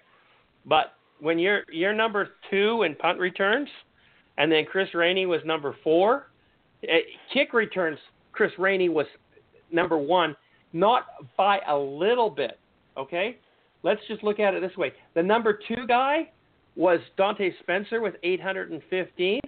but 0.67 0.95
when 1.21 1.39
you're 1.39 1.63
you're 1.73 1.95
number 1.95 2.29
two 2.51 2.83
in 2.83 2.95
punt 2.95 3.19
returns, 3.19 3.69
and 4.39 4.53
then 4.53 4.65
Chris 4.65 4.89
Rainey 4.95 5.25
was 5.25 5.41
number 5.47 5.75
four, 5.83 6.29
eh, 6.83 6.99
kick 7.33 7.55
returns. 7.55 7.99
Chris 8.33 8.53
Rainey 8.59 8.91
was 8.91 9.07
number 9.73 9.97
one, 9.97 10.37
not 10.73 11.07
by 11.39 11.61
a 11.69 11.77
little 11.77 12.29
bit. 12.29 12.59
Okay, 12.99 13.39
let's 13.87 14.01
just 14.09 14.23
look 14.25 14.41
at 14.41 14.53
it 14.53 14.61
this 14.61 14.77
way: 14.77 14.93
the 15.15 15.23
number 15.23 15.59
two 15.67 15.87
guy 15.87 16.29
was 16.75 17.01
Dante 17.17 17.53
Spencer 17.61 18.03
with 18.03 18.15
815. 18.23 19.41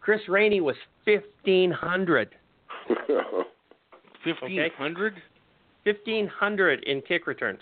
Chris 0.00 0.20
Rainey 0.28 0.60
was 0.60 0.76
1500. 1.04 2.34
Fifteen 4.24 4.70
hundred. 4.78 5.14
1500 5.84 6.84
in 6.84 7.02
kick 7.02 7.26
returns. 7.26 7.60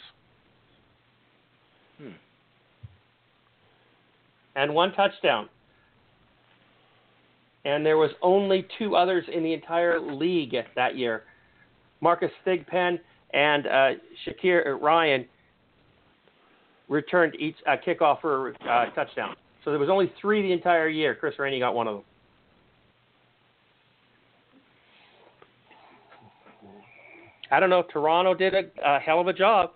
Hmm. 1.99 2.11
And 4.57 4.75
one 4.75 4.93
touchdown. 4.93 5.49
And 7.65 7.85
there 7.85 7.97
was 7.97 8.11
only 8.23 8.67
two 8.79 8.95
others 8.95 9.25
in 9.33 9.43
the 9.43 9.53
entire 9.53 9.99
league 10.01 10.55
that 10.77 10.97
year. 10.97 11.25
Marcus 12.01 12.31
Thigpen 12.47 12.99
and 13.33 13.67
uh, 13.67 13.91
Shakir 14.27 14.81
Ryan 14.81 15.27
returned 16.91 17.35
each 17.37 17.57
uh, 17.67 17.77
kickoff 17.87 18.21
for 18.21 18.51
a 18.51 18.69
uh, 18.69 18.91
touchdown. 18.91 19.35
So 19.65 19.71
there 19.71 19.81
was 19.81 19.89
only 19.89 20.13
three 20.21 20.43
the 20.43 20.53
entire 20.53 20.89
year. 20.89 21.15
Chris 21.15 21.39
Rainey 21.39 21.59
got 21.59 21.75
one 21.75 21.89
of 21.89 21.95
them. 21.97 22.05
I 27.51 27.59
don't 27.59 27.71
know. 27.71 27.83
Toronto 27.83 28.35
did 28.35 28.55
a, 28.55 28.65
a 28.85 28.99
hell 28.99 29.21
of 29.21 29.29
a 29.29 29.33
job. 29.33 29.71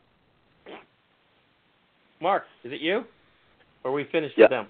Mark, 2.20 2.44
is 2.62 2.72
it 2.72 2.80
you? 2.80 3.04
Or 3.82 3.92
we 3.92 4.04
finished 4.10 4.34
Yeah. 4.36 4.44
with 4.44 4.50
them? 4.50 4.66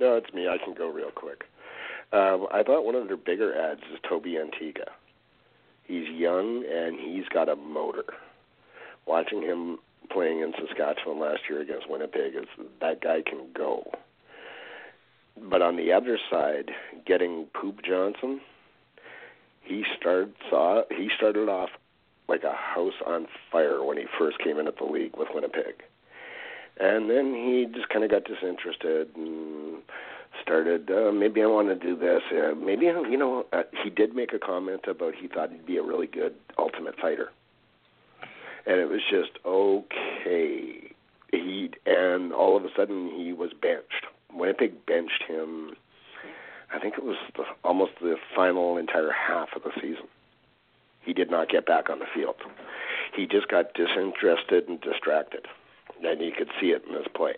No, 0.00 0.16
it's 0.16 0.32
me. 0.32 0.48
I 0.48 0.58
can 0.58 0.74
go 0.74 0.88
real 0.88 1.10
quick. 1.10 1.44
Um, 2.12 2.46
I 2.52 2.62
thought 2.62 2.84
one 2.84 2.94
of 2.94 3.08
their 3.08 3.16
bigger 3.16 3.54
ads 3.54 3.80
is 3.92 3.98
Toby 4.08 4.38
Antigua. 4.38 4.86
He's 5.84 6.08
young 6.08 6.64
and 6.70 6.98
he's 6.98 7.28
got 7.32 7.48
a 7.48 7.56
motor. 7.56 8.04
Watching 9.06 9.42
him 9.42 9.78
playing 10.10 10.40
in 10.40 10.52
Saskatchewan 10.58 11.20
last 11.20 11.42
year 11.48 11.60
against 11.60 11.88
Winnipeg 11.88 12.34
is 12.34 12.46
that 12.80 13.00
guy 13.00 13.22
can 13.22 13.46
go. 13.54 13.90
But 15.50 15.62
on 15.62 15.76
the 15.76 15.92
other 15.92 16.18
side, 16.30 16.70
getting 17.06 17.46
Poop 17.54 17.82
Johnson, 17.82 18.40
he 19.62 19.84
started 19.98 20.32
saw 20.50 20.82
he 20.90 21.10
started 21.16 21.48
off 21.48 21.70
like 22.28 22.42
a 22.42 22.52
house 22.52 23.00
on 23.06 23.26
fire 23.50 23.82
when 23.84 23.96
he 23.96 24.04
first 24.18 24.38
came 24.38 24.58
into 24.58 24.72
the 24.76 24.84
league 24.84 25.16
with 25.16 25.28
Winnipeg. 25.34 25.82
And 26.80 27.10
then 27.10 27.34
he 27.34 27.66
just 27.72 27.88
kind 27.88 28.04
of 28.04 28.10
got 28.10 28.24
disinterested 28.24 29.08
and 29.16 29.82
started 30.42 30.90
uh, 30.90 31.10
maybe 31.12 31.42
I 31.42 31.46
want 31.46 31.68
to 31.68 31.74
do 31.74 31.96
this. 31.96 32.22
Uh, 32.30 32.54
maybe 32.54 32.86
you 32.86 33.16
know 33.16 33.46
uh, 33.52 33.62
he 33.82 33.90
did 33.90 34.14
make 34.14 34.32
a 34.32 34.38
comment 34.38 34.82
about 34.86 35.14
he 35.14 35.28
thought 35.28 35.50
he'd 35.50 35.66
be 35.66 35.76
a 35.76 35.82
really 35.82 36.06
good 36.06 36.34
ultimate 36.58 36.98
fighter. 37.00 37.30
And 38.68 38.78
it 38.78 38.88
was 38.88 39.00
just 39.10 39.30
okay. 39.46 40.92
He 41.32 41.70
and 41.86 42.32
all 42.32 42.56
of 42.56 42.64
a 42.64 42.68
sudden 42.76 43.10
he 43.16 43.32
was 43.32 43.50
benched. 43.60 44.06
Winnipeg 44.32 44.86
benched 44.86 45.24
him. 45.26 45.72
I 46.72 46.78
think 46.78 46.94
it 46.98 47.04
was 47.04 47.16
the, 47.34 47.44
almost 47.64 47.92
the 48.00 48.16
final 48.36 48.76
entire 48.76 49.10
half 49.10 49.48
of 49.56 49.62
the 49.62 49.70
season. 49.80 50.06
He 51.00 51.14
did 51.14 51.30
not 51.30 51.48
get 51.48 51.64
back 51.64 51.88
on 51.88 51.98
the 51.98 52.04
field. 52.14 52.36
He 53.16 53.26
just 53.26 53.48
got 53.48 53.72
disinterested 53.72 54.68
and 54.68 54.78
distracted, 54.80 55.46
and 56.04 56.20
you 56.20 56.32
could 56.36 56.50
see 56.60 56.68
it 56.68 56.84
in 56.86 56.94
his 56.94 57.08
play. 57.14 57.36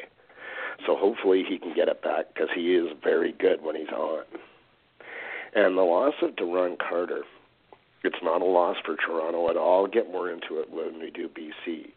So 0.85 0.97
hopefully 0.97 1.45
he 1.49 1.59
can 1.59 1.75
get 1.75 1.89
it 1.89 2.03
back 2.03 2.35
because 2.35 2.49
he 2.53 2.75
is 2.75 2.89
very 3.05 3.33
good 3.33 3.63
when 3.63 3.77
he's 3.77 3.91
on. 3.91 4.25
And 5.55 5.77
the 5.77 5.83
loss 5.83 6.15
of 6.23 6.31
Duron 6.37 6.77
Carter, 6.79 7.23
it's 8.03 8.23
not 8.23 8.43
a 8.43 8.45
loss 8.45 8.77
for 8.85 8.97
Toronto 8.97 9.51
at 9.51 9.57
all. 9.57 9.85
I'll 9.85 9.91
get 9.91 10.11
more 10.11 10.31
into 10.31 10.61
it 10.61 10.71
when 10.71 11.01
we 11.01 11.11
do 11.11 11.29
BC. 11.29 11.91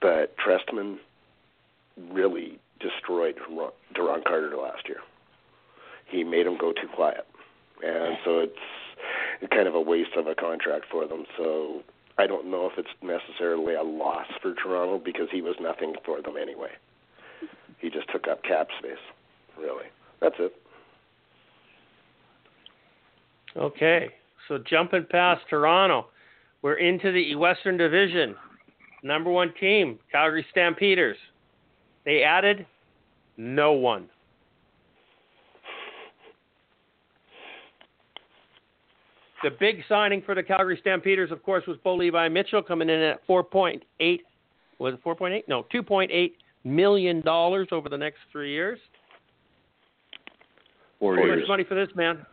But 0.00 0.34
Trestman 0.38 0.98
really 2.10 2.58
destroyed 2.80 3.36
Duron 3.94 4.24
Carter 4.24 4.56
last 4.56 4.88
year. 4.88 5.00
He 6.06 6.24
made 6.24 6.46
him 6.46 6.56
go 6.58 6.72
too 6.72 6.88
quiet. 6.94 7.26
And 7.84 8.16
so 8.24 8.38
it's 8.38 9.50
kind 9.50 9.68
of 9.68 9.74
a 9.74 9.80
waste 9.80 10.16
of 10.16 10.26
a 10.26 10.34
contract 10.34 10.86
for 10.90 11.06
them. 11.06 11.24
So 11.36 11.82
I 12.18 12.26
don't 12.26 12.50
know 12.50 12.66
if 12.66 12.78
it's 12.78 12.88
necessarily 13.02 13.74
a 13.74 13.82
loss 13.82 14.26
for 14.40 14.54
Toronto 14.54 14.98
because 14.98 15.28
he 15.30 15.42
was 15.42 15.56
nothing 15.60 15.94
for 16.04 16.22
them 16.22 16.36
anyway. 16.40 16.70
He 17.78 17.90
just 17.90 18.10
took 18.10 18.26
up 18.26 18.42
cap 18.42 18.68
space, 18.78 18.98
really. 19.56 19.86
That's 20.20 20.34
it. 20.38 20.52
Okay. 23.56 24.10
So 24.48 24.58
jumping 24.58 25.06
past 25.10 25.42
Toronto, 25.48 26.06
we're 26.62 26.78
into 26.78 27.12
the 27.12 27.34
Western 27.36 27.76
Division. 27.76 28.34
Number 29.02 29.30
one 29.30 29.52
team, 29.60 29.98
Calgary 30.10 30.44
Stampeders. 30.50 31.16
They 32.04 32.22
added 32.22 32.66
no 33.36 33.72
one. 33.72 34.08
The 39.44 39.50
big 39.50 39.82
signing 39.88 40.22
for 40.22 40.34
the 40.34 40.42
Calgary 40.42 40.78
Stampeders, 40.80 41.30
of 41.30 41.44
course, 41.44 41.64
was 41.68 41.76
Bo 41.84 41.94
Levi 41.94 42.28
Mitchell 42.28 42.62
coming 42.62 42.88
in 42.88 43.00
at 43.00 43.24
4.8. 43.28 43.82
Was 44.78 44.94
it 44.94 45.04
4.8? 45.04 45.42
No, 45.46 45.64
2.8 45.72 46.32
million 46.64 47.20
dollars 47.20 47.68
over 47.70 47.88
the 47.88 47.96
next 47.96 48.18
three 48.32 48.50
years. 48.50 48.80
Four 50.98 51.16
How 51.16 51.22
years. 51.22 51.40
much 51.40 51.48
money 51.48 51.64
for 51.64 51.76
this 51.76 51.94
man? 51.94 52.26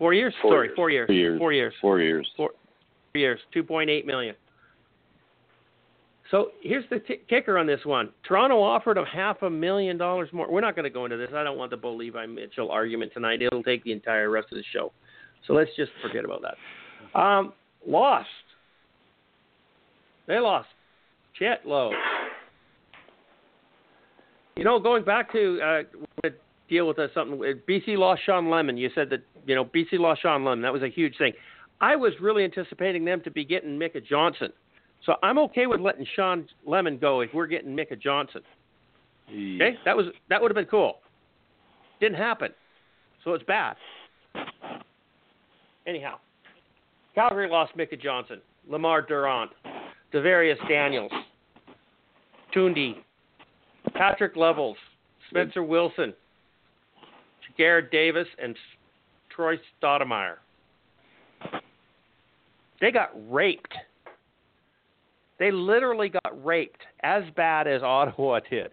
Four 0.00 0.14
years. 0.14 0.34
Four 0.40 0.52
Sorry, 0.52 0.66
years. 0.68 0.76
four 0.76 0.90
years. 0.90 1.06
Four 1.06 1.14
years. 1.14 1.38
Four 1.38 1.52
years. 1.52 1.74
Four 1.82 2.00
years. 2.00 2.26
Four 2.36 2.50
years. 3.14 3.40
Two 3.52 3.62
point 3.62 3.90
eight 3.90 4.06
million. 4.06 4.34
So 6.30 6.52
here's 6.62 6.84
the 6.88 7.00
t- 7.00 7.20
kicker 7.28 7.58
on 7.58 7.66
this 7.66 7.80
one. 7.84 8.08
Toronto 8.26 8.62
offered 8.62 8.96
him 8.96 9.04
half 9.04 9.42
a 9.42 9.50
million 9.50 9.98
dollars 9.98 10.30
more. 10.32 10.50
We're 10.50 10.62
not 10.62 10.74
going 10.74 10.84
to 10.84 10.90
go 10.90 11.04
into 11.04 11.18
this. 11.18 11.28
I 11.34 11.44
don't 11.44 11.58
want 11.58 11.70
the 11.70 11.76
Bo 11.76 11.94
Levi 11.94 12.24
Mitchell 12.24 12.70
argument 12.70 13.12
tonight. 13.12 13.42
It'll 13.42 13.62
take 13.62 13.84
the 13.84 13.92
entire 13.92 14.30
rest 14.30 14.46
of 14.52 14.56
the 14.56 14.64
show. 14.72 14.90
So 15.46 15.52
let's 15.52 15.70
just 15.76 15.90
forget 16.00 16.24
about 16.24 16.42
that. 16.42 17.20
Um, 17.20 17.52
lost. 17.86 18.28
They 20.26 20.38
lost. 20.38 20.68
Chet 21.38 21.66
low. 21.66 21.90
You 24.56 24.64
know, 24.64 24.78
going 24.78 25.04
back 25.04 25.30
to 25.32 25.60
uh, 25.60 25.82
to 26.22 26.34
deal 26.70 26.86
with 26.86 26.98
uh, 26.98 27.08
something. 27.12 27.38
uh, 27.38 27.52
BC 27.68 27.98
lost 27.98 28.22
Sean 28.24 28.48
Lemon. 28.48 28.78
You 28.78 28.88
said 28.94 29.10
that 29.10 29.20
you 29.46 29.54
know 29.54 29.64
BC 29.64 29.98
lost 29.98 30.22
Sean 30.22 30.44
Lemon. 30.44 30.62
That 30.62 30.72
was 30.72 30.82
a 30.82 30.88
huge 30.88 31.18
thing. 31.18 31.32
I 31.80 31.96
was 31.96 32.12
really 32.20 32.44
anticipating 32.44 33.04
them 33.04 33.20
to 33.22 33.30
be 33.30 33.44
getting 33.44 33.78
Micah 33.78 34.00
Johnson. 34.00 34.50
So 35.04 35.16
I'm 35.22 35.38
okay 35.38 35.66
with 35.66 35.80
letting 35.80 36.06
Sean 36.14 36.46
Lemon 36.66 36.98
go 36.98 37.20
if 37.20 37.30
we're 37.34 37.46
getting 37.46 37.74
Micah 37.74 37.96
Johnson. 37.96 38.42
Okay, 39.28 39.76
that 39.84 39.96
was 39.96 40.06
that 40.28 40.40
would 40.40 40.50
have 40.50 40.56
been 40.56 40.66
cool. 40.66 40.96
Didn't 42.00 42.18
happen, 42.18 42.52
so 43.24 43.32
it's 43.34 43.44
bad. 43.44 43.76
Anyhow, 45.86 46.16
Calgary 47.14 47.48
lost 47.48 47.72
Micah 47.76 47.96
Johnson, 47.96 48.40
Lemar 48.70 49.06
Durant, 49.06 49.50
DaVaris 50.12 50.56
Daniels, 50.68 51.12
Tunde, 52.54 52.96
Patrick 53.94 54.36
Levels, 54.36 54.76
Spencer 55.30 55.62
Wilson, 55.62 56.12
Garrett 57.56 57.90
Davis, 57.90 58.26
and 58.42 58.56
Troy 59.34 59.56
Stoudemire. 59.82 60.36
They 62.80 62.90
got 62.90 63.10
raped. 63.30 63.72
They 65.38 65.50
literally 65.50 66.10
got 66.10 66.44
raped 66.44 66.82
as 67.02 67.24
bad 67.36 67.66
as 67.66 67.82
Ottawa 67.82 68.40
did. 68.50 68.70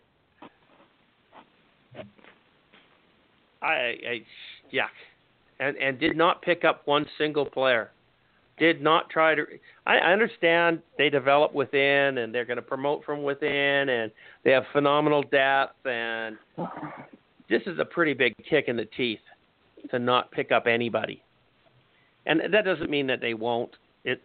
I, 3.62 3.96
I 4.08 4.22
and 5.60 5.76
and 5.78 6.00
did 6.00 6.16
not 6.16 6.42
pick 6.42 6.64
up 6.64 6.82
one 6.86 7.06
single 7.18 7.46
player. 7.46 7.92
Did 8.60 8.82
not 8.82 9.10
try 9.10 9.36
to. 9.36 9.44
I, 9.86 9.98
I 9.98 10.12
understand 10.12 10.82
they 10.98 11.10
develop 11.10 11.54
within, 11.54 12.20
and 12.20 12.34
they're 12.34 12.46
going 12.46 12.58
to 12.58 12.62
promote 12.62 13.04
from 13.04 13.24
within, 13.24 13.90
and 13.90 14.12
they 14.44 14.52
have 14.52 14.64
phenomenal 14.74 15.24
depth, 15.24 15.86
and 15.86 16.38
this 17.50 17.62
is 17.66 17.80
a 17.80 17.86
pretty 17.86 18.14
big 18.14 18.34
kick 18.50 18.66
in 18.68 18.76
the 18.76 18.86
teeth 18.86 19.20
to 19.92 20.00
not 20.00 20.32
pick 20.32 20.52
up 20.52 20.68
anybody. 20.68 21.22
And 22.26 22.42
that 22.52 22.66
doesn't 22.66 22.90
mean 22.90 23.08
that 23.08 23.22
they 23.22 23.34
won't. 23.34 23.72
It 24.04 24.22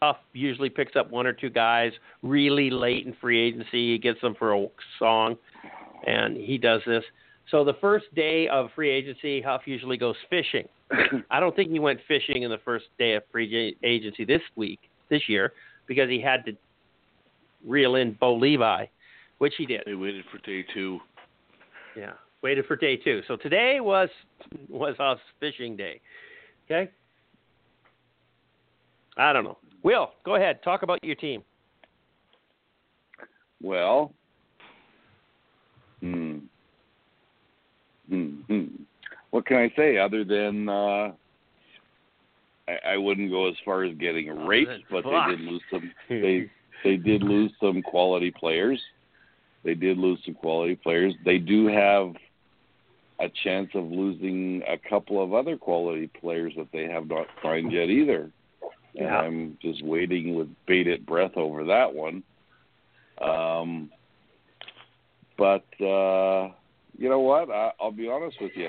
Huff 0.00 0.18
usually 0.32 0.70
picks 0.70 0.94
up 0.96 1.10
one 1.10 1.26
or 1.26 1.32
two 1.32 1.50
guys 1.50 1.92
really 2.22 2.70
late 2.70 3.06
in 3.06 3.14
free 3.20 3.40
agency. 3.40 3.92
He 3.92 3.98
gets 3.98 4.20
them 4.20 4.34
for 4.38 4.54
a 4.54 4.66
song, 4.98 5.36
and 6.06 6.36
he 6.36 6.58
does 6.58 6.80
this. 6.86 7.04
So 7.50 7.64
the 7.64 7.74
first 7.80 8.06
day 8.14 8.46
of 8.48 8.70
free 8.74 8.90
agency, 8.90 9.40
Huff 9.40 9.62
usually 9.64 9.96
goes 9.96 10.14
fishing. 10.28 10.68
I 11.30 11.40
don't 11.40 11.54
think 11.56 11.70
he 11.70 11.78
went 11.78 12.00
fishing 12.06 12.42
in 12.42 12.50
the 12.50 12.60
first 12.64 12.86
day 12.98 13.14
of 13.14 13.24
free 13.32 13.76
agency 13.82 14.24
this 14.24 14.42
week, 14.54 14.78
this 15.08 15.22
year, 15.28 15.52
because 15.86 16.08
he 16.08 16.20
had 16.20 16.44
to 16.44 16.52
reel 17.66 17.96
in 17.96 18.12
Bo 18.12 18.36
Levi, 18.36 18.86
which 19.38 19.54
he 19.58 19.66
did. 19.66 19.82
They 19.86 19.94
waited 19.94 20.24
for 20.30 20.38
day 20.38 20.64
two. 20.72 21.00
Yeah, 21.96 22.12
waited 22.42 22.66
for 22.66 22.76
day 22.76 22.96
two. 22.96 23.22
So 23.28 23.36
today 23.36 23.80
was 23.80 24.08
was 24.68 24.94
Huff's 24.98 25.20
fishing 25.38 25.76
day. 25.76 26.00
Okay. 26.66 26.90
I 29.16 29.32
don't 29.32 29.44
know. 29.44 29.58
Will, 29.82 30.10
go 30.24 30.36
ahead. 30.36 30.62
Talk 30.62 30.82
about 30.82 31.02
your 31.02 31.16
team. 31.16 31.42
Well, 33.62 34.12
hmm. 36.00 36.38
Hmm. 38.08 38.40
hmm. 38.48 38.64
What 39.30 39.46
can 39.46 39.58
I 39.58 39.72
say 39.76 39.98
other 39.98 40.24
than 40.24 40.68
uh, 40.68 41.12
I, 42.68 42.92
I 42.92 42.96
wouldn't 42.96 43.30
go 43.30 43.48
as 43.48 43.54
far 43.64 43.84
as 43.84 43.96
getting 43.98 44.28
raped, 44.46 44.70
but 44.90 45.04
Fuck. 45.04 45.28
they 45.28 45.36
did 45.36 45.40
lose 45.40 45.62
some. 45.70 45.92
They 46.08 46.50
they 46.82 46.96
did 46.96 47.22
lose 47.22 47.52
some 47.60 47.82
quality 47.82 48.30
players. 48.30 48.80
They 49.62 49.74
did 49.74 49.98
lose 49.98 50.18
some 50.24 50.34
quality 50.34 50.76
players. 50.76 51.14
They 51.24 51.38
do 51.38 51.66
have 51.66 52.14
a 53.20 53.30
chance 53.44 53.68
of 53.74 53.84
losing 53.84 54.62
a 54.66 54.78
couple 54.88 55.22
of 55.22 55.34
other 55.34 55.56
quality 55.56 56.10
players 56.20 56.54
that 56.56 56.68
they 56.72 56.84
have 56.84 57.06
not 57.06 57.26
signed 57.42 57.72
yet 57.72 57.90
either. 57.90 58.30
And 58.96 59.08
I'm 59.08 59.58
just 59.62 59.84
waiting 59.84 60.34
with 60.34 60.48
bated 60.66 61.06
breath 61.06 61.36
over 61.36 61.64
that 61.64 61.94
one. 61.94 62.22
Um, 63.20 63.90
but 65.36 65.64
uh, 65.80 66.48
you 66.96 67.08
know 67.08 67.20
what? 67.20 67.50
I, 67.50 67.72
I'll 67.80 67.92
be 67.92 68.08
honest 68.08 68.36
with 68.40 68.52
you. 68.54 68.68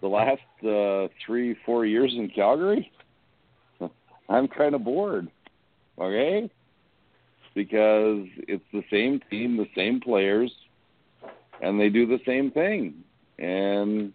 The 0.00 0.08
last 0.08 0.40
uh, 0.64 1.08
three, 1.24 1.56
four 1.64 1.86
years 1.86 2.12
in 2.14 2.28
Calgary, 2.28 2.92
I'm 4.28 4.48
kind 4.48 4.74
of 4.74 4.84
bored. 4.84 5.28
Okay, 5.98 6.50
because 7.54 8.26
it's 8.48 8.64
the 8.72 8.84
same 8.90 9.20
team, 9.30 9.56
the 9.56 9.68
same 9.76 10.00
players. 10.00 10.52
and 11.60 11.80
they 11.80 11.88
do 11.88 12.06
the 12.06 12.20
same 12.26 12.50
thing. 12.50 13.04
And 13.38 14.12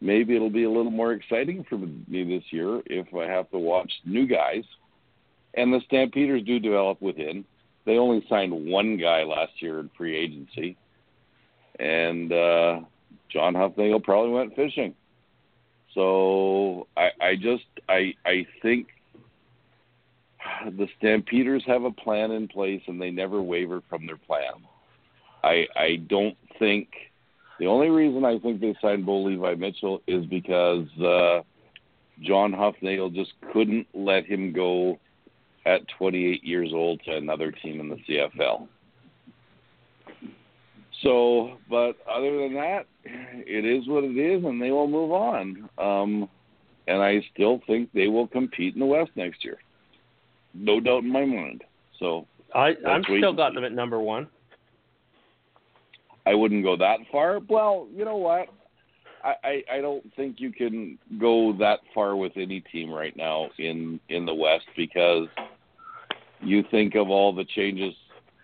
maybe 0.00 0.34
it'll 0.36 0.50
be 0.50 0.64
a 0.64 0.70
little 0.70 0.90
more 0.90 1.12
exciting 1.12 1.64
for 1.68 1.78
me 1.78 2.24
this 2.24 2.44
year 2.50 2.82
if 2.86 3.14
I 3.14 3.24
have 3.26 3.50
to 3.50 3.58
watch 3.58 3.90
new 4.04 4.26
guys. 4.26 4.64
And 5.54 5.72
the 5.72 5.80
Stampeders 5.86 6.42
do 6.44 6.58
develop 6.58 7.00
within. 7.00 7.44
They 7.84 7.98
only 7.98 8.24
signed 8.28 8.52
one 8.52 8.96
guy 8.96 9.24
last 9.24 9.52
year 9.60 9.80
in 9.80 9.90
free 9.96 10.16
agency, 10.16 10.76
and 11.80 12.32
uh, 12.32 12.80
John 13.28 13.54
Hufnagel 13.54 14.02
probably 14.02 14.30
went 14.30 14.54
fishing. 14.54 14.94
So 15.94 16.86
I, 16.96 17.10
I 17.20 17.34
just 17.34 17.64
I 17.88 18.14
I 18.24 18.46
think 18.62 18.86
the 20.64 20.88
Stampeders 20.98 21.62
have 21.66 21.84
a 21.84 21.90
plan 21.90 22.30
in 22.30 22.48
place 22.48 22.82
and 22.86 23.00
they 23.00 23.10
never 23.10 23.42
waver 23.42 23.82
from 23.88 24.06
their 24.06 24.16
plan. 24.16 24.52
I 25.42 25.66
I 25.76 25.96
don't 26.08 26.36
think 26.58 26.88
the 27.58 27.66
only 27.66 27.90
reason 27.90 28.24
I 28.24 28.38
think 28.38 28.60
they 28.60 28.74
signed 28.80 29.06
Bo 29.06 29.22
Levi 29.22 29.54
Mitchell 29.54 30.02
is 30.06 30.24
because 30.26 30.86
uh, 31.00 31.42
John 32.20 32.52
Hufnagel 32.52 33.14
just 33.14 33.32
couldn't 33.52 33.86
let 33.94 34.26
him 34.26 34.52
go 34.52 34.98
at 35.64 35.82
28 35.98 36.42
years 36.42 36.70
old 36.72 37.00
to 37.04 37.16
another 37.16 37.52
team 37.52 37.80
in 37.80 37.88
the 37.88 37.96
CFL. 38.08 38.66
So, 41.02 41.58
but 41.68 41.96
other 42.08 42.38
than 42.38 42.54
that, 42.54 42.86
it 43.04 43.64
is 43.64 43.88
what 43.88 44.04
it 44.04 44.16
is, 44.16 44.44
and 44.44 44.60
they 44.60 44.70
will 44.70 44.88
move 44.88 45.12
on. 45.12 45.68
Um, 45.78 46.28
and 46.86 47.02
I 47.02 47.20
still 47.32 47.60
think 47.66 47.90
they 47.92 48.08
will 48.08 48.26
compete 48.26 48.74
in 48.74 48.80
the 48.80 48.86
West 48.86 49.10
next 49.16 49.44
year. 49.44 49.58
No 50.54 50.80
doubt 50.80 51.04
in 51.04 51.10
my 51.10 51.24
mind. 51.24 51.64
So 51.98 52.26
I, 52.54 52.74
I'm 52.86 53.02
still 53.04 53.32
got 53.32 53.54
them 53.54 53.64
at 53.64 53.72
number 53.72 54.00
one. 54.00 54.28
I 56.26 56.34
wouldn't 56.34 56.62
go 56.62 56.76
that 56.76 56.98
far. 57.10 57.40
Well, 57.48 57.88
you 57.94 58.04
know 58.04 58.16
what? 58.16 58.48
I, 59.24 59.34
I, 59.44 59.62
I 59.74 59.80
don't 59.80 60.04
think 60.14 60.36
you 60.38 60.52
can 60.52 60.98
go 61.20 61.54
that 61.58 61.80
far 61.94 62.16
with 62.16 62.32
any 62.36 62.60
team 62.60 62.90
right 62.90 63.16
now 63.16 63.48
in 63.58 64.00
in 64.08 64.26
the 64.26 64.34
West 64.34 64.66
because 64.76 65.28
you 66.40 66.64
think 66.70 66.94
of 66.94 67.08
all 67.08 67.32
the 67.32 67.44
changes 67.44 67.94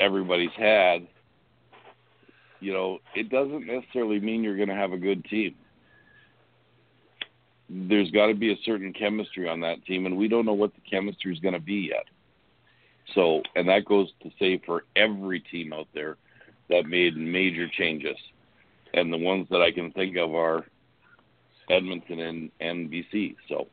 everybody's 0.00 0.50
had. 0.56 1.06
You 2.60 2.72
know, 2.72 2.98
it 3.14 3.28
doesn't 3.28 3.66
necessarily 3.66 4.18
mean 4.18 4.42
you're 4.42 4.56
going 4.56 4.68
to 4.68 4.74
have 4.74 4.92
a 4.92 4.98
good 4.98 5.24
team. 5.26 5.54
There's 7.68 8.10
got 8.10 8.26
to 8.26 8.34
be 8.34 8.52
a 8.52 8.56
certain 8.64 8.92
chemistry 8.92 9.48
on 9.48 9.60
that 9.60 9.84
team, 9.84 10.06
and 10.06 10.16
we 10.16 10.28
don't 10.28 10.46
know 10.46 10.54
what 10.54 10.74
the 10.74 10.80
chemistry 10.90 11.32
is 11.32 11.40
going 11.40 11.54
to 11.54 11.60
be 11.60 11.90
yet. 11.90 12.04
So, 13.14 13.42
and 13.54 13.68
that 13.68 13.84
goes 13.84 14.08
to 14.22 14.30
say 14.38 14.60
for 14.64 14.84
every 14.96 15.40
team 15.40 15.72
out 15.72 15.88
there 15.94 16.16
that 16.70 16.86
made 16.86 17.16
major 17.16 17.66
changes. 17.68 18.16
And 18.94 19.12
the 19.12 19.18
ones 19.18 19.46
that 19.50 19.60
I 19.60 19.70
can 19.70 19.90
think 19.92 20.16
of 20.16 20.34
are 20.34 20.64
Edmonton 21.70 22.20
and, 22.20 22.50
and 22.60 22.90
BC. 22.90 23.36
So, 23.48 23.66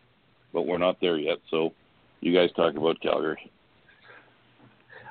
but 0.54 0.64
we're 0.64 0.78
not 0.78 1.00
there 1.02 1.18
yet. 1.18 1.38
So, 1.50 1.74
you 2.22 2.34
guys 2.34 2.50
talk 2.56 2.76
about 2.76 3.00
Calgary. 3.02 3.52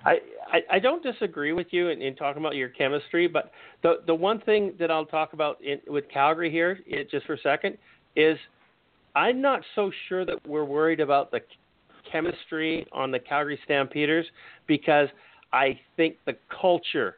I, 0.05 0.19
I, 0.53 0.61
I 0.73 0.79
don't 0.79 1.03
disagree 1.03 1.53
with 1.53 1.69
you 1.71 1.89
in, 1.89 2.03
in 2.03 2.15
talking 2.17 2.43
about 2.43 2.57
your 2.57 2.69
chemistry, 2.69 3.27
but 3.27 3.51
the 3.83 4.03
the 4.07 4.15
one 4.15 4.41
thing 4.41 4.75
that 4.79 4.91
I'll 4.91 5.07
talk 5.07 5.33
about 5.33 5.59
in, 5.63 5.81
with 5.87 6.05
Calgary 6.13 6.51
here, 6.51 6.81
it, 6.87 7.11
just 7.11 7.27
for 7.27 7.35
a 7.35 7.39
second, 7.39 7.79
is 8.17 8.39
I'm 9.15 9.41
not 9.41 9.63
so 9.75 9.91
sure 10.09 10.25
that 10.25 10.47
we're 10.47 10.65
worried 10.65 11.01
about 11.01 11.31
the 11.31 11.41
chemistry 12.11 12.87
on 12.93 13.11
the 13.11 13.19
Calgary 13.19 13.59
Stampeders 13.65 14.27
because 14.67 15.09
I 15.53 15.79
think 15.97 16.17
the 16.27 16.37
culture 16.61 17.17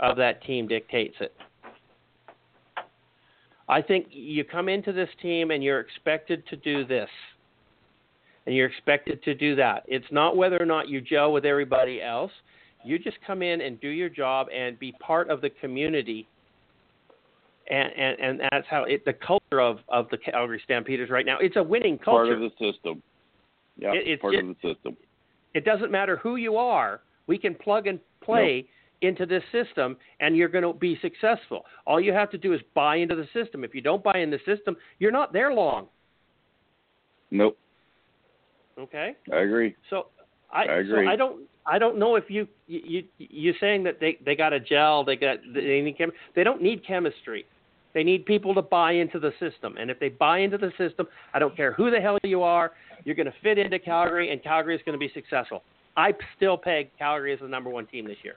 of 0.00 0.16
that 0.16 0.42
team 0.44 0.66
dictates 0.66 1.16
it. 1.20 1.34
I 3.68 3.80
think 3.80 4.06
you 4.10 4.44
come 4.44 4.68
into 4.68 4.92
this 4.92 5.08
team 5.22 5.50
and 5.50 5.62
you're 5.62 5.80
expected 5.80 6.46
to 6.48 6.56
do 6.56 6.84
this. 6.84 7.08
And 8.46 8.54
you're 8.54 8.66
expected 8.66 9.22
to 9.22 9.34
do 9.34 9.56
that. 9.56 9.84
It's 9.86 10.04
not 10.10 10.36
whether 10.36 10.60
or 10.60 10.66
not 10.66 10.88
you 10.88 11.00
gel 11.00 11.32
with 11.32 11.46
everybody 11.46 12.02
else. 12.02 12.32
You 12.84 12.98
just 12.98 13.16
come 13.26 13.40
in 13.40 13.62
and 13.62 13.80
do 13.80 13.88
your 13.88 14.10
job 14.10 14.48
and 14.54 14.78
be 14.78 14.92
part 14.92 15.30
of 15.30 15.40
the 15.40 15.48
community. 15.48 16.28
And 17.70 17.92
and, 17.96 18.20
and 18.20 18.40
that's 18.50 18.66
how 18.68 18.84
it 18.84 19.04
the 19.04 19.12
culture 19.14 19.60
of, 19.60 19.78
of 19.88 20.08
the 20.10 20.18
Calgary 20.18 20.60
Stampeders 20.64 21.08
right 21.10 21.24
now. 21.24 21.38
It's 21.40 21.56
a 21.56 21.62
winning 21.62 21.96
culture. 21.98 22.24
Part 22.24 22.32
of 22.32 22.40
the 22.40 22.50
system. 22.72 23.02
Yeah, 23.78 23.92
It- 23.94 24.06
it's 24.06 24.20
part 24.22 24.34
just- 24.34 24.44
of 24.44 24.56
the 24.62 24.74
system. 24.74 24.96
it 25.54 25.64
doesn't 25.64 25.90
matter 25.90 26.16
who 26.16 26.36
you 26.36 26.56
are. 26.56 27.00
We 27.26 27.38
can 27.38 27.54
plug 27.54 27.86
and 27.86 27.98
play 28.20 28.66
into 29.00 29.24
this 29.26 29.42
system, 29.50 29.96
and 30.20 30.36
you're 30.36 30.48
going 30.48 30.64
to 30.64 30.72
be 30.72 30.96
successful. 31.00 31.64
All 31.86 32.00
you 32.00 32.12
have 32.12 32.30
to 32.30 32.38
do 32.38 32.52
is 32.52 32.60
buy 32.74 32.96
into 32.96 33.14
the 33.16 33.26
system. 33.32 33.64
If 33.64 33.74
you 33.74 33.80
don't 33.80 34.02
buy 34.02 34.18
in 34.18 34.30
the 34.30 34.38
system, 34.46 34.76
you're 34.98 35.10
not 35.10 35.32
there 35.32 35.52
long. 35.52 35.88
Nope, 37.30 37.56
Okay. 38.78 39.14
I 39.32 39.36
agree. 39.38 39.74
So 39.90 40.06
I, 40.52 40.64
I 40.64 40.74
agree. 40.76 41.06
So 41.06 41.10
I 41.10 41.16
don't 41.16 41.42
I 41.66 41.78
don't 41.78 41.98
know 41.98 42.16
if 42.16 42.24
you 42.30 42.46
you 42.66 42.80
you- 42.86 43.08
you're 43.18 43.54
saying 43.60 43.82
that 43.84 44.00
they 44.00 44.18
they 44.24 44.36
got 44.36 44.52
a 44.52 44.60
gel, 44.60 45.02
they 45.04 45.16
got 45.16 45.38
they 45.52 45.80
need 45.80 45.96
chem, 45.96 46.12
they 46.34 46.44
don't 46.44 46.62
need 46.62 46.84
chemistry. 46.86 47.46
They 47.94 48.02
need 48.02 48.26
people 48.26 48.54
to 48.54 48.62
buy 48.62 48.92
into 48.92 49.20
the 49.20 49.32
system. 49.38 49.76
And 49.78 49.90
if 49.90 50.00
they 50.00 50.08
buy 50.08 50.38
into 50.38 50.58
the 50.58 50.72
system, 50.76 51.06
I 51.32 51.38
don't 51.38 51.56
care 51.56 51.72
who 51.72 51.90
the 51.90 52.00
hell 52.00 52.18
you 52.24 52.42
are, 52.42 52.72
you're 53.04 53.14
going 53.14 53.26
to 53.26 53.34
fit 53.42 53.56
into 53.56 53.78
Calgary 53.78 54.32
and 54.32 54.42
Calgary 54.42 54.74
is 54.74 54.82
going 54.84 54.98
to 54.98 54.98
be 54.98 55.12
successful. 55.14 55.62
I 55.96 56.12
still 56.36 56.58
peg 56.58 56.90
Calgary 56.98 57.32
as 57.32 57.40
the 57.40 57.48
number 57.48 57.70
1 57.70 57.86
team 57.86 58.06
this 58.06 58.16
year. 58.24 58.34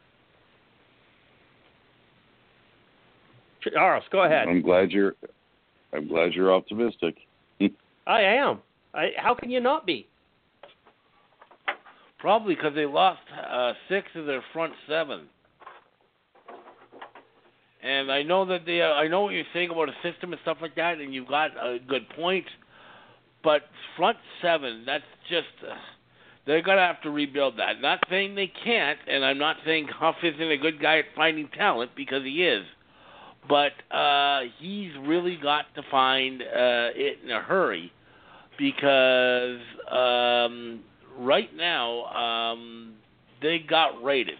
Charles, 3.73 4.03
go 4.11 4.23
ahead. 4.23 4.47
I'm 4.47 4.61
glad 4.61 4.91
you're. 4.91 5.15
I'm 5.91 6.07
glad 6.07 6.33
you're 6.33 6.53
optimistic. 6.53 7.15
I 8.07 8.21
am. 8.21 8.59
I, 8.93 9.09
how 9.17 9.33
can 9.33 9.49
you 9.49 9.59
not 9.59 9.85
be? 9.85 10.07
Probably 12.19 12.55
because 12.55 12.73
they 12.75 12.85
lost 12.85 13.19
uh, 13.51 13.73
six 13.89 14.07
of 14.15 14.25
their 14.25 14.43
front 14.53 14.73
seven. 14.87 15.27
And 17.87 18.11
I 18.11 18.23
know 18.23 18.45
that 18.45 18.65
they. 18.65 18.81
Uh, 18.81 18.87
I 18.87 19.07
know 19.07 19.21
what 19.21 19.33
you're 19.33 19.45
saying 19.53 19.69
about 19.69 19.87
a 19.87 19.93
system 20.03 20.33
and 20.33 20.41
stuff 20.41 20.57
like 20.61 20.75
that, 20.75 20.97
and 20.97 21.13
you've 21.13 21.27
got 21.27 21.51
a 21.51 21.79
good 21.79 22.09
point. 22.09 22.45
But 23.43 23.61
front 23.95 24.17
seven, 24.41 24.83
that's 24.85 25.05
just. 25.29 25.47
Uh, 25.63 25.75
they're 26.45 26.61
gonna 26.61 26.85
have 26.85 27.01
to 27.03 27.09
rebuild 27.09 27.57
that. 27.59 27.81
Not 27.81 27.99
saying 28.09 28.35
they 28.35 28.51
can't, 28.63 28.99
and 29.07 29.23
I'm 29.23 29.37
not 29.37 29.57
saying 29.65 29.87
Huff 29.87 30.15
isn't 30.21 30.51
a 30.51 30.57
good 30.57 30.81
guy 30.81 30.99
at 30.99 31.05
finding 31.15 31.47
talent 31.49 31.91
because 31.95 32.23
he 32.23 32.43
is. 32.43 32.65
But 33.47 33.71
uh, 33.95 34.41
he's 34.59 34.91
really 35.03 35.37
got 35.41 35.65
to 35.75 35.81
find 35.89 36.41
uh, 36.41 36.91
it 36.93 37.19
in 37.23 37.31
a 37.31 37.41
hurry 37.41 37.93
because 38.59 39.59
um, 39.89 40.81
right 41.19 41.55
now 41.55 42.03
um, 42.05 42.95
they 43.41 43.59
got 43.59 44.03
rated. 44.03 44.35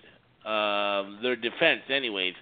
Um, 0.45 1.19
their 1.21 1.35
defense, 1.35 1.81
anyways. 1.89 2.33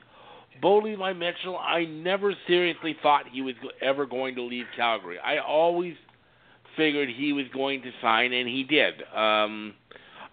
Bo 0.62 0.78
Levi 0.78 1.14
Mitchell, 1.14 1.58
I 1.58 1.86
never 1.86 2.34
seriously 2.48 2.96
thought 3.02 3.26
he 3.32 3.42
was 3.42 3.56
ever 3.82 4.06
going 4.06 4.36
to 4.36 4.42
leave 4.42 4.66
Calgary. 4.76 5.18
I 5.20 5.38
always 5.38 5.96
figured 6.78 7.10
he 7.10 7.34
was 7.34 7.46
going 7.54 7.82
to 7.82 7.92
sign, 8.02 8.34
and 8.34 8.48
he 8.48 8.64
did. 8.64 9.02
Um, 9.16 9.74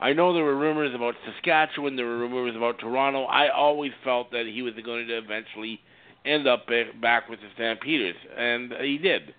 I 0.01 0.13
know 0.13 0.33
there 0.33 0.45
were 0.45 0.57
rumors 0.57 0.95
about 0.95 1.15
Saskatchewan, 1.25 1.97
there 1.97 2.07
were 2.07 2.19
rumors 2.19 2.57
about 2.57 2.79
Toronto. 2.79 3.25
I 3.25 3.49
always 3.51 3.93
felt 4.03 4.31
that 4.33 4.47
he 4.47 4.63
was 4.63 4.75
going 4.85 5.07
to 5.07 5.19
eventually 5.19 5.81
end 6.25 6.47
up 6.47 6.67
back 7.01 7.29
with 7.29 7.41
the 7.41 7.49
Stampeders, 7.55 8.17
and 8.37 8.73
he 8.81 8.99
did. 8.99 9.35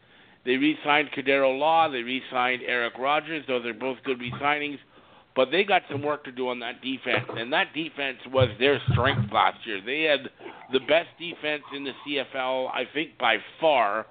They 0.46 0.58
re-signed 0.58 1.10
Cordarro 1.16 1.58
Law. 1.58 1.90
They 1.90 2.02
re-signed 2.02 2.62
Eric 2.66 2.98
Rogers. 3.00 3.46
Those 3.48 3.66
are 3.66 3.74
both 3.74 3.98
good 4.04 4.20
re-signings, 4.20 4.78
but 5.36 5.50
they 5.52 5.64
got 5.64 5.82
some 5.92 6.04
work 6.04 6.24
to 6.26 6.32
do 6.32 6.50
on 6.50 6.60
that 6.60 6.82
defense, 6.82 7.26
and 7.30 7.52
that 7.54 7.74
defense 7.74 8.18
was 8.32 8.50
their 8.60 8.80
strength 8.92 9.32
last 9.32 9.66
year. 9.66 9.82
They 9.84 10.04
had 10.04 10.30
the 10.72 10.80
best 10.80 11.10
defense 11.18 11.64
in 11.76 11.84
the 11.84 11.92
CFL, 12.06 12.70
I 12.72 12.84
think, 12.94 13.18
by 13.18 13.38
far. 13.60 14.06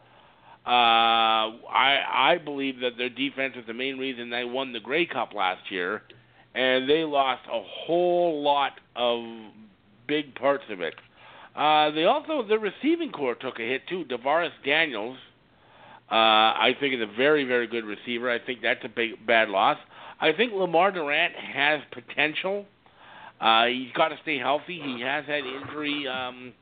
Uh, 0.64 1.58
I 1.68 2.02
I 2.12 2.38
believe 2.44 2.80
that 2.80 2.92
their 2.96 3.08
defense 3.08 3.54
was 3.56 3.64
the 3.66 3.74
main 3.74 3.98
reason 3.98 4.30
they 4.30 4.44
won 4.44 4.72
the 4.72 4.80
Grey 4.80 5.06
Cup 5.06 5.34
last 5.34 5.70
year, 5.70 6.02
and 6.54 6.88
they 6.88 7.04
lost 7.04 7.42
a 7.46 7.62
whole 7.62 8.42
lot 8.42 8.72
of 8.94 9.24
big 10.06 10.34
parts 10.36 10.64
of 10.70 10.80
it. 10.80 10.94
Uh, 11.56 11.90
they 11.90 12.04
also 12.04 12.46
the 12.46 12.58
receiving 12.58 13.10
core 13.10 13.34
took 13.34 13.58
a 13.58 13.62
hit 13.62 13.82
too. 13.88 14.04
DaVaris 14.04 14.50
Daniels, 14.64 15.18
uh, 16.10 16.14
I 16.14 16.76
think 16.78 16.94
is 16.94 17.00
a 17.00 17.16
very 17.16 17.44
very 17.44 17.66
good 17.66 17.84
receiver. 17.84 18.30
I 18.30 18.38
think 18.38 18.60
that's 18.62 18.84
a 18.84 18.88
big 18.88 19.24
bad 19.26 19.48
loss. 19.48 19.78
I 20.22 20.32
think 20.32 20.52
Lemar 20.52 20.94
Durant 20.94 21.34
has 21.34 21.80
potential. 21.90 22.64
Uh, 23.40 23.66
he's 23.66 23.90
got 23.96 24.08
to 24.08 24.16
stay 24.22 24.38
healthy. 24.38 24.80
He 24.80 25.00
has 25.02 25.24
had 25.26 25.42
injury 25.44 26.06
um, 26.06 26.52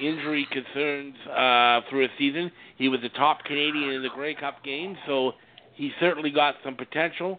injury 0.00 0.48
concerns 0.50 1.14
uh, 1.28 1.88
through 1.88 2.06
a 2.06 2.08
season. 2.18 2.50
He 2.76 2.88
was 2.88 3.00
the 3.00 3.08
top 3.10 3.44
Canadian 3.44 3.90
in 3.90 4.02
the 4.02 4.08
Grey 4.08 4.34
Cup 4.34 4.64
game, 4.64 4.96
so 5.06 5.32
he 5.74 5.92
certainly 6.00 6.30
got 6.30 6.56
some 6.64 6.74
potential. 6.74 7.38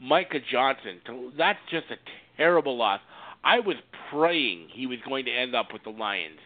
Micah 0.00 0.40
Johnson, 0.50 1.00
that's 1.38 1.60
just 1.70 1.86
a 1.90 1.96
terrible 2.36 2.76
loss. 2.76 3.00
I 3.44 3.60
was 3.60 3.76
praying 4.10 4.68
he 4.72 4.88
was 4.88 4.98
going 5.08 5.24
to 5.26 5.30
end 5.30 5.54
up 5.54 5.72
with 5.72 5.84
the 5.84 5.90
Lions. 5.90 6.40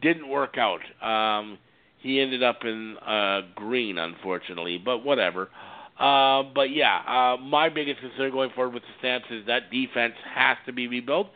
didn't 0.00 0.28
work 0.28 0.56
out. 0.56 0.80
Um, 1.06 1.58
he 1.98 2.20
ended 2.20 2.42
up 2.42 2.60
in 2.64 2.96
uh, 2.98 3.42
green, 3.54 3.98
unfortunately, 3.98 4.80
but 4.82 5.04
whatever. 5.04 5.50
Uh, 5.98 6.44
but 6.54 6.70
yeah, 6.70 7.00
uh, 7.06 7.36
my 7.40 7.68
biggest 7.68 8.00
concern 8.00 8.30
going 8.30 8.50
forward 8.54 8.74
with 8.74 8.82
the 8.84 8.88
Stamps 9.00 9.26
is 9.30 9.46
that 9.46 9.70
defense 9.70 10.14
has 10.32 10.56
to 10.66 10.72
be 10.72 10.86
rebuilt. 10.86 11.28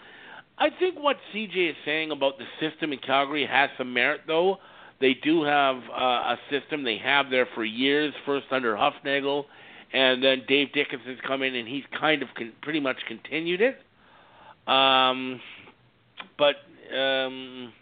I 0.59 0.69
think 0.79 0.97
what 0.99 1.17
CJ 1.35 1.71
is 1.71 1.77
saying 1.85 2.13
about 2.13 2.35
the 2.39 2.45
system 2.61 2.93
in 2.93 3.01
Calgary 3.01 3.47
has 3.47 3.71
some 3.77 3.93
merit, 3.93 4.21
though. 4.27 4.59
They 5.01 5.15
do 5.15 5.43
have 5.43 5.77
uh, 5.91 6.35
a 6.35 6.39
system 6.49 6.85
they 6.85 6.99
have 6.99 7.29
there 7.29 7.49
for 7.55 7.65
years, 7.65 8.15
first 8.25 8.47
under 8.53 8.77
Hufnagel, 8.77 9.47
and 9.93 10.23
then 10.23 10.43
Dave 10.47 10.73
Dickenson's 10.73 11.19
come 11.27 11.43
in 11.43 11.57
and 11.57 11.67
he's 11.67 11.83
kind 11.99 12.23
of 12.23 12.29
con- 12.37 12.53
pretty 12.63 12.79
much 12.79 12.99
continued 13.09 13.61
it. 13.61 13.79
Um, 14.71 15.41
but 16.39 16.55
um, 16.97 17.73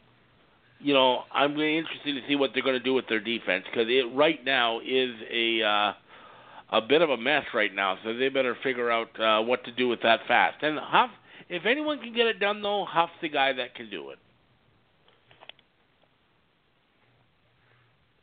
you 0.78 0.94
know, 0.94 1.24
I'm 1.30 1.54
really 1.54 1.76
interested 1.76 2.14
to 2.14 2.26
see 2.26 2.36
what 2.36 2.52
they're 2.54 2.62
going 2.62 2.78
to 2.78 2.82
do 2.82 2.94
with 2.94 3.06
their 3.08 3.20
defense 3.20 3.64
because 3.70 3.86
it 3.88 4.06
right 4.14 4.42
now 4.42 4.80
is 4.80 5.10
a 5.30 5.62
uh, 5.62 5.92
a 6.72 6.80
bit 6.80 7.02
of 7.02 7.10
a 7.10 7.16
mess 7.16 7.44
right 7.52 7.74
now. 7.74 7.98
So 8.04 8.14
they 8.14 8.28
better 8.28 8.56
figure 8.62 8.90
out 8.90 9.08
uh, 9.20 9.42
what 9.42 9.64
to 9.64 9.72
do 9.72 9.88
with 9.88 10.02
that 10.02 10.20
fast. 10.28 10.62
And 10.62 10.78
Huff, 10.78 11.10
if 11.48 11.66
anyone 11.66 11.98
can 11.98 12.14
get 12.14 12.26
it 12.26 12.38
done, 12.38 12.62
though, 12.62 12.84
Huff's 12.88 13.12
the 13.20 13.28
guy 13.28 13.52
that 13.52 13.74
can 13.74 13.90
do 13.90 14.10
it. 14.10 14.18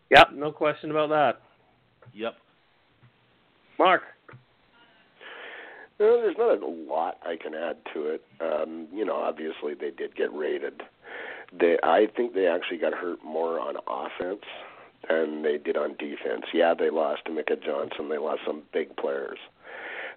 Yep, 0.10 0.30
no 0.36 0.52
question 0.52 0.92
about 0.92 1.10
that. 1.10 1.42
Yep. 2.14 2.36
Mark. 3.78 4.04
No, 6.00 6.22
there's 6.22 6.38
not 6.38 6.62
a 6.62 6.66
lot 6.66 7.18
I 7.26 7.36
can 7.36 7.54
add 7.54 7.78
to 7.94 8.06
it. 8.06 8.24
Um, 8.40 8.88
you 8.94 9.04
know, 9.04 9.16
obviously 9.16 9.74
they 9.74 9.90
did 9.90 10.16
get 10.16 10.34
raided. 10.34 10.82
They, 11.60 11.78
I 11.84 12.06
think 12.16 12.34
they 12.34 12.46
actually 12.48 12.78
got 12.78 12.94
hurt 12.94 13.20
more 13.26 13.60
on 13.60 13.76
offense 13.88 14.44
than 15.10 15.44
they 15.44 15.58
did 15.58 15.78
on 15.78 15.96
defense. 15.98 16.46
Yeah, 16.54 16.74
they 16.74 16.90
lost 16.90 17.26
to 17.26 17.32
Micah 17.32 17.56
Johnson. 17.56 18.10
They 18.10 18.18
lost 18.18 18.42
some 18.46 18.64
big 18.74 18.96
players, 18.98 19.40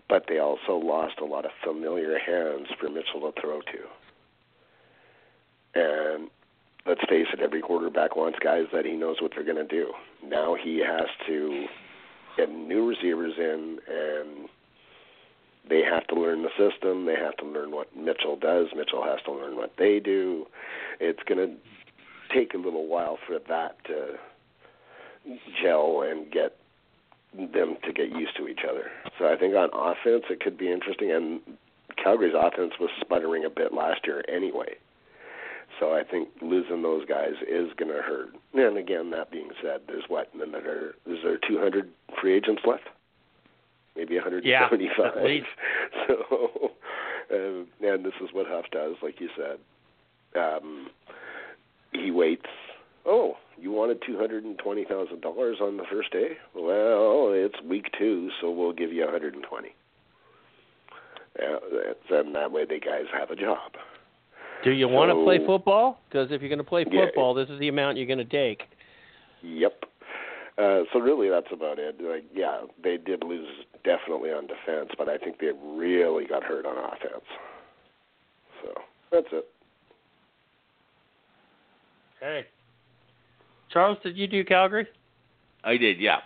but 0.08 0.24
they 0.28 0.38
also 0.38 0.76
lost 0.76 1.14
a 1.20 1.24
lot 1.24 1.44
of 1.44 1.50
familiar 1.64 2.18
hands 2.18 2.68
for 2.78 2.88
Mitchell 2.88 3.20
to 3.20 3.40
throw 3.40 3.60
to. 3.60 3.88
And 5.74 6.30
let's 6.86 7.02
face 7.08 7.26
it, 7.32 7.40
every 7.40 7.60
quarterback 7.60 8.16
wants 8.16 8.38
guys 8.42 8.64
that 8.72 8.84
he 8.84 8.92
knows 8.92 9.20
what 9.20 9.32
they're 9.34 9.44
going 9.44 9.56
to 9.56 9.64
do. 9.64 9.92
Now 10.24 10.56
he 10.60 10.78
has 10.78 11.08
to 11.26 11.66
get 12.36 12.50
new 12.50 12.86
receivers 12.88 13.34
in 13.38 13.78
and 13.88 14.48
they 15.68 15.82
have 15.82 16.06
to 16.08 16.14
learn 16.14 16.42
the 16.42 16.50
system. 16.58 17.06
They 17.06 17.16
have 17.16 17.36
to 17.36 17.44
learn 17.44 17.70
what 17.70 17.94
Mitchell 17.96 18.36
does. 18.36 18.68
Mitchell 18.74 19.04
has 19.04 19.20
to 19.26 19.32
learn 19.32 19.56
what 19.56 19.74
they 19.78 20.00
do. 20.00 20.46
It's 20.98 21.22
going 21.28 21.38
to 21.38 22.34
take 22.34 22.54
a 22.54 22.58
little 22.58 22.86
while 22.86 23.18
for 23.26 23.38
that 23.48 23.76
to 23.84 24.18
gel 25.62 26.02
and 26.02 26.30
get 26.30 26.56
them 27.34 27.76
to 27.84 27.92
get 27.92 28.10
used 28.10 28.36
to 28.36 28.48
each 28.48 28.60
other. 28.68 28.90
So 29.18 29.32
I 29.32 29.36
think 29.36 29.54
on 29.54 29.70
offense 29.72 30.24
it 30.30 30.40
could 30.40 30.58
be 30.58 30.70
interesting. 30.70 31.12
And 31.12 31.40
Calgary's 32.02 32.34
offense 32.36 32.72
was 32.80 32.90
sputtering 33.00 33.44
a 33.44 33.50
bit 33.50 33.72
last 33.72 34.00
year 34.06 34.24
anyway. 34.28 34.74
So 35.78 35.94
I 35.94 36.02
think 36.02 36.28
losing 36.42 36.82
those 36.82 37.06
guys 37.06 37.34
is 37.48 37.70
going 37.78 37.90
to 37.90 38.02
hurt. 38.02 38.30
And 38.54 38.76
again, 38.76 39.10
that 39.10 39.30
being 39.30 39.50
said, 39.62 39.82
there's 39.86 40.04
what 40.08 40.28
another 40.34 40.94
is 41.06 41.18
there 41.22 41.38
200 41.38 41.88
free 42.20 42.34
agents 42.34 42.62
left? 42.66 42.88
maybe 43.96 44.14
175. 44.14 44.44
Yeah, 44.44 44.68
so, 46.06 46.70
and, 47.30 47.66
and 47.80 48.04
this 48.04 48.14
is 48.22 48.30
what 48.32 48.46
Huff 48.48 48.66
does, 48.72 48.96
like 49.02 49.20
you 49.20 49.28
said. 49.36 49.58
Um, 50.40 50.88
he 51.92 52.10
waits. 52.10 52.46
Oh, 53.06 53.34
you 53.60 53.70
wanted 53.70 54.02
two 54.06 54.18
hundred 54.18 54.44
and 54.44 54.58
twenty 54.58 54.84
thousand 54.84 55.20
dollars 55.20 55.58
on 55.60 55.76
the 55.76 55.84
first 55.90 56.12
day? 56.12 56.38
Well, 56.54 57.32
it's 57.32 57.60
week 57.62 57.86
two, 57.98 58.30
so 58.40 58.50
we'll 58.50 58.72
give 58.72 58.92
you 58.92 59.06
a 59.06 59.10
hundred 59.10 59.34
and 59.34 59.44
twenty. 59.44 59.74
Yeah, 61.38 61.56
and 62.18 62.34
that 62.34 62.50
way 62.50 62.64
the 62.64 62.80
guys 62.80 63.04
have 63.12 63.30
a 63.30 63.36
job. 63.36 63.72
Do 64.64 64.72
you 64.72 64.86
so, 64.86 64.92
want 64.92 65.10
to 65.10 65.24
play 65.24 65.38
football? 65.46 66.00
Because 66.08 66.30
if 66.30 66.40
you're 66.40 66.48
going 66.50 66.58
to 66.58 66.64
play 66.64 66.84
football, 66.84 67.36
yeah, 67.36 67.44
this 67.44 67.52
is 67.52 67.60
the 67.60 67.68
amount 67.68 67.96
you're 67.96 68.06
going 68.06 68.18
to 68.18 68.24
take. 68.24 68.62
Yep. 69.42 69.84
Uh, 70.58 70.82
so 70.92 70.98
really, 70.98 71.30
that's 71.30 71.46
about 71.52 71.78
it. 71.78 71.96
Like, 72.02 72.24
yeah, 72.34 72.62
they 72.82 72.98
did 72.98 73.22
lose 73.24 73.48
definitely 73.84 74.30
on 74.30 74.46
defense, 74.46 74.90
but 74.98 75.08
I 75.08 75.16
think 75.16 75.38
they 75.38 75.52
really 75.64 76.26
got 76.26 76.42
hurt 76.42 76.66
on 76.66 76.76
offense. 76.76 77.24
So 78.62 78.74
that's 79.10 79.28
it. 79.32 79.48
Okay. 82.18 82.46
Charles, 83.72 83.98
did 84.02 84.16
you 84.16 84.26
do 84.26 84.44
Calgary? 84.44 84.86
I 85.64 85.76
did, 85.76 86.00
yeah. 86.00 86.18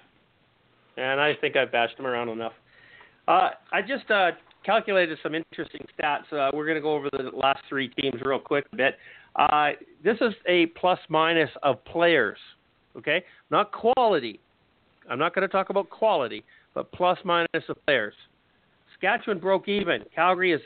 And 0.97 1.21
I 1.21 1.35
think 1.41 1.57
I've 1.57 1.73
bashed 1.73 1.97
them 1.97 2.07
around 2.07 2.29
enough. 2.29 2.53
Uh, 3.27 3.51
I 3.73 3.83
just 3.83 4.11
uh, 4.11 4.33
calculated 4.65 5.19
some 5.23 5.35
interesting 5.35 5.85
stats. 5.99 6.33
Uh, 6.33 6.51
we're 6.55 6.67
going 6.67 6.77
to 6.77 6.83
go 6.83 6.95
over 6.95 7.09
the 7.11 7.31
last 7.35 7.61
three 7.69 7.89
teams 7.89 8.21
real 8.25 8.39
quick 8.39 8.67
a 8.73 8.77
bit. 8.77 8.97
Uh, 9.37 9.71
this 10.05 10.17
is 10.21 10.33
a 10.47 10.67
plus 10.67 10.99
minus 11.09 11.51
of 11.63 11.85
players, 11.85 12.39
okay? 12.97 13.25
Not 13.51 13.73
quality. 13.73 14.39
I'm 15.11 15.19
not 15.19 15.35
going 15.35 15.47
to 15.47 15.53
talk 15.53 15.71
about 15.71 15.91
quality 15.91 16.45
but 16.75 16.91
plus 16.93 17.19
minus 17.25 17.65
of 17.69 17.77
players. 17.87 18.15
Saskatchewan 18.93 19.39
broke 19.39 19.69
even. 19.69 20.03
Calgary 20.15 20.53
is 20.53 20.61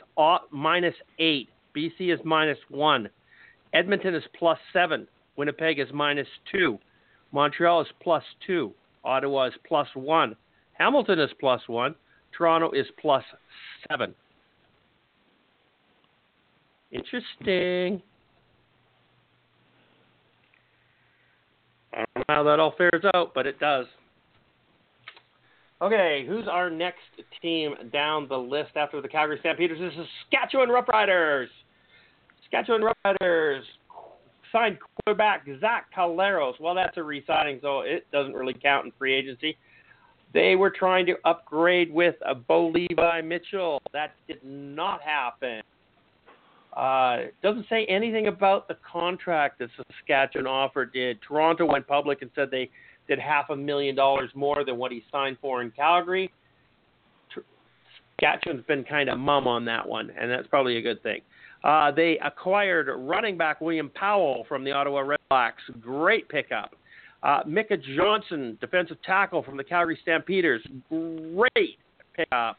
minus 0.51 0.95
eight. 1.19 1.49
BC 1.75 2.13
is 2.13 2.19
minus 2.25 2.57
one. 2.69 3.09
Edmonton 3.73 4.15
is 4.15 4.23
plus 4.37 4.57
seven. 4.73 5.07
Winnipeg 5.39 5.79
is 5.79 5.87
minus 5.93 6.27
two. 6.51 6.77
Montreal 7.31 7.79
is 7.79 7.87
plus 8.01 8.23
two. 8.45 8.73
Ottawa 9.05 9.45
is 9.45 9.53
plus 9.65 9.87
one. 9.93 10.35
Hamilton 10.73 11.17
is 11.17 11.29
plus 11.39 11.61
one. 11.67 11.95
Toronto 12.37 12.71
is 12.71 12.85
plus 12.99 13.23
seven. 13.89 14.13
Interesting. 16.91 18.01
I 21.93 21.99
don't 21.99 22.17
know 22.17 22.23
how 22.27 22.43
that 22.43 22.59
all 22.59 22.73
fares 22.77 23.05
out, 23.15 23.33
but 23.33 23.47
it 23.47 23.61
does. 23.61 23.85
Okay, 25.81 26.25
who's 26.27 26.49
our 26.49 26.69
next 26.69 26.99
team 27.41 27.75
down 27.93 28.27
the 28.27 28.37
list 28.37 28.71
after 28.75 29.01
the 29.01 29.07
Calgary 29.07 29.37
Stampeders? 29.39 29.79
This 29.79 29.93
is 29.93 30.07
Saskatchewan 30.29 30.67
Roughriders. 30.67 31.47
Saskatchewan 32.43 32.81
Roughriders 32.81 33.61
signed 34.51 34.77
quarterback 35.05 35.45
Zach 35.59 35.87
Collaros. 35.95 36.59
Well, 36.59 36.75
that's 36.75 36.97
a 36.97 37.03
re-signing, 37.03 37.59
so 37.61 37.81
it 37.81 38.05
doesn't 38.11 38.33
really 38.33 38.53
count 38.53 38.85
in 38.85 38.91
free 38.97 39.13
agency. 39.13 39.57
They 40.33 40.55
were 40.55 40.69
trying 40.69 41.05
to 41.07 41.15
upgrade 41.25 41.91
with 41.91 42.15
a 42.25 42.35
Bo 42.35 42.67
Levi 42.67 43.21
Mitchell. 43.21 43.81
That 43.93 44.13
did 44.27 44.43
not 44.43 45.01
happen. 45.01 45.61
Uh, 46.75 47.29
doesn't 47.41 47.65
say 47.67 47.85
anything 47.85 48.27
about 48.27 48.67
the 48.67 48.77
contract 48.89 49.59
that 49.59 49.69
Saskatchewan 49.75 50.45
offered. 50.45 50.93
Did 50.93 51.19
Toronto 51.27 51.65
went 51.65 51.87
public 51.87 52.21
and 52.21 52.29
said 52.35 52.51
they 52.51 52.69
did 53.07 53.19
half 53.19 53.49
a 53.49 53.55
million 53.55 53.95
dollars 53.95 54.29
more 54.35 54.63
than 54.63 54.77
what 54.77 54.91
he 54.91 55.03
signed 55.11 55.37
for 55.41 55.61
in 55.61 55.71
Calgary. 55.71 56.31
Saskatchewan's 58.21 58.65
been 58.65 58.83
kind 58.83 59.09
of 59.09 59.17
mum 59.17 59.47
on 59.47 59.65
that 59.65 59.87
one, 59.87 60.11
and 60.17 60.29
that's 60.29 60.47
probably 60.47 60.77
a 60.77 60.81
good 60.81 61.01
thing. 61.01 61.21
Uh, 61.63 61.91
they 61.91 62.17
acquired 62.23 62.89
running 62.97 63.37
back 63.37 63.59
William 63.59 63.89
Powell 63.93 64.45
from 64.47 64.63
the 64.63 64.71
Ottawa 64.71 65.03
Redblacks. 65.03 65.81
Great 65.81 66.29
pickup. 66.29 66.75
Uh, 67.21 67.41
Micah 67.45 67.77
Johnson, 67.97 68.57
defensive 68.61 68.97
tackle 69.05 69.43
from 69.43 69.57
the 69.57 69.63
Calgary 69.63 69.99
Stampeders. 70.01 70.61
Great 70.89 71.77
pickup. 72.15 72.57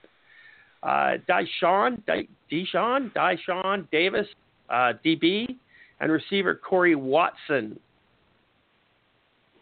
Uh, 0.82 1.12
Dyshawn, 1.28 2.02
Dyshawn 2.50 3.90
Davis, 3.90 4.26
uh, 4.68 4.92
DB, 5.04 5.56
and 6.00 6.12
receiver 6.12 6.54
Corey 6.54 6.94
Watson 6.94 7.78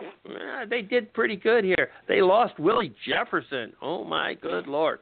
eh, 0.01 0.65
they 0.69 0.82
did 0.82 1.12
pretty 1.12 1.36
good 1.36 1.65
here. 1.65 1.90
They 2.06 2.23
lost 2.23 2.59
Willie 2.59 2.94
Jefferson. 3.06 3.73
Oh 3.82 4.05
my 4.05 4.35
good 4.35 4.66
lord. 4.66 5.01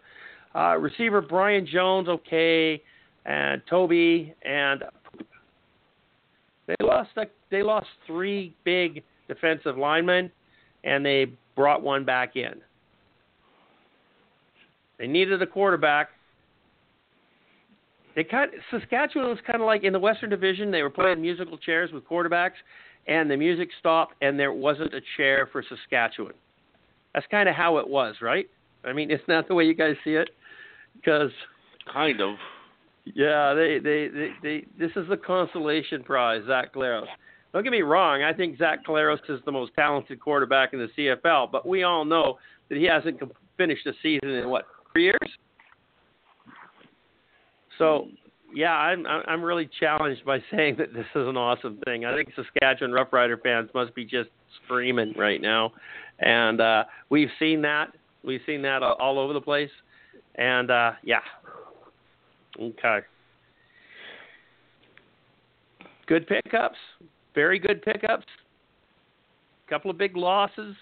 Uh, 0.54 0.76
receiver 0.78 1.20
Brian 1.20 1.66
Jones, 1.66 2.08
okay, 2.08 2.82
and 3.26 3.60
Toby, 3.68 4.34
and 4.42 4.82
they 6.66 6.74
lost. 6.80 7.10
A, 7.16 7.26
they 7.50 7.62
lost 7.62 7.88
three 8.06 8.54
big 8.64 9.02
defensive 9.28 9.76
linemen, 9.76 10.30
and 10.84 11.04
they 11.04 11.26
brought 11.54 11.82
one 11.82 12.04
back 12.04 12.36
in. 12.36 12.54
They 14.98 15.06
needed 15.06 15.42
a 15.42 15.46
quarterback. 15.46 16.08
They 18.14 18.24
kind 18.24 18.50
of, 18.54 18.60
Saskatchewan 18.70 19.28
was 19.28 19.38
kind 19.46 19.60
of 19.60 19.66
like 19.66 19.84
in 19.84 19.92
the 19.92 19.98
Western 19.98 20.30
Division. 20.30 20.70
They 20.70 20.80
were 20.80 20.88
playing 20.88 21.20
musical 21.20 21.58
chairs 21.58 21.92
with 21.92 22.08
quarterbacks 22.08 22.54
and 23.08 23.30
the 23.30 23.36
music 23.36 23.68
stopped, 23.78 24.14
and 24.20 24.38
there 24.38 24.52
wasn't 24.52 24.92
a 24.94 25.00
chair 25.16 25.48
for 25.52 25.62
Saskatchewan. 25.68 26.34
That's 27.14 27.26
kind 27.30 27.48
of 27.48 27.54
how 27.54 27.78
it 27.78 27.88
was, 27.88 28.16
right? 28.20 28.48
I 28.84 28.92
mean, 28.92 29.10
isn't 29.10 29.28
that 29.28 29.48
the 29.48 29.54
way 29.54 29.64
you 29.64 29.74
guys 29.74 29.94
see 30.04 30.14
it? 30.14 30.30
Because 30.96 31.30
kind 31.92 32.20
of. 32.20 32.36
Yeah, 33.14 33.54
they, 33.54 33.78
they, 33.78 34.08
they, 34.08 34.30
they, 34.42 34.64
this 34.78 34.90
is 34.96 35.08
the 35.08 35.16
consolation 35.16 36.02
prize, 36.02 36.42
Zach 36.46 36.74
Collaros. 36.74 37.06
don't 37.52 37.62
get 37.62 37.70
me 37.70 37.82
wrong. 37.82 38.22
I 38.22 38.32
think 38.32 38.58
Zach 38.58 38.84
Collaros 38.84 39.18
is 39.28 39.40
the 39.44 39.52
most 39.52 39.72
talented 39.76 40.20
quarterback 40.20 40.72
in 40.72 40.80
the 40.80 40.88
CFL, 40.98 41.52
but 41.52 41.66
we 41.66 41.84
all 41.84 42.04
know 42.04 42.38
that 42.68 42.76
he 42.76 42.84
hasn't 42.84 43.20
finished 43.56 43.86
a 43.86 43.92
season 44.02 44.30
in 44.30 44.48
what 44.48 44.66
three 44.92 45.04
years. 45.04 45.30
So, 47.78 48.08
yeah, 48.54 48.72
I'm 48.72 49.06
I'm 49.06 49.42
really 49.42 49.68
challenged 49.78 50.24
by 50.24 50.38
saying 50.50 50.76
that 50.78 50.92
this 50.92 51.06
is 51.14 51.28
an 51.28 51.36
awesome 51.36 51.78
thing. 51.84 52.04
I 52.04 52.14
think 52.14 52.30
Saskatchewan 52.34 52.92
Roughrider 52.92 53.40
fans 53.40 53.70
must 53.74 53.94
be 53.94 54.04
just 54.04 54.30
screaming 54.64 55.14
right 55.16 55.40
now, 55.40 55.72
and 56.18 56.60
uh, 56.60 56.84
we've 57.08 57.30
seen 57.38 57.62
that. 57.62 57.92
We've 58.24 58.40
seen 58.46 58.62
that 58.62 58.82
all 58.82 59.18
over 59.20 59.32
the 59.32 59.40
place, 59.40 59.70
and 60.34 60.70
uh, 60.70 60.92
yeah. 61.04 61.20
Okay. 62.60 63.00
Good 66.06 66.26
pickups, 66.26 66.78
very 67.34 67.58
good 67.58 67.82
pickups. 67.82 68.24
A 69.66 69.70
Couple 69.70 69.90
of 69.90 69.98
big 69.98 70.16
losses. 70.16 70.76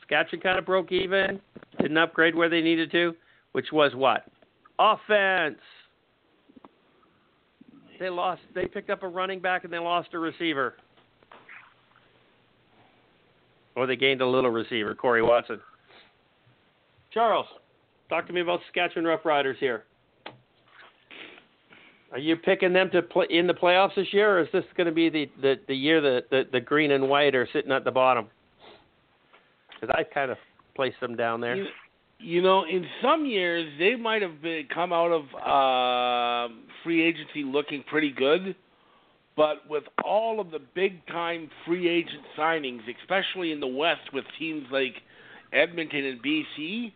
Saskatchewan 0.00 0.40
kind 0.40 0.58
of 0.58 0.64
broke 0.64 0.92
even. 0.92 1.40
Didn't 1.80 1.96
upgrade 1.96 2.34
where 2.34 2.48
they 2.48 2.60
needed 2.60 2.92
to, 2.92 3.14
which 3.52 3.72
was 3.72 3.94
what? 3.94 4.26
Offense. 4.78 5.58
They 7.98 8.10
lost. 8.10 8.42
They 8.54 8.66
picked 8.66 8.90
up 8.90 9.02
a 9.02 9.08
running 9.08 9.40
back 9.40 9.64
and 9.64 9.72
they 9.72 9.78
lost 9.78 10.10
a 10.14 10.18
receiver. 10.18 10.74
Or 13.76 13.86
they 13.86 13.96
gained 13.96 14.20
a 14.20 14.26
little 14.26 14.50
receiver, 14.50 14.94
Corey 14.94 15.22
Watson. 15.22 15.60
Charles, 17.12 17.46
talk 18.08 18.26
to 18.26 18.32
me 18.32 18.40
about 18.40 18.60
Saskatchewan 18.66 19.04
Roughriders 19.04 19.56
here. 19.58 19.84
Are 22.14 22.20
you 22.20 22.36
picking 22.36 22.72
them 22.72 22.90
to 22.92 23.02
play 23.02 23.26
in 23.28 23.48
the 23.48 23.54
playoffs 23.54 23.96
this 23.96 24.06
year, 24.12 24.38
or 24.38 24.42
is 24.42 24.48
this 24.52 24.62
going 24.76 24.86
to 24.86 24.92
be 24.92 25.10
the, 25.10 25.28
the, 25.42 25.56
the 25.66 25.74
year 25.74 26.00
that 26.00 26.30
the, 26.30 26.44
the 26.52 26.60
green 26.60 26.92
and 26.92 27.08
white 27.08 27.34
are 27.34 27.48
sitting 27.52 27.72
at 27.72 27.82
the 27.82 27.90
bottom? 27.90 28.28
Because 29.68 29.92
I 29.98 30.04
kind 30.04 30.30
of 30.30 30.38
placed 30.76 31.00
them 31.00 31.16
down 31.16 31.40
there. 31.40 31.56
You, 31.56 31.66
you 32.20 32.40
know, 32.40 32.66
in 32.70 32.86
some 33.02 33.26
years 33.26 33.68
they 33.80 33.96
might 33.96 34.22
have 34.22 34.40
been, 34.40 34.68
come 34.72 34.92
out 34.92 35.10
of 35.10 35.24
uh, 35.34 36.54
free 36.84 37.04
agency 37.04 37.42
looking 37.42 37.82
pretty 37.90 38.12
good, 38.12 38.54
but 39.36 39.68
with 39.68 39.82
all 40.04 40.38
of 40.38 40.52
the 40.52 40.60
big 40.76 41.04
time 41.08 41.50
free 41.66 41.88
agent 41.88 42.22
signings, 42.38 42.82
especially 43.02 43.50
in 43.50 43.58
the 43.58 43.66
West 43.66 44.12
with 44.12 44.24
teams 44.38 44.68
like 44.70 44.94
Edmonton 45.52 46.04
and 46.04 46.22
BC, 46.22 46.92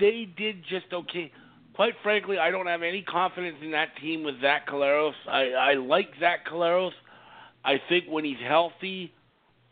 they 0.00 0.28
did 0.36 0.64
just 0.68 0.92
okay 0.92 1.30
quite 1.74 1.94
frankly, 2.02 2.38
I 2.38 2.50
don't 2.50 2.66
have 2.66 2.82
any 2.82 3.02
confidence 3.02 3.56
in 3.62 3.72
that 3.72 3.96
team 4.00 4.22
with 4.24 4.40
Zach 4.40 4.68
Collaros. 4.68 5.14
I, 5.28 5.50
I 5.52 5.74
like 5.74 6.08
Zach 6.20 6.46
Collaros. 6.46 6.92
I 7.64 7.80
think 7.88 8.04
when 8.08 8.24
he's 8.24 8.40
healthy, 8.46 9.12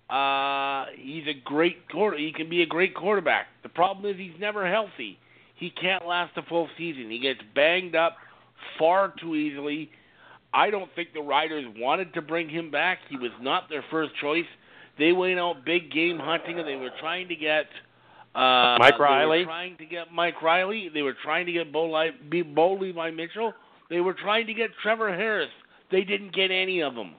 uh, 0.09 0.87
he's 0.97 1.27
a 1.27 1.35
great 1.45 1.89
quarter. 1.89 2.17
He 2.17 2.33
can 2.33 2.49
be 2.49 2.63
a 2.63 2.67
great 2.67 2.95
quarterback. 2.95 3.47
The 3.63 3.69
problem 3.69 4.11
is 4.11 4.17
he's 4.17 4.39
never 4.41 4.69
healthy. 4.69 5.19
He 5.57 5.71
can't 5.71 6.07
last 6.07 6.37
a 6.37 6.43
full 6.43 6.69
season. 6.79 7.11
He 7.11 7.19
gets 7.19 7.41
banged 7.55 7.95
up 7.95 8.17
far 8.79 9.13
too 9.21 9.35
easily. 9.35 9.91
I 10.53 10.71
don't 10.71 10.91
think 10.95 11.13
the 11.13 11.21
Riders 11.21 11.65
wanted 11.77 12.15
to 12.15 12.23
bring 12.23 12.49
him 12.49 12.71
back. 12.71 12.99
He 13.09 13.17
was 13.17 13.31
not 13.41 13.69
their 13.69 13.85
first 13.91 14.13
choice. 14.21 14.47
They 14.99 15.13
went 15.13 15.39
out 15.39 15.65
big 15.65 15.93
game 15.93 16.19
hunting 16.19 16.59
and 16.59 16.67
they 16.67 16.77
were 16.77 16.91
trying 17.01 17.29
to 17.29 17.37
get 17.37 17.67
uh, 18.35 18.77
Mike 18.79 18.99
Reilly. 18.99 19.39
They 19.39 19.45
were 19.45 19.45
trying 19.45 19.77
to 19.79 19.87
get 19.87 20.13
Mike 20.13 20.43
Reilly. 20.43 20.91
They 20.93 21.03
were 21.03 21.17
trying 21.23 21.47
to 21.47 21.53
get 21.53 21.73
Bo, 21.73 21.91
Li- 21.91 22.43
Bo 22.43 22.75
Levi 22.75 23.11
Mitchell. 23.11 23.53
They 23.89 24.01
were 24.01 24.15
trying 24.15 24.47
to 24.47 24.55
get 24.55 24.71
Trevor 24.83 25.15
Harris. 25.15 25.51
They 25.91 26.05
didn't 26.05 26.35
get 26.35 26.51
any 26.51 26.81
of 26.83 26.95
them. 26.95 27.15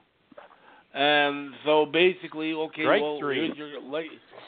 And 0.94 1.54
so 1.66 1.86
basically, 1.86 2.54
okay, 2.54 2.84
Strike 2.84 3.02
well, 3.02 3.20
three. 3.20 3.48
here's 3.48 3.58
your 3.58 4.04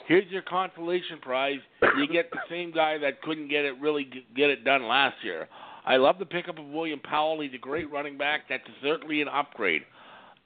here's 0.07 0.29
your 0.31 0.41
consolation 0.41 1.19
prize. 1.21 1.59
You 1.97 2.07
get 2.07 2.29
the 2.31 2.39
same 2.49 2.71
guy 2.71 2.97
that 2.97 3.21
couldn't 3.21 3.47
get 3.47 3.63
it 3.63 3.79
really 3.79 4.09
get 4.35 4.49
it 4.49 4.65
done 4.65 4.83
last 4.87 5.15
year. 5.23 5.47
I 5.85 5.97
love 5.97 6.19
the 6.19 6.25
pickup 6.25 6.59
of 6.59 6.65
William 6.65 6.99
Powell. 6.99 7.41
He's 7.41 7.53
a 7.53 7.57
great 7.57 7.91
running 7.91 8.17
back. 8.17 8.41
That's 8.49 8.63
certainly 8.81 9.21
an 9.21 9.29
upgrade. 9.29 9.83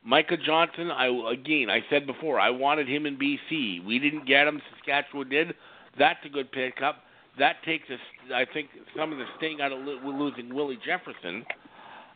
Micah 0.03 0.37
Johnson, 0.37 0.91
I 0.91 1.07
again, 1.31 1.69
I 1.69 1.81
said 1.89 2.05
before, 2.05 2.39
I 2.39 2.51
wanted 2.51 2.87
him 2.87 3.05
in 3.05 3.17
BC. 3.17 3.83
We 3.83 3.97
didn't 3.99 4.27
get 4.27 4.47
him. 4.47 4.61
Saskatchewan 4.75 5.29
did. 5.29 5.55
That's 5.97 6.19
a 6.25 6.29
good 6.29 6.51
pickup. 6.51 6.97
That 7.39 7.57
takes 7.63 7.89
us, 7.89 7.99
I 8.33 8.45
think, 8.51 8.69
some 8.97 9.11
of 9.11 9.19
the 9.19 9.25
sting 9.37 9.61
out 9.61 9.71
of 9.71 9.79
losing 9.79 10.53
Willie 10.53 10.79
Jefferson. 10.85 11.45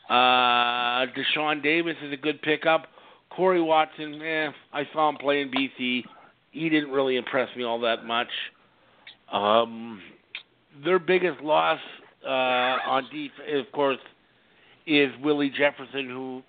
Uh, 0.10 1.06
Deshaun 1.16 1.62
Davis 1.62 1.96
is 2.04 2.12
a 2.12 2.18
good 2.18 2.42
pickup. 2.42 2.88
Corey 3.30 3.62
Watson, 3.62 4.22
eh, 4.22 4.50
I 4.74 4.84
saw 4.94 5.10
him 5.10 5.18
play 5.18 5.42
in 5.42 5.52
BC. 5.52 6.04
He 6.52 6.70
didn't 6.70 6.92
really 6.92 7.18
impress 7.18 7.56
me 7.56 7.64
all 7.64 7.80
that 7.82 8.06
much. 8.06 8.28
Um, 9.32 10.02
their 10.84 11.00
biggest 11.00 11.42
loss 11.42 11.80
uh, 12.26 12.30
on 12.30 13.04
defense, 13.06 13.66
of 13.66 13.72
course, 13.72 14.00
is 14.86 15.12
Willie 15.24 15.52
Jefferson, 15.58 16.10
who 16.10 16.42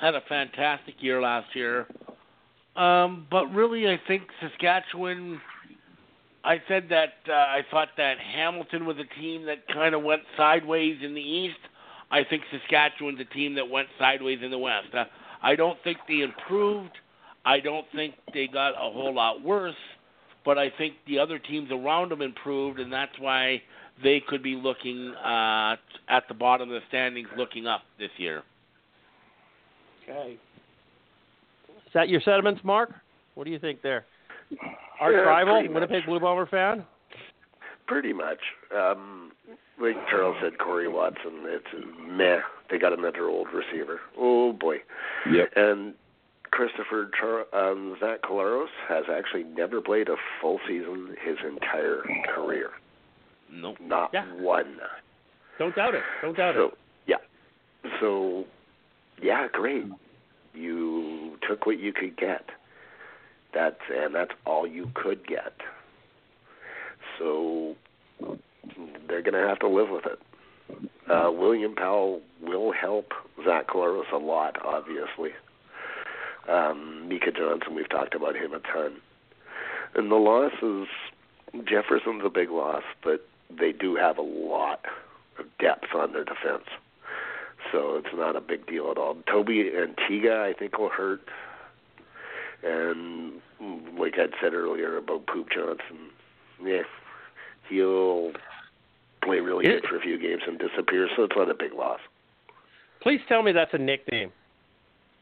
had 0.00 0.14
a 0.14 0.22
fantastic 0.28 0.94
year 1.00 1.20
last 1.20 1.54
year. 1.54 1.86
Um, 2.74 3.26
but 3.30 3.46
really, 3.46 3.88
I 3.88 4.00
think 4.08 4.22
Saskatchewan 4.40 5.40
I 6.44 6.62
said 6.68 6.88
that 6.90 7.14
uh, 7.28 7.32
I 7.32 7.60
thought 7.70 7.88
that 7.96 8.18
Hamilton 8.18 8.86
was 8.86 8.96
a 8.98 9.20
team 9.20 9.44
that 9.46 9.66
kind 9.68 9.94
of 9.94 10.02
went 10.02 10.22
sideways 10.36 10.98
in 11.02 11.14
the 11.14 11.20
East. 11.20 11.58
I 12.10 12.24
think 12.24 12.42
Saskatchewan's 12.50 13.20
a 13.20 13.34
team 13.34 13.54
that 13.56 13.68
went 13.68 13.88
sideways 13.98 14.38
in 14.42 14.50
the 14.50 14.58
West. 14.58 14.94
Uh, 14.94 15.04
I 15.42 15.56
don't 15.56 15.78
think 15.84 15.98
they 16.08 16.20
improved. 16.20 16.92
I 17.44 17.60
don't 17.60 17.86
think 17.94 18.14
they 18.32 18.46
got 18.46 18.70
a 18.70 18.90
whole 18.90 19.14
lot 19.14 19.42
worse, 19.42 19.74
but 20.44 20.58
I 20.58 20.70
think 20.76 20.94
the 21.06 21.18
other 21.18 21.38
teams 21.38 21.70
around 21.70 22.10
them 22.10 22.22
improved, 22.22 22.78
and 22.78 22.92
that's 22.92 23.18
why 23.18 23.62
they 24.02 24.22
could 24.26 24.42
be 24.42 24.54
looking 24.54 25.14
uh, 25.14 25.76
at 26.08 26.24
the 26.28 26.34
bottom 26.34 26.68
of 26.70 26.74
the 26.74 26.86
standings, 26.88 27.28
looking 27.36 27.66
up 27.66 27.82
this 27.98 28.10
year. 28.16 28.42
Okay. 30.02 30.38
Is 31.68 31.92
that 31.94 32.08
your 32.08 32.20
sentiments, 32.20 32.60
Mark? 32.64 32.90
What 33.34 33.44
do 33.44 33.50
you 33.50 33.58
think 33.58 33.82
there? 33.82 34.04
Arch 35.00 35.12
Yeah, 35.14 35.20
rival. 35.20 35.62
Winnipeg 35.72 36.06
Blue 36.06 36.20
Bomber 36.20 36.46
fan. 36.46 36.84
Pretty 37.86 38.12
much. 38.12 38.38
Um, 38.76 39.32
like 39.80 39.96
Charles 40.10 40.36
said, 40.42 40.58
Corey 40.58 40.88
Watson. 40.88 41.44
It's 41.44 41.86
meh. 42.06 42.40
They 42.70 42.78
got 42.78 42.92
another 42.92 43.24
old 43.28 43.48
receiver. 43.52 44.00
Oh 44.18 44.52
boy. 44.52 44.76
Yep. 45.30 45.50
And 45.56 45.94
Christopher 46.50 47.10
Char- 47.18 47.46
um, 47.54 47.96
Zach 48.00 48.22
Collaros 48.22 48.66
has 48.88 49.04
actually 49.10 49.44
never 49.44 49.80
played 49.80 50.08
a 50.08 50.16
full 50.40 50.58
season 50.66 51.14
his 51.24 51.36
entire 51.46 52.02
career. 52.34 52.70
Nope. 53.52 53.76
Not 53.80 54.10
Yeah. 54.12 54.24
one. 54.34 54.76
Don't 55.58 55.74
doubt 55.74 55.94
it. 55.94 56.02
Don't 56.22 56.36
doubt 56.36 56.54
So 56.56 56.64
it. 56.66 56.74
yeah. 57.06 57.16
So 58.00 58.44
yeah, 59.22 59.46
great. 59.52 59.86
You 60.54 61.38
took 61.48 61.64
what 61.66 61.78
you 61.78 61.92
could 61.92 62.16
get. 62.16 62.44
That's 63.54 63.80
and 63.90 64.14
that's 64.14 64.32
all 64.44 64.66
you 64.66 64.90
could 64.94 65.26
get. 65.26 65.52
So 67.18 67.76
they're 69.08 69.22
going 69.22 69.34
to 69.34 69.48
have 69.48 69.58
to 69.60 69.68
live 69.68 69.88
with 69.90 70.04
it. 70.06 70.18
Uh, 71.10 71.30
William 71.32 71.74
Powell 71.74 72.20
will 72.42 72.72
help 72.72 73.12
Zach 73.44 73.68
Collaros 73.68 74.12
a 74.12 74.18
lot, 74.18 74.56
obviously. 74.62 75.30
Um, 76.48 77.08
Micah 77.08 77.32
Johnson, 77.32 77.74
we've 77.74 77.88
talked 77.88 78.14
about 78.14 78.36
him 78.36 78.52
a 78.52 78.60
ton. 78.60 79.00
And 79.94 80.10
the 80.10 80.16
loss 80.16 80.52
is 80.62 80.86
Jefferson's 81.64 82.22
a 82.24 82.30
big 82.30 82.50
loss, 82.50 82.82
but 83.02 83.26
they 83.50 83.72
do 83.72 83.96
have 83.96 84.18
a 84.18 84.22
lot 84.22 84.84
of 85.38 85.46
depth 85.58 85.94
on 85.94 86.12
their 86.12 86.24
defense. 86.24 86.64
So 87.72 87.96
it's 87.96 88.14
not 88.14 88.36
a 88.36 88.40
big 88.40 88.66
deal 88.66 88.90
at 88.90 88.98
all. 88.98 89.16
Toby 89.30 89.70
Antigua, 89.76 90.44
I 90.44 90.52
think, 90.52 90.78
will 90.78 90.88
hurt. 90.90 91.20
And 92.62 93.40
mm, 93.62 93.98
like 93.98 94.14
I'd 94.18 94.30
said 94.42 94.52
earlier 94.54 94.96
about 94.96 95.26
Poop 95.26 95.48
Johnson, 95.54 96.10
yeah, 96.64 96.82
he'll 97.68 98.32
play 99.22 99.40
really 99.40 99.66
It- 99.66 99.82
good 99.82 99.88
for 99.88 99.96
a 99.96 100.00
few 100.00 100.18
games 100.18 100.42
and 100.46 100.58
disappear. 100.58 101.08
So 101.16 101.24
it's 101.24 101.36
not 101.36 101.50
a 101.50 101.54
big 101.54 101.72
loss. 101.72 102.00
Please 103.00 103.20
tell 103.28 103.42
me 103.42 103.52
that's 103.52 103.72
a 103.74 103.78
nickname. 103.78 104.32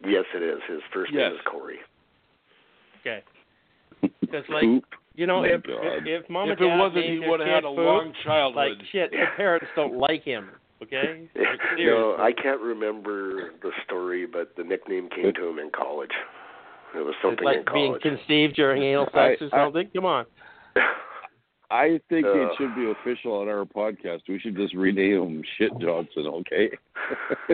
Yes, 0.04 0.24
it 0.34 0.42
is. 0.42 0.60
His 0.68 0.80
first 0.92 1.12
Yes. 1.12 1.30
name 1.30 1.32
is 1.34 1.40
Corey. 1.46 1.78
Okay. 3.00 3.22
Because 4.20 4.44
like 4.48 4.64
you 5.14 5.26
know, 5.26 5.40
My 5.40 5.48
if, 5.48 5.62
if 5.64 6.24
if 6.24 6.28
mom 6.30 6.50
if 6.50 6.58
and 6.58 6.66
it 6.66 6.70
dad 6.70 6.78
wasn't, 6.78 7.06
named 7.06 7.22
he 7.24 7.28
would 7.30 7.40
have 7.40 7.48
had 7.48 7.64
a 7.64 7.68
Poop, 7.68 7.78
long 7.78 8.12
childhood. 8.24 8.56
like 8.56 8.68
childhood. 8.68 8.86
shit, 8.92 9.10
the 9.12 9.24
parents 9.36 9.66
don't 9.76 9.96
like 9.98 10.22
him. 10.24 10.50
Okay. 10.82 11.28
Like, 11.34 11.60
no. 11.78 12.16
I 12.18 12.32
can't 12.32 12.60
remember 12.60 13.52
the 13.62 13.70
story, 13.86 14.26
but 14.26 14.54
the 14.56 14.64
nickname 14.64 15.08
came 15.08 15.32
to 15.32 15.46
him 15.48 15.58
in 15.58 15.70
college. 15.70 16.10
It 16.96 17.04
was 17.04 17.14
It's 17.14 17.22
something 17.22 17.44
like 17.44 17.58
in 17.58 17.72
being 17.74 17.98
conceived 18.02 18.56
during 18.56 18.82
anal 18.82 19.06
sex 19.14 19.40
I- 19.40 19.44
or 19.44 19.50
something. 19.50 19.88
Come 19.94 20.04
on. 20.06 20.24
I 21.70 22.00
think 22.08 22.24
it 22.26 22.48
Uh. 22.50 22.54
should 22.56 22.74
be 22.76 22.90
official 22.90 23.32
on 23.40 23.48
our 23.48 23.64
podcast. 23.64 24.22
We 24.28 24.38
should 24.38 24.56
just 24.56 24.72
rename 24.74 25.20
him 25.22 25.42
Shit 25.58 25.72
Johnson, 25.80 26.26
okay? 26.28 26.70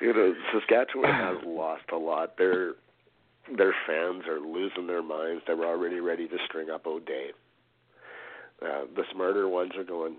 You 0.00 0.14
know, 0.14 0.32
Saskatchewan 0.52 1.10
has 1.12 1.36
lost 1.44 1.82
a 1.92 1.96
lot. 1.96 2.38
Their 2.38 2.72
their 3.56 3.74
fans 3.86 4.22
are 4.28 4.40
losing 4.40 4.86
their 4.86 5.02
minds. 5.02 5.42
They 5.46 5.52
were 5.54 5.66
already 5.66 6.00
ready 6.00 6.26
to 6.28 6.36
string 6.46 6.70
up 6.70 6.86
O'Day. 6.86 7.32
Uh, 8.62 8.84
the 8.96 9.02
smarter 9.12 9.46
ones 9.48 9.72
are 9.76 9.84
going, 9.84 10.16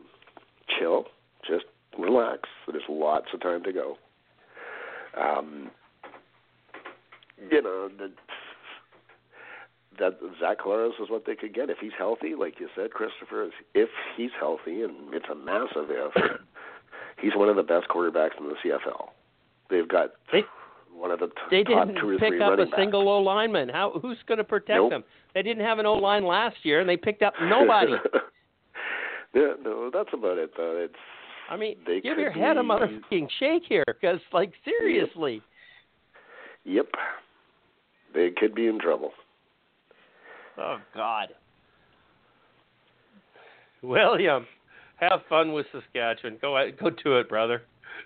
chill, 0.78 1.06
just 1.48 1.66
relax. 1.98 2.42
There's 2.72 2.84
lots 2.90 3.28
of 3.34 3.42
time 3.42 3.64
to 3.64 3.72
go. 3.74 3.98
Um, 5.20 5.72
you 7.50 7.62
know, 7.62 7.90
the, 7.98 8.12
that 10.00 10.18
Zach 10.40 10.60
Collaros 10.60 11.02
is 11.02 11.10
what 11.10 11.26
they 11.26 11.36
could 11.36 11.54
get 11.54 11.70
if 11.70 11.78
he's 11.80 11.92
healthy, 11.98 12.34
like 12.36 12.60
you 12.60 12.68
said, 12.76 12.92
Christopher. 12.92 13.50
If 13.74 13.90
he's 14.18 14.32
healthy, 14.40 14.84
and 14.84 15.14
it's 15.14 15.26
a 15.32 15.36
massive 15.36 15.90
if, 15.90 16.14
he's 17.22 17.36
one 17.36 17.50
of 17.50 17.56
the 17.56 17.64
best 17.64 17.88
quarterbacks 17.90 18.38
in 18.40 18.48
the 18.48 18.56
CFL. 18.64 19.10
They've 19.70 19.88
got 19.88 20.12
They- 20.32 20.46
one 20.94 21.10
of 21.12 21.20
the 21.20 21.28
t- 21.28 21.34
They 21.50 21.64
top 21.64 21.88
didn't 21.88 22.02
two 22.02 22.10
or 22.10 22.18
pick 22.20 22.30
three 22.30 22.42
up 22.42 22.54
a 22.60 22.66
backs. 22.66 22.72
single 22.78 23.08
O 23.08 23.20
lineman. 23.22 23.70
How 23.70 23.92
who's 24.02 24.18
going 24.28 24.38
to 24.40 24.44
protect 24.44 24.76
Nope. 24.76 24.90
them? 24.92 25.04
They 25.34 25.42
didn't 25.42 25.64
have 25.66 25.80
an 25.80 25.86
O 25.86 25.94
line 25.94 26.26
last 26.26 26.58
year, 26.64 26.82
and 26.82 26.90
they 26.90 26.98
picked 26.98 27.22
up 27.24 27.34
nobody. 27.42 27.94
yeah, 29.34 29.54
no, 29.64 29.90
that's 29.92 30.10
about 30.14 30.38
it 30.38 30.52
though. 30.58 30.78
It's 30.84 30.94
I 31.50 31.56
mean, 31.58 31.78
They 31.88 32.02
give 32.02 32.18
your 32.18 32.32
head 32.32 32.58
a 32.58 32.62
motherfucking 32.62 33.30
shake 33.40 33.64
here, 33.68 33.84
because 33.88 34.20
like 34.34 34.52
seriously. 34.66 35.42
yep, 36.66 36.88
they 38.14 38.32
could 38.32 38.56
be 38.56 38.68
in 38.68 38.80
trouble. 38.80 39.12
Oh 40.58 40.78
God. 40.94 41.30
William, 43.82 44.46
have 44.98 45.22
fun 45.28 45.54
with 45.54 45.66
Saskatchewan. 45.72 46.38
Go 46.40 46.58
ahead, 46.58 46.78
go 46.78 46.90
to 46.90 47.18
it, 47.18 47.30
brother. 47.30 47.64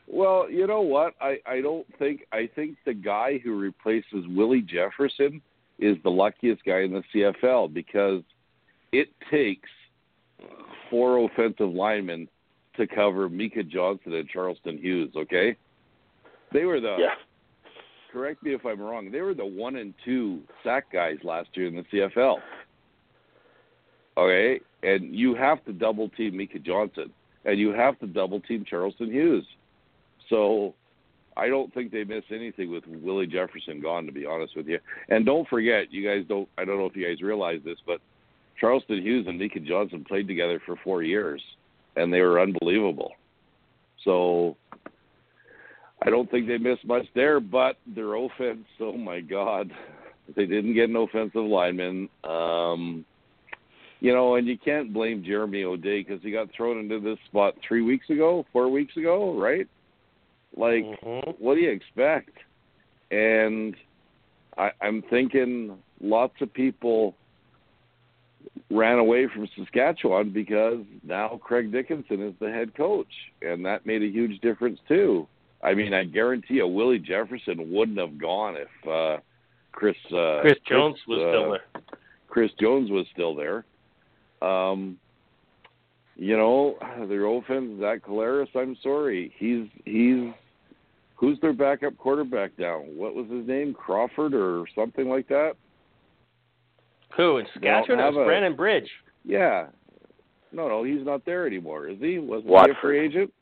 Well, 0.08 0.50
you 0.50 0.68
know 0.68 0.82
what? 0.82 1.14
I 1.20 1.38
I 1.46 1.62
don't 1.62 1.86
think 1.98 2.26
I 2.32 2.50
think 2.56 2.78
the 2.86 2.94
guy 2.94 3.40
who 3.44 3.58
replaces 3.58 4.26
Willie 4.28 4.62
Jefferson 4.62 5.42
is 5.80 5.98
the 6.04 6.10
luckiest 6.10 6.64
guy 6.64 6.82
in 6.82 6.94
the 6.94 7.04
CFL 7.14 7.74
because 7.74 8.22
it 8.92 9.10
takes 9.30 9.70
four 10.90 11.26
offensive 11.26 11.70
linemen 11.70 12.28
to 12.78 12.88
cover 12.88 13.30
Micah 13.30 13.64
Johnson 13.64 14.14
and 14.14 14.28
Charleston 14.30 14.78
Hughes. 14.78 15.12
Okay, 15.16 15.56
they 16.54 16.66
were 16.66 16.80
the 16.80 16.98
Yeah, 17.00 17.16
correct 18.16 18.42
me 18.44 18.54
if 18.54 18.66
I'm 18.66 18.80
wrong. 18.80 19.12
They 19.12 19.20
were 19.20 19.34
the 19.34 19.46
one 19.46 19.76
and 19.76 19.94
two 20.06 20.40
sack 20.64 20.86
guys 20.94 21.18
last 21.24 21.50
year 21.54 21.68
in 21.68 21.76
the 21.76 21.84
CFL. 21.84 22.38
Okay, 24.18 24.62
and 24.84 25.14
you 25.14 25.36
have 25.36 25.64
to 25.66 25.74
double 25.74 26.08
team 26.08 26.38
Micah 26.38 26.60
Johnson, 26.60 27.12
and 27.44 27.60
you 27.60 27.74
have 27.74 28.00
to 28.00 28.08
double 28.08 28.40
team 28.40 28.64
Charleston 28.68 29.12
Hughes. 29.12 29.46
So 30.30 30.74
I 31.36 31.50
don't 31.50 31.74
think 31.74 31.92
they 31.92 32.06
miss 32.06 32.24
anything 32.32 32.72
with 32.72 32.88
Willie 32.88 33.28
Jefferson 33.28 33.82
gone. 33.82 34.06
To 34.06 34.14
be 34.14 34.26
honest 34.26 34.56
with 34.56 34.68
you, 34.68 34.80
and 35.10 35.26
don't 35.26 35.48
forget, 35.50 35.92
you 35.92 36.08
guys 36.08 36.24
don't. 36.30 36.48
I 36.58 36.64
don't 36.64 36.78
know 36.78 36.86
if 36.86 36.96
you 36.96 37.06
guys 37.06 37.22
realize 37.22 37.60
this, 37.66 37.80
but 37.86 38.00
Charleston 38.58 39.02
Hughes 39.02 39.28
and 39.28 39.38
Micah 39.38 39.60
Johnson 39.60 40.06
played 40.08 40.30
together 40.30 40.62
for 40.66 40.78
four 40.86 41.04
years, 41.04 41.42
and 41.98 42.14
they 42.14 42.22
were 42.22 42.40
unbelievable. 42.40 43.12
So 44.06 44.56
I 46.06 46.12
don't 46.12 46.30
think 46.30 46.48
they 46.48 46.60
missed 46.60 46.86
much 46.86 47.06
there, 47.16 47.40
but 47.40 47.78
their 47.88 48.14
offense, 48.14 48.66
oh 48.80 48.98
my 48.98 49.22
God, 49.22 49.72
they 50.36 50.46
didn't 50.46 50.76
get 50.76 50.90
an 50.90 50.96
offensive 50.96 51.44
lineman. 51.44 52.10
Um, 52.24 53.06
you 54.02 54.14
know, 54.14 54.36
and 54.36 54.48
you 54.48 54.58
can't 54.58 54.94
blame 54.94 55.24
Jeremy 55.24 55.64
O'Day 55.64 56.04
because 56.04 56.22
he 56.22 56.32
got 56.32 56.50
thrown 56.56 56.80
into 56.80 57.00
this 57.00 57.18
spot 57.28 57.56
three 57.68 57.82
weeks 57.82 58.10
ago, 58.10 58.46
four 58.54 58.70
weeks 58.70 58.96
ago, 58.98 59.34
right? 59.40 59.68
Like, 60.56 60.84
Mhm. 60.84 61.40
what 61.40 61.56
do 61.56 61.62
you 61.62 61.72
expect? 61.72 62.38
And 63.10 63.76
I, 64.58 64.72
I'm 64.82 65.02
thinking 65.04 65.78
lots 66.02 66.40
of 66.42 66.54
people 66.54 67.16
ran 68.70 69.00
away 69.00 69.28
from 69.28 69.48
Saskatchewan 69.56 70.30
because 70.30 70.86
now 71.04 71.40
Craig 71.44 71.72
Dickenson 71.72 72.22
is 72.22 72.34
the 72.40 72.52
head 72.52 72.76
coach, 72.76 73.32
and 73.42 73.66
that 73.66 73.86
made 73.86 74.04
a 74.04 74.08
huge 74.08 74.40
difference 74.42 74.80
too. 74.88 75.28
I 75.66 75.74
mean, 75.74 75.94
I 75.94 76.04
guarantee 76.04 76.56
you, 76.56 76.68
Willie 76.68 77.00
Jefferson 77.00 77.72
wouldn't 77.72 77.98
have 77.98 78.20
gone 78.20 78.56
if 78.56 78.88
uh, 78.88 79.20
Chris 79.72 79.96
uh, 80.14 80.42
Chris 80.42 80.58
Jones 80.70 80.98
was 81.08 81.20
uh, 81.20 81.32
still 81.32 81.52
there. 81.52 81.84
Chris 82.28 82.52
Jones 82.60 82.92
was 82.92 83.06
still 83.12 83.34
there. 83.34 83.66
Um, 84.48 84.98
you 86.16 86.38
know, 86.38 86.76
their 87.10 87.26
offense, 87.26 87.80
Zach 87.80 88.04
Collaros, 88.04 88.48
I'm 88.56 88.78
sorry. 88.84 89.34
He's 89.38 89.66
he's 89.86 90.32
who's 91.16 91.40
their 91.42 91.54
backup 91.54 91.98
quarterback 91.98 92.52
now? 92.60 92.80
What 92.80 93.16
was 93.16 93.26
his 93.30 93.48
name? 93.48 93.74
Crawford 93.74 94.36
or 94.36 94.66
something 94.76 95.10
like 95.10 95.28
that? 95.30 95.54
Who 97.18 97.38
in 97.38 97.46
Saskatchewan? 97.54 98.00
It 98.00 98.04
was 98.14 98.22
a- 98.22 98.26
Brandon 98.26 98.56
Bridge. 98.56 98.90
Yeah. 99.24 99.68
No, 100.52 100.70
no, 100.70 100.84
he's 100.84 101.06
not 101.06 101.26
there 101.26 101.48
anymore, 101.48 101.88
is 101.88 101.98
he? 102.00 102.20
Was 102.20 102.44
he 102.46 102.72
a 102.72 102.82
free 102.82 103.00
agent? 103.00 103.34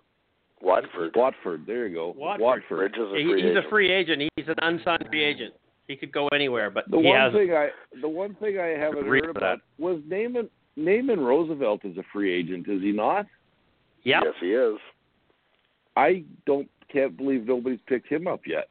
Watford. 0.63 1.11
Watford. 1.15 1.65
There 1.67 1.87
you 1.87 1.95
go. 1.95 2.13
Watford. 2.17 2.63
Bridge 2.69 2.93
is 2.95 3.01
a 3.01 3.11
free 3.11 3.35
he's 3.35 3.45
agent. 3.51 3.57
a 3.65 3.69
free 3.69 3.91
agent. 3.91 4.31
He's 4.35 4.47
an 4.47 4.55
unsigned 4.61 5.05
free 5.09 5.23
agent. 5.23 5.53
He 5.87 5.97
could 5.97 6.13
go 6.13 6.27
anywhere, 6.29 6.69
but 6.69 6.89
The 6.89 6.97
he 6.97 7.07
one 7.07 7.19
hasn't. 7.19 7.35
thing 7.47 7.53
I 7.53 7.69
the 8.01 8.07
one 8.07 8.35
thing 8.35 8.57
I 8.57 8.67
haven't 8.67 9.05
heard 9.05 9.27
with 9.27 9.35
about 9.35 9.59
was 9.77 9.99
Naaman 10.07 10.49
Naaman 10.77 11.19
Roosevelt 11.19 11.81
is 11.83 11.97
a 11.97 12.03
free 12.13 12.33
agent, 12.33 12.67
is 12.69 12.81
he 12.81 12.93
not? 12.93 13.25
Yep. 14.05 14.23
Yes, 14.25 14.33
he 14.39 14.47
is. 14.53 14.77
I 15.97 16.23
don't 16.45 16.69
can't 16.91 17.17
believe 17.17 17.45
nobody's 17.45 17.79
picked 17.87 18.07
him 18.07 18.27
up 18.27 18.41
yet. 18.47 18.69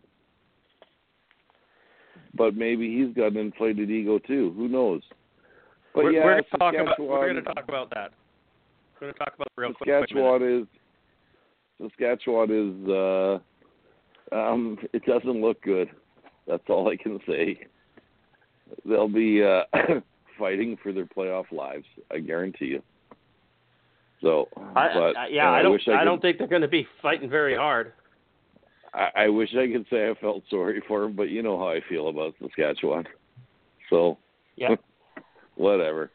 But 2.35 2.57
maybe 2.57 2.97
he's 2.97 3.15
got 3.15 3.33
an 3.33 3.37
inflated 3.37 3.91
ego 3.91 4.19
too. 4.19 4.55
Who 4.57 4.69
knows? 4.69 5.03
But 5.95 6.05
we're, 6.05 6.13
yeah, 6.13 6.25
we're 6.25 6.33
going 6.33 6.45
to 6.45 6.59
talk 6.59 6.75
about. 6.75 6.99
We're 6.99 7.31
going 7.33 7.45
to 7.45 7.55
talk 7.55 7.65
about 7.69 7.91
that. 7.91 8.13
We're 8.95 9.09
going 9.09 9.13
to 9.13 9.19
talk 9.19 9.35
about 9.35 9.49
it 9.49 9.61
real 9.61 9.75
quick. 9.75 9.89
Wait 9.89 9.93
a 9.93 10.01
minute. 10.01 10.09
Saskatchewan 10.09 10.61
is 10.63 10.67
Saskatchewan 11.83 12.51
is 12.51 12.89
uh 12.89 13.39
um 14.35 14.79
it 14.93 15.05
doesn't 15.05 15.41
look 15.41 15.61
good. 15.63 15.89
That's 16.47 16.63
all 16.69 16.89
I 16.89 16.97
can 16.97 17.19
say. 17.27 17.61
They'll 18.85 19.09
be 19.09 19.43
uh 19.43 19.63
fighting 20.39 20.77
for 20.83 20.93
their 20.93 21.07
playoff 21.07 21.51
lives, 21.53 21.87
I 22.11 22.19
guarantee 22.19 22.67
you. 22.67 22.83
So, 24.23 24.49
I, 24.77 24.89
but 24.95 25.17
I, 25.17 25.27
yeah, 25.29 25.49
and 25.49 25.57
I 25.57 25.63
don't. 25.63 25.81
I, 25.89 25.93
I, 25.93 25.99
could, 25.99 26.05
don't 26.05 26.23
think 26.23 26.39
they're 26.39 26.47
going 26.47 26.63
to 26.63 26.69
be 26.69 26.87
fighting 27.03 27.29
very 27.29 27.57
hard. 27.57 27.93
I, 28.95 29.09
I 29.17 29.29
wish 29.29 29.49
I 29.51 29.71
could 29.73 29.85
say 29.91 30.09
I 30.09 30.15
felt 30.21 30.45
sorry 30.49 30.81
for 30.87 31.01
them, 31.01 31.15
but 31.15 31.29
you 31.29 31.43
know 31.43 31.59
how 31.59 31.71
I 31.71 31.81
feel 31.89 32.09
about 32.09 32.35
Saskatchewan. 32.41 33.05
So, 33.91 34.19
Yeah. 34.57 34.77
whatever. 35.57 36.11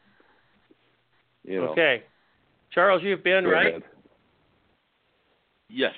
You 1.44 1.60
know. 1.60 1.68
Okay, 1.68 2.02
Charles, 2.72 3.02
you've 3.02 3.22
been 3.22 3.44
go 3.44 3.50
right. 3.50 3.66
ahead. 3.68 3.82
Yes. 5.68 5.94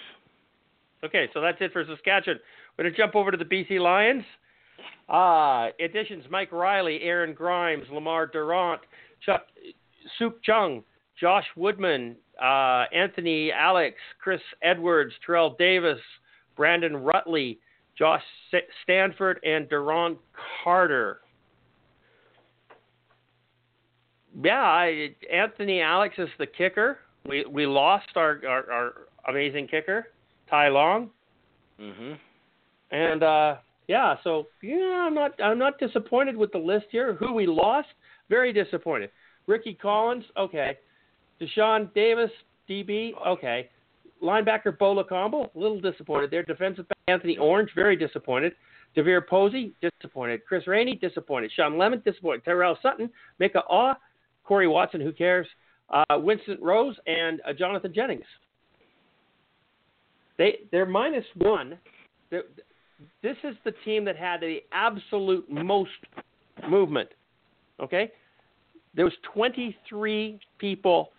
Okay, 1.04 1.28
so 1.32 1.40
that's 1.40 1.58
it 1.60 1.72
for 1.72 1.84
Saskatchewan. 1.84 2.40
We're 2.76 2.84
going 2.84 2.92
to 2.92 2.98
jump 2.98 3.14
over 3.14 3.30
to 3.30 3.36
the 3.36 3.44
BC 3.44 3.80
Lions. 3.80 4.24
Uh, 5.08 5.68
additions 5.84 6.24
Mike 6.30 6.52
Reilly, 6.52 7.00
Aaron 7.02 7.34
Grimes, 7.34 7.86
Lemar 7.92 8.30
Durant, 8.30 8.80
Chuck 9.24 9.46
Soup 10.18 10.38
Chung, 10.42 10.82
Josh 11.18 11.46
Woodman, 11.56 12.16
uh, 12.40 12.84
Anthony 12.94 13.52
Alex, 13.52 13.96
Chris 14.22 14.40
Edwards, 14.62 15.12
Terrell 15.24 15.56
Davis, 15.58 15.98
Brandon 16.56 16.92
Rutley, 16.92 17.58
Josh 17.98 18.22
Stanford, 18.82 19.40
and 19.44 19.68
Duron 19.68 20.16
Carter. 20.62 21.20
Yeah, 24.42 24.62
I, 24.62 25.10
Anthony 25.30 25.80
Alex 25.80 26.14
is 26.18 26.28
the 26.38 26.46
kicker. 26.46 26.98
We 27.26 27.44
we 27.44 27.66
lost 27.66 28.08
our, 28.16 28.40
our, 28.48 28.70
our 28.70 28.92
amazing 29.30 29.68
kicker, 29.68 30.08
Ty 30.48 30.68
Long. 30.68 31.10
Mhm. 31.80 32.18
And 32.90 33.22
uh, 33.22 33.56
yeah, 33.88 34.16
so 34.22 34.48
yeah, 34.62 35.04
I'm 35.06 35.14
not 35.14 35.40
I'm 35.42 35.58
not 35.58 35.78
disappointed 35.78 36.36
with 36.36 36.52
the 36.52 36.58
list 36.58 36.86
here. 36.90 37.14
Who 37.14 37.32
we 37.32 37.46
lost, 37.46 37.88
very 38.28 38.52
disappointed. 38.52 39.10
Ricky 39.46 39.74
Collins, 39.74 40.24
okay. 40.36 40.78
Deshaun 41.40 41.92
Davis, 41.94 42.30
DB, 42.68 43.12
okay. 43.26 43.70
Linebacker 44.22 44.78
Bo 44.78 44.94
Lokombo, 44.94 45.54
a 45.54 45.58
little 45.58 45.80
disappointed 45.80 46.30
there. 46.30 46.42
Defensive 46.42 46.86
back 46.88 46.98
Anthony 47.08 47.38
Orange, 47.38 47.70
very 47.74 47.96
disappointed. 47.96 48.52
Devier 48.94 49.20
Posey, 49.20 49.72
disappointed. 49.80 50.42
Chris 50.46 50.66
Rainey, 50.66 50.96
disappointed. 50.96 51.50
Shawn 51.54 51.78
Lemon, 51.78 52.02
disappointed. 52.04 52.44
Terrell 52.44 52.76
Sutton, 52.82 53.08
Micah 53.38 53.62
Awe, 53.68 53.94
Corey 54.44 54.66
Watson, 54.66 55.00
who 55.00 55.12
cares? 55.12 55.46
Uh, 55.88 56.18
Winston 56.18 56.58
Rose, 56.60 56.96
and 57.06 57.40
uh, 57.48 57.52
Jonathan 57.52 57.92
Jennings. 57.94 58.24
They 60.40 60.60
they're 60.72 60.86
minus 60.86 61.26
one. 61.36 61.78
They're, 62.30 62.44
this 63.22 63.36
is 63.44 63.54
the 63.62 63.72
team 63.84 64.06
that 64.06 64.16
had 64.16 64.40
the 64.40 64.60
absolute 64.72 65.44
most 65.50 65.90
movement. 66.66 67.10
Okay, 67.78 68.10
there 68.94 69.04
was 69.04 69.12
23 69.34 70.40
people 70.56 71.10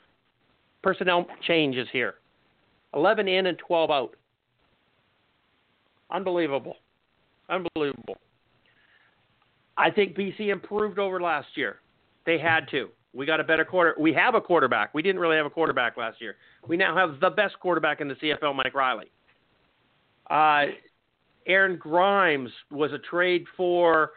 personnel 0.82 1.28
changes 1.46 1.88
here, 1.94 2.16
11 2.96 3.28
in 3.28 3.46
and 3.46 3.60
12 3.60 3.92
out. 3.92 4.16
Unbelievable. 6.10 6.78
Unbelievable. 7.48 8.18
I 9.78 9.92
think 9.92 10.16
BC 10.18 10.52
improved 10.52 10.98
over 10.98 11.22
last 11.22 11.50
year. 11.54 11.78
They 12.26 12.40
had 12.40 12.68
to. 12.72 12.90
We 13.14 13.26
got 13.26 13.40
a 13.40 13.44
better 13.44 13.66
quarter. 13.66 13.96
We 14.00 14.14
have 14.14 14.36
a 14.36 14.42
quarterback. 14.42 14.94
We 14.94 15.02
didn't 15.02 15.20
really 15.20 15.36
have 15.36 15.46
a 15.46 15.50
quarterback 15.50 15.98
last 15.98 16.22
year. 16.22 16.36
We 16.68 16.78
now 16.78 16.96
have 16.96 17.20
the 17.20 17.30
best 17.30 17.60
quarterback 17.60 18.00
in 18.00 18.08
the 18.08 18.16
CFL, 18.16 18.56
Mike 18.56 18.74
Reilly. 18.74 19.12
Uh, 20.30 20.72
Aaron 21.46 21.78
Grimes 21.78 22.52
was 22.70 22.94
a 22.94 23.00
trade 23.00 23.44
for 23.58 24.12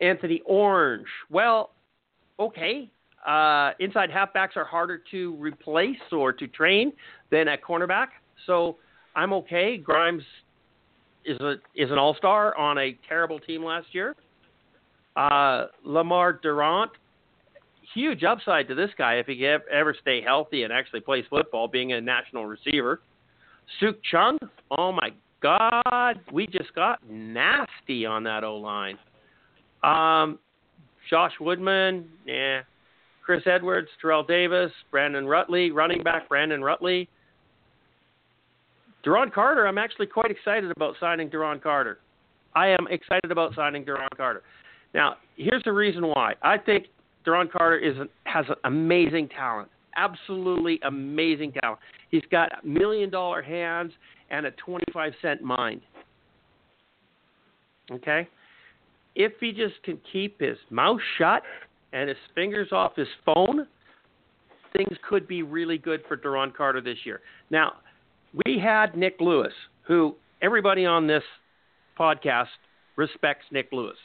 Anthony 0.00 0.42
Orange. 0.44 1.06
Well, 1.30 1.70
okay. 2.38 2.90
Uh, 3.26 3.70
inside 3.78 4.10
halfbacks 4.10 4.56
are 4.56 4.64
harder 4.64 5.00
to 5.12 5.36
replace 5.36 5.96
or 6.10 6.32
to 6.32 6.48
train 6.48 6.92
than 7.30 7.46
a 7.46 7.56
cornerback, 7.56 8.08
so 8.46 8.76
I'm 9.14 9.32
okay. 9.32 9.76
Grimes 9.76 10.24
is 11.24 11.38
a 11.40 11.54
is 11.76 11.92
an 11.92 11.98
all 11.98 12.16
star 12.16 12.56
on 12.58 12.78
a 12.78 12.98
terrible 13.08 13.38
team 13.38 13.64
last 13.64 13.86
year. 13.92 14.16
Uh, 15.14 15.66
Lemar 15.86 16.42
Durant, 16.42 16.90
huge 17.94 18.24
upside 18.24 18.68
to 18.68 18.74
this 18.74 18.90
guy 18.96 19.14
if 19.14 19.26
he 19.26 19.36
can 19.36 19.60
ever 19.70 19.94
stay 20.00 20.20
healthy 20.22 20.62
and 20.62 20.72
actually 20.72 21.00
plays 21.00 21.24
football, 21.28 21.68
being 21.68 21.92
a 21.92 22.00
national 22.00 22.46
receiver. 22.46 23.00
Sukh 23.80 23.96
Chungh, 24.12 24.38
oh 24.76 24.92
my 24.92 25.10
God, 25.40 26.20
we 26.32 26.46
just 26.46 26.74
got 26.74 26.98
nasty 27.08 28.06
on 28.06 28.22
that 28.24 28.44
O 28.44 28.56
line. 28.56 28.98
Um, 29.82 30.38
Josh 31.10 31.32
Woodman, 31.40 32.08
yeah. 32.26 32.62
Chris 33.24 33.42
Edwards, 33.46 33.88
Terrell 34.00 34.24
Davis, 34.24 34.72
Brandon 34.90 35.24
Rutley, 35.24 35.72
running 35.72 36.02
back 36.02 36.28
Brandon 36.28 36.60
Rutley. 36.60 37.08
Duron 39.04 39.32
Carter, 39.32 39.66
I'm 39.66 39.78
actually 39.78 40.06
quite 40.06 40.30
excited 40.30 40.70
about 40.70 40.96
signing 40.98 41.30
Duron 41.30 41.62
Carter. 41.62 41.98
I 42.54 42.68
am 42.68 42.86
excited 42.90 43.30
about 43.30 43.54
signing 43.54 43.84
Duron 43.84 44.08
Carter. 44.16 44.42
Now, 44.94 45.16
here's 45.36 45.62
the 45.64 45.72
reason 45.72 46.06
why. 46.06 46.34
I 46.42 46.58
think 46.58 46.86
Duron 47.26 47.50
Carter 47.50 47.78
is 47.78 47.98
an, 47.98 48.08
has 48.24 48.46
an 48.48 48.56
amazing 48.64 49.28
talent, 49.28 49.68
absolutely 49.96 50.80
amazing 50.84 51.52
talent. 51.60 51.80
He's 52.10 52.22
got 52.30 52.64
million 52.64 53.10
dollar 53.10 53.42
hands 53.42 53.92
and 54.30 54.46
a 54.46 54.50
25 54.52 55.12
cent 55.20 55.42
mind. 55.42 55.82
Okay? 57.90 58.28
If 59.14 59.32
he 59.40 59.52
just 59.52 59.74
can 59.84 60.00
keep 60.10 60.40
his 60.40 60.56
mouth 60.70 61.00
shut 61.18 61.42
and 61.92 62.08
his 62.08 62.18
fingers 62.34 62.68
off 62.72 62.96
his 62.96 63.08
phone, 63.26 63.66
things 64.74 64.96
could 65.06 65.28
be 65.28 65.42
really 65.42 65.78
good 65.78 66.00
for 66.08 66.16
Duron 66.16 66.54
Carter 66.54 66.80
this 66.80 66.98
year. 67.04 67.20
Now, 67.50 67.74
we 68.46 68.58
had 68.58 68.96
Nick 68.96 69.16
Lewis, 69.20 69.52
who 69.86 70.14
everybody 70.40 70.86
on 70.86 71.06
this 71.06 71.22
podcast 71.98 72.46
respects 72.96 73.44
Nick 73.50 73.68
Lewis. 73.72 73.96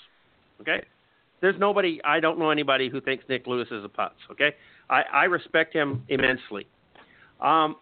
Okay? 0.60 0.84
There's 1.42 1.60
nobody, 1.60 2.02
I 2.04 2.20
don't 2.20 2.40
know 2.40 2.50
anybody 2.50 2.90
who 2.90 3.00
thinks 3.02 3.24
Nick 3.30 3.48
Lewis 3.48 3.68
is 3.72 3.84
a 3.84 3.90
putz. 3.90 4.12
Okay? 4.32 4.56
I, 4.90 5.04
I 5.14 5.24
respect 5.26 5.74
him 5.74 6.04
immensely. 6.10 6.68
Um, 7.42 7.76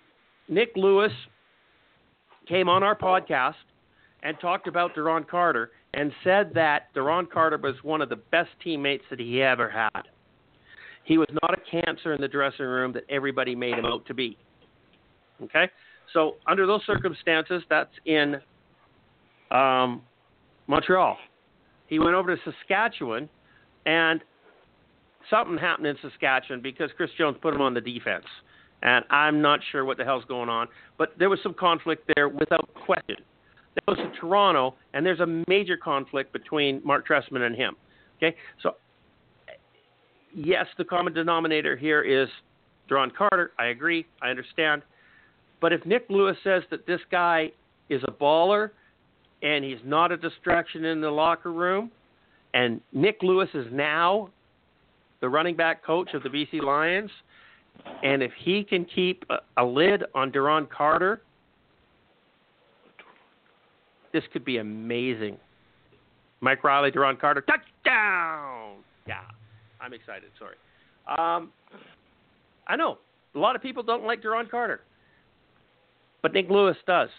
Nick 0.48 0.72
Lewis 0.76 1.11
came 2.48 2.69
on 2.69 2.84
our 2.84 2.95
podcast 2.95 3.56
and 4.23 4.38
talked 4.40 4.68
about 4.68 4.95
Duron 4.95 5.27
Carter 5.27 5.72
and 5.94 6.11
said 6.23 6.52
that 6.53 6.94
Duron 6.94 7.30
Carter 7.30 7.57
was 7.57 7.76
one 7.84 8.02
of 8.02 8.10
the 8.10 8.18
best 8.18 8.49
teammates 8.64 9.03
that 9.10 9.19
he 9.19 9.41
ever 9.41 9.69
had. 9.69 10.03
He 11.06 11.18
was 11.18 11.30
not 11.44 11.57
a 11.57 11.82
cancer 11.82 12.14
in 12.14 12.22
the 12.22 12.27
dressing 12.27 12.65
room 12.65 12.91
that 12.94 13.03
everybody 13.10 13.56
made 13.56 13.76
him 13.76 13.86
out 13.86 14.06
to 14.07 14.14
be. 14.14 14.38
Okay? 15.44 15.69
So, 16.14 16.36
under 16.48 16.65
those 16.65 16.82
circumstances, 16.86 17.61
that's 17.69 17.94
in 18.06 18.36
um, 19.52 20.02
Montreal. 20.68 21.18
He 21.88 21.99
went 21.99 22.15
over 22.15 22.36
to 22.36 22.41
Saskatchewan, 22.44 23.30
and 23.86 24.22
something 25.30 25.57
happened 25.57 25.88
in 25.88 25.95
Saskatchewan 26.02 26.62
because 26.62 26.90
Chris 26.95 27.10
Jones 27.18 27.38
put 27.41 27.53
him 27.53 27.62
on 27.62 27.74
the 27.74 27.82
defense. 27.82 28.26
And 28.82 29.03
I'm 29.10 29.41
not 29.41 29.60
sure 29.72 29.86
what 29.86 29.98
the 29.98 30.03
hell's 30.03 30.26
going 30.26 30.49
on, 30.49 30.68
but 30.98 31.14
there 31.18 31.30
was 31.30 31.40
some 31.41 31.53
conflict 31.53 32.10
there 32.16 32.30
without 32.30 32.70
question. 32.86 33.18
That 33.76 33.86
goes 33.88 33.98
to 33.98 34.12
Toronto, 34.20 34.76
and 34.94 35.06
there's 35.06 35.20
a 35.20 35.44
major 35.48 35.76
conflict 35.76 36.32
between 36.32 36.82
Mark 36.84 37.07
Trestman 37.07 37.41
and 37.41 37.56
him. 37.56 37.76
Okay, 38.18 38.36
so 38.62 38.76
yes, 40.34 40.66
the 40.78 40.84
common 40.84 41.14
denominator 41.14 41.76
here 41.76 42.02
is 42.02 42.30
Duron 42.90 43.14
Carter. 43.14 43.52
I 43.57 43.68
agree. 43.68 44.06
I 44.22 44.30
understand. 44.30 44.82
But 45.62 45.74
if 45.74 45.86
Nick 45.86 46.06
Lewis 46.10 46.38
says 46.44 46.64
that 46.70 46.86
this 46.86 47.02
guy 47.12 47.52
is 47.90 48.02
a 48.07 48.12
baller 48.12 48.72
and 49.41 49.64
he's 49.64 49.80
not 49.84 50.12
a 50.12 50.18
distraction 50.18 50.86
in 50.86 51.02
the 51.02 51.10
locker 51.10 51.52
room, 51.52 51.91
and 52.56 52.80
Nick 52.94 53.22
Lewis 53.22 53.49
is 53.53 53.68
now 53.72 54.30
the 55.19 55.30
running 55.30 55.56
back 55.56 55.84
coach 55.84 56.14
of 56.14 56.23
the 56.23 56.30
BC 56.30 56.64
Lions, 56.64 57.11
and 58.02 58.23
if 58.23 58.32
he 58.40 58.64
can 58.64 58.86
keep 58.86 59.26
a, 59.30 59.61
a 59.61 59.65
lid 59.65 60.03
on 60.15 60.32
Duron 60.32 60.68
Carter, 60.69 61.22
this 64.14 64.23
could 64.32 64.45
be 64.45 64.57
amazing. 64.57 65.38
Mike 66.40 66.64
Reilly, 66.64 66.91
Duron 66.91 67.19
Carter, 67.19 67.41
touchdown! 67.41 68.77
Yeah, 69.06 69.19
I'm 69.82 69.94
excited. 69.94 70.30
Sorry. 70.40 70.56
Um, 71.07 71.52
I 72.68 72.77
know 72.77 72.99
a 73.36 73.40
lot 73.40 73.57
of 73.57 73.61
people 73.61 73.84
don't 73.84 74.06
like 74.06 74.23
Duron 74.23 74.49
Carter, 74.49 74.80
but 76.22 76.34
Nick 76.34 76.49
Lewis 76.49 76.77
does. 76.88 77.10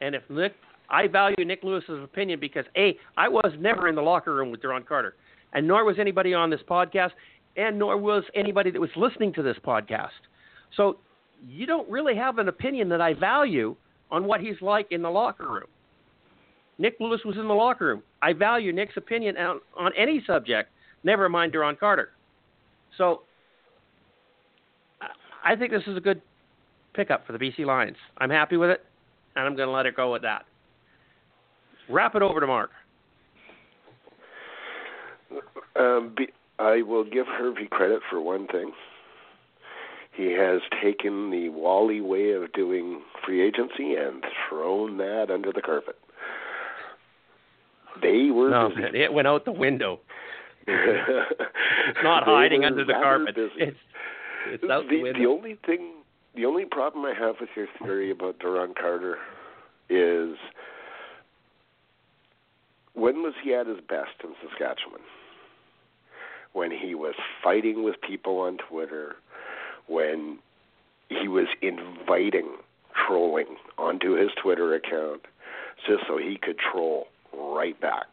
And 0.00 0.14
if 0.14 0.22
Nick, 0.30 0.54
I 0.90 1.06
value 1.06 1.44
Nick 1.44 1.62
Lewis's 1.62 2.02
opinion 2.02 2.40
because 2.40 2.64
a, 2.76 2.96
I 3.16 3.28
was 3.28 3.52
never 3.58 3.88
in 3.88 3.94
the 3.94 4.02
locker 4.02 4.34
room 4.34 4.50
with 4.50 4.62
Duron 4.62 4.86
Carter, 4.86 5.14
and 5.52 5.66
nor 5.66 5.84
was 5.84 5.98
anybody 5.98 6.34
on 6.34 6.50
this 6.50 6.60
podcast, 6.68 7.10
and 7.56 7.78
nor 7.78 7.96
was 7.96 8.24
anybody 8.34 8.70
that 8.70 8.80
was 8.80 8.90
listening 8.96 9.32
to 9.34 9.42
this 9.42 9.56
podcast. 9.64 10.08
So 10.76 10.98
you 11.46 11.66
don't 11.66 11.88
really 11.90 12.16
have 12.16 12.38
an 12.38 12.48
opinion 12.48 12.88
that 12.90 13.00
I 13.00 13.14
value 13.14 13.76
on 14.10 14.24
what 14.24 14.40
he's 14.40 14.60
like 14.60 14.90
in 14.90 15.02
the 15.02 15.10
locker 15.10 15.48
room. 15.48 15.66
Nick 16.78 16.96
Lewis 17.00 17.20
was 17.24 17.36
in 17.36 17.48
the 17.48 17.54
locker 17.54 17.86
room. 17.86 18.02
I 18.22 18.32
value 18.32 18.72
Nick's 18.72 18.96
opinion 18.96 19.36
on, 19.36 19.60
on 19.76 19.92
any 19.96 20.22
subject, 20.26 20.70
never 21.04 21.28
mind 21.28 21.52
Duron 21.52 21.78
Carter. 21.78 22.10
So 22.96 23.22
I 25.44 25.56
think 25.56 25.72
this 25.72 25.82
is 25.86 25.96
a 25.96 26.00
good 26.00 26.22
pickup 26.94 27.26
for 27.26 27.32
the 27.32 27.38
BC 27.38 27.64
Lions. 27.64 27.96
I'm 28.18 28.30
happy 28.30 28.56
with 28.56 28.70
it, 28.70 28.84
and 29.36 29.46
I'm 29.46 29.56
going 29.56 29.68
to 29.68 29.72
let 29.72 29.86
it 29.86 29.96
go 29.96 30.12
with 30.12 30.22
that. 30.22 30.44
Wrap 31.88 32.14
it 32.14 32.22
over 32.22 32.40
to 32.40 32.46
Mark. 32.46 32.70
Um, 35.76 36.14
be, 36.16 36.28
I 36.58 36.82
will 36.82 37.04
give 37.04 37.26
Hervey 37.26 37.68
credit 37.70 38.00
for 38.10 38.20
one 38.20 38.46
thing. 38.46 38.72
He 40.16 40.32
has 40.32 40.60
taken 40.82 41.30
the 41.30 41.48
Wally 41.50 42.00
way 42.00 42.32
of 42.32 42.52
doing 42.52 43.02
free 43.24 43.46
agency 43.46 43.94
and 43.94 44.24
thrown 44.48 44.96
that 44.98 45.30
under 45.30 45.52
the 45.52 45.62
carpet. 45.62 45.96
They 48.02 48.30
were 48.30 48.50
no, 48.50 48.68
busy. 48.68 48.80
man, 48.80 48.94
it 48.96 49.12
went 49.12 49.28
out 49.28 49.44
the 49.44 49.52
window. 49.52 50.00
it's 50.66 51.98
not 52.02 52.24
hiding 52.24 52.64
under 52.64 52.84
the 52.84 52.92
carpet. 52.92 53.36
Busy. 53.36 53.50
It's 53.58 53.76
it's 54.48 54.64
out 54.64 54.84
the, 54.88 54.96
the 54.96 55.02
window. 55.02 55.18
the 55.18 55.26
only 55.26 55.58
thing, 55.64 55.94
the 56.34 56.44
only 56.44 56.64
problem 56.64 57.04
I 57.04 57.14
have 57.14 57.36
with 57.40 57.50
your 57.56 57.66
theory 57.82 58.10
about 58.10 58.38
Duron 58.38 58.74
Carter 58.74 59.18
is 59.88 60.36
when 62.98 63.22
was 63.22 63.34
he 63.42 63.54
at 63.54 63.66
his 63.66 63.78
best 63.88 64.10
in 64.24 64.30
Saskatchewan? 64.42 65.00
When 66.52 66.70
he 66.70 66.94
was 66.94 67.14
fighting 67.42 67.84
with 67.84 68.00
people 68.00 68.40
on 68.40 68.58
Twitter, 68.68 69.16
when 69.86 70.38
he 71.08 71.28
was 71.28 71.46
inviting 71.62 72.56
trolling 73.06 73.56
onto 73.78 74.14
his 74.14 74.30
Twitter 74.42 74.74
account 74.74 75.22
just 75.86 76.04
so 76.08 76.18
he 76.18 76.38
could 76.42 76.58
troll 76.58 77.06
right 77.32 77.80
back. 77.80 78.06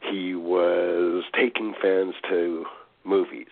He 0.00 0.34
was 0.34 1.24
taking 1.34 1.74
fans 1.82 2.14
to 2.28 2.64
movies. 3.04 3.46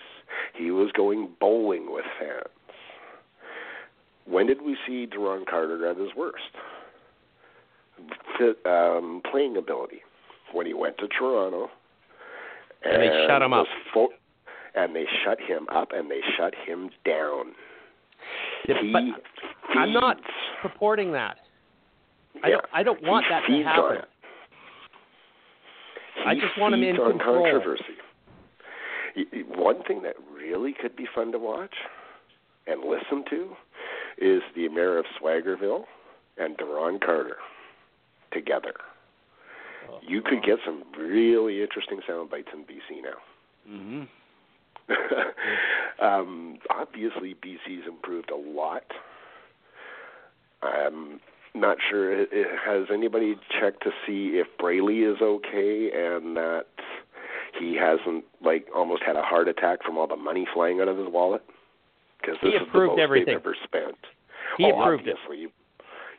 He 0.55 0.71
was 0.71 0.93
going 0.93 1.29
bowling 1.41 1.93
with 1.93 2.05
fans. 2.19 2.47
When 4.25 4.47
did 4.47 4.63
we 4.63 4.77
see 4.87 5.07
Duron 5.07 5.47
Carter 5.47 5.87
at 5.89 5.97
his 5.97 6.11
worst? 6.17 6.45
Um, 8.65 9.21
playing 9.31 9.57
ability. 9.57 10.03
When 10.53 10.67
he 10.67 10.75
went 10.75 10.99
to 10.99 11.09
Toronto, 11.09 11.71
And 12.85 13.01
they 13.03 13.27
shut 13.29 13.43
him 13.43 13.53
up. 13.53 13.67
Fo- 13.95 14.09
and 14.75 14.95
they 14.97 15.05
shut 15.25 15.39
him 15.41 15.67
up, 15.71 15.89
and 15.93 16.11
they 16.11 16.21
shut 16.37 16.55
him 16.67 16.91
down. 17.05 17.53
Yeah, 18.69 18.77
he 18.81 18.93
but 18.93 19.03
I'm 19.79 19.93
not 19.93 20.17
feeds- 20.17 20.29
purporting 20.63 21.13
that. 21.13 21.39
I 22.43 22.51
don't. 22.51 22.65
I 22.73 22.83
don't 22.83 23.03
want 23.03 23.27
he 23.27 23.31
that 23.31 23.47
to 23.47 23.63
happen. 23.65 24.07
I 26.27 26.35
just 26.35 26.59
want 26.59 26.75
him 26.75 26.83
in 26.83 26.95
feeds 26.97 27.03
on 27.05 27.11
control. 27.13 27.43
controversy. 27.45 27.97
One 29.55 29.83
thing 29.85 30.03
that 30.03 30.15
really 30.35 30.73
could 30.81 30.97
be 30.97 31.07
fun 31.15 31.33
to 31.33 31.39
watch 31.39 31.75
and 32.67 32.81
listen 32.83 33.25
to 33.31 33.51
is 34.19 34.43
the 34.55 34.69
mayor 34.69 34.99
of 34.99 35.05
Swaggerville 35.21 35.85
and 36.39 36.57
Duron 36.57 37.01
Carter 37.05 37.37
together. 38.33 38.73
You 40.07 40.23
could 40.23 40.43
get 40.43 40.59
some 40.65 40.83
really 40.99 41.63
interesting 41.63 42.01
sound 42.07 42.31
bites 42.31 42.49
in 42.53 42.65
BC 42.65 43.03
now. 43.03 43.19
Mhm. 43.69 44.09
um, 46.03 46.59
obviously, 46.71 47.35
BC's 47.35 47.87
improved 47.87 48.31
a 48.31 48.37
lot. 48.37 48.85
I'm 50.63 51.21
not 51.55 51.79
sure. 51.89 52.13
It, 52.13 52.29
it, 52.33 52.49
has 52.65 52.87
anybody 52.93 53.37
checked 53.61 53.83
to 53.85 53.91
see 54.07 54.39
if 54.39 54.47
Braley 54.59 55.01
is 55.01 55.21
okay 55.21 55.91
and 55.95 56.37
that 56.37 56.67
he 57.59 57.77
hasn't 57.77 58.25
like 58.45 58.67
almost 58.75 59.03
had 59.05 59.17
a 59.17 59.23
heart 59.23 59.49
attack 59.49 59.83
from 59.85 59.99
all 59.99 60.07
the 60.07 60.17
money 60.17 60.47
flying 60.53 60.81
out 60.81 60.89
of 60.89 60.99
his 60.99 61.09
wallet? 61.09 61.43
Because 62.21 62.37
He 62.41 62.51
this 62.51 62.63
is 62.63 62.69
the 62.73 62.79
most 62.79 63.01
everything. 63.01 63.27
they've 63.27 63.37
ever 63.37 63.57
spent. 63.65 63.97
He 64.59 64.65
oh, 64.65 64.81
approved 64.81 65.07
it. 65.07 65.17
obviously, 65.25 65.53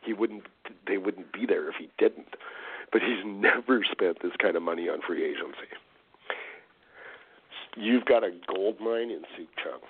he 0.04 0.12
wouldn't. 0.12 0.44
They 0.86 0.98
wouldn't 0.98 1.32
be 1.32 1.46
there 1.46 1.68
if 1.68 1.76
he 1.78 1.88
didn't. 1.98 2.34
But 2.94 3.02
he's 3.02 3.20
never 3.26 3.84
spent 3.90 4.22
this 4.22 4.32
kind 4.40 4.56
of 4.56 4.62
money 4.62 4.88
on 4.88 5.00
free 5.06 5.22
agency. 5.24 5.68
You've 7.76 8.04
got 8.06 8.22
a 8.22 8.30
gold 8.46 8.76
mine 8.80 9.10
in 9.10 9.22
Sukh 9.36 9.50
Chungh. 9.60 9.82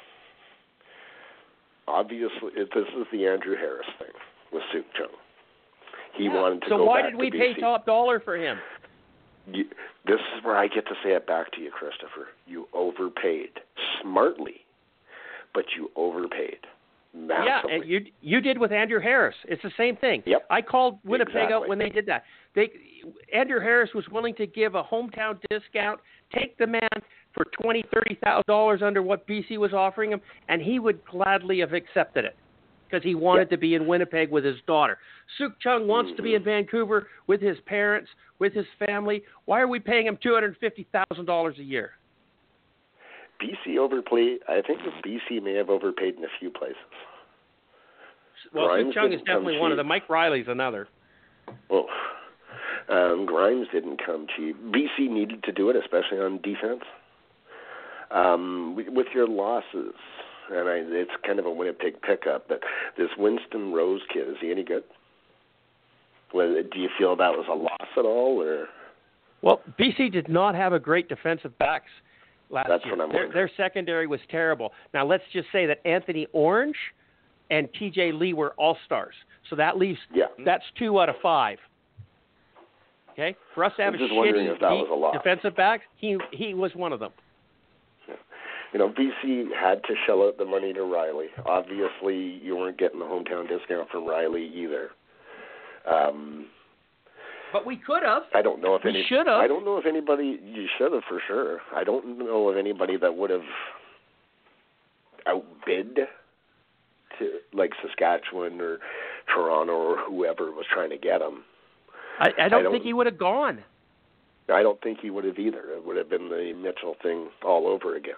Obviously, 1.87 2.51
this 2.57 2.89
is 2.99 3.07
the 3.13 3.27
Andrew 3.27 3.57
Harris 3.57 3.87
thing 3.99 4.09
with 4.51 4.63
Sukh 4.75 4.87
Chungh. 4.99 5.15
He 6.15 6.25
Yeah. 6.25 6.41
wanted 6.41 6.63
to 6.63 6.69
go 6.71 6.79
back 6.79 6.79
to 6.79 6.83
so 6.83 6.85
why 6.85 7.03
did 7.03 7.15
we 7.15 7.31
to 7.31 7.39
pay 7.39 7.55
top 7.55 7.85
dollar 7.85 8.21
for 8.21 8.37
him? 8.37 8.59
You, 9.53 9.69
this 10.07 10.21
is 10.35 10.43
where 10.43 10.57
I 10.57 10.69
get 10.69 10.87
to 10.87 10.95
say 11.03 11.11
it 11.11 11.27
back 11.27 11.51
to 11.53 11.61
you, 11.61 11.71
Christopher. 11.71 12.29
You 12.47 12.67
overpaid 12.73 13.51
smartly, 14.01 14.65
but 15.53 15.67
you 15.77 15.91
overpaid 15.97 16.61
massively. 17.13 17.47
Yeah, 17.47 17.75
and 17.75 17.85
you 17.85 18.07
you 18.23 18.41
did 18.41 18.57
with 18.57 18.73
Andrew 18.73 19.01
Harris. 19.01 19.37
It's 19.45 19.63
the 19.63 19.73
same 19.77 19.97
thing. 19.97 20.23
Yep. 20.25 20.47
I 20.51 20.63
called 20.63 20.99
Winnipeg 21.05 21.53
out 21.53 21.69
when 21.69 21.79
they 21.79 21.91
did 21.91 22.07
that. 22.07 22.25
They 22.55 22.71
Andrew 23.35 23.61
Harris 23.61 23.91
was 23.95 24.05
willing 24.11 24.35
to 24.37 24.47
give 24.47 24.75
a 24.75 24.83
hometown 24.83 25.39
discount, 25.51 26.01
take 26.35 26.57
the 26.59 26.67
man 26.67 26.89
for 27.33 27.47
twenty, 27.61 27.85
thirty 27.93 28.19
thousand 28.25 28.45
dollars 28.47 28.81
under 28.83 29.03
what 29.03 29.27
BC 29.27 29.59
was 29.59 29.73
offering 29.73 30.13
him, 30.13 30.21
and 30.49 30.63
he 30.63 30.79
would 30.79 31.05
gladly 31.05 31.61
have 31.61 31.73
accepted 31.73 32.25
it 32.25 32.37
because 32.87 33.03
he 33.03 33.15
wanted 33.15 33.43
Yep. 33.43 33.51
to 33.51 33.57
be 33.57 33.75
in 33.75 33.87
Winnipeg 33.87 34.31
with 34.31 34.45
his 34.45 34.57
daughter. 34.67 34.99
Sukh 35.39 35.55
Chungh 35.65 35.87
wants 35.87 36.13
to 36.17 36.23
be 36.23 36.35
in 36.35 36.43
mm-hmm. 36.43 36.51
Vancouver 36.51 37.09
with 37.27 37.41
his 37.41 37.59
parents, 37.67 38.09
with 38.39 38.53
his 38.53 38.67
family. 38.87 39.25
Why 39.47 39.61
are 39.61 39.69
we 39.69 39.81
paying 39.81 40.07
him 40.07 40.19
two 40.23 40.35
hundred 40.35 40.57
fifty 40.59 40.87
thousand 40.93 41.27
dollars 41.27 41.57
a 41.59 41.65
year? 41.65 41.93
BC 43.43 43.79
overpaid. 43.79 44.39
I 44.49 44.63
think 44.63 44.79
BC 45.05 45.43
may 45.43 45.55
have 45.55 45.71
overpaid 45.71 46.17
in 46.17 46.25
a 46.25 46.29
few 46.39 46.51
places. 46.51 46.77
Well, 48.55 48.69
Sukh 48.69 48.95
Chungh 48.95 49.15
is 49.15 49.21
definitely 49.21 49.59
one 49.59 49.73
of 49.73 49.77
cheap. 49.77 49.81
them. 49.81 49.89
Mike 49.89 50.09
Reilly's 50.09 50.47
another. 50.49 50.89
Well, 51.69 51.87
um, 52.89 53.27
Grimes 53.27 53.67
didn't 53.73 54.05
come 54.05 54.27
cheap. 54.37 54.57
BC 54.67 55.11
needed 55.11 55.43
to 55.45 55.53
do 55.53 55.71
it, 55.71 55.77
especially 55.77 56.19
on 56.19 56.41
defense. 56.43 56.83
Um, 58.11 58.77
with- 58.77 59.09
your 59.15 59.27
losses, 59.27 59.95
and 60.51 60.69
I, 60.69 60.83
it's 60.85 61.11
kind 61.27 61.39
of 61.39 61.47
a 61.47 61.51
Winnipeg 61.51 62.01
pickup, 62.03 62.49
but 62.49 62.61
this 62.97 63.09
Winston 63.17 63.73
Rose 63.73 64.03
kid 64.13 64.29
is 64.29 64.37
he 64.41 64.51
any 64.51 64.63
good? 64.63 64.85
Well, 66.33 66.55
do 66.73 66.79
you 66.81 66.89
feel 66.99 67.17
that 67.17 67.31
was 67.33 67.47
a 67.49 67.55
loss 67.55 67.89
at 67.97 68.05
all, 68.05 68.41
or 68.43 68.69
Well, 69.43 69.61
BC 69.79 70.13
did 70.13 70.29
not 70.29 70.55
have 70.55 70.73
a 70.73 70.79
great 70.79 71.09
defensive 71.09 71.57
backs 71.59 71.91
last 72.51 72.69
That's 72.69 72.85
year. 72.85 72.97
what 72.97 73.05
I'm 73.05 73.13
their, 73.13 73.33
their 73.33 73.51
secondary 73.57 74.07
was 74.07 74.21
terrible. 74.31 74.73
Now 74.93 75.07
let's 75.07 75.25
just 75.33 75.49
say 75.53 75.67
that 75.67 75.81
Anthony 75.87 76.27
Orange 76.33 76.77
and 77.51 77.69
T.J. 77.79 78.13
Lee 78.13 78.33
were 78.33 78.53
all 78.59 78.77
stars. 78.85 79.15
So 79.51 79.57
that 79.57 79.77
leaves 79.79 79.99
yeah? 80.13 80.27
that's 80.45 80.65
two 80.79 81.01
out 81.01 81.09
of 81.09 81.17
five. 81.23 81.59
Okay, 83.15 83.37
for 83.55 83.65
us 83.65 83.73
to 83.77 83.83
have 83.83 83.95
I'm 83.95 84.01
a 84.01 84.09
shitty 84.09 84.53
if 84.53 84.61
that 84.61 84.71
was 84.71 84.89
a 84.91 84.95
loss. 84.95 85.15
defensive 85.15 85.55
back, 85.57 85.83
he 85.97 86.19
he 86.33 86.53
was 86.53 86.73
one 86.75 86.93
of 86.93 87.01
them. 87.01 87.13
You 88.73 88.81
know, 88.81 88.89
BC 88.89 89.51
had 89.55 89.85
to 89.85 89.95
shell 90.05 90.23
out 90.27 90.37
the 90.37 90.45
money 90.45 90.73
to 90.73 90.83
Reilly. 90.83 91.27
Obviously, 91.47 92.41
you 92.43 92.57
weren't 92.57 92.77
getting 92.77 92.99
the 92.99 93.05
hometown 93.05 93.49
discount 93.49 93.89
from 93.89 94.05
Reilly 94.05 94.51
either. 94.53 94.91
Um, 95.89 96.47
But 97.53 97.65
we 97.65 97.77
could 97.77 98.03
have. 98.03 98.23
I 98.35 98.43
don't 98.43 98.61
know 98.61 98.75
if 98.75 98.83
We 98.83 98.91
any. 98.91 99.05
should've. 99.09 99.29
I 99.29 99.47
don't 99.47 99.65
know 99.65 99.79
if 99.79 99.87
anybody. 99.87 100.41
You 100.45 100.67
should 100.77 100.93
have 100.93 101.05
for 101.09 101.21
sure. 101.29 101.61
I 101.73 101.85
don't 101.85 102.19
know 102.19 102.49
of 102.49 102.57
anybody 102.57 102.97
that 102.97 103.15
would 103.15 103.31
have 103.31 103.45
outbid 105.29 105.95
to 107.19 107.31
like 107.53 107.71
Saskatchewan 107.81 108.61
or 108.61 108.79
Toronto 109.33 109.73
or 109.73 109.97
whoever 109.99 110.51
was 110.51 110.67
trying 110.73 110.91
to 110.91 110.99
get 110.99 111.23
him. 111.23 111.45
I, 112.21 112.33
I 112.39 112.49
don't 112.49 112.65
don't- 112.65 112.73
think 112.73 112.85
he 112.85 112.93
would 112.93 113.07
have 113.07 113.19
gone. 113.19 113.63
I 114.53 114.63
don't 114.63 114.81
think 114.83 114.99
he 115.01 115.09
would 115.09 115.25
have 115.25 115.39
either. 115.39 115.71
It 115.71 115.85
would 115.87 115.97
have 115.97 116.11
been 116.11 116.29
the 116.29 116.53
Mitchell 116.55 116.97
thing 117.03 117.29
all 117.43 117.67
over 117.67 117.97
again. 117.97 118.15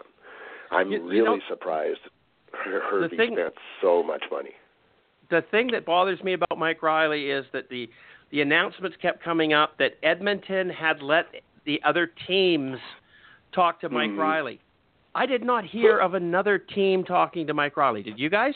I'm 0.73 0.91
You- 0.91 0.99
you 0.99 1.09
really 1.09 1.25
know- 1.39 1.41
surprised 1.49 2.01
Hervey 2.53 3.17
thing- 3.17 3.35
spent 3.35 3.55
so 3.81 4.03
much 4.03 4.25
money. 4.31 4.55
the 5.29 5.43
thing 5.43 5.69
that 5.69 5.85
bothers 5.85 6.23
me 6.23 6.33
about 6.35 6.57
Mike 6.57 6.83
Reilly 6.83 7.31
is 7.31 7.45
that 7.53 7.69
the 7.69 7.89
the 8.31 8.41
announcements 8.43 8.97
kept 8.97 9.23
coming 9.23 9.53
up 9.53 9.77
that 9.79 9.95
Edmonton 10.03 10.69
had 10.69 11.01
let 11.01 11.27
the 11.65 11.81
other 11.85 12.07
teams 12.27 12.79
talk 13.53 13.79
to 13.81 13.89
Mike 13.89 14.11
Mhm. 14.11 14.19
Reilly. 14.19 14.61
I 15.15 15.27
did 15.27 15.45
not 15.45 15.65
hear 15.65 15.99
of 15.99 16.15
another 16.15 16.59
team 16.59 17.05
talking 17.05 17.47
to 17.47 17.55
Mike 17.55 17.77
Reilly. 17.77 18.03
Did 18.03 18.19
you 18.19 18.29
guys? 18.29 18.55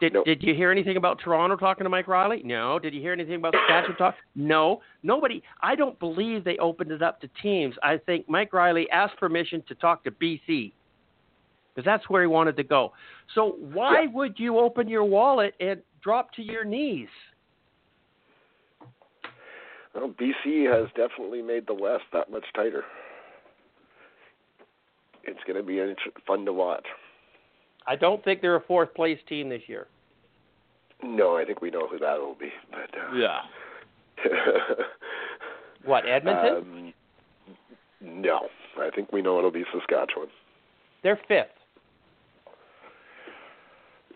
Did 0.00 0.12
Nope. 0.12 0.26
Did 0.26 0.42
you 0.42 0.54
hear 0.54 0.70
anything 0.70 0.98
about 0.98 1.18
Toronto 1.18 1.56
talking 1.56 1.84
to 1.84 1.88
Mike 1.90 2.06
Reilly? 2.06 2.42
No. 2.44 2.78
Did 2.78 2.92
you 2.92 3.00
hear 3.00 3.12
anything 3.12 3.36
about 3.36 3.54
Saskatchewan 3.54 3.96
talk? 3.96 4.14
No. 4.34 4.82
Nobody. 5.02 5.42
I 5.62 5.74
don't 5.74 5.98
believe 5.98 6.44
they 6.44 6.58
opened 6.58 6.92
it 6.92 7.02
up 7.02 7.20
to 7.22 7.28
teams. 7.42 7.74
I 7.82 7.96
think 7.96 8.28
Mike 8.28 8.52
Reilly 8.52 8.90
asked 8.90 9.16
permission 9.16 9.62
to 9.68 9.74
talk 9.74 10.04
to 10.04 10.10
BC 10.10 10.72
because 11.74 11.84
that's 11.84 12.08
where 12.10 12.22
he 12.22 12.26
wanted 12.28 12.56
to 12.56 12.62
go. 12.62 12.92
So 13.34 13.52
why 13.52 14.02
Yeah. 14.02 14.08
would 14.12 14.38
you 14.38 14.58
open 14.58 14.86
your 14.88 15.04
wallet 15.04 15.54
and 15.60 15.82
drop 16.02 16.32
to 16.32 16.42
your 16.42 16.64
knees? 16.64 17.08
Well, 19.94 20.08
BC 20.08 20.64
has 20.64 20.88
definitely 20.94 21.40
made 21.40 21.66
the 21.66 21.74
West 21.74 22.04
that 22.12 22.30
much 22.30 22.44
tighter. 22.54 22.84
It's 25.24 25.42
going 25.44 25.56
to 25.56 25.62
be 25.62 25.80
fun 26.26 26.44
to 26.44 26.52
watch. 26.52 26.86
I 27.88 27.96
don't 27.96 28.22
think 28.24 28.40
they're 28.40 28.56
a 28.56 28.60
fourth 28.62 28.92
place 28.94 29.18
team 29.28 29.48
this 29.48 29.62
year. 29.66 29.86
No, 31.02 31.36
I 31.36 31.44
think 31.44 31.60
we 31.60 31.70
know 31.70 31.86
who 31.88 31.98
that 31.98 32.18
will 32.18 32.34
be. 32.34 32.50
But 32.70 32.90
uh, 32.98 33.14
Yeah. 33.14 33.40
What 35.84 36.08
Edmonton? 36.08 36.56
um, 36.56 36.92
no, 38.00 38.48
I 38.80 38.90
think 38.90 39.12
we 39.12 39.22
know 39.22 39.38
it'll 39.38 39.52
be 39.52 39.64
Saskatchewan. 39.72 40.26
they're 41.04 41.20
fifth. 41.28 41.46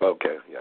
Okay, 0.03 0.37
yeah. 0.51 0.59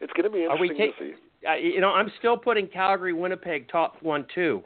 It's 0.00 0.12
going 0.14 0.24
to 0.24 0.30
be 0.30 0.46
Are 0.46 0.58
we 0.58 0.70
interesting 0.70 0.92
take- 0.98 0.98
to 0.98 1.14
see. 1.14 1.46
Uh, 1.48 1.54
you 1.54 1.80
know, 1.80 1.90
I'm 1.90 2.10
still 2.18 2.36
putting 2.36 2.66
Calgary, 2.68 3.12
Winnipeg 3.12 3.68
top 3.68 3.96
one, 4.00 4.24
two. 4.34 4.62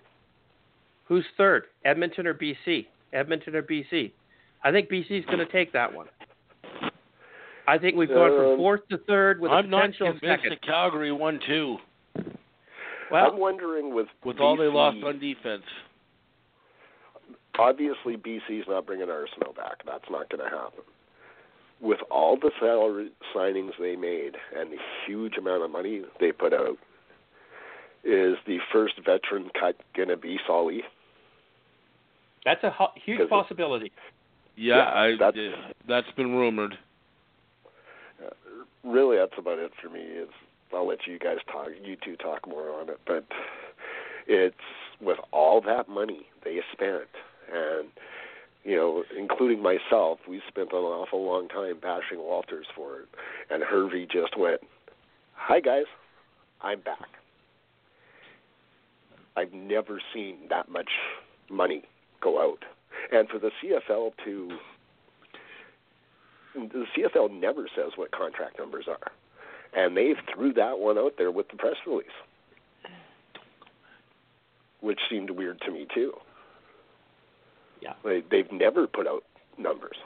Who's 1.07 1.25
third? 1.37 1.65
Edmonton 1.85 2.27
or 2.27 2.35
BC? 2.35 2.87
Edmonton 3.15 3.57
or 3.57 3.63
BC? 3.63 4.13
I 4.63 4.73
think 4.73 4.89
BC 4.91 5.11
is 5.21 5.25
going 5.27 5.39
to 5.39 5.47
take 5.47 5.73
that 5.73 5.93
one. 5.93 6.07
I 7.67 7.79
think 7.79 7.97
we've 7.97 8.09
gone 8.09 8.31
from 8.37 8.47
Um, 8.53 8.57
fourth 8.59 8.87
to 8.89 8.99
third 8.99 9.41
with 9.41 9.51
a 9.51 9.55
I'm 9.55 9.71
not 9.71 9.79
potential 9.87 10.07
convinced 10.13 10.43
second. 10.45 10.51
that 10.51 10.63
Calgary 10.63 11.13
won 11.13 11.41
two 11.47 11.79
Well, 13.11 13.33
I'm 13.33 13.39
wondering 13.39 13.95
with 13.95 14.09
with 14.25 14.39
all 14.41 14.57
they 14.57 14.67
lost 14.67 15.03
on 15.03 15.19
defense. 15.19 15.65
obviously 17.59 18.17
BC's 18.17 18.67
not 18.69 18.85
bringing 18.87 19.07
Arsenault 19.09 19.57
back. 19.57 19.83
That's 19.87 20.09
not 20.11 20.29
going 20.29 20.45
to 20.45 20.51
happen. 20.51 20.85
With 21.81 22.01
all 22.11 22.37
the 22.37 22.51
salary 22.61 23.11
signings 23.35 23.73
they 23.79 23.97
made 23.97 24.37
and 24.57 24.73
the 24.73 24.79
huge 25.07 25.37
amount 25.37 25.63
of 25.63 25.71
money 25.71 26.03
they 26.21 26.33
put 26.33 26.53
out, 26.53 26.79
is 28.05 28.37
the 28.47 28.59
first 28.73 28.95
veteran 29.05 29.51
cut 29.59 29.77
going 29.95 30.09
to 30.09 30.17
be 30.17 30.39
Solly? 30.47 30.83
that's 32.45 32.63
a 32.63 32.71
hu- 32.71 33.01
huge 33.05 33.19
'Cause 33.19 33.27
it- 33.27 33.31
possibility. 33.31 33.91
Yeah, 34.55 34.77
Yeah, 34.77 35.01
I, 35.01 35.17
that's- 35.17 35.75
that's 35.89 36.11
been 36.13 36.37
rumored. 36.37 36.79
Really, 38.87 39.17
that's 39.17 39.33
about 39.37 39.59
it 39.59 39.73
for 39.83 39.91
me. 39.91 40.01
Is 40.01 40.29
I'll 40.73 40.87
let 40.87 41.07
you 41.07 41.19
guys 41.19 41.39
talk, 41.51 41.69
you 41.83 41.97
two 42.05 42.17
talk 42.17 42.47
more 42.47 42.71
on 42.71 42.89
it, 42.89 43.01
but 43.07 43.25
it's 44.27 44.55
with 45.01 45.19
all 45.33 45.61
that 45.63 45.89
money 45.89 46.27
they 46.45 46.61
spent, 46.73 47.09
and 47.53 47.89
you 48.65 48.77
know, 48.77 49.05
including 49.17 49.63
myself, 49.63 50.19
we 50.29 50.41
spent 50.49 50.73
an 50.73 50.79
awful 50.79 51.25
long 51.25 51.49
time 51.49 51.79
bashing 51.81 52.19
Walters 52.19 52.67
for 52.75 53.01
it, 53.01 53.09
and 53.51 53.63
Hervey 53.63 54.07
just 54.07 54.37
went, 54.37 54.61
"Hi 55.35 55.61
guys, 55.61 55.87
I'm 56.61 56.81
back." 56.81 57.09
I've 59.37 59.53
never 59.53 60.01
seen 60.15 60.49
that 60.49 60.69
much 60.69 60.91
money 61.51 61.85
go 62.21 62.41
out, 62.41 62.65
and 63.13 63.29
for 63.29 63.39
the 63.39 63.51
CFL 63.61 64.15
to 64.25 64.59
the 66.57 66.87
CFL 66.97 67.31
never 67.41 67.69
says 67.75 67.93
what 67.97 68.11
contract 68.11 68.59
numbers 68.59 68.87
are, 68.89 69.13
and 69.75 69.97
they 69.97 70.15
threw 70.35 70.53
that 70.55 70.79
one 70.79 70.99
out 70.99 71.15
there 71.19 71.31
with 71.31 71.49
the 71.49 71.57
press 71.57 71.77
release. 71.87 72.07
which 74.81 75.01
seemed 75.11 75.31
weird 75.31 75.61
to 75.63 75.71
me 75.73 75.87
too. 75.95 76.13
Yeah. 77.81 77.95
They 78.05 78.23
they've 78.31 78.51
never 78.53 78.87
put 78.87 79.07
out 79.07 79.25
numbers. 79.59 79.97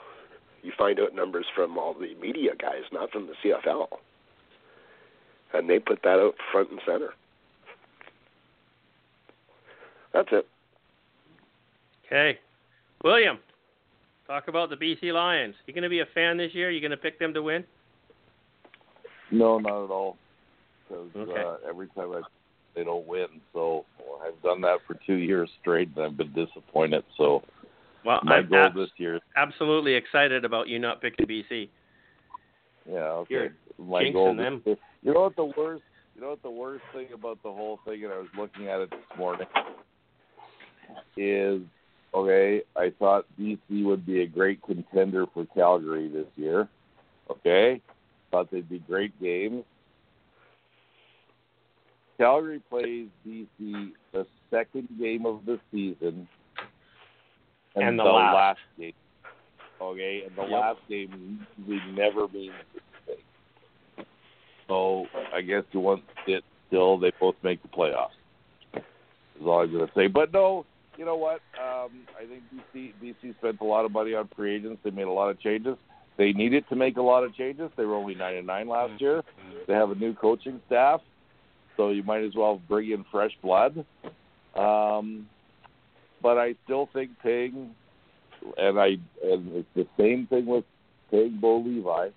You 0.63 0.71
find 0.77 0.99
out 0.99 1.15
numbers 1.15 1.45
from 1.55 1.77
all 1.77 1.93
the 1.93 2.15
media 2.21 2.51
guys, 2.59 2.83
not 2.91 3.11
from 3.11 3.27
the 3.27 3.33
CFL. 3.43 3.87
And 5.53 5.69
they 5.69 5.79
put 5.79 6.01
that 6.03 6.19
out 6.19 6.35
front 6.51 6.69
and 6.71 6.79
center. 6.85 7.13
That's 10.13 10.29
it. 10.31 10.47
Okay. 12.05 12.39
William, 13.03 13.39
talk 14.31 14.47
about 14.47 14.69
the 14.69 14.77
BC 14.77 15.13
Lions. 15.13 15.55
You 15.65 15.73
going 15.73 15.83
to 15.83 15.89
be 15.89 15.99
a 15.99 16.05
fan 16.13 16.37
this 16.37 16.53
year? 16.53 16.71
You 16.71 16.79
going 16.79 16.91
to 16.91 16.97
pick 16.97 17.19
them 17.19 17.33
to 17.33 17.41
win? 17.41 17.65
No, 19.31 19.57
not 19.59 19.85
at 19.85 19.91
all. 19.91 20.17
Because 20.87 21.09
Okay. 21.15 21.41
uh, 21.41 21.55
every 21.69 21.87
time 21.89 22.11
I 22.13 22.21
they 22.73 22.85
don't 22.85 23.05
win, 23.05 23.27
so 23.51 23.85
I've 24.25 24.41
done 24.41 24.61
that 24.61 24.77
for 24.87 24.97
two 25.05 25.15
years 25.15 25.49
straight, 25.59 25.89
and 25.97 26.05
I've 26.05 26.15
been 26.15 26.31
disappointed. 26.31 27.03
So 27.17 27.43
Well, 28.05 28.21
my 28.23 28.37
I'm 28.37 28.47
goal 28.49 28.59
ab- 28.67 28.75
this 28.75 28.89
year, 28.97 29.19
absolutely 29.35 29.93
excited 29.93 30.45
about 30.45 30.69
you 30.69 30.79
not 30.79 31.01
picking 31.01 31.25
BC. 31.25 31.69
yeah, 32.89 32.99
okay. 32.99 33.33
You're 33.33 33.51
my 33.77 34.09
goal 34.09 34.35
them. 34.35 34.61
this 34.65 34.77
You 35.03 35.13
know 35.13 35.21
what 35.23 35.35
the 35.35 35.51
worst? 35.57 35.83
You 36.15 36.21
know 36.21 36.29
what 36.29 36.41
the 36.43 36.49
worst 36.49 36.83
thing 36.93 37.07
about 37.13 37.43
the 37.43 37.51
whole 37.51 37.79
thing, 37.85 38.05
and 38.05 38.13
I 38.13 38.17
was 38.19 38.27
looking 38.37 38.69
at 38.69 38.79
it 38.79 38.89
this 38.89 39.17
morning, 39.17 39.47
is 41.17 41.61
okay. 42.13 42.61
I 42.75 42.91
thought 42.99 43.25
BC 43.39 43.83
would 43.83 44.05
be 44.05 44.21
a 44.21 44.27
great 44.27 44.61
contender 44.63 45.25
for 45.33 45.45
Calgary 45.55 46.07
this 46.07 46.27
year. 46.35 46.67
Okay, 47.29 47.81
thought 48.31 48.51
they'd 48.51 48.67
be 48.69 48.79
great 48.79 49.19
games. 49.21 49.63
Calgary 52.17 52.61
plays 52.69 53.07
BC 53.27 53.93
the 54.11 54.27
second 54.49 54.87
game 54.99 55.25
of 55.25 55.45
the 55.45 55.59
season, 55.71 56.27
And 57.75 57.97
the 57.97 58.03
last. 58.03 58.59
game. 58.77 58.93
Okay, 59.79 60.23
and 60.25 60.35
the 60.35 60.43
Yep. 60.43 60.51
last 60.51 60.79
game 60.87 61.47
usually 61.57 61.91
never 61.93 62.27
means 62.27 62.53
anything. 63.07 63.23
So 64.67 65.07
I 65.33 65.41
guess 65.41 65.63
you 65.71 65.79
want 65.79 66.03
it 66.27 66.43
still. 66.67 66.97
They 66.97 67.11
both 67.19 67.35
make 67.43 67.61
the 67.63 67.67
playoffs. 67.69 68.11
Is 68.75 68.81
all 69.47 69.61
I'm 69.61 69.71
going 69.71 69.87
to 69.87 69.93
say. 69.95 70.07
But 70.07 70.31
no, 70.31 70.65
you 71.01 71.07
know 71.07 71.15
what? 71.15 71.41
Um, 71.59 72.05
I 72.15 72.27
think 72.27 72.43
BC 72.53 72.93
BC 73.03 73.35
spent 73.39 73.59
a 73.59 73.63
lot 73.63 73.85
of 73.85 73.91
money 73.91 74.13
on 74.13 74.29
free 74.35 74.55
agents. 74.55 74.81
They 74.83 74.91
made 74.91 75.07
a 75.07 75.11
lot 75.11 75.31
of 75.31 75.41
changes. 75.41 75.75
They 76.15 76.31
needed 76.31 76.63
to 76.69 76.75
make 76.75 76.97
a 76.97 77.01
lot 77.01 77.23
of 77.23 77.33
changes. 77.33 77.71
They 77.75 77.85
were 77.85 77.95
only 77.95 78.13
nine 78.13 78.35
and 78.35 78.45
nine 78.45 78.67
last 78.67 79.01
year. 79.01 79.23
They 79.67 79.73
have 79.73 79.89
a 79.89 79.95
new 79.95 80.13
coaching 80.13 80.61
staff, 80.67 81.01
so 81.75 81.89
you 81.89 82.03
might 82.03 82.23
as 82.23 82.35
well 82.35 82.61
bring 82.69 82.91
in 82.91 83.03
fresh 83.11 83.31
blood. 83.41 83.83
Um, 84.55 85.27
but 86.21 86.37
I 86.37 86.53
still 86.65 86.87
think 86.93 87.09
paying, 87.23 87.71
and 88.57 88.79
I 88.79 88.89
and 89.23 89.55
it's 89.55 89.69
the 89.75 89.87
same 89.97 90.27
thing 90.27 90.45
with 90.45 90.65
paying 91.09 91.39
Bo 91.41 91.61
Levi. 91.61 92.09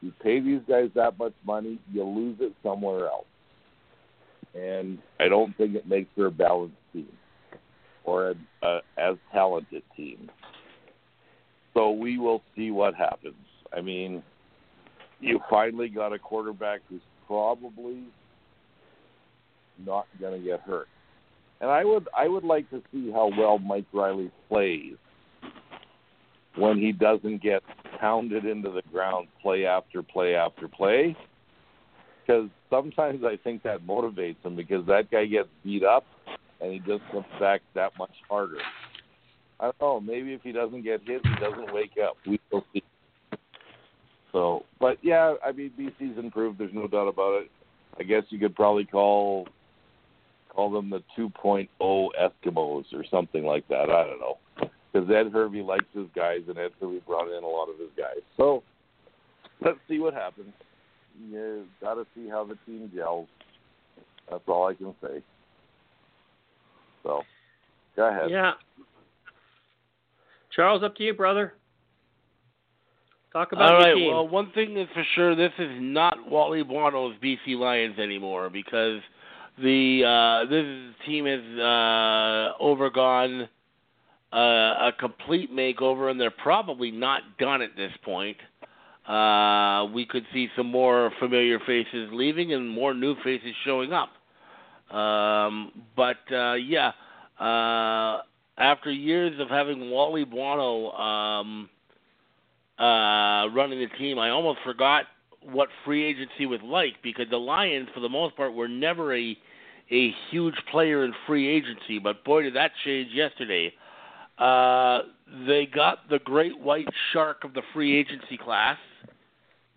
You 0.00 0.12
pay 0.24 0.40
these 0.40 0.62
guys 0.68 0.90
that 0.96 1.20
much 1.20 1.34
money, 1.46 1.78
you 1.92 2.02
lose 2.02 2.38
it 2.40 2.52
somewhere 2.64 3.06
else. 3.06 3.26
And 4.56 4.98
I 5.20 5.28
don't 5.28 5.56
think 5.56 5.76
it 5.76 5.86
makes 5.86 6.08
for 6.16 6.26
a 6.26 6.32
balanced 6.32 6.74
team 6.92 7.06
or 8.08 8.30
a, 8.30 8.66
a 8.66 8.80
as 8.96 9.16
talented 9.32 9.82
team. 9.96 10.30
So 11.74 11.90
we 11.90 12.18
will 12.18 12.42
see 12.56 12.70
what 12.70 12.94
happens. 12.94 13.34
I 13.76 13.80
mean, 13.80 14.22
you 15.20 15.40
finally 15.50 15.88
got 15.88 16.12
a 16.12 16.18
quarterback 16.18 16.80
who's 16.88 17.02
probably 17.26 18.02
not 19.84 20.06
going 20.20 20.40
to 20.40 20.44
get 20.44 20.60
hurt. 20.60 20.88
And 21.60 21.70
I 21.70 21.84
would 21.84 22.08
I 22.16 22.28
would 22.28 22.44
like 22.44 22.70
to 22.70 22.82
see 22.92 23.10
how 23.10 23.30
well 23.36 23.58
Mike 23.58 23.86
Reilly 23.92 24.30
plays 24.48 24.94
when 26.56 26.78
he 26.78 26.92
doesn't 26.92 27.42
get 27.42 27.62
pounded 28.00 28.44
into 28.44 28.70
the 28.70 28.82
ground 28.92 29.28
play 29.42 29.66
after 29.66 30.02
play 30.02 30.34
after 30.34 30.68
play. 30.68 31.16
Because 32.26 32.48
sometimes 32.70 33.24
I 33.24 33.36
think 33.42 33.62
that 33.64 33.86
motivates 33.86 34.44
him 34.44 34.54
because 34.54 34.86
that 34.86 35.10
guy 35.10 35.26
gets 35.26 35.48
beat 35.64 35.82
up 35.82 36.04
and 36.60 36.72
he 36.72 36.78
just 36.80 37.02
comes 37.10 37.26
back 37.40 37.62
that 37.74 37.92
much 37.98 38.14
harder. 38.28 38.58
I 39.60 39.64
don't 39.64 39.80
know. 39.80 40.00
Maybe 40.00 40.34
if 40.34 40.42
he 40.42 40.52
doesn't 40.52 40.82
get 40.82 41.00
hit, 41.04 41.20
he 41.24 41.34
doesn't 41.40 41.72
wake 41.72 41.92
up. 42.02 42.16
We 42.26 42.40
will 42.52 42.64
see. 42.72 42.82
So, 44.32 44.64
but 44.78 44.98
yeah, 45.02 45.34
I 45.44 45.52
mean, 45.52 45.72
BC's 45.78 46.18
improved. 46.18 46.58
There's 46.58 46.74
no 46.74 46.86
doubt 46.86 47.08
about 47.08 47.42
it. 47.42 47.50
I 47.98 48.04
guess 48.04 48.22
you 48.28 48.38
could 48.38 48.54
probably 48.54 48.84
call 48.84 49.48
call 50.54 50.70
them 50.70 50.90
the 50.90 51.02
2.0 51.16 51.68
Eskimos 51.80 52.84
or 52.92 53.04
something 53.10 53.44
like 53.44 53.66
that. 53.68 53.90
I 53.90 54.04
don't 54.04 54.20
know. 54.20 54.38
Because 54.92 55.08
Ed 55.10 55.30
Hervey 55.32 55.62
likes 55.62 55.84
his 55.94 56.06
guys, 56.16 56.40
and 56.48 56.58
Ed 56.58 56.70
Hervey 56.80 57.00
brought 57.06 57.28
in 57.28 57.44
a 57.44 57.46
lot 57.46 57.68
of 57.68 57.78
his 57.78 57.90
guys. 57.96 58.22
So 58.36 58.62
let's 59.60 59.78
see 59.88 59.98
what 59.98 60.14
happens. 60.14 60.52
You 61.30 61.64
got 61.80 61.94
to 61.94 62.06
see 62.14 62.28
how 62.28 62.44
the 62.44 62.56
team 62.66 62.90
gels. 62.94 63.28
That's 64.30 64.42
all 64.46 64.66
I 64.66 64.74
can 64.74 64.94
say. 65.02 65.22
So, 67.02 67.22
go 67.96 68.08
ahead. 68.08 68.30
Yeah. 68.30 68.52
Charles, 70.54 70.82
up 70.82 70.96
to 70.96 71.02
you, 71.02 71.14
brother. 71.14 71.54
Talk 73.32 73.52
about 73.52 73.72
All 73.72 73.78
your 73.78 73.80
right. 73.80 73.94
team. 73.94 74.12
Well, 74.12 74.28
one 74.28 74.50
thing 74.52 74.76
is 74.76 74.88
for 74.94 75.04
sure, 75.14 75.36
this 75.36 75.52
is 75.58 75.70
not 75.78 76.16
Wally 76.30 76.62
Buono's 76.64 77.14
BC 77.22 77.58
Lions 77.58 77.98
anymore 77.98 78.48
because 78.50 79.00
the 79.62 80.02
uh, 80.04 80.48
this 80.50 80.94
team 81.06 81.26
has 81.26 81.40
uh, 81.58 82.60
overgone 82.60 83.48
uh, 84.32 84.36
a 84.36 84.92
complete 84.98 85.52
makeover, 85.54 86.10
and 86.10 86.20
they're 86.20 86.30
probably 86.30 86.90
not 86.90 87.22
done 87.38 87.62
at 87.62 87.76
this 87.76 87.92
point. 88.04 88.36
Uh, 89.06 89.86
we 89.94 90.04
could 90.04 90.24
see 90.32 90.48
some 90.56 90.66
more 90.66 91.10
familiar 91.18 91.58
faces 91.60 92.10
leaving 92.12 92.52
and 92.52 92.68
more 92.68 92.92
new 92.92 93.14
faces 93.24 93.54
showing 93.64 93.92
up. 93.92 94.10
Um, 94.90 95.72
but 95.96 96.16
uh, 96.32 96.54
yeah, 96.54 96.92
uh, 97.38 98.22
after 98.56 98.90
years 98.90 99.38
of 99.40 99.48
having 99.48 99.90
Wally 99.90 100.24
Buono 100.24 100.90
um, 100.92 101.68
uh, 102.78 103.48
running 103.54 103.80
the 103.80 103.88
team, 103.98 104.18
I 104.18 104.30
almost 104.30 104.60
forgot 104.64 105.04
what 105.42 105.68
free 105.84 106.04
agency 106.04 106.46
was 106.46 106.60
like 106.64 106.94
because 107.02 107.26
the 107.30 107.38
Lions, 107.38 107.88
for 107.94 108.00
the 108.00 108.08
most 108.08 108.36
part, 108.36 108.54
were 108.54 108.68
never 108.68 109.14
a 109.14 109.36
a 109.90 110.14
huge 110.30 110.54
player 110.70 111.04
in 111.04 111.14
free 111.26 111.48
agency. 111.48 111.98
But 111.98 112.24
boy, 112.24 112.42
did 112.42 112.54
that 112.56 112.72
change 112.84 113.10
yesterday. 113.12 113.72
Uh, 114.36 115.00
they 115.46 115.66
got 115.66 116.08
the 116.08 116.18
great 116.20 116.58
white 116.60 116.88
shark 117.12 117.42
of 117.44 117.54
the 117.54 117.62
free 117.72 117.98
agency 117.98 118.36
class, 118.36 118.78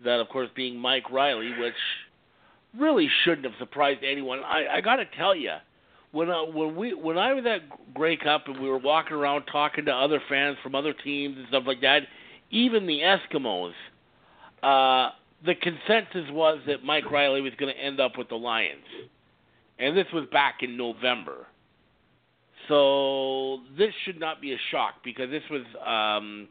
that 0.03 0.19
of 0.19 0.29
course 0.29 0.49
being 0.55 0.77
Mike 0.77 1.09
Reilly, 1.11 1.51
which 1.57 1.73
really 2.77 3.09
shouldn't 3.23 3.45
have 3.45 3.55
surprised 3.59 4.03
anyone. 4.03 4.39
I, 4.39 4.77
I 4.77 4.81
got 4.81 4.97
to 4.97 5.05
tell 5.17 5.35
you, 5.35 5.53
when 6.11 6.29
I, 6.29 6.41
when 6.41 6.75
we 6.75 6.93
when 6.93 7.17
I 7.17 7.33
was 7.33 7.45
at 7.45 7.93
Grey 7.93 8.17
Cup 8.17 8.47
and 8.47 8.59
we 8.59 8.69
were 8.69 8.77
walking 8.77 9.13
around 9.13 9.45
talking 9.51 9.85
to 9.85 9.91
other 9.91 10.21
fans 10.29 10.57
from 10.61 10.75
other 10.75 10.93
teams 10.93 11.37
and 11.37 11.47
stuff 11.47 11.63
like 11.65 11.81
that, 11.81 12.03
even 12.49 12.85
the 12.85 12.99
Eskimos, 12.99 13.71
uh, 14.61 15.11
the 15.45 15.55
consensus 15.55 16.29
was 16.31 16.59
that 16.67 16.83
Mike 16.83 17.09
Reilly 17.09 17.41
was 17.41 17.53
going 17.57 17.73
to 17.73 17.79
end 17.79 17.99
up 17.99 18.17
with 18.17 18.29
the 18.29 18.35
Lions, 18.35 18.85
and 19.79 19.95
this 19.95 20.07
was 20.13 20.25
back 20.31 20.59
in 20.61 20.77
November. 20.77 21.47
So 22.67 23.59
this 23.77 23.93
should 24.05 24.19
not 24.19 24.39
be 24.39 24.53
a 24.53 24.57
shock 24.69 24.95
because 25.03 25.29
this 25.29 25.43
was. 25.49 25.63
Um, 25.85 26.47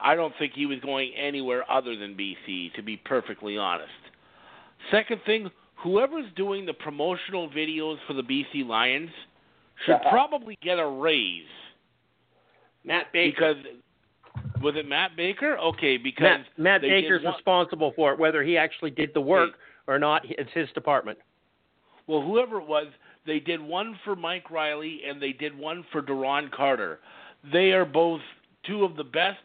I 0.00 0.16
don't 0.16 0.34
think 0.38 0.52
he 0.54 0.66
was 0.66 0.80
going 0.80 1.12
anywhere 1.14 1.70
other 1.70 1.96
than 1.96 2.14
BC, 2.16 2.74
to 2.74 2.82
be 2.82 2.96
perfectly 2.96 3.56
honest. 3.56 3.90
Second 4.90 5.20
thing, 5.26 5.50
whoever's 5.76 6.26
doing 6.36 6.66
the 6.66 6.72
promotional 6.72 7.48
videos 7.50 7.96
for 8.06 8.14
the 8.14 8.22
BC 8.22 8.66
Lions 8.66 9.10
should 9.84 9.94
uh-huh. 9.94 10.10
probably 10.10 10.58
get 10.62 10.78
a 10.78 10.86
raise 10.86 11.44
Matt 12.84 13.12
Baker. 13.12 13.54
because 13.54 13.64
was 14.62 14.74
it 14.76 14.88
Matt 14.88 15.16
Baker? 15.16 15.58
Okay, 15.58 15.96
because 15.96 16.22
Matt, 16.22 16.46
Matt 16.58 16.80
they 16.82 16.88
Baker's 16.88 17.22
one- 17.22 17.34
responsible 17.34 17.92
for 17.96 18.12
it, 18.12 18.18
whether 18.18 18.42
he 18.42 18.56
actually 18.56 18.90
did 18.90 19.10
the 19.14 19.20
work 19.20 19.50
or 19.86 19.98
not. 19.98 20.22
It's 20.24 20.50
his 20.54 20.68
department. 20.74 21.18
Well, 22.06 22.22
whoever 22.22 22.60
it 22.60 22.66
was, 22.66 22.86
they 23.26 23.40
did 23.40 23.60
one 23.60 23.98
for 24.04 24.14
Mike 24.14 24.50
Reilly 24.50 25.00
and 25.08 25.20
they 25.20 25.32
did 25.32 25.56
one 25.56 25.84
for 25.90 26.02
Duron 26.02 26.50
Carter. 26.50 27.00
They 27.52 27.72
are 27.72 27.84
both 27.84 28.20
two 28.66 28.84
of 28.84 28.96
the 28.96 29.04
best 29.04 29.38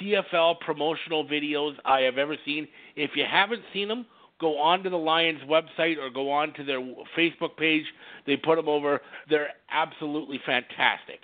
CFL 0.00 0.60
promotional 0.60 1.26
videos 1.26 1.74
I 1.84 2.00
have 2.00 2.18
ever 2.18 2.36
seen. 2.44 2.66
If 2.96 3.12
you 3.14 3.24
haven't 3.28 3.62
seen 3.72 3.88
them, 3.88 4.06
go 4.42 4.58
on 4.58 4.82
to 4.82 4.90
the 4.90 5.02
Lions 5.10 5.40
website 5.48 5.96
or 6.02 6.10
go 6.10 6.30
on 6.30 6.52
to 6.58 6.64
their 6.64 6.80
Facebook 7.16 7.56
page. 7.56 7.86
They 8.26 8.36
put 8.36 8.56
them 8.56 8.68
over. 8.68 9.00
They're 9.30 9.54
absolutely 9.70 10.38
fantastic. 10.44 11.20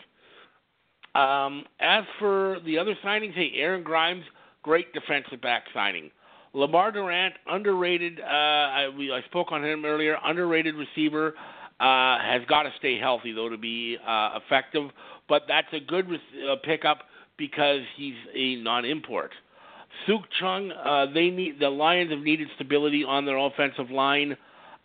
Um, 1.14 1.64
as 1.80 2.04
for 2.18 2.58
the 2.64 2.78
other 2.78 2.94
signings, 3.04 3.34
hey, 3.34 3.50
Aaron 3.56 3.82
Grimes, 3.82 4.24
great 4.62 4.88
defensive 4.94 5.40
back 5.42 5.64
signing. 5.74 6.10
Lemar 6.54 6.92
Durant, 6.92 7.34
underrated. 7.46 8.20
Uh, 8.20 8.24
I, 8.78 8.88
we, 8.96 9.12
I 9.12 9.20
spoke 9.30 9.48
on 9.50 9.64
him 9.64 9.84
earlier. 9.84 10.16
Underrated 10.24 10.74
receiver. 10.76 11.34
uh, 11.80 12.18
has 12.18 12.42
got 12.48 12.64
to 12.64 12.72
stay 12.78 12.98
healthy 12.98 13.32
though 13.32 13.48
to 13.48 13.56
be 13.58 13.96
uh, 14.06 14.38
effective. 14.44 14.90
But 15.28 15.42
that's 15.46 15.68
a 15.72 15.80
good 15.80 16.06
uh, 16.06 16.56
pickup 16.64 17.00
because 17.36 17.82
he's 17.96 18.14
a 18.34 18.56
non-import. 18.56 19.32
Sukh 20.06 20.22
Chungh, 20.40 20.70
uh, 20.84 21.12
they 21.12 21.30
need 21.30 21.58
the 21.60 21.68
Lions 21.70 22.10
have 22.10 22.20
needed 22.20 22.48
stability 22.54 23.04
on 23.04 23.24
their 23.26 23.36
offensive 23.36 23.90
line, 23.90 24.36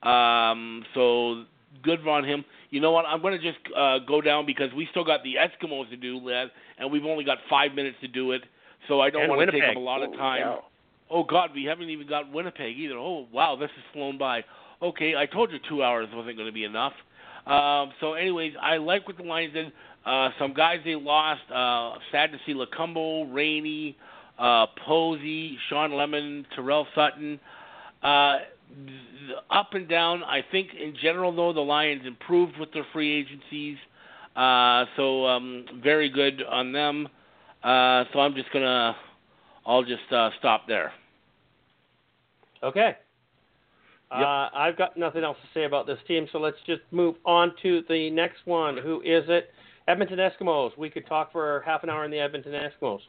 um, 0.01 0.83
so 0.93 1.43
good 1.83 2.05
on 2.07 2.23
him. 2.23 2.43
You 2.71 2.79
know 2.81 2.91
what? 2.91 3.05
I'm 3.05 3.21
going 3.21 3.39
to 3.39 3.43
just 3.43 3.59
uh, 3.75 3.99
go 3.99 4.21
down 4.21 4.45
because 4.45 4.73
we 4.75 4.87
still 4.91 5.03
got 5.03 5.21
the 5.23 5.35
Eskimos 5.35 5.89
to 5.91 5.97
do, 5.97 6.17
Lev, 6.17 6.49
and 6.79 6.91
we've 6.91 7.05
only 7.05 7.23
got 7.23 7.37
five 7.49 7.73
minutes 7.73 7.97
to 8.01 8.07
do 8.07 8.31
it, 8.31 8.41
so 8.87 8.99
I 9.01 9.09
don't 9.09 9.23
And 9.23 9.29
want 9.31 9.49
to 9.49 9.51
take 9.51 9.69
up 9.69 9.75
a 9.75 9.79
lot 9.79 10.01
of 10.01 10.09
Oh, 10.13 10.17
time. 10.17 10.39
yeah. 10.39 10.55
Oh 11.09 11.23
God, 11.23 11.51
we 11.53 11.65
haven't 11.65 11.89
even 11.89 12.07
got 12.07 12.31
Winnipeg 12.31 12.77
either. 12.77 12.95
Oh 12.97 13.27
wow, 13.31 13.55
this 13.55 13.69
has 13.75 13.83
flown 13.93 14.17
by. 14.17 14.43
Okay, 14.81 15.15
I 15.15 15.25
told 15.27 15.51
you 15.51 15.59
two 15.69 15.83
hours 15.83 16.07
wasn't 16.13 16.35
going 16.37 16.47
to 16.47 16.53
be 16.53 16.63
enough. 16.63 16.93
Um, 17.45 17.91
so, 17.99 18.13
anyways, 18.13 18.53
I 18.61 18.77
like 18.77 19.05
what 19.07 19.17
the 19.17 19.23
Lions 19.23 19.53
did. 19.53 19.71
Uh, 20.05 20.29
some 20.39 20.53
guys 20.53 20.79
they 20.83 20.95
lost. 20.95 21.41
Uh, 21.53 21.93
sad 22.11 22.31
to 22.31 22.37
see 22.45 22.53
Lokombo, 22.53 23.33
Rainey, 23.33 23.95
uh, 24.39 24.67
Posey, 24.85 25.57
Shawn 25.69 25.93
Lemon, 25.93 26.45
Terrell 26.55 26.87
Sutton. 26.95 27.39
Uh, 28.01 28.37
up 29.49 29.73
and 29.73 29.87
down. 29.87 30.23
I 30.23 30.43
think 30.51 30.69
in 30.79 30.95
general 31.01 31.35
though 31.35 31.53
the 31.53 31.61
Lions 31.61 32.03
improved 32.05 32.57
with 32.59 32.71
their 32.73 32.85
free 32.91 33.13
agencies. 33.19 33.77
Uh, 34.35 34.85
so 34.95 35.25
um, 35.25 35.65
very 35.83 36.09
good 36.09 36.41
on 36.43 36.71
them. 36.71 37.07
Uh, 37.63 38.03
so 38.11 38.19
I'm 38.19 38.33
just 38.33 38.51
gonna, 38.51 38.95
I'll 39.65 39.83
just 39.83 40.11
uh, 40.11 40.31
stop 40.39 40.67
there. 40.67 40.91
Okay. 42.63 42.97
Yep. 44.11 44.21
Uh, 44.21 44.49
I've 44.53 44.77
got 44.77 44.97
nothing 44.97 45.23
else 45.23 45.37
to 45.41 45.59
say 45.59 45.65
about 45.65 45.87
this 45.87 45.97
team, 46.07 46.27
so 46.31 46.39
let's 46.39 46.57
just 46.67 46.81
move 46.91 47.15
on 47.25 47.53
to 47.63 47.83
the 47.89 48.09
next 48.11 48.45
one. 48.45 48.77
Who 48.77 49.01
is 49.01 49.23
it? 49.27 49.49
Edmonton 49.87 50.19
Eskimos. 50.19 50.77
We 50.77 50.89
could 50.89 51.07
talk 51.07 51.31
for 51.31 51.61
half 51.65 51.83
an 51.83 51.89
hour 51.89 52.03
on 52.03 52.11
the 52.11 52.19
Edmonton 52.19 52.53
Eskimos. 52.53 52.99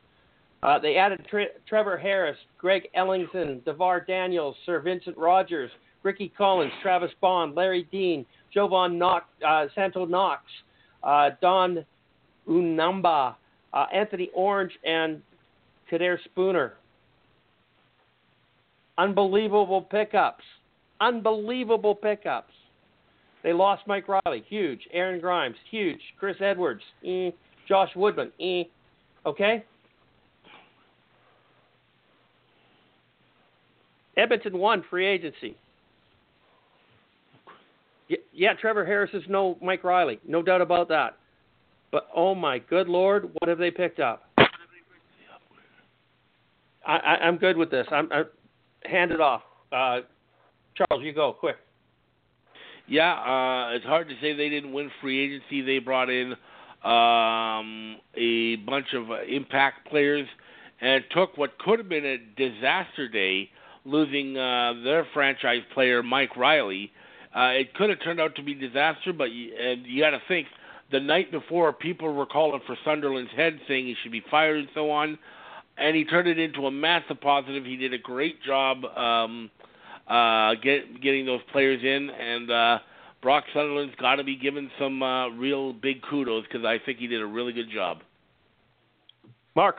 Uh, 0.65 0.79
they 0.79 0.97
added 0.97 1.25
Tre- 1.29 1.49
Trevor 1.69 1.99
Harris, 1.99 2.39
Greg 2.57 2.89
Ellingson, 2.97 3.61
DaVaris 3.65 4.07
Daniels, 4.07 4.57
Sir 4.65 4.81
Vincent 4.81 5.17
Rogers, 5.19 5.71
Ricky 6.03 6.33
Collins, 6.37 6.73
Travis 6.83 7.11
Bond, 7.21 7.55
Larry 7.55 7.87
Dean, 7.93 8.25
Jovan 8.53 8.99
Knox, 8.99 9.27
uh, 9.47 9.67
Santo 9.75 10.07
Knox, 10.07 10.43
uh, 11.03 11.31
Don 11.43 11.85
Unamba, 12.49 13.35
uh, 13.75 13.87
Anthony 13.93 14.31
Orange, 14.35 14.73
and 14.85 15.21
Kader 15.91 16.19
Spooner. 16.25 16.75
Unbelievable 18.97 19.83
pickups. 19.83 20.45
Unbelievable 21.01 21.95
pickups. 21.95 22.53
They 23.43 23.53
lost 23.53 23.83
Mike 23.87 24.07
Reilly, 24.09 24.45
huge. 24.49 24.81
Aaron 24.93 25.21
Grimes, 25.21 25.57
huge. 25.71 26.01
Chris 26.19 26.37
Edwards, 26.41 26.83
eh. 27.05 27.31
Josh 27.69 27.91
Woodman, 27.95 28.33
eh. 28.41 28.63
Okay? 29.27 29.65
Edmonton 34.17 34.59
won 34.59 34.85
free 34.89 35.07
agency. 35.07 35.57
Yeah, 38.33 38.55
Trevor 38.55 38.85
Harris 38.85 39.11
is 39.15 39.23
no 39.29 39.57
Mike 39.63 39.83
Reilly, 39.83 40.21
no 40.27 40.43
doubt 40.43 40.61
about 40.61 40.89
that. 40.89 41.17
But 41.91 42.09
oh 42.15 42.35
my 42.35 42.59
good 42.59 42.89
lord, 42.89 43.31
what 43.39 43.49
have 43.49 43.59
they 43.59 43.71
picked 43.71 44.01
up? 44.01 44.25
I, 46.87 47.17
I'm 47.23 47.39
good 47.39 47.57
with 47.57 47.71
this. 47.71 47.87
I'm, 47.91 48.11
I 48.13 48.25
hand 48.85 49.11
it 49.11 49.21
off. 49.21 49.43
Uh, 49.73 50.01
Charles, 50.77 51.03
you 51.03 51.13
go 51.13 51.33
quick. 51.33 51.57
Yeah, 52.87 53.15
uh, 53.15 53.75
it's 53.75 53.87
hard 53.87 54.09
to 54.09 54.15
say 54.21 54.35
they 54.35 54.51
didn't 54.51 54.73
win 54.73 54.91
free 55.01 55.25
agency. 55.25 55.63
They 55.63 55.79
brought 55.79 56.11
in 56.11 56.35
um, 56.85 57.97
a 58.15 58.57
bunch 58.57 58.93
of 58.93 59.11
uh, 59.11 59.23
impact 59.23 59.89
players 59.89 60.29
and 60.81 61.03
took 61.11 61.39
what 61.39 61.57
could 61.59 61.79
have 61.79 61.89
been 61.89 62.05
a 62.05 62.19
disaster 62.37 63.09
day, 63.09 63.49
losing 63.85 64.37
uh, 64.37 64.75
their 64.83 65.07
franchise 65.13 65.63
player 65.73 66.03
Mike 66.03 66.37
Reilly. 66.37 66.91
Uh, 67.35 67.51
it 67.53 67.75
could 67.75 67.91
have 67.91 68.01
turned 68.03 68.21
out 68.21 68.35
to 68.37 68.43
be 68.43 68.55
disaster, 68.55 69.13
but 69.13 69.31
you, 69.31 69.55
and 69.57 69.85
you 69.87 70.03
got 70.03 70.11
to 70.11 70.23
think 70.29 70.47
the 70.93 71.01
night 71.01 71.31
before 71.33 71.73
people 71.73 72.13
were 72.13 72.27
calling 72.27 72.61
for 72.67 72.77
Sunderland's 72.85 73.33
head, 73.37 73.59
saying 73.67 73.87
he 73.87 73.97
should 74.03 74.13
be 74.13 74.23
fired 74.31 74.59
and 74.59 74.69
so 74.75 74.91
on, 74.91 75.19
and 75.77 75.97
he 75.97 76.05
turned 76.05 76.29
it 76.29 76.39
into 76.39 76.67
a 76.67 76.71
massive 76.71 77.21
positive. 77.21 77.65
He 77.65 77.77
did 77.77 77.93
a 77.93 77.99
great 77.99 78.43
job. 78.43 78.85
Um, 78.85 79.51
uh, 80.07 80.55
get, 80.63 81.01
getting 81.01 81.27
those 81.27 81.41
players 81.51 81.83
in, 81.83 82.11
and 82.11 82.51
uh, 82.51 82.79
Brock 83.23 83.45
Sunderland's 83.55 83.95
got 83.97 84.17
to 84.17 84.25
be 84.25 84.37
given 84.37 84.71
some 84.79 85.03
uh, 85.03 85.29
real 85.31 85.73
big 85.73 86.03
kudos 86.03 86.45
because 86.45 86.65
I 86.65 86.79
think 86.85 86.99
he 86.99 87.07
did 87.07 87.23
a 87.23 87.27
really 87.27 87.53
good 87.53 87.71
job. 87.73 87.99
Mark, 89.57 89.77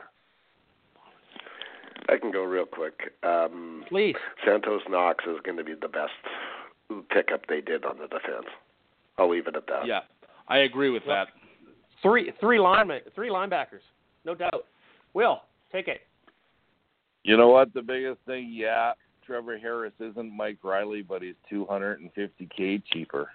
I 2.08 2.18
can 2.18 2.30
go 2.30 2.42
real 2.42 2.66
quick. 2.66 3.12
Um, 3.22 3.84
please. 3.88 4.14
Santos 4.44 4.82
Knox 4.88 5.24
is 5.26 5.38
going 5.44 5.56
to 5.58 5.64
be 5.64 5.74
the 5.74 5.88
best 5.88 6.12
pickup 7.10 7.46
they 7.48 7.60
did 7.60 7.84
on 7.84 7.98
the 7.98 8.06
defense. 8.06 8.46
I'll 9.18 9.30
leave 9.30 9.46
it 9.46 9.56
at 9.56 9.66
that. 9.66 9.86
Yeah, 9.86 10.00
I 10.48 10.58
agree 10.58 10.90
with 10.90 11.02
that. 11.06 11.28
Three 12.02 12.32
three 12.38 12.58
linemen, 12.58 13.00
three 13.14 13.30
linebackers, 13.30 13.82
no 14.24 14.34
doubt. 14.34 14.66
Will 15.14 15.40
take 15.72 15.88
it. 15.88 16.02
You 17.24 17.36
know 17.36 17.48
what? 17.48 17.72
The 17.74 17.82
biggest 17.82 18.20
thing, 18.26 18.50
yeah, 18.52 18.92
Trevor 19.26 19.58
Harris 19.58 19.94
isn't 19.98 20.36
Mike 20.36 20.58
Reilly, 20.62 21.02
but 21.02 21.22
he's 21.22 21.34
250k 21.50 22.82
cheaper 22.92 23.30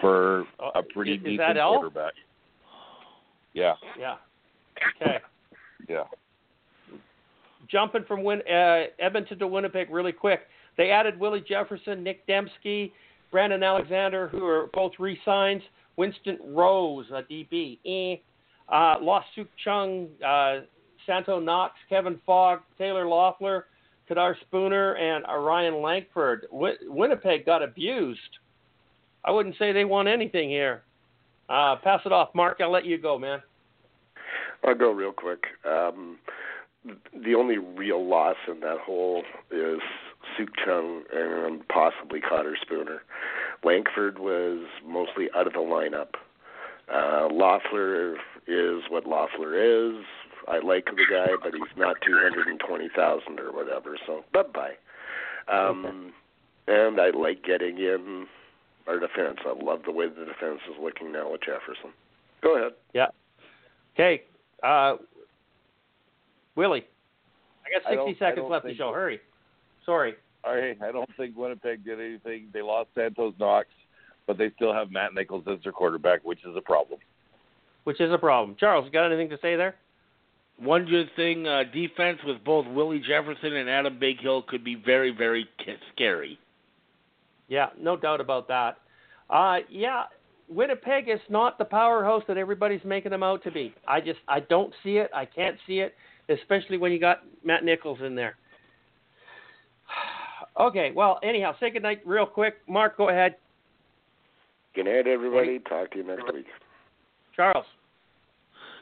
for 0.00 0.44
a 0.74 0.82
pretty 0.82 1.12
Uh, 1.12 1.14
is, 1.14 1.18
is 1.18 1.24
decent 1.24 1.54
that 1.56 1.66
quarterback. 1.66 2.12
Yeah, 3.52 3.74
Yeah. 3.98 4.16
Okay. 5.02 5.18
yeah. 5.88 6.04
Jumping 7.68 8.04
from 8.06 8.22
Win- 8.22 8.42
uh, 8.50 8.84
Edmonton 8.98 9.38
to 9.38 9.46
Winnipeg 9.46 9.90
really 9.90 10.12
quick. 10.12 10.40
They 10.76 10.90
added 10.90 11.18
Willie 11.18 11.44
Jefferson, 11.46 12.02
Nick 12.02 12.26
Demski, 12.26 12.92
Brandon 13.30 13.62
Alexander, 13.62 14.28
who 14.28 14.44
are 14.46 14.68
both 14.72 14.92
re-signs. 14.98 15.62
Winston 15.96 16.38
Rose, 16.44 17.06
a 17.12 17.22
DB. 17.22 17.78
Eh. 17.86 18.16
Uh, 18.68 18.96
lost 19.00 19.26
Sukh 19.36 19.46
Chungh, 19.64 20.08
uh, 20.24 20.64
Santo 21.06 21.38
Knox, 21.38 21.74
Kevin 21.88 22.20
Fogg, 22.26 22.60
Taylor 22.78 23.04
Loffler, 23.04 23.64
Kadar 24.08 24.34
Spooner, 24.40 24.94
and 24.94 25.24
Orion 25.26 25.80
Lankford. 25.82 26.46
Win- 26.50 26.76
Winnipeg 26.86 27.46
got 27.46 27.62
abused. 27.62 28.20
I 29.24 29.30
wouldn't 29.30 29.56
say 29.58 29.72
they 29.72 29.84
won 29.84 30.08
anything 30.08 30.48
here. 30.48 30.82
Uh, 31.48 31.76
pass 31.76 32.00
it 32.04 32.12
off, 32.12 32.34
Mark. 32.34 32.58
I'll 32.60 32.70
let 32.70 32.84
you 32.84 32.98
go, 32.98 33.18
man. 33.18 33.42
I'll 34.66 34.74
go 34.74 34.90
real 34.90 35.12
quick. 35.12 35.44
Um, 35.64 36.18
the 36.84 37.34
only 37.34 37.58
real 37.58 38.06
loss 38.06 38.36
in 38.48 38.60
that 38.60 38.78
whole 38.78 39.22
is 39.50 39.80
Sukh 40.38 40.48
Chungh 40.66 41.02
and 41.12 41.66
possibly 41.68 42.20
Cotter 42.20 42.56
Spooner. 42.60 43.02
Lankford 43.62 44.18
was 44.18 44.66
mostly 44.86 45.28
out 45.34 45.46
of 45.46 45.54
the 45.54 45.60
lineup. 45.60 46.14
Uh, 46.88 47.28
Loffler 47.28 48.16
is 48.46 48.82
what 48.90 49.04
Loffler 49.04 49.54
is. 49.98 50.04
I 50.46 50.58
like 50.58 50.84
the 50.84 51.06
guy, 51.10 51.32
but 51.42 51.54
he's 51.54 51.76
not 51.76 51.96
two 52.06 52.18
hundred 52.20 52.48
and 52.48 52.60
twenty 52.60 52.90
thousand 52.94 53.40
or 53.40 53.50
whatever. 53.50 53.96
So 54.06 54.24
bye 54.34 54.42
bye. 54.42 54.74
Um, 55.48 56.12
and 56.66 57.00
I 57.00 57.10
like 57.10 57.42
getting 57.44 57.78
in 57.78 58.26
our 58.86 58.98
defense. 58.98 59.38
I 59.46 59.54
love 59.62 59.80
the 59.86 59.92
way 59.92 60.08
the 60.08 60.26
defense 60.26 60.60
is 60.68 60.76
looking 60.80 61.12
now 61.12 61.32
with 61.32 61.40
Jefferson. 61.40 61.92
Go 62.42 62.56
ahead. 62.56 62.72
Yeah. 62.92 63.06
Okay, 63.94 64.22
uh, 64.62 64.96
Willie. 66.56 66.84
I 67.64 67.80
got 67.80 67.90
60 67.90 68.24
I 68.24 68.28
seconds 68.28 68.46
left 68.50 68.64
to 68.64 68.68
think 68.68 68.78
show. 68.78 68.90
so. 68.90 68.94
Hurry. 68.94 69.20
Sorry. 69.84 70.14
All 70.44 70.54
right, 70.54 70.76
I 70.82 70.92
don't 70.92 71.08
think 71.16 71.36
Winnipeg 71.36 71.84
did 71.84 72.00
anything. 72.00 72.48
They 72.52 72.60
lost 72.60 72.90
Santos 72.94 73.32
Knox, 73.38 73.68
but 74.26 74.36
they 74.36 74.50
still 74.56 74.74
have 74.74 74.90
Matt 74.90 75.14
Nichols 75.14 75.44
as 75.50 75.58
their 75.62 75.72
quarterback, 75.72 76.22
which 76.22 76.40
is 76.44 76.54
a 76.54 76.60
problem. 76.60 77.00
Which 77.84 78.00
is 78.00 78.12
a 78.12 78.18
problem. 78.18 78.56
Charles, 78.60 78.84
you 78.84 78.90
got 78.90 79.06
anything 79.06 79.30
to 79.30 79.38
say 79.40 79.56
there? 79.56 79.74
One 80.58 80.84
good 80.84 81.08
thing, 81.16 81.46
uh, 81.48 81.64
defense 81.72 82.18
with 82.24 82.44
both 82.44 82.66
Willie 82.66 83.00
Jefferson 83.00 83.54
and 83.54 83.68
Adam 83.68 83.98
Bighill 83.98 84.46
could 84.46 84.62
be 84.62 84.74
very, 84.74 85.10
very 85.10 85.48
scary. 85.92 86.38
Yeah, 87.48 87.70
no 87.78 87.96
doubt 87.96 88.20
about 88.20 88.46
that. 88.48 88.78
Uh, 89.30 89.58
yeah, 89.68 90.04
Winnipeg 90.48 91.08
is 91.08 91.20
not 91.28 91.58
the 91.58 91.64
powerhouse 91.64 92.22
that 92.28 92.36
everybody's 92.36 92.84
making 92.84 93.10
them 93.10 93.22
out 93.22 93.42
to 93.44 93.50
be. 93.50 93.74
I 93.88 94.00
just 94.00 94.20
I 94.28 94.40
don't 94.40 94.72
see 94.82 94.98
it. 94.98 95.10
I 95.14 95.24
can't 95.24 95.56
see 95.66 95.80
it, 95.80 95.94
especially 96.28 96.78
when 96.78 96.92
you 96.92 96.98
got 96.98 97.22
Matt 97.44 97.64
Nichols 97.64 97.98
in 98.04 98.14
there. 98.14 98.36
Okay, 100.56 100.92
well, 100.94 101.18
anyhow, 101.24 101.52
say 101.58 101.68
goodnight 101.68 102.00
real 102.06 102.26
quick. 102.26 102.58
Mark, 102.68 102.96
go 102.96 103.08
ahead. 103.08 103.34
Good 104.76 104.84
night, 104.84 105.08
everybody. 105.08 105.58
Talk 105.58 105.90
to 105.90 105.98
you 105.98 106.04
next 106.04 106.32
week. 106.32 106.46
Charles, 107.34 107.66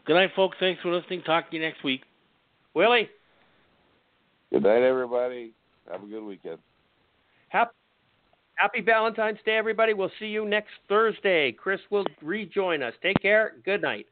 Good 0.05 0.14
night, 0.14 0.31
folks. 0.35 0.56
Thanks 0.60 0.82
for 0.82 0.93
listening. 0.93 1.23
Talk 1.23 1.48
to 1.51 1.56
you 1.56 1.62
next 1.62 1.82
week. 1.85 2.02
Willie, 2.74 3.09
Good 4.52 4.64
night, 4.64 4.82
everybody. 4.82 5.52
Have 5.90 6.02
a 6.02 6.06
good 6.06 6.23
weekend. 6.23 6.59
happy, 7.48 7.73
Happy 8.56 8.81
Valentine's 8.82 9.39
Day, 9.47 9.56
everybody. 9.56 9.94
We'll 9.94 10.10
see 10.19 10.27
you 10.27 10.44
next 10.47 10.73
Thursday. 10.89 11.52
Chris 11.52 11.81
will 11.90 12.05
rejoin 12.20 12.82
us. 12.82 12.93
Take 13.02 13.16
care. 13.23 13.55
Good 13.64 13.81
night. 13.81 14.06